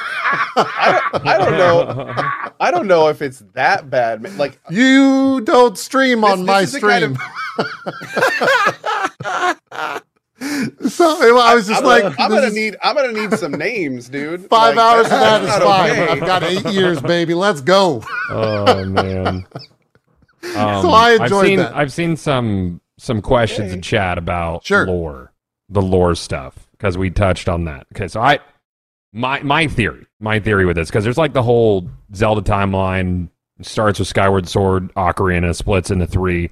[0.55, 2.13] I don't, I don't know.
[2.59, 4.21] I don't know if it's that bad.
[4.21, 4.38] man.
[4.38, 7.29] Like uh, You don't stream on This- my this is the kind stream.
[10.89, 13.51] so I was just I'm, like, gonna, I'm gonna is- need I'm gonna need some
[13.53, 14.47] names, dude.
[14.49, 15.91] Five Like, hours of that's is fine.
[15.91, 16.07] okay.
[16.09, 17.33] I've got eight years, baby.
[17.33, 18.03] Let's go.
[18.29, 19.27] oh man.
[19.27, 19.45] Um,
[20.81, 21.75] So I I've enjoyed seen, that.
[21.75, 24.85] I've seen some some questions in chat about Sure.
[24.85, 25.31] lore,
[25.69, 27.87] the lore stuff, because we touched on that.
[27.95, 28.39] Okay, so I
[29.13, 33.29] my my theory, my theory with this, because there's like the whole Zelda timeline
[33.61, 36.49] starts with Skyward Sword, Ocarina, splits into three.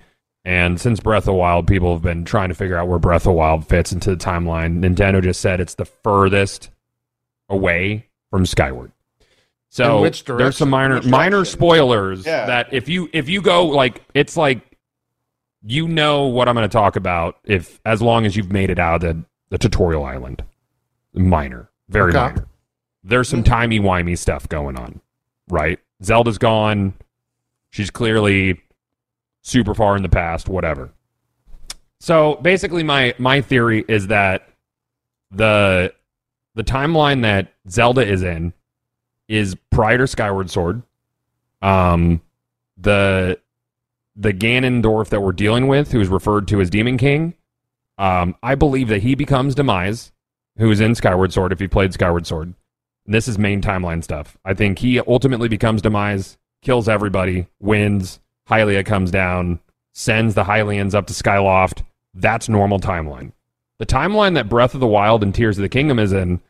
[0.47, 3.23] And since Breath of the Wild, people have been trying to figure out where Breath
[3.23, 4.79] of the Wild fits into the timeline.
[4.79, 6.69] Nintendo just said it's the furthest
[7.49, 8.93] away from Skyward.
[9.69, 12.45] So which there's some minor minor spoilers Yeah.
[12.45, 14.61] that if you if you go like it's like
[15.65, 18.79] you know what I'm going to talk about if as long as you've made it
[18.79, 20.45] out of the, the tutorial island.
[21.13, 22.19] Minor, very Okay.
[22.19, 22.47] minor.
[23.03, 25.01] There's some timey wimey stuff going on,
[25.49, 25.77] right?
[26.01, 26.93] Zelda's gone.
[27.69, 28.61] She's clearly
[29.47, 30.91] super far in the past, whatever.
[31.99, 34.49] So basically my my theory is that
[35.31, 35.93] the
[36.55, 38.53] the timeline that Zelda is in
[39.27, 40.83] is prior to Skyward Sword.
[41.61, 42.21] Um
[42.77, 43.39] the
[44.15, 47.35] the Ganondorf that we're dealing with, who is referred to as Demon King,
[47.97, 50.11] um, I believe that he becomes Demise,
[50.57, 52.53] who is in Skyward Sword if he played Skyward Sword.
[53.05, 54.35] And this is main timeline stuff.
[54.43, 58.19] I think he ultimately becomes Demise, kills everybody, wins.
[58.49, 59.59] Hylia comes down,
[59.93, 61.83] sends the Hylians up to Skyloft.
[62.13, 63.31] That's normal timeline.
[63.79, 66.41] The timeline that Breath of the Wild and Tears of the Kingdom is in,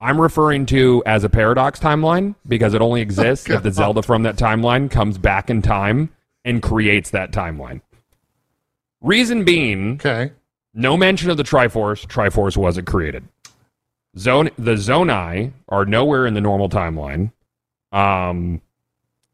[0.00, 4.22] I'm referring to as a paradox timeline because it only exists if the Zelda from
[4.24, 6.10] that timeline comes back in time
[6.44, 7.80] and creates that timeline.
[9.00, 10.32] Reason being, Okay.
[10.72, 12.06] no mention of the Triforce.
[12.06, 13.24] Triforce wasn't created.
[14.16, 17.32] Zone the Zonai are nowhere in the normal timeline.
[17.90, 18.60] Um,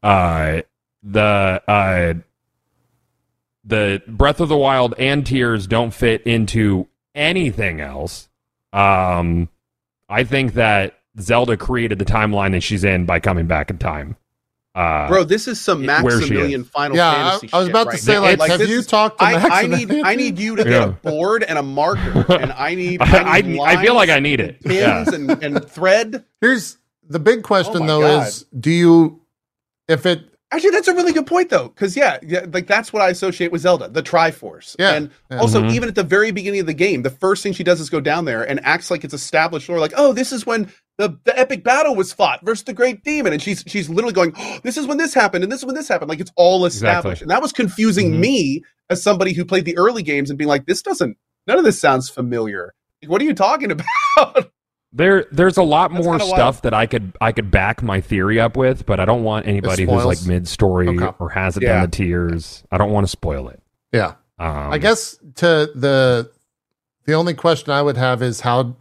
[0.01, 0.61] uh,
[1.03, 2.13] the uh,
[3.63, 8.29] the Breath of the Wild and Tears don't fit into anything else.
[8.73, 9.49] Um,
[10.09, 14.15] I think that Zelda created the timeline that she's in by coming back in time.
[14.73, 17.87] Uh, Bro, this is some where she Maximilian Final Yeah, I, Fantasy I was about
[17.87, 18.21] right to say, now.
[18.37, 20.83] like, have you is- talked to I, I need I need you to get Yeah.
[20.85, 24.19] a board and a marker, and I need I, I, need I feel like I
[24.19, 24.61] need it.
[24.63, 25.03] and Yeah.
[25.03, 26.23] pins and, and thread.
[26.39, 28.27] Here's the big question, Oh though: God.
[28.27, 29.19] is do you,
[29.89, 30.23] if it,
[30.53, 33.53] Actually, that's a really good point, though, because yeah, yeah, like that's what I associate
[33.53, 34.75] with Zelda, the Triforce.
[34.77, 35.39] Yeah, and yeah.
[35.39, 35.71] also Mhm.
[35.71, 38.01] even at the very beginning of the game, the first thing she does is go
[38.01, 41.39] down there and acts like it's established lore, like, oh, this is when the, the
[41.39, 44.75] epic battle was fought versus the great demon, and she's she's literally going, oh, this
[44.75, 47.23] is when this happened, and this is when this happened, like it's all established, Exactly.
[47.23, 48.19] and that was confusing Mhm.
[48.19, 51.15] me as somebody who played the early games and being like, this doesn't,
[51.47, 52.73] none of this sounds familiar.
[53.01, 53.71] Like, what are you talking
[54.17, 54.51] about?
[54.93, 56.63] There, there's a lot That's more stuff wild.
[56.63, 59.85] that I could I could back my theory up with, but I don't want anybody
[59.85, 61.15] who's like mid story Okay.
[61.19, 61.73] or hasn't Yeah.
[61.75, 62.63] done the tears.
[62.71, 63.61] I don't want to spoil it.
[63.93, 66.29] yeah, Um, I guess to the,
[67.05, 68.75] the only question I would have is how,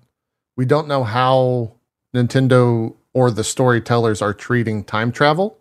[0.57, 1.73] we don't know how
[2.15, 5.59] Nintendo or the storytellers are treating time travel,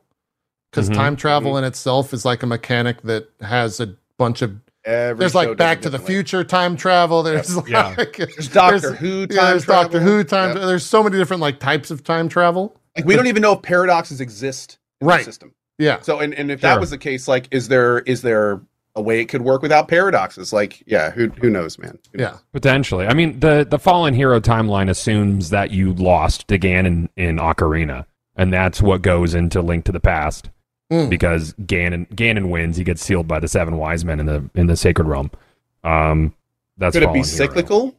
[0.72, 0.96] because Mhm.
[0.96, 1.60] time travel Mm-hmm.
[1.60, 4.56] in itself is like a mechanic that has a bunch of.
[4.90, 6.00] Every There's like Back to the.
[6.00, 7.22] Future time travel.
[7.24, 7.94] There's Yeah.
[7.98, 10.00] like There's Doctor there's- Who time yeah, there's Doctor.
[10.00, 10.56] Who time.
[10.58, 10.66] Yep.
[10.66, 12.76] There's so many different like types of time travel.
[12.98, 15.20] Like we don't even know if paradoxes exist in Right.
[15.20, 15.54] the system.
[15.78, 16.00] Yeah.
[16.02, 16.72] So and, and if Sure.
[16.72, 18.62] that was the case, like is there is there
[18.96, 20.52] a way it could work without paradoxes?
[20.52, 22.00] Like, yeah, who who knows, man?
[22.14, 22.32] Who Yeah.
[22.32, 22.40] knows?
[22.52, 23.06] potentially.
[23.06, 28.06] I mean, the the fallen hero timeline assumes that you lost to Ganon in Ocarina,
[28.36, 30.50] and that's what goes into Link to the Past
[30.92, 31.10] Mm.
[31.10, 32.78] because Ganon Ganon wins.
[32.78, 35.30] He gets sealed by the seven wise men in the in the Sacred Realm.
[35.84, 36.34] Um,
[36.78, 37.38] that's Could it be Fallen Hero.
[37.38, 37.96] cyclical?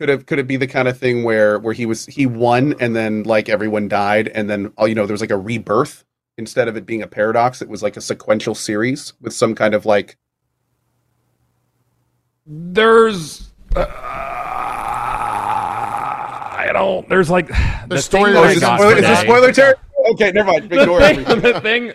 [0.00, 2.74] Could it could it be the kind of thing where where he was he won
[2.80, 6.04] and then like everyone died and then all you know there was like a rebirth
[6.38, 9.74] instead of it being a paradox it was like a sequential series with some kind
[9.74, 10.16] of like
[12.46, 13.50] There's.
[13.76, 13.86] Uh,
[16.58, 17.08] I don't.
[17.08, 17.48] There's like
[17.88, 19.84] the story thing Oh, is this got spoiler- is is this spoiler territory?
[20.10, 20.70] Okay, never mind.
[20.70, 21.92] the thing, the thing,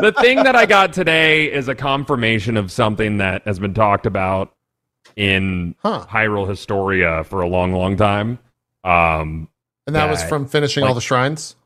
[0.00, 4.06] the thing that I got today is a confirmation of something that has been talked
[4.06, 4.54] about
[5.16, 6.06] in Huh.
[6.08, 8.38] Hyrule Historia for a long, long time.
[8.84, 9.48] Um,
[9.86, 11.56] And that was from finishing all the shrines.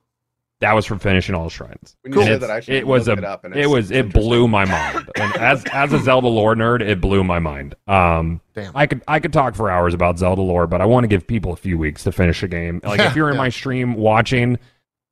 [0.60, 1.96] that was from finishing all the shrines.
[2.02, 3.44] When you And said that, I it was a, it up.
[3.44, 5.08] And it was, it blew my mind.
[5.16, 7.74] And as as a Zelda lore nerd, it blew my mind.
[7.86, 8.72] Um, Damn.
[8.74, 11.26] I could I could talk for hours about Zelda lore, but I want to give
[11.26, 12.80] people a few weeks to finish a game.
[12.84, 13.42] Like Yeah, if you're in yeah.
[13.42, 14.58] my stream watching,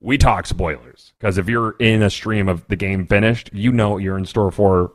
[0.04, 3.90] we talk spoilers because if you're in a stream of the game finished, you know
[3.90, 4.92] what you're in store for.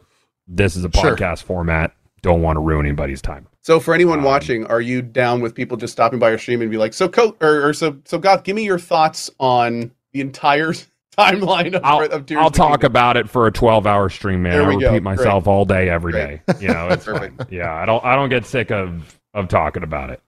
[0.47, 1.15] This is a Sure.
[1.15, 1.93] podcast format.
[2.21, 3.47] Don't want to ruin anybody's time.
[3.61, 6.61] So for anyone Um, watching, are you down with people just stopping by your stream
[6.61, 9.91] and be like, "So, Co or, or so, so, God, give me your thoughts on
[10.13, 10.73] the entire
[11.17, 14.43] timeline of, I'll, of Tears I'll talk Kingdom?" about it for a 12 hour stream,
[14.43, 14.53] man.
[14.61, 14.99] I repeat go.
[15.01, 16.41] myself all day, every day.
[16.47, 16.61] Great.
[16.61, 17.37] You know, it's Perfect.
[17.37, 17.47] fine.
[17.49, 20.21] Yeah, I don't I don't get sick of of talking about it.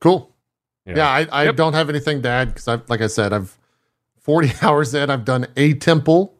[0.00, 0.30] Cool.
[0.86, 1.08] you Yeah.
[1.08, 1.56] I, I Yep.
[1.56, 3.56] don't have anything to add because I've, like I said, I've
[4.26, 5.08] 40 hours in.
[5.08, 6.34] I've done a temple.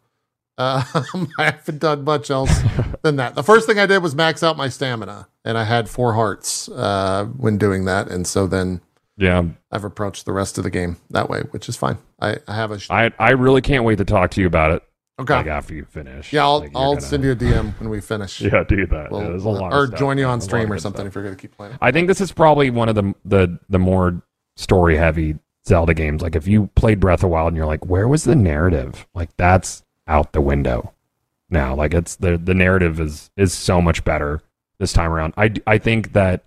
[0.59, 0.85] Um,
[1.39, 2.51] I haven't done much else
[3.03, 3.35] than that.
[3.35, 6.69] The first thing I did was max out my stamina, and I had four hearts
[6.69, 8.09] uh, when doing that.
[8.11, 8.81] And so then
[9.17, 9.45] yeah.
[9.71, 11.99] I've approached the rest of the game that way, which is fine.
[12.21, 14.71] I, I have a sh- I I really can't wait to talk to you about
[14.73, 14.83] it.
[15.21, 15.35] okay.
[15.37, 16.33] Like after you finish.
[16.33, 18.41] yeah, I'll Like, I'll gonna- send you a DM when we finish.
[18.43, 19.11] Yeah, do that.
[19.11, 20.79] We'll- Yeah, there's a lot or stuff, join you on There's a lot stream or
[20.79, 21.09] something stuff.
[21.09, 21.77] if you're gonna keep playing.
[21.83, 24.23] I think this is probably one of the the the more
[24.57, 25.37] story heavy
[25.67, 26.23] Zelda games.
[26.23, 29.07] Like if you played Breath of the Wild and you're like, where was the narrative?
[29.15, 30.93] Like that's out the window
[31.51, 31.75] now.
[31.75, 34.43] Like it's the the narrative is is so much better
[34.79, 35.35] this time around.
[35.37, 36.45] I I think that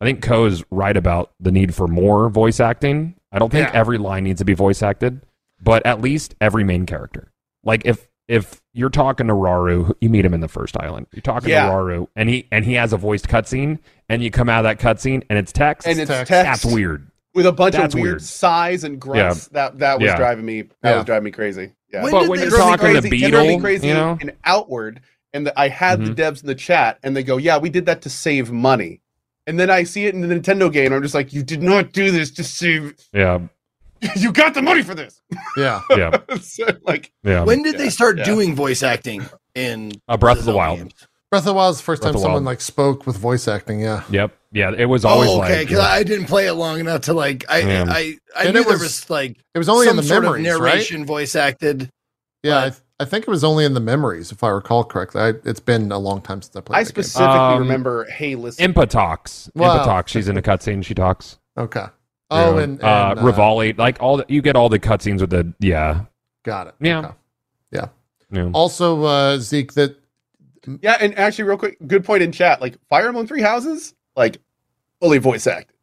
[0.00, 3.14] I think Ko is right about the need for more voice acting.
[3.32, 3.78] I don't think Yeah.
[3.78, 5.20] every line needs to be voice acted,
[5.62, 7.32] but at least every main character.
[7.62, 11.06] Like if if you're talking to Rauru, you meet him in the first island.
[11.12, 11.66] You're talking Yeah.
[11.66, 13.78] to Rauru, and he and he has a voiced cutscene,
[14.08, 15.86] and you come out of that cutscene, and it's text.
[15.86, 16.30] and it's text.
[16.30, 17.06] text, that's weird.
[17.34, 18.22] With a bunch That's of weird, weird.
[18.22, 19.48] sighs and grunts.
[19.48, 20.16] That that was Yeah.
[20.16, 20.62] driving me.
[20.82, 20.96] That Yeah.
[20.96, 21.72] was driving me crazy.
[21.92, 22.02] Yeah.
[22.02, 23.24] When But when they you're It drove me talking to crazy.
[23.24, 24.18] It drove me crazy you know?
[24.20, 25.00] and outward.
[25.32, 26.14] And the, I had the Mhm.
[26.14, 29.00] devs in the chat, and they go, "Yeah, we did that to save money."
[29.48, 30.92] And then I see it in the Nintendo game.
[30.92, 32.94] I'm just like, "You did not do this to save.
[33.12, 33.40] Yeah,
[34.16, 35.20] you got the money for this."
[35.56, 35.80] Yeah.
[35.96, 37.42] yeah, so, like, yeah.
[37.42, 38.24] When did Yeah, they start yeah.
[38.24, 39.24] doing voice acting
[39.56, 40.78] in A Breath of the Wild.
[40.78, 40.94] games?
[41.34, 42.44] Breath of the Wild is the first Breath time someone Wild.
[42.44, 43.80] like spoke with voice acting.
[43.80, 44.02] Yeah.
[44.10, 44.36] Yep.
[44.52, 44.72] Yeah.
[44.76, 47.44] It was always oh, okay, like because I didn't play it long enough to like.
[47.48, 47.84] I Yeah.
[47.88, 50.18] I I And knew it there was was like It was only in the sort
[50.24, 50.60] of memories, right?
[50.60, 51.90] narration voice acted.
[52.42, 52.58] Yeah.
[52.58, 55.20] I, th- I think it was only in the memories, if I recall correctly.
[55.20, 56.76] I, it's been a long time since I played.
[56.76, 57.02] I that game.
[57.02, 59.50] specifically Um, remember, "Hey, listen." Impa talks.
[59.56, 59.78] Wow.
[59.78, 60.12] Impa talks.
[60.12, 60.84] She's in a cutscene.
[60.84, 61.38] She talks.
[61.58, 61.86] Okay.
[62.30, 62.62] Oh, Yeah.
[62.62, 66.02] and, and uh, Revali, like all the, you get all the cutscenes with the yeah,
[66.44, 66.74] Got it.
[66.80, 66.98] Yeah.
[66.98, 67.14] Okay.
[67.72, 68.50] yeah.
[68.52, 69.96] Also, uh, Zeke, that
[70.82, 72.60] Yeah, and actually, real quick, good point in chat.
[72.60, 74.38] Like Fire Emblem Three Houses, like
[75.00, 75.74] fully voice acted,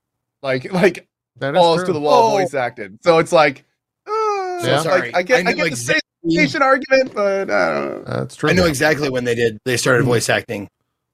[0.41, 1.87] like like that is balls true.
[1.87, 2.37] to the wall Oh.
[2.37, 2.99] voice acted.
[3.03, 3.63] So it's like,
[4.07, 4.75] uh, Yeah.
[4.75, 6.01] it's Sorry, like I get I I, know get the exactly-
[6.31, 8.13] station argument, but I don't know.
[8.19, 8.49] That's true.
[8.49, 9.57] I know exactly when they did.
[9.65, 9.77] They Hmm.
[9.77, 10.67] started voice acting.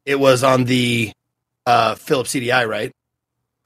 [0.05, 1.11] It was on the
[1.65, 2.91] uh Philips CDI, right?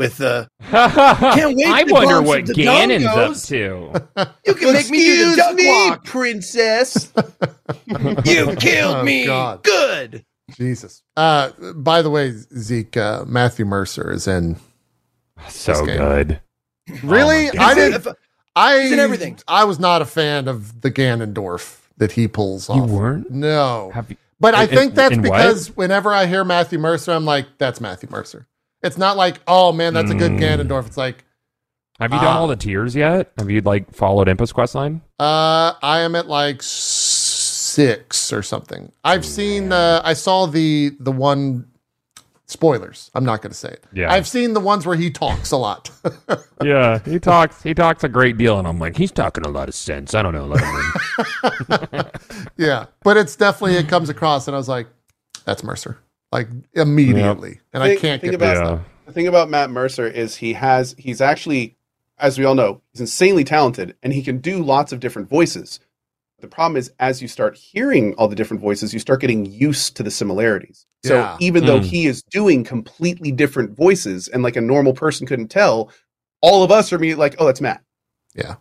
[0.01, 4.33] With the Can't wait I to wonder what at the Ganon's up to.
[4.45, 6.05] you can make me do the duck walk.
[6.05, 7.11] princess.
[8.25, 9.25] You killed Oh, me.
[9.25, 9.63] God.
[9.63, 10.25] Good.
[10.55, 11.03] Jesus.
[11.15, 14.57] Uh, by the way, Zeke, uh, Matthew Mercer is in.
[15.49, 15.97] So This game.
[15.97, 16.41] good.
[17.03, 17.49] Really?
[17.49, 18.07] Oh I didn't.
[18.55, 19.39] I He's in everything.
[19.47, 22.77] I was not a fan of the Ganondorf that he pulls off.
[22.77, 23.31] You weren't?
[23.31, 23.91] No.
[23.93, 25.37] Have you, But I In- think that's in what?
[25.37, 28.47] because whenever I hear Matthew Mercer, I'm like, that's Matthew Mercer.
[28.83, 30.39] It's not like, oh man, that's a good Mm.
[30.39, 30.87] Ganondorf.
[30.87, 31.23] It's like,
[31.99, 32.39] have you done Ah.
[32.39, 33.31] all the tears yet?
[33.37, 35.01] Have you like followed Impa's quest line?
[35.19, 38.91] uh, I am at like six or something.
[39.03, 39.71] I've seen.
[39.71, 41.67] Uh, I saw the the one.
[42.47, 43.09] Spoilers.
[43.15, 43.83] I'm not going to say it.
[43.93, 44.11] Yeah.
[44.11, 45.89] I've seen the ones where he talks a lot.
[46.63, 47.63] Yeah, he talks.
[47.63, 50.13] He talks a great deal, and I'm like, he's talking a lot of sense.
[50.13, 50.53] I don't know.
[52.57, 54.87] Yeah, but it's definitely it comes across, and I was like,
[55.45, 55.97] that's Mercer,
[56.31, 58.75] like immediately, and I can't think get about- past yeah.
[58.77, 58.85] that.
[59.07, 61.75] the thing about Matt Mercer is he has he's actually,
[62.17, 65.79] as we all know, he's insanely talented and he can do lots of different voices.
[66.39, 69.95] The problem is, as you start hearing all the different voices, you start getting used
[69.97, 70.87] to the similarities.
[71.03, 71.37] So Yeah.
[71.39, 71.83] even though Mm.
[71.85, 75.91] he is doing completely different voices, and like a normal person couldn't tell,
[76.41, 77.83] all of us are me like, oh, that's Matt.
[78.33, 78.55] Yeah.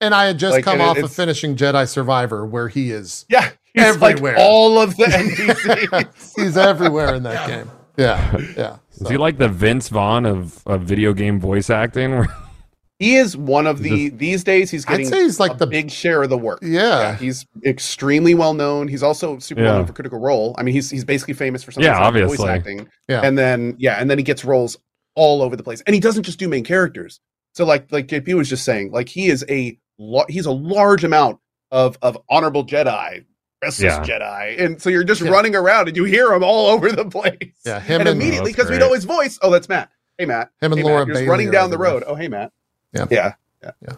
[0.00, 3.50] And I had just Like, come off of finishing Jedi Survivor, where he is Yeah,
[3.74, 4.34] he's Everywhere.
[4.34, 6.36] like all of the NPCs.
[6.36, 7.70] he's everywhere in that game.
[7.96, 8.76] Yeah, yeah.
[9.00, 12.26] Is he like the Vince Vaughn of, of video game voice acting?
[12.98, 14.70] he is one of the these days.
[14.70, 15.06] He's getting.
[15.06, 16.60] I'd getting say he's like a the big share of the work.
[16.62, 17.16] yeah.
[17.16, 18.88] he's extremely well known.
[18.88, 20.54] He's also super well known for Critical Role.
[20.56, 22.88] I mean, he's he's basically famous for something Yeah, like voice acting.
[23.08, 23.20] Yeah.
[23.22, 24.78] and then yeah, and then he gets roles
[25.14, 27.20] all over the place, and he doesn't just do main characters.
[27.54, 31.04] So like like JP was just saying, like he is a lo- he's a large
[31.04, 31.38] amount
[31.70, 33.24] of of honorable Jedi,
[33.62, 34.18] restless Yeah.
[34.18, 35.30] Jedi, and so you're just Yeah.
[35.30, 37.36] running around and you hear him all over the place.
[37.64, 39.38] Yeah, him and and- immediately Oh, because we know his voice.
[39.42, 39.90] Oh, that's Matt.
[40.18, 40.50] Hey Matt.
[40.60, 41.08] Him and Hey, Laura Matt.
[41.08, 42.04] Just Bailey running down the road.
[42.06, 42.52] Oh hey Matt.
[42.92, 43.06] Yeah.
[43.10, 43.32] yeah.
[43.80, 43.94] Yeah.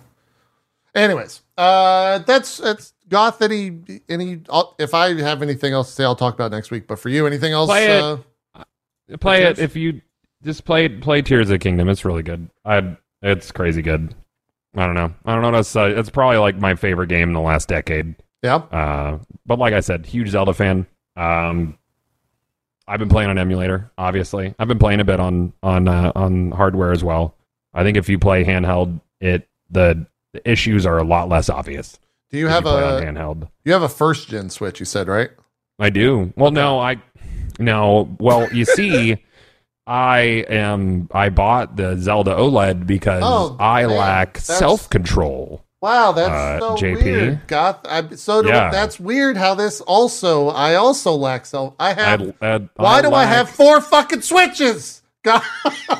[0.95, 3.43] Anyways, uh, that's that's Goth.
[3.43, 4.43] Any any?
[4.49, 6.87] I'll, if I have anything else to say, I'll talk about next week.
[6.87, 7.69] But for you, anything else?
[7.69, 8.03] Play it.
[8.03, 8.65] Uh,
[9.19, 10.01] play it if you
[10.45, 11.89] just play play Tears of the Kingdom.
[11.89, 12.49] It's really good.
[12.65, 14.15] I it's crazy good.
[14.77, 15.13] I don't know.
[15.25, 15.91] I don't know what to say.
[15.91, 18.15] It's probably like my favorite game in the last decade.
[18.45, 18.57] Yeah.
[18.57, 20.87] Uh, but like I said, huge Zelda fan.
[21.17, 21.79] Um,
[22.87, 23.91] I've been playing on emulator.
[23.97, 27.35] Obviously, I've been playing a bit on on uh, on hardware as well.
[27.73, 31.99] I think if you play handheld, it the, the issues are a lot less obvious.
[32.31, 33.49] Do you have on a handheld?
[33.65, 34.79] you have a first gen Switch?
[34.81, 35.31] You said right?
[35.79, 36.33] I do.
[36.37, 37.01] Well, no, I
[37.59, 38.15] no.
[38.21, 39.17] Well, you see,
[39.87, 41.09] I am.
[41.13, 45.64] I bought the Zelda OLED because Oh, I man, lack self control.
[45.85, 47.03] Wow, that's Uh, so JP?
[47.05, 47.47] weird.
[47.47, 47.81] Goth.
[47.87, 48.71] I, so do, Yeah.
[48.71, 49.37] that's weird.
[49.37, 50.49] How this also?
[50.49, 51.75] I also lack self.
[51.79, 52.33] I I, have.
[52.41, 55.03] I- why do I have four fucking switches?
[55.25, 55.43] God.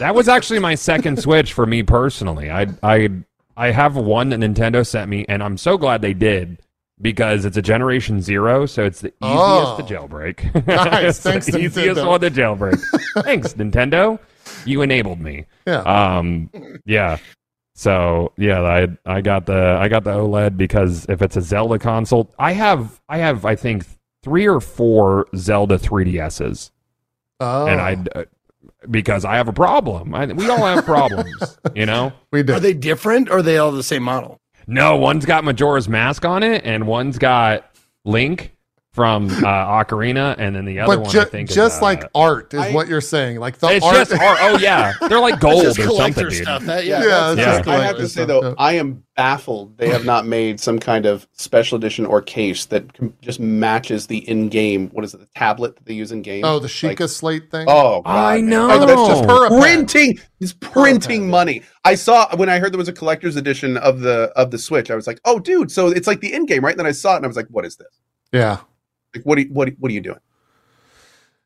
[0.01, 2.51] that was actually my second Switch for me personally.
[2.51, 3.11] I I
[3.59, 6.61] I have one that Nintendo sent me, and I'm so glad they did
[7.01, 9.77] because it's a Generation Zero, so it's the easiest Oh.
[9.77, 10.67] to jailbreak.
[10.67, 11.05] Nice.
[11.17, 12.09] It's Thanks, the easiest Nintendo.
[12.09, 12.81] one to jailbreak.
[13.23, 14.19] Thanks, Nintendo.
[14.65, 15.45] You enabled me.
[15.67, 15.81] Yeah.
[15.81, 16.49] Um,
[16.87, 17.19] yeah.
[17.75, 21.79] So yeah, I I got the I got the OLED because if it's a Zelda
[21.79, 23.85] console, I have I have I think
[24.23, 26.71] three or four Zelda 3DSs,
[27.41, 28.25] oh, and I uh,
[28.91, 30.15] because I have a problem.
[30.15, 32.13] I, we all have problems, you know.
[32.31, 32.55] we do.
[32.55, 34.41] Are they different or are they all the same model?
[34.67, 37.71] No, one's got Majora's Mask on it, and one's got
[38.05, 38.54] Link
[38.95, 39.31] from uh,
[39.85, 42.55] Ocarina, and then the other but one ju- I think just is, uh, like art
[42.55, 43.41] is I- what you're saying.
[43.41, 43.95] Like the it's art.
[43.97, 44.39] just art.
[44.41, 46.33] Oh yeah, they're like gold or Just something, dude.
[46.43, 46.63] stuff.
[46.63, 47.57] That, Yeah, yeah, Yeah, that's- Yeah.
[47.59, 48.55] just I have to say though, yeah.
[48.57, 52.93] I am baffled they have not made some kind of special edition or case that
[52.95, 54.91] com- just matches the in-game.
[54.91, 55.19] What is it?
[55.19, 56.45] The tablet that they use in game.
[56.45, 57.67] oh, the Sheikah Like, slate thing.
[57.69, 58.47] oh, God, I man.
[58.51, 58.71] know.
[58.71, 61.63] Oh, that's just her printing is printing pad, money.
[61.85, 64.91] I saw when I heard there was a collector's edition of the of the Switch.
[64.91, 66.73] I was like, oh, dude, so it's like the in game, right?
[66.73, 67.89] And then I saw it and I was like, what is this?
[68.33, 68.59] Yeah,
[69.15, 69.39] Like, what?
[69.39, 69.69] Are you, what?
[69.79, 70.19] What are you doing?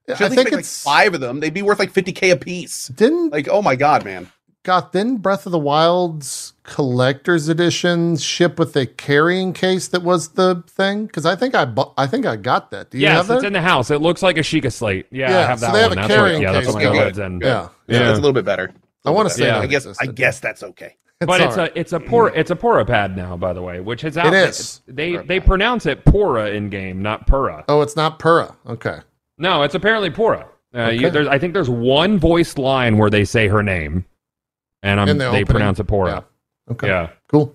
[0.09, 1.41] I Should at least think make, like it's five of them.
[1.41, 2.89] They'd be worth like fifty k a piece.
[2.89, 4.31] didn't Like, oh my god, man.
[4.63, 10.31] got then Breath of the Wild's collector's edition ship with a carrying case that was
[10.31, 12.91] the thing because I think I bu- I think I got that.
[12.91, 13.35] Do you yes, have that?
[13.37, 13.91] it's in the house.
[13.91, 15.07] It looks like a Sheikah slate.
[15.11, 15.67] Yeah, Yeah, I have that.
[15.67, 15.99] so that they have one.
[15.99, 16.91] a that's what, carrying yeah, that's case what now.
[16.93, 17.43] my Good, good.
[17.43, 17.69] yeah, Yeah,
[18.01, 18.07] Yeah.
[18.07, 18.73] that's a little bit better.
[19.05, 19.53] I want to say Yeah.
[19.55, 19.87] that I guess.
[20.01, 20.97] I guess that's okay.
[21.27, 21.73] But it's all right.
[21.77, 24.33] a it's a por it's a pora pad now, by the way, which is out.
[24.33, 24.83] It is.
[24.87, 27.65] They they pronounce it pora in game, not Pura.
[27.69, 28.55] oh, it's not Pura.
[28.69, 29.01] Okay,
[29.37, 30.47] No, it's apparently pora.
[30.75, 31.11] Uh, you, Okay.
[31.11, 34.05] there's, I think there's one voiced line where they say her name,
[34.85, 35.47] and I'm, the they opening?
[35.47, 36.25] pronounce it Pura.
[36.71, 37.09] okay, Yeah.
[37.27, 37.53] cool,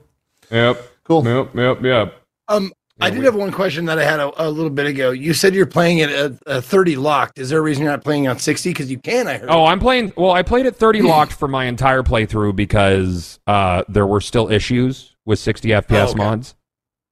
[0.51, 0.81] Yep.
[1.05, 1.23] cool.
[1.25, 1.55] Yep.
[1.55, 1.83] Yep.
[1.83, 2.21] Yep.
[2.49, 5.11] Um, I Yeah, did have one question that I had a, a little bit ago.
[5.11, 7.39] You said you're playing it at uh, 30 locked.
[7.39, 8.69] Is there a reason you're not playing on 60?
[8.69, 9.27] Because you can.
[9.27, 9.49] I heard.
[9.49, 10.13] Oh, I'm playing.
[10.15, 14.51] Well, I played at 30 locked for my entire playthrough because uh, there were still
[14.51, 16.17] issues with 60 FPS Oh, okay.
[16.17, 16.55] mods.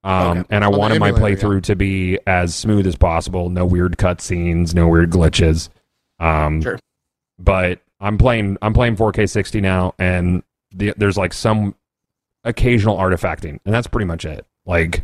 [0.04, 0.48] Um, Okay.
[0.52, 3.50] And I On wanted my playthrough to be as smooth as possible.
[3.50, 5.70] No weird cutscenes, no weird glitches.
[6.20, 6.80] Um, Sure.
[7.40, 8.58] But I'm playing.
[8.62, 11.74] I'm playing 4K 60 now, and the, there's like some
[12.44, 14.46] occasional artifacting, and that's pretty much it.
[14.66, 15.04] Like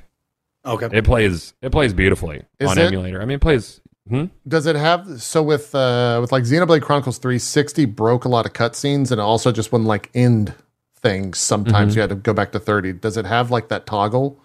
[0.68, 0.90] okay.
[0.92, 1.54] it plays.
[1.62, 3.22] It plays beautifully Is on it- emulator.
[3.22, 3.82] I mean, it plays.
[4.10, 4.26] Hmm?
[4.48, 8.54] Does it have so with uh with like Xenoblade Chronicles 360 broke a lot of
[8.54, 10.54] cutscenes and also just wouldn't like end
[10.96, 11.38] things.
[11.40, 11.98] Sometimes Mm-hmm.
[11.98, 12.94] you had to go back to 30.
[12.94, 14.40] Does it have like that toggle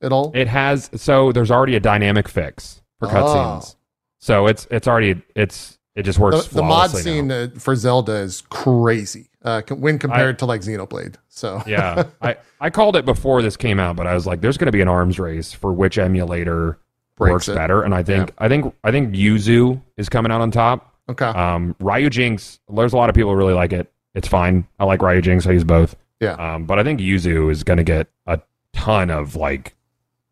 [0.00, 0.30] at all?
[0.36, 3.10] It has so there's already a dynamic fix for Oh.
[3.10, 3.74] cutscenes.
[4.20, 6.46] So it's it's already it's it just works.
[6.46, 7.42] the, the mod flawlessly scene now.
[7.42, 11.16] uh, for Zelda is crazy uh, when compared to like Xenoblade.
[11.28, 14.58] So yeah, I I called it before this came out, but I was like, there's
[14.58, 16.78] going to be an arms race for which emulator
[17.18, 17.54] works it.
[17.54, 20.94] better, and I think I think I think Yuzu is coming out on top.
[21.08, 23.90] okay, Um, Ryujinx, there's a lot of people who really like it.
[24.14, 24.66] It's fine.
[24.78, 25.46] I like Ryujinx.
[25.46, 25.96] I use both.
[26.20, 26.32] Yeah.
[26.32, 28.40] Um, but I think Yuzu is going to get a
[28.72, 29.74] ton of like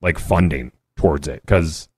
[0.02, 1.88] like funding towards it because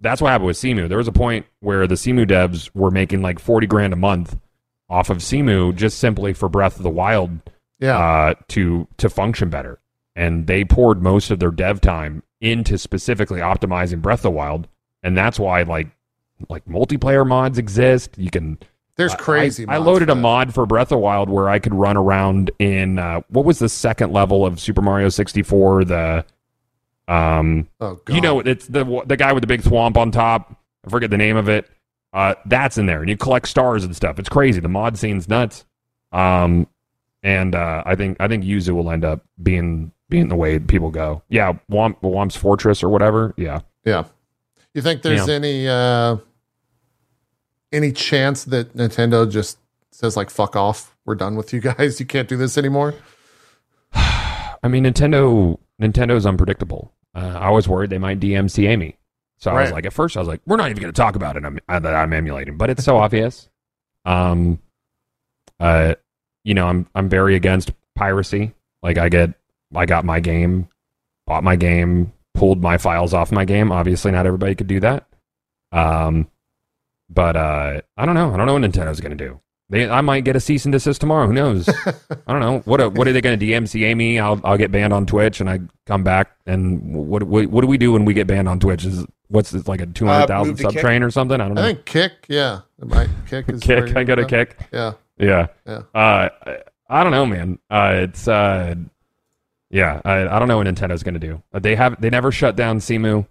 [0.00, 0.88] that's what happened with Cemu.
[0.88, 4.36] There was a point where the Cemu devs were making like forty grand a month
[4.88, 7.38] off of Cemu just simply for Breath of the Wild
[7.78, 9.80] yeah, uh, to to function better,
[10.14, 14.68] and they poured most of their dev time into specifically optimizing Breath of the Wild,
[15.02, 15.88] and that's why like
[16.48, 18.16] like multiplayer mods exist.
[18.16, 18.58] You can
[18.96, 19.66] there's crazy.
[19.66, 22.50] I, I loaded a mod for Breath of the Wild where I could run around
[22.58, 25.84] in uh, what was the second level of Super Mario 64?
[25.84, 26.24] The
[27.08, 30.56] um, Oh god, you know, it's the the guy with the big swamp on top.
[30.86, 31.68] I forget the name of it.
[32.14, 34.18] Uh, that's in there, and you collect stars and stuff.
[34.20, 34.60] It's crazy.
[34.60, 35.64] The mod scene's nuts.
[36.12, 36.66] Um,
[37.24, 40.90] and uh, I think I think Yuzu will end up being being the way people
[40.90, 41.22] go.
[41.28, 43.34] Yeah, Womp Womp's Fortress or whatever.
[43.36, 43.60] Yeah.
[43.84, 44.04] Yeah.
[44.74, 45.34] You think there's Yeah.
[45.34, 46.16] any uh
[47.72, 49.58] any chance that Nintendo just
[49.90, 51.98] says like fuck off, we're done with you guys.
[51.98, 52.94] You can't do this anymore?
[53.94, 56.92] I mean, Nintendo Nintendo's unpredictable.
[57.14, 58.96] Uh, I was worried they might DMCA me.
[59.44, 61.16] So I was like, at first, I was like, we're not even going to talk
[61.16, 63.50] about it I'm, uh, that I'm emulating, but it's so obvious.
[64.06, 64.58] Um,
[65.60, 65.96] uh,
[66.44, 68.54] you know, I'm I'm very against piracy.
[68.82, 69.34] Like, I get,
[69.74, 70.68] I got my game,
[71.26, 73.70] bought my game, pulled my files off my game.
[73.70, 75.06] Obviously, not everybody could do that.
[75.72, 76.30] Um,
[77.10, 78.32] but uh, I don't know.
[78.32, 79.40] I don't know what Nintendo's going to do.
[79.68, 81.26] They, I might get a cease and desist tomorrow.
[81.26, 81.68] Who knows?
[81.86, 82.60] I don't know.
[82.60, 84.18] What what are they going to DMCA me?
[84.18, 86.30] I'll I'll get banned on Twitch, and I come back.
[86.46, 88.86] And what what, what do we do when we get banned on Twitch?
[88.86, 90.80] Is what's this like a two hundred thousand move to sub Kick.
[90.82, 91.40] train or something?
[91.40, 91.62] I don't know.
[91.62, 92.60] I think kick, yeah.
[92.80, 93.96] It might kick is kick.
[93.96, 94.56] I got a kick.
[94.72, 94.92] Yeah.
[95.18, 95.46] Yeah.
[95.66, 95.82] Yeah.
[95.94, 96.28] Uh,
[96.88, 97.58] I- don't know, man.
[97.70, 98.74] Uh, it's uh,
[99.70, 100.00] yeah.
[100.04, 101.42] I, I don't know what Nintendo's going to do.
[101.52, 103.26] Uh, they have they never shut down Cemu.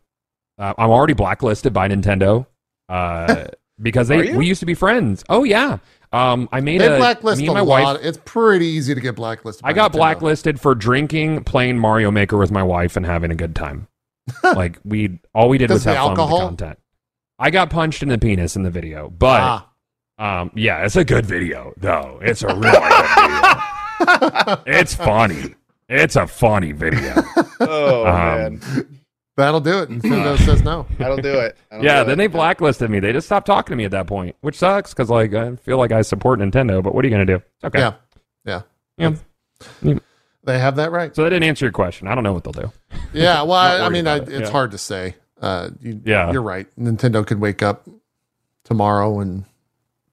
[0.57, 2.45] Uh, I'm already blacklisted by Nintendo.
[2.89, 3.45] Uh,
[3.81, 5.23] because they we used to be friends.
[5.29, 5.77] Oh yeah.
[6.11, 7.95] Um, I made They a blacklist me and my lot.
[7.97, 8.05] wife.
[8.05, 9.65] It's pretty easy to get blacklisted.
[9.65, 9.95] I got Nintendo.
[9.95, 13.87] blacklisted for drinking, playing Mario Maker with my wife, and having a good time.
[14.43, 16.79] like we, all we did was have the fun with the content.
[17.39, 19.65] I got punched in the penis in the video, but
[20.19, 20.41] Ah.
[20.41, 22.19] um, yeah, it's a good video though.
[22.21, 24.63] It's a really good video.
[24.65, 25.55] It's funny.
[25.89, 27.13] It's a funny video.
[27.59, 28.99] Oh Um, man,
[29.37, 29.89] That'll do it.
[29.89, 30.85] Nintendo says no.
[30.99, 31.57] that'll do it.
[31.71, 32.23] That'll yeah, do then it.
[32.23, 32.99] they blacklisted me.
[32.99, 35.77] They just stopped talking to me at that point, which sucks because like I feel
[35.77, 37.35] like I support Nintendo, but what are you gonna do?
[37.37, 37.79] It's okay.
[37.79, 37.93] Yeah.
[38.45, 38.61] Yeah.
[39.81, 39.95] Yeah.
[40.45, 41.15] They have that right.
[41.15, 42.07] So they didn't answer your question.
[42.07, 42.71] I don't know what they'll do.
[43.13, 43.41] Yeah.
[43.43, 44.51] Well, I, I mean, I, it, it's yeah.
[44.51, 45.15] hard to say.
[45.41, 46.31] Uh, you, Yeah.
[46.31, 46.67] you're right.
[46.79, 47.87] Nintendo could wake up
[48.63, 49.45] tomorrow and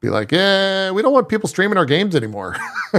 [0.00, 2.56] be like, "Yeah, we don't want people streaming our games anymore."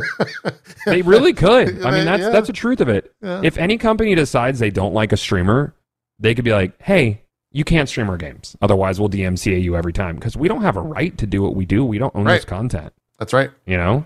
[0.85, 1.83] They really could.
[1.85, 2.29] I mean, that's Yeah.
[2.29, 3.13] that's the truth of it.
[3.21, 3.41] Yeah.
[3.43, 5.75] If any company decides they don't like a streamer,
[6.19, 8.55] they could be like, "Hey, you can't stream our games.
[8.63, 11.55] Otherwise, we'll DMCA you every time because we don't have a right to do what
[11.55, 11.85] we do.
[11.85, 12.35] We don't own Right.
[12.37, 12.93] this content.
[13.19, 13.51] That's right.
[13.67, 14.05] You know?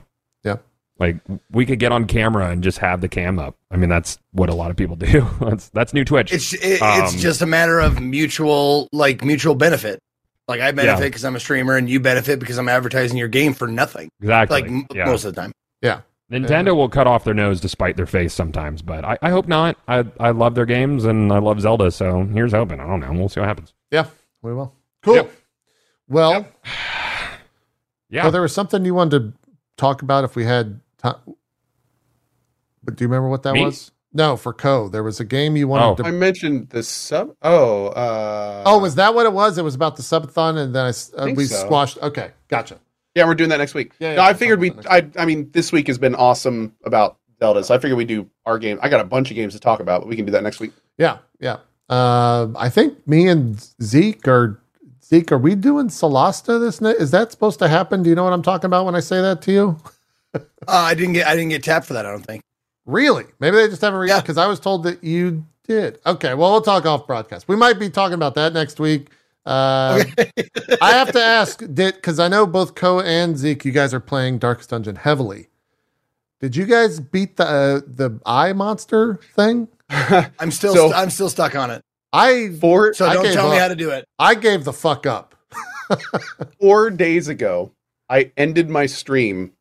[1.00, 1.06] Yeah.
[1.08, 1.18] Like
[1.52, 3.56] we could get on camera and just have the cam up.
[3.72, 5.28] I mean, that's what a lot of people do.
[5.42, 6.32] that's that's new Twitch.
[6.34, 10.00] It's it, Um, it's just a matter of mutual like mutual benefit.
[10.48, 11.08] Like I benefit Yeah.
[11.08, 14.10] because I'm a streamer, and you benefit because I'm advertising your game for nothing.
[14.22, 14.62] exactly.
[14.62, 15.06] Like m- yeah.
[15.06, 15.52] most of the time.
[15.82, 16.02] Yeah.
[16.32, 19.48] Nintendo will cut off their nose to spite their face sometimes, but I, I hope
[19.48, 19.78] not.
[19.88, 22.80] I I love their games and I love Zelda, so here's hoping.
[22.80, 23.12] I don't know.
[23.14, 23.74] We'll see what happens.
[23.92, 24.06] Yeah,
[24.42, 24.74] we will.
[25.04, 25.16] Cool.
[25.18, 25.32] Yep.
[26.08, 26.48] Well,
[28.10, 28.24] Yeah.
[28.24, 29.34] so there was something you wanted to
[29.78, 30.80] talk about if we had
[31.14, 31.36] time.
[32.84, 33.66] But do you remember what that Me?
[33.66, 33.92] was?
[34.14, 34.88] No, for Co.
[34.88, 36.08] There was a game you wanted Oh.
[36.08, 37.36] I mentioned the sub.
[37.42, 39.58] Oh, uh, Oh, was that what it was?
[39.58, 41.58] It was about the subathon, and then I s- uh, think we so.
[41.66, 41.98] squashed.
[42.02, 42.78] Okay, gotcha.
[43.16, 43.92] yeah, we're doing that next week.
[44.00, 44.72] Yeah, yeah, no, I figured we.
[44.90, 48.30] I, I mean, this week has been awesome about Zelda, so I figured we do
[48.46, 48.80] our game.
[48.82, 50.60] I got a bunch of games to talk about, but we can do that next
[50.62, 50.72] week.
[50.98, 51.58] Yeah, yeah.
[51.90, 54.62] Uh, I think me and Zeke are
[55.04, 55.32] Zeke.
[55.34, 56.96] Are we doing Solasta this night?
[56.98, 58.02] Is that supposed to happen?
[58.02, 59.78] Do you know what I'm talking about when I say that to you?
[60.68, 62.06] Uh, I didn't get I didn't get tapped for that.
[62.08, 62.42] I don't think.
[62.88, 63.26] Really?
[63.40, 64.22] Maybe they just haven't reached Yeah.
[64.22, 66.00] because I was told that you did.
[66.06, 67.48] Okay, well, we'll talk off broadcast.
[67.48, 69.10] We might be talking about that next week.
[69.46, 70.04] Uh,
[70.82, 74.00] I have to ask, did because I know both Co and Zeke, you guys are
[74.00, 75.50] playing Darkest Dungeon heavily.
[76.42, 79.68] Did you guys beat the uh, the eye monster thing?
[79.90, 81.84] I'm still So- I'm still stuck on it.
[82.12, 84.08] I Four So don't gave tell me how to do it.
[84.18, 85.36] I gave the fuck up.
[86.60, 87.72] four days ago,
[88.10, 89.52] I ended my stream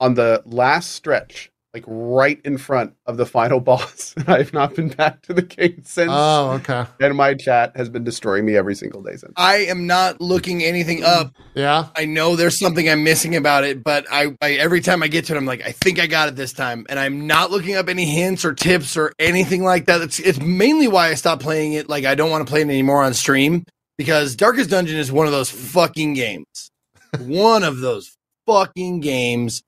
[0.00, 4.14] on the last stretch, like right in front of the final boss.
[4.26, 6.10] And I have not been back to the game since.
[6.12, 6.86] Oh, okay.
[7.00, 9.34] and my chat has been destroying me every single day since.
[9.36, 11.34] I am not looking anything up.
[11.54, 11.88] Yeah.
[11.94, 15.26] I know there's something I'm missing about it, but I, I every time I get
[15.26, 17.74] to it, I'm like, I think I got it this time, and I'm not looking
[17.76, 20.00] up any hints or tips or anything like that.
[20.00, 21.88] It's it's mainly why I stopped playing it.
[21.90, 23.64] Like I don't want to play it anymore on stream
[23.98, 26.70] because Darkest Dungeon is one of those fucking games,
[27.20, 28.16] one of those
[28.46, 29.62] fucking games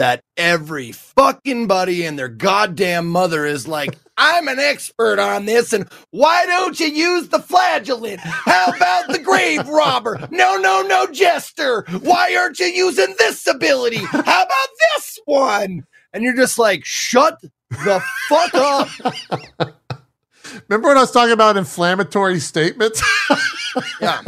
[0.00, 3.96] that every fucking buddy and their goddamn mother is like.
[4.22, 8.20] I'm an expert on this, and why don't you use the flagellant?
[8.20, 10.28] How about the grave robber?
[10.30, 11.86] No, no, no, jester.
[12.02, 13.96] Why aren't you using this ability?
[13.96, 15.86] How about this one?
[16.12, 18.88] And you're just like, shut the fuck up.
[20.68, 23.02] Remember when I was talking about inflammatory statements?
[24.00, 24.22] Yeah,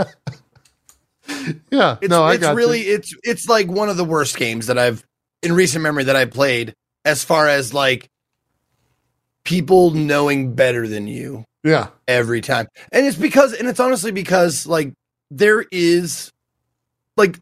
[1.72, 1.96] yeah.
[2.00, 2.94] it's, no, I it's got really you.
[2.94, 5.04] it's it's like one of the worst games that I've
[5.42, 6.74] in recent memory that I played.
[7.04, 8.08] As far as like
[9.44, 11.88] people knowing better than you Yeah.
[12.06, 12.68] every time.
[12.92, 14.92] And it's because, and it's honestly because, like,
[15.30, 16.30] there is
[17.16, 17.38] like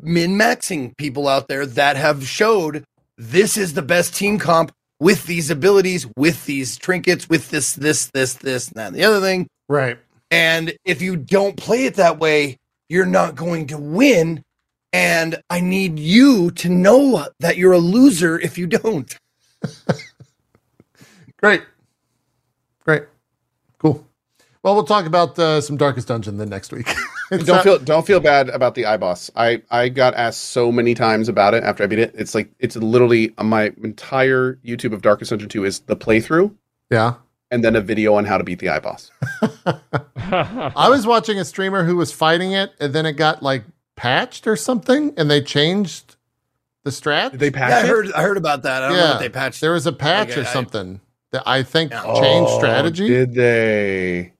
[0.00, 2.84] min maxing people out there that have showed
[3.18, 8.06] this is the best team comp with these abilities, with these trinkets, with this, this,
[8.14, 9.46] this, this, and that, and the other thing.
[9.68, 9.98] Right.
[10.30, 12.56] And if you don't play it that way,
[12.88, 14.42] you're not going to win.
[14.92, 19.16] And I need you to know that you're a loser if you don't.
[21.38, 21.62] Great.
[22.84, 23.04] Great.
[23.78, 24.06] Cool.
[24.62, 26.92] Well, we'll talk about uh, some Darkest Dungeon then next week.
[27.30, 29.30] Don't not- feel don't feel bad about the iBoss.
[29.34, 32.12] I I got asked so many times about it after I beat it.
[32.14, 36.54] It's like it's literally uh, my entire YouTube of Darkest Dungeon 2 is the playthrough
[36.90, 37.14] Yeah.
[37.50, 39.10] and then a video on how to beat the iBoss.
[40.76, 43.64] I was watching a streamer who was fighting it, and then it got like
[44.02, 46.16] patched or something, and they changed
[46.84, 47.30] the strat.
[47.30, 48.82] Did they patch Yeah, I heard, I heard about that.
[48.82, 49.10] I don't know Yeah.
[49.12, 49.60] what they patched.
[49.60, 51.00] there was a patch Like, or I- something
[51.30, 52.02] that I think Yeah.
[52.20, 53.06] changed Oh, strategy.
[53.08, 54.32] Did they?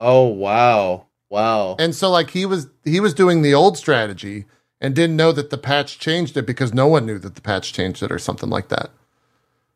[0.00, 1.06] Oh wow.
[1.30, 1.76] Wow.
[1.78, 4.44] And so like he was he was doing the old strategy
[4.80, 7.72] and didn't know that the patch changed it because no one knew that the patch
[7.72, 8.90] changed it or something like that.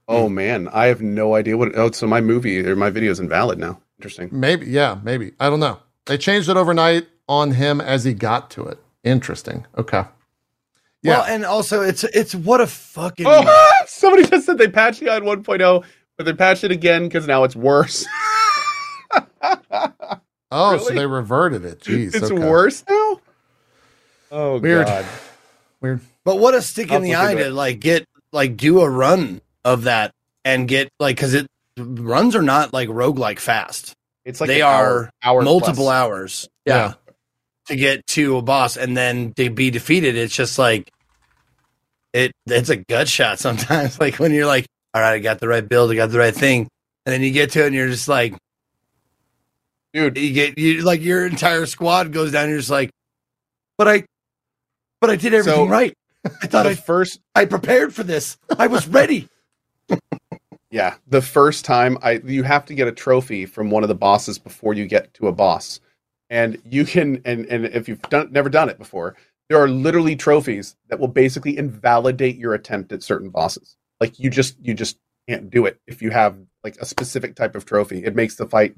[0.08, 1.76] Oh man, I have no idea what.
[1.78, 3.80] Oh, so my movie or my video is invalid now.
[3.98, 4.28] Interesting.
[4.32, 5.32] Maybe, yeah, maybe.
[5.38, 5.78] I don't know.
[6.06, 8.78] They changed it overnight on him as he got to it.
[9.04, 9.64] Interesting.
[9.78, 10.02] Okay.
[11.02, 11.18] Yeah.
[11.20, 15.08] Well, and also it's it's what a fucking Oh, somebody just said they patched the
[15.08, 15.84] on 1.0,
[16.18, 18.04] but they patched it again because now it's worse.
[20.50, 21.80] oh, so they reverted it.
[21.80, 22.14] Jeez.
[22.14, 22.34] it's okay.
[22.48, 23.20] worse now.
[24.32, 24.86] Oh Weird.
[24.86, 25.06] god.
[25.80, 26.00] Weird.
[26.24, 27.52] But what a stick in I'll the eye to it.
[27.52, 30.12] like get like do a run of that
[30.44, 31.46] and get like because it
[31.78, 33.94] runs are not like roguelike fast.
[34.26, 35.94] It's like they an hour- are hour multiple plus.
[35.94, 36.48] hours.
[36.66, 36.74] Yeah.
[36.88, 36.94] Yeah.
[37.70, 40.90] To get to a boss and then to be defeated, it's just like
[42.12, 43.96] it it's a gut shot sometimes.
[44.00, 46.34] Like when you're like, all right, I got the right build, I got the right
[46.34, 46.68] thing.
[47.06, 48.34] And then you get to it and you're just like,
[49.92, 50.16] dude.
[50.18, 52.44] You get you like your entire squad goes down.
[52.44, 52.90] And you're just like,
[53.78, 54.04] but I,
[55.00, 55.94] but I did everything So- right.
[56.42, 58.36] I thought I first, I prepared for this.
[58.58, 59.26] I was ready.
[60.70, 63.94] yeah, the first time I you have to get a trophy from one of the
[63.94, 65.80] bosses before you get to a boss,
[66.30, 69.16] and you can and and if you've done never done it before,
[69.48, 73.76] there are literally trophies that will basically invalidate your attempt at certain bosses.
[74.00, 77.54] Like you just you just can't do it if you have like a specific type
[77.54, 78.04] of trophy.
[78.04, 78.74] It makes the fight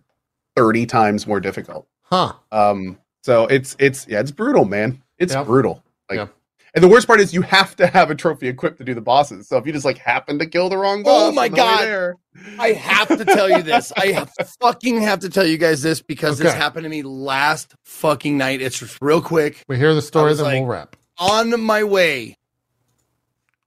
[0.56, 1.86] thirty times more difficult.
[2.02, 2.32] Huh.
[2.50, 5.02] Um, so it's it's yeah, it's brutal, man.
[5.18, 5.47] It's Yep.
[5.47, 5.84] brutal.
[6.10, 6.34] Like, Yep.
[6.75, 9.01] And the worst part is you have to have a trophy equipped to do the
[9.01, 9.47] bosses.
[9.49, 11.51] So if you just like happen to kill the wrong oh boss, Oh my on
[11.51, 11.81] the way God.
[11.84, 12.17] there-
[12.59, 13.92] I have to tell you this.
[13.97, 17.75] I have fucking have to tell you guys this because this happened to me last
[17.84, 18.62] fucking night.
[18.62, 19.62] It's just real quick.
[19.68, 20.97] We hear the story, then like- we'll wrap.
[21.18, 22.36] on my way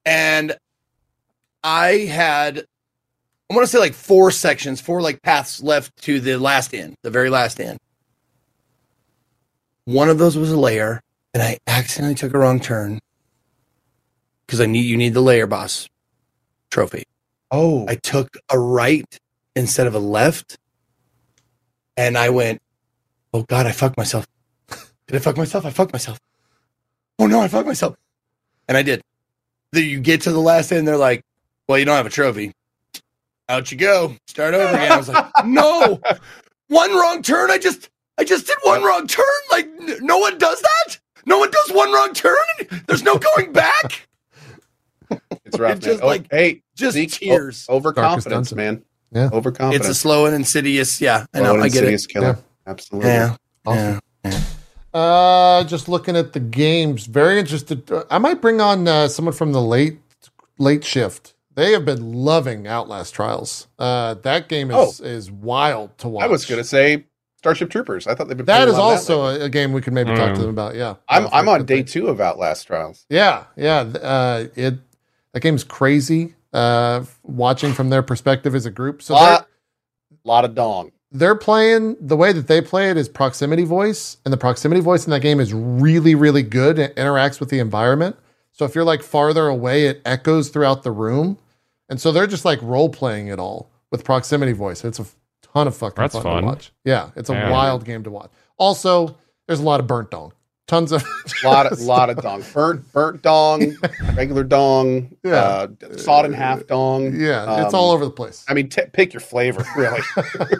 [0.06, 0.56] and
[1.64, 2.66] I had
[3.50, 6.96] I want to say like four sections, four like paths left to the last end,
[7.04, 7.78] the very last end.
[9.86, 11.02] One of those was a layer,
[11.36, 13.00] and I accidentally took a wrong turn
[14.48, 15.90] because I need you need the layer boss
[16.72, 17.04] trophy.
[17.52, 19.06] Oh, I took a right
[19.54, 20.58] instead of a left,
[21.98, 22.62] and I went,
[23.34, 24.26] "Oh God, I fucked myself.
[25.08, 25.66] Did I fuck myself?
[25.66, 26.20] I fucked myself.
[27.20, 27.98] Oh no, I fucked myself."
[28.70, 29.02] And I did.
[29.74, 31.22] Then you get to the last end, they're like,
[31.68, 32.54] "Well, you don't have a trophy.
[33.50, 34.16] Out you go.
[34.28, 36.00] Start over again." I was like, "No,
[36.70, 37.52] one wrong turn.
[37.52, 39.26] I just, I just did one wrong turn.
[39.52, 39.68] Like
[40.00, 41.00] no one does that.
[41.26, 42.36] No one does one wrong turn.
[42.88, 44.08] There's no going back.
[45.46, 45.78] it's rough.
[45.78, 45.94] it's man.
[45.94, 47.66] just Oh, like- hey, Just Zeke, tears.
[47.70, 48.84] o- overconfidence, man.
[49.12, 49.30] Yeah.
[49.32, 49.88] overconfidence.
[49.88, 51.00] It's a slow and insidious.
[51.00, 51.54] Yeah, I know.
[51.56, 51.94] And I get it.
[51.94, 52.38] insidious killer.
[52.68, 53.10] Absolutely.
[53.12, 53.36] Yeah.
[53.66, 54.00] Awesome.
[54.24, 54.40] Yeah.
[54.94, 57.90] Uh, just looking at the games, very interested.
[58.10, 60.00] I might bring on uh, someone from the late
[60.58, 61.34] late shift.
[61.54, 63.68] They have been loving Outlast Trials.
[63.80, 66.24] Uh, that game is is wild to watch.
[66.24, 66.28] Oh.
[66.28, 67.06] I was gonna say
[67.46, 68.08] Starship Troopers.
[68.08, 68.48] I thought they've been.
[68.48, 69.42] that playing a is lot of also lately.
[69.42, 70.42] a, a game we could maybe talk to Mm.
[70.42, 70.74] them about.
[70.76, 73.06] Yeah, I'm Yeah, I'm on for- day two of Outlast Trials.
[73.08, 73.82] Yeah, yeah.
[73.82, 74.76] Uh, it
[75.34, 76.34] that game's crazy.
[76.52, 79.48] Uh, watching from their perspective as a group, so they're, lot,
[80.24, 80.92] lot of dong.
[81.12, 85.06] they're playing the way that they play it is proximity voice, and the proximity voice
[85.06, 86.80] in that game is really, really good.
[86.80, 88.16] It interacts with the environment.
[88.54, 91.38] So if you're like farther away, it echoes throughout the room,
[91.90, 94.84] and so they're just like role playing it all with proximity voice.
[94.86, 95.16] It's a f-
[95.56, 96.42] ton of fucking That's fun, fun.
[96.44, 96.72] to watch.
[96.84, 97.50] Yeah, it's a Yeah.
[97.50, 98.30] wild game to watch.
[98.58, 99.16] Also,
[99.48, 100.34] there's a lot of burnt dong,
[100.68, 101.04] tons of
[101.44, 102.44] lot of a lot of dong.
[102.54, 103.76] Burnt burnt dong,
[104.16, 105.34] regular dong, Yeah.
[105.36, 105.68] uh,
[105.98, 107.16] sawed in half dong.
[107.20, 108.44] yeah, it's Um, all over the place.
[108.50, 110.02] I mean, t- pick your flavor, really.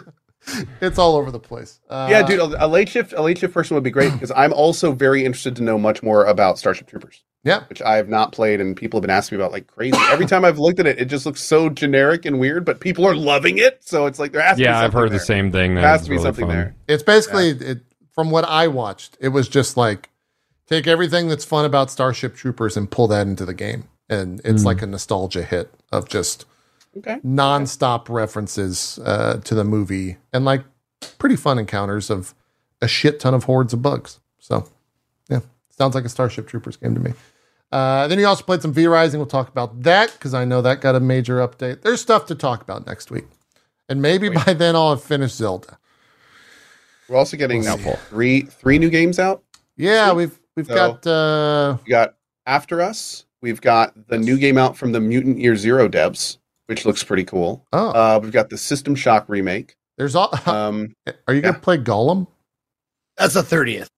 [0.80, 1.80] It's all over the place.
[1.90, 4.30] Uh, yeah, dude, a, a late shift, a late shift person would be great because
[4.30, 8.08] I'm also very interested to know much more about Starship Troopers, Yeah, which I have
[8.08, 9.96] not played, and people have been asking me about like crazy.
[10.10, 13.06] Every time I've looked at it, it just looks so generic and weird, but people
[13.06, 15.18] are loving it, so it's like they're asking Yeah, I've heard there.
[15.18, 15.74] the same thing.
[15.74, 16.54] There That has it's to be really something fun.
[16.56, 16.74] there.
[16.88, 17.78] It's basically it
[18.12, 20.10] from what I watched, it was just like
[20.66, 23.84] take everything that's fun about Starship Troopers and pull that into the game.
[24.08, 24.66] And it's Mm.
[24.66, 26.44] like a nostalgia hit of just
[26.98, 27.16] Okay.
[27.24, 30.64] nonstop references uh, to the movie and like
[31.18, 32.34] pretty fun encounters of
[32.82, 34.18] a shit ton of hordes of bugs.
[34.38, 34.66] So
[35.28, 37.12] yeah, sounds like a Starship Troopers game to me.
[37.72, 39.18] Uh, then he also played some V Rising.
[39.18, 41.82] We'll talk about that because I know that got a major update.
[41.82, 43.26] There's stuff to talk about next week.
[43.88, 45.78] And maybe by then I'll have finished Zelda.
[47.08, 47.92] We're also getting We'll see.
[48.08, 49.42] three three new games out.
[49.76, 52.14] Yeah, we've we've So- got uh We got
[52.46, 53.24] After Us.
[53.42, 57.24] We've got the new game out from the Mutant Year Zero devs, which looks pretty
[57.24, 57.64] cool.
[57.72, 59.76] oh Uh, we've got the System Shock remake.
[59.98, 60.94] there's all Um,
[61.28, 62.26] are you gonna play Gollum?
[63.16, 63.88] That's the thirtieth.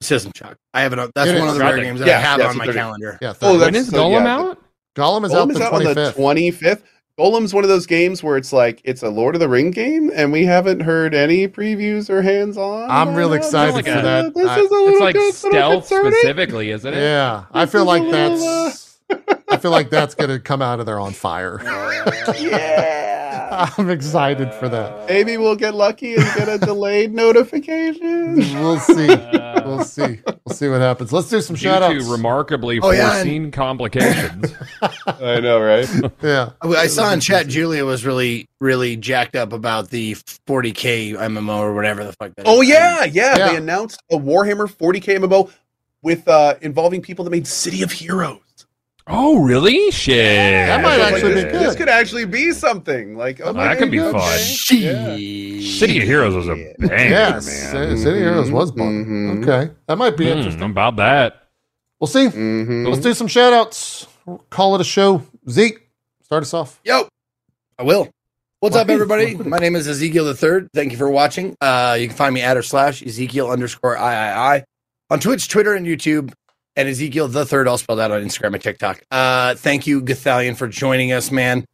[0.00, 0.56] System Shock.
[0.74, 1.10] I have it.
[1.14, 2.72] That's It one of the rare games that Yeah, I have yeah, on my the
[2.72, 2.74] 30th.
[2.76, 3.18] calendar.
[3.22, 3.58] Yeah, Oh, 30.
[3.58, 4.58] that's- When is so, Gollum yeah, out?
[4.96, 6.14] Gollum is Gollum out is the out on the 25th.
[6.14, 6.82] 25th.
[7.18, 10.10] Gollum's one of those games where it's like it's a Lord of the Ring game,
[10.14, 12.90] and we haven't heard any previews or hands on.
[12.90, 14.34] I'm real excited for that.
[14.34, 15.50] This I- is a little It's like bit- little
[15.82, 17.00] stealth specifically, isn't it?
[17.00, 20.86] Yeah, I feel like little, that's uh, I feel like that's gonna come out of
[20.86, 21.60] there on fire.
[22.40, 23.13] yeah.
[23.78, 25.06] I'm excited for that.
[25.08, 27.12] Maybe we'll get lucky and get a delayed
[27.58, 28.36] notification.
[28.36, 29.06] We'll see.
[29.06, 30.20] We'll see.
[30.44, 31.12] We'll see what happens.
[31.12, 32.06] Let's do some Due shout to outs.
[32.06, 34.54] remarkably Oh, yeah, and- foreseen complications.
[35.06, 35.88] I know, right?
[36.22, 36.50] yeah.
[36.62, 40.14] I saw in chat Julia was really, really jacked up about the
[40.46, 42.68] 40k MMO or whatever the fuck that Oh is.
[42.68, 43.48] yeah, yeah, Yeah.
[43.50, 45.50] They announced a Warhammer 40k MMO
[46.02, 48.40] with uh involving people that made City of Heroes.
[49.06, 49.90] Oh, really?
[49.90, 50.66] Shit.
[50.66, 51.60] That might Like, actually be this, good.
[51.62, 53.16] this could actually be something.
[53.16, 54.18] Like okay, That could be okay.
[54.18, 54.38] fun.
[54.38, 55.62] She.
[55.78, 56.72] City of Heroes was a Yeah.
[56.78, 57.72] banger, Yes.
[57.72, 57.96] man.
[57.98, 59.04] City of Heroes was fun.
[59.04, 59.42] Mhm.
[59.42, 59.72] Okay.
[59.88, 60.62] That might be Hmm, interesting.
[60.62, 61.42] about that.
[62.00, 62.26] We'll see.
[62.28, 62.86] Mhm.
[62.88, 64.06] Let's do some shout outs.
[64.50, 65.22] Call it a show.
[65.48, 65.80] Zeke,
[66.22, 66.80] start us off.
[66.84, 67.08] Yo,
[67.78, 68.08] I will.
[68.60, 69.34] What's up, everybody?
[69.34, 70.68] My name is Ezekiel the Third.
[70.74, 71.54] Thank you for watching.
[71.60, 74.64] Uh, you can find me at or slash Ezekiel underscore III
[75.10, 76.32] on Twitch, Twitter, and YouTube,
[76.76, 79.02] and Ezekiel the Third, all spelled out on Instagram and TikTok.
[79.10, 81.64] Uh, thank you, Gothalion, for joining us, man.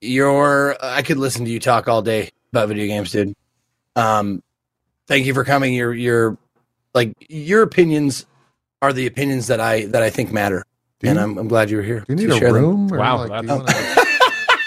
[0.00, 3.34] You're I could listen to you talk all day about video games, dude.
[3.96, 4.42] Um,
[5.08, 5.74] thank you for coming.
[5.74, 6.38] Your your
[6.94, 8.24] like your opinions
[8.80, 10.64] are the opinions that I that I think matter,
[11.00, 12.04] Do and I'm, I'm glad you were here.
[12.08, 12.92] Do you to need a share room?
[12.92, 14.04] or, Wow, like, that's- wanna-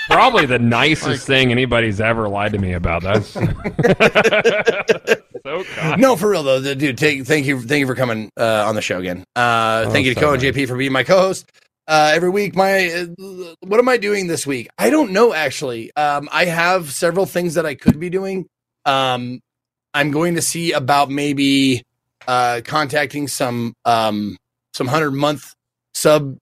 [0.08, 3.04] Probably the nicest Like- thing anybody's ever lied to me about.
[3.04, 3.34] That's
[5.46, 6.02] so kind.
[6.02, 6.98] No, for real though, dude.
[6.98, 9.24] Take, thank you, thank you for coming uh, on the show again.
[9.36, 10.42] Uh, Oh, thank you to so Co and.
[10.42, 11.52] JP for being my co-host
[11.88, 12.56] uh, every week.
[12.56, 14.70] My, uh, what am I doing this week?
[14.78, 15.92] I don't know actually.
[15.96, 18.48] Um, I have several things that I could be doing.
[18.86, 19.40] Um,
[19.94, 21.84] I'm going to see about maybe
[22.28, 24.38] uh, contacting some um,
[24.74, 25.54] some hundred month
[25.94, 26.38] sub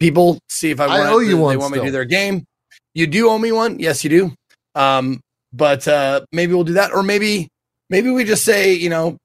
[0.00, 0.38] people.
[0.48, 2.44] See if I, I want, owe you they one want me to do their game.
[2.94, 3.78] You do owe me one.
[3.78, 4.32] Yes, you do.
[4.74, 5.20] Um,
[5.52, 7.48] but uh, maybe we'll do that, or maybe
[7.90, 9.18] maybe we just say, you know,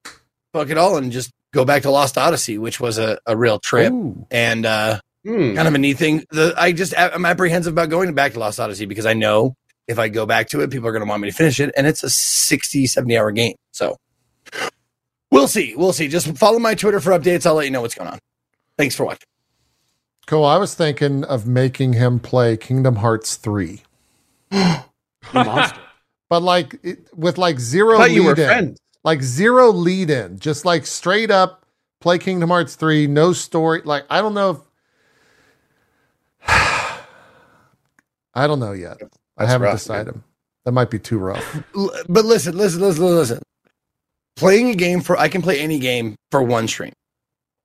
[0.54, 3.60] fuck it all and just go back to Lost Odyssey, which was a, a real
[3.60, 4.26] trip Ooh.
[4.32, 5.56] and uh, Hmm.
[5.56, 6.26] kind of a neat thing.
[6.32, 9.56] The I just I'm apprehensive about going back to Lost Odyssey because I know
[9.88, 11.74] if I go back to it, people are going to want me to finish it,
[11.78, 13.56] and it's a 60, 70 hour game.
[13.72, 13.96] So
[15.32, 15.76] we'll see.
[15.78, 16.10] We'll see.
[16.10, 17.46] Just follow my Twitter for updates.
[17.46, 18.20] I'll let you know what's going on.
[18.78, 19.28] Thanks for watching.
[20.28, 20.44] Cool.
[20.46, 23.82] I was thinking of making him play Kingdom Hearts 3.
[25.34, 25.80] monster.
[26.30, 28.48] But like it, with like zero thought you were lead in.
[28.48, 28.80] friends.
[29.04, 30.40] Like zero lead in.
[30.40, 31.64] Just like straight up
[32.04, 33.82] play Kingdom Hearts 3, no story.
[33.84, 34.58] Like I don't know if
[38.36, 38.98] I don't know yet.
[39.38, 40.22] I haven't rough, decided.
[40.66, 41.64] That might be too rough.
[41.74, 43.42] But listen, listen, listen, listen.
[44.36, 46.94] Playing a game for I can play any game for one stream.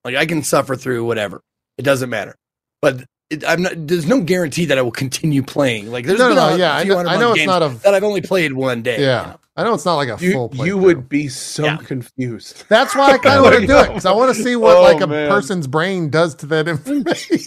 [0.04, 1.40] Like I can suffer through whatever.
[1.76, 2.34] It doesn't matter.
[2.80, 3.72] But it, I'm not.
[3.76, 5.90] There's no guarantee that I will continue playing.
[5.90, 7.68] Like there's No, no, been no, a yeah, I know- I know it's not a-
[7.84, 9.00] that I've only played one day.
[9.02, 9.34] Yeah.
[9.56, 10.66] I know it's not like a full You, play.
[10.68, 11.78] you would be so Yeah.
[11.78, 12.62] confused.
[12.68, 14.76] That's why I kind of want to do it because I want to see what
[14.76, 15.28] Oh, like a man.
[15.28, 16.68] person's brain does to that
[17.12, 17.38] information.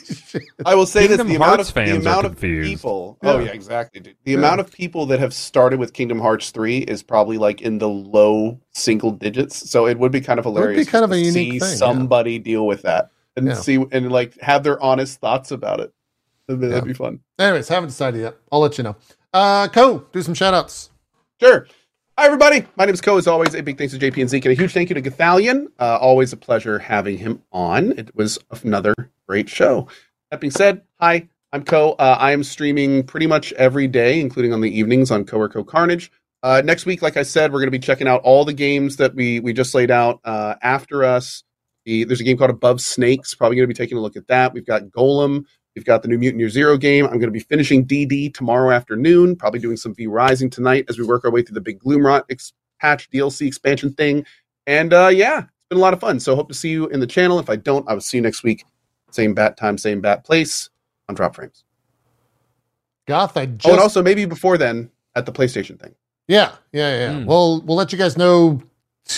[0.66, 2.70] I will say Kingdom this: the amount Hearts of the fans are amount of confused.
[2.70, 3.18] people.
[3.24, 3.46] Oh Yeah.
[3.46, 4.02] yeah, exactly.
[4.02, 4.16] Dude.
[4.26, 4.38] The Yeah.
[4.40, 7.88] amount of people that have started with Kingdom Hearts three is probably like in the
[7.88, 9.70] low single digits.
[9.72, 11.76] So it would be kind of would be kind of a unique see thing, yeah.
[11.76, 13.54] somebody deal with that and Yeah.
[13.56, 15.94] see and like have their honest thoughts about it.
[16.48, 17.20] That'd be, that'd be fun.
[17.40, 18.36] Anyways, haven't decided yet.
[18.52, 18.96] I'll let you know.
[19.34, 20.90] Uh, Co, do some shout outs.
[21.40, 21.68] Sure.
[22.18, 22.66] Hi, everybody.
[22.76, 23.18] My name is Co.
[23.18, 25.02] As always, a big thanks to JP and Zeke, and a huge thank you to
[25.02, 25.68] Gothalion.
[25.80, 27.98] Uh, always a pleasure having him on.
[27.98, 28.94] It was another
[29.28, 29.88] great show.
[30.30, 31.94] That being said, hi, I'm Co.
[31.94, 35.48] Uh, I am streaming pretty much every day, including on the evenings on Co or
[35.50, 36.12] Co Carnage.
[36.44, 38.98] Uh, next week, like I said, we're going to be checking out all the games
[38.98, 40.20] that we we just laid out.
[40.26, 41.44] Uh, after us,
[41.86, 43.34] the, there's a game called Above Snakes.
[43.34, 44.54] Probably going to be taking a look at that.
[44.54, 45.46] We've got Gollum.
[45.76, 47.06] We've got the new Mutant Year Zero game.
[47.06, 51.00] I'm going to be finishing DD tomorrow afternoon, probably doing some V Rising tonight as
[51.00, 54.26] we work our way through the big Gloomrot ex- patch DLC expansion thing.
[54.68, 56.20] And uh, yeah, it's been a lot of fun.
[56.20, 57.40] So hope to see you in the channel.
[57.40, 58.66] If I don't, I will see you next week.
[59.12, 60.70] Same bat time, same bat place
[61.08, 61.64] on Dropped Frames.
[63.08, 65.96] Goth, I just oh, and also maybe before then at the PlayStation thing.
[66.28, 67.20] Yeah, yeah, yeah.
[67.20, 67.26] Hmm.
[67.26, 68.62] Well, we'll let you guys know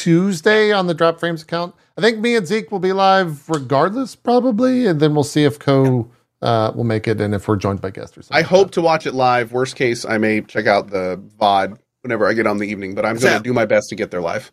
[0.02, 1.76] Tuesday on the Dropped Frames account.
[1.98, 5.60] I think me and Zeke will be live regardless, probably, and then we'll see if
[5.60, 6.10] Co
[6.42, 8.36] uh, will make it and if we're joined by guests or something.
[8.36, 8.74] I like hope that.
[8.74, 9.52] to watch it live.
[9.52, 13.06] Worst case, I may check out the VOD whenever I get on the evening, but
[13.06, 14.52] I'm going to do my best to get there live.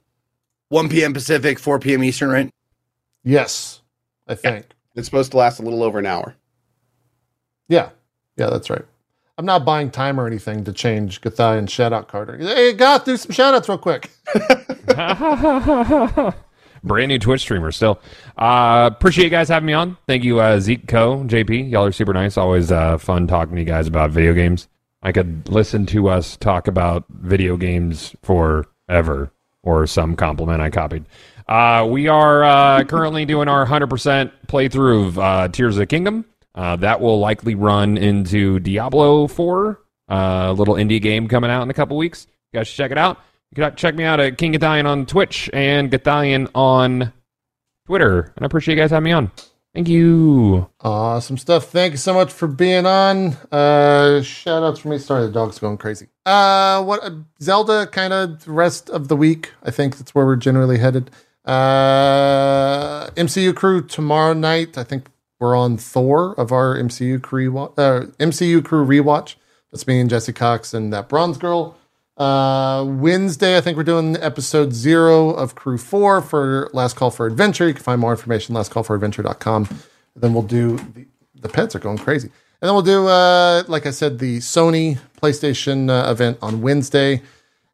[0.69, 1.13] 1 p.m.
[1.13, 2.05] Pacific, 4 p.m.
[2.05, 2.51] Eastern, right?
[3.25, 3.81] Yes,
[4.29, 4.67] I think.
[4.95, 6.37] It's supposed to last a little over an hour.
[7.69, 7.91] Yeah,
[8.37, 8.85] yeah, that's right.
[9.39, 12.37] I'm not buying time or anything to change Gothalion shout out Carter.
[12.37, 14.11] Hey, Goth, do some shout outs real quick.
[16.83, 18.01] Brand new Twitch streamer still.
[18.37, 19.99] Uh, appreciate you guys having me on.
[20.07, 21.71] Thank you, uh, Zeke Co, JP.
[21.71, 22.37] Y'all are super nice.
[22.39, 24.69] Always uh, fun talking to you guys about video games.
[25.03, 31.05] I could listen to us talk about video games forever, or some compliment I copied.
[31.49, 36.25] Uh, we are uh, currently doing our 100% playthrough of uh, Tears of the Kingdom.
[36.55, 41.63] Uh, that will likely run into Diablo 4, uh, a little indie game coming out
[41.63, 42.27] in a couple weeks.
[42.53, 43.19] You guys should check it out.
[43.53, 47.13] You can check me out at King Gothalion on Twitch and Gothalion on
[47.87, 48.33] Twitter.
[48.37, 49.33] And I appreciate you guys having me on.
[49.75, 50.69] Thank you.
[50.81, 51.65] Awesome stuff.
[51.67, 53.37] Thank you so much for being on.
[53.51, 54.99] Uh shout outs for me.
[54.99, 56.09] Sorry, the dog's going crazy.
[56.25, 57.11] Uh what uh,
[57.43, 59.53] Zelda kind of rest of the week.
[59.65, 61.11] I think that's where we're generally headed.
[61.45, 64.79] Uh MCU crew tomorrow night.
[64.79, 65.07] I think
[65.41, 69.35] we're on Thor of our MCU crew uh, MCU crew rewatch.
[69.73, 71.77] That's me and Jesse Cox and that bronze girl.
[72.21, 77.27] Uh, Wednesday, I think we're doing episode zero of Crew Four for Last Call for
[77.27, 77.67] Adventure.
[77.67, 79.65] You can find more information on lastcallforadventure.com.
[79.65, 81.07] And then we'll do the,
[81.41, 82.29] the pets are going crazy.
[82.29, 87.23] And then we'll do, uh, like I said, the Sony PlayStation uh, event on Wednesday.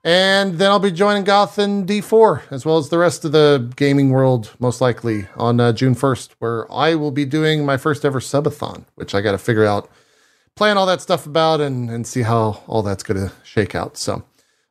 [0.04, 3.68] And then I'll be joining Goth and D4, as well as the rest of the
[3.74, 8.04] gaming world, most likely on uh, June 1st, where I will be doing my first
[8.04, 9.90] ever subathon, which I got to figure out,
[10.54, 13.96] plan all that stuff about, and, and see how all that's going to shake out.
[13.96, 14.22] So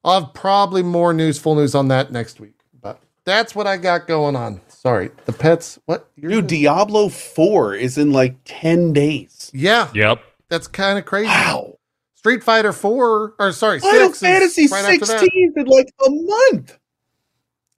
[0.06, 2.54] I'll have probably more news, full news on that next week.
[2.82, 4.62] But that's what I got going on.
[4.70, 5.10] Sorry.
[5.26, 6.10] The pets, what?
[6.16, 9.50] You're- Dude, Diablo 4 is in like 10 days.
[9.54, 10.22] yeah, Yep.
[10.48, 11.28] that's kind of crazy.
[11.28, 11.80] Wow.
[12.14, 15.20] Street Fighter 4, or sorry, Final 6 is Fantasy right after that.
[15.22, 16.78] 16 in like a month.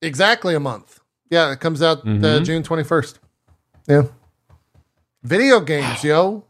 [0.01, 0.99] Exactly a month.
[1.29, 2.45] Yeah, it comes out uh, Mhm.
[2.45, 3.19] June 21st.
[3.87, 4.03] Yeah.
[5.23, 6.43] Video games, yo.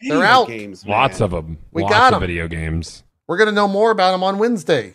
[0.00, 0.48] They're Video out.
[0.48, 1.58] Games, Lots of them.
[1.72, 2.20] We Lots got of 'em.
[2.28, 3.02] video games.
[3.26, 4.94] We're going to know more about them on Wednesday.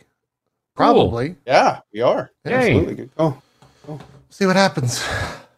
[0.75, 1.35] Probably.
[1.45, 2.31] Yeah, we are.
[2.45, 2.95] Yeah, Absolutely.
[2.95, 3.09] Good.
[3.17, 3.39] Oh,
[4.29, 5.03] See what happens.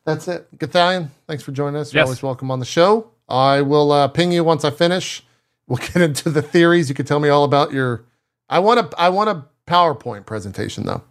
[0.05, 0.47] That's it.
[0.57, 1.93] Gothalion, thanks for joining us.
[1.93, 2.07] You're Yes.
[2.07, 3.09] always welcome on the show.
[3.29, 5.23] I will uh, ping you once I finish.
[5.67, 6.89] We'll get into the theories.
[6.89, 8.03] You can tell me all about your.
[8.49, 8.99] I want a.
[9.01, 11.01] I want a PowerPoint presentation though.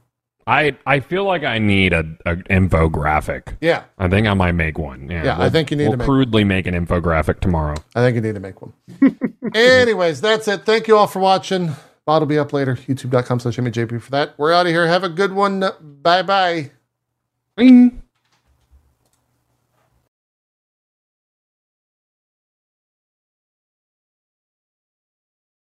[0.46, 3.56] I I feel like I need a, a infographic.
[3.62, 5.10] Yeah, I think I might make one.
[5.10, 7.76] Yeah, Yeah, I we'll- think you need we'll to make- crudely make an infographic tomorrow.
[7.96, 8.74] I think you need to make one.
[9.54, 10.66] Anyways, that's it.
[10.66, 11.74] Thank you all for watching.
[12.06, 12.76] Bot will be up later.
[12.76, 14.38] YouTube.com slash JP for that.
[14.38, 14.86] We're out of here.
[14.86, 15.64] Have a good one.
[15.80, 16.70] Bye bye.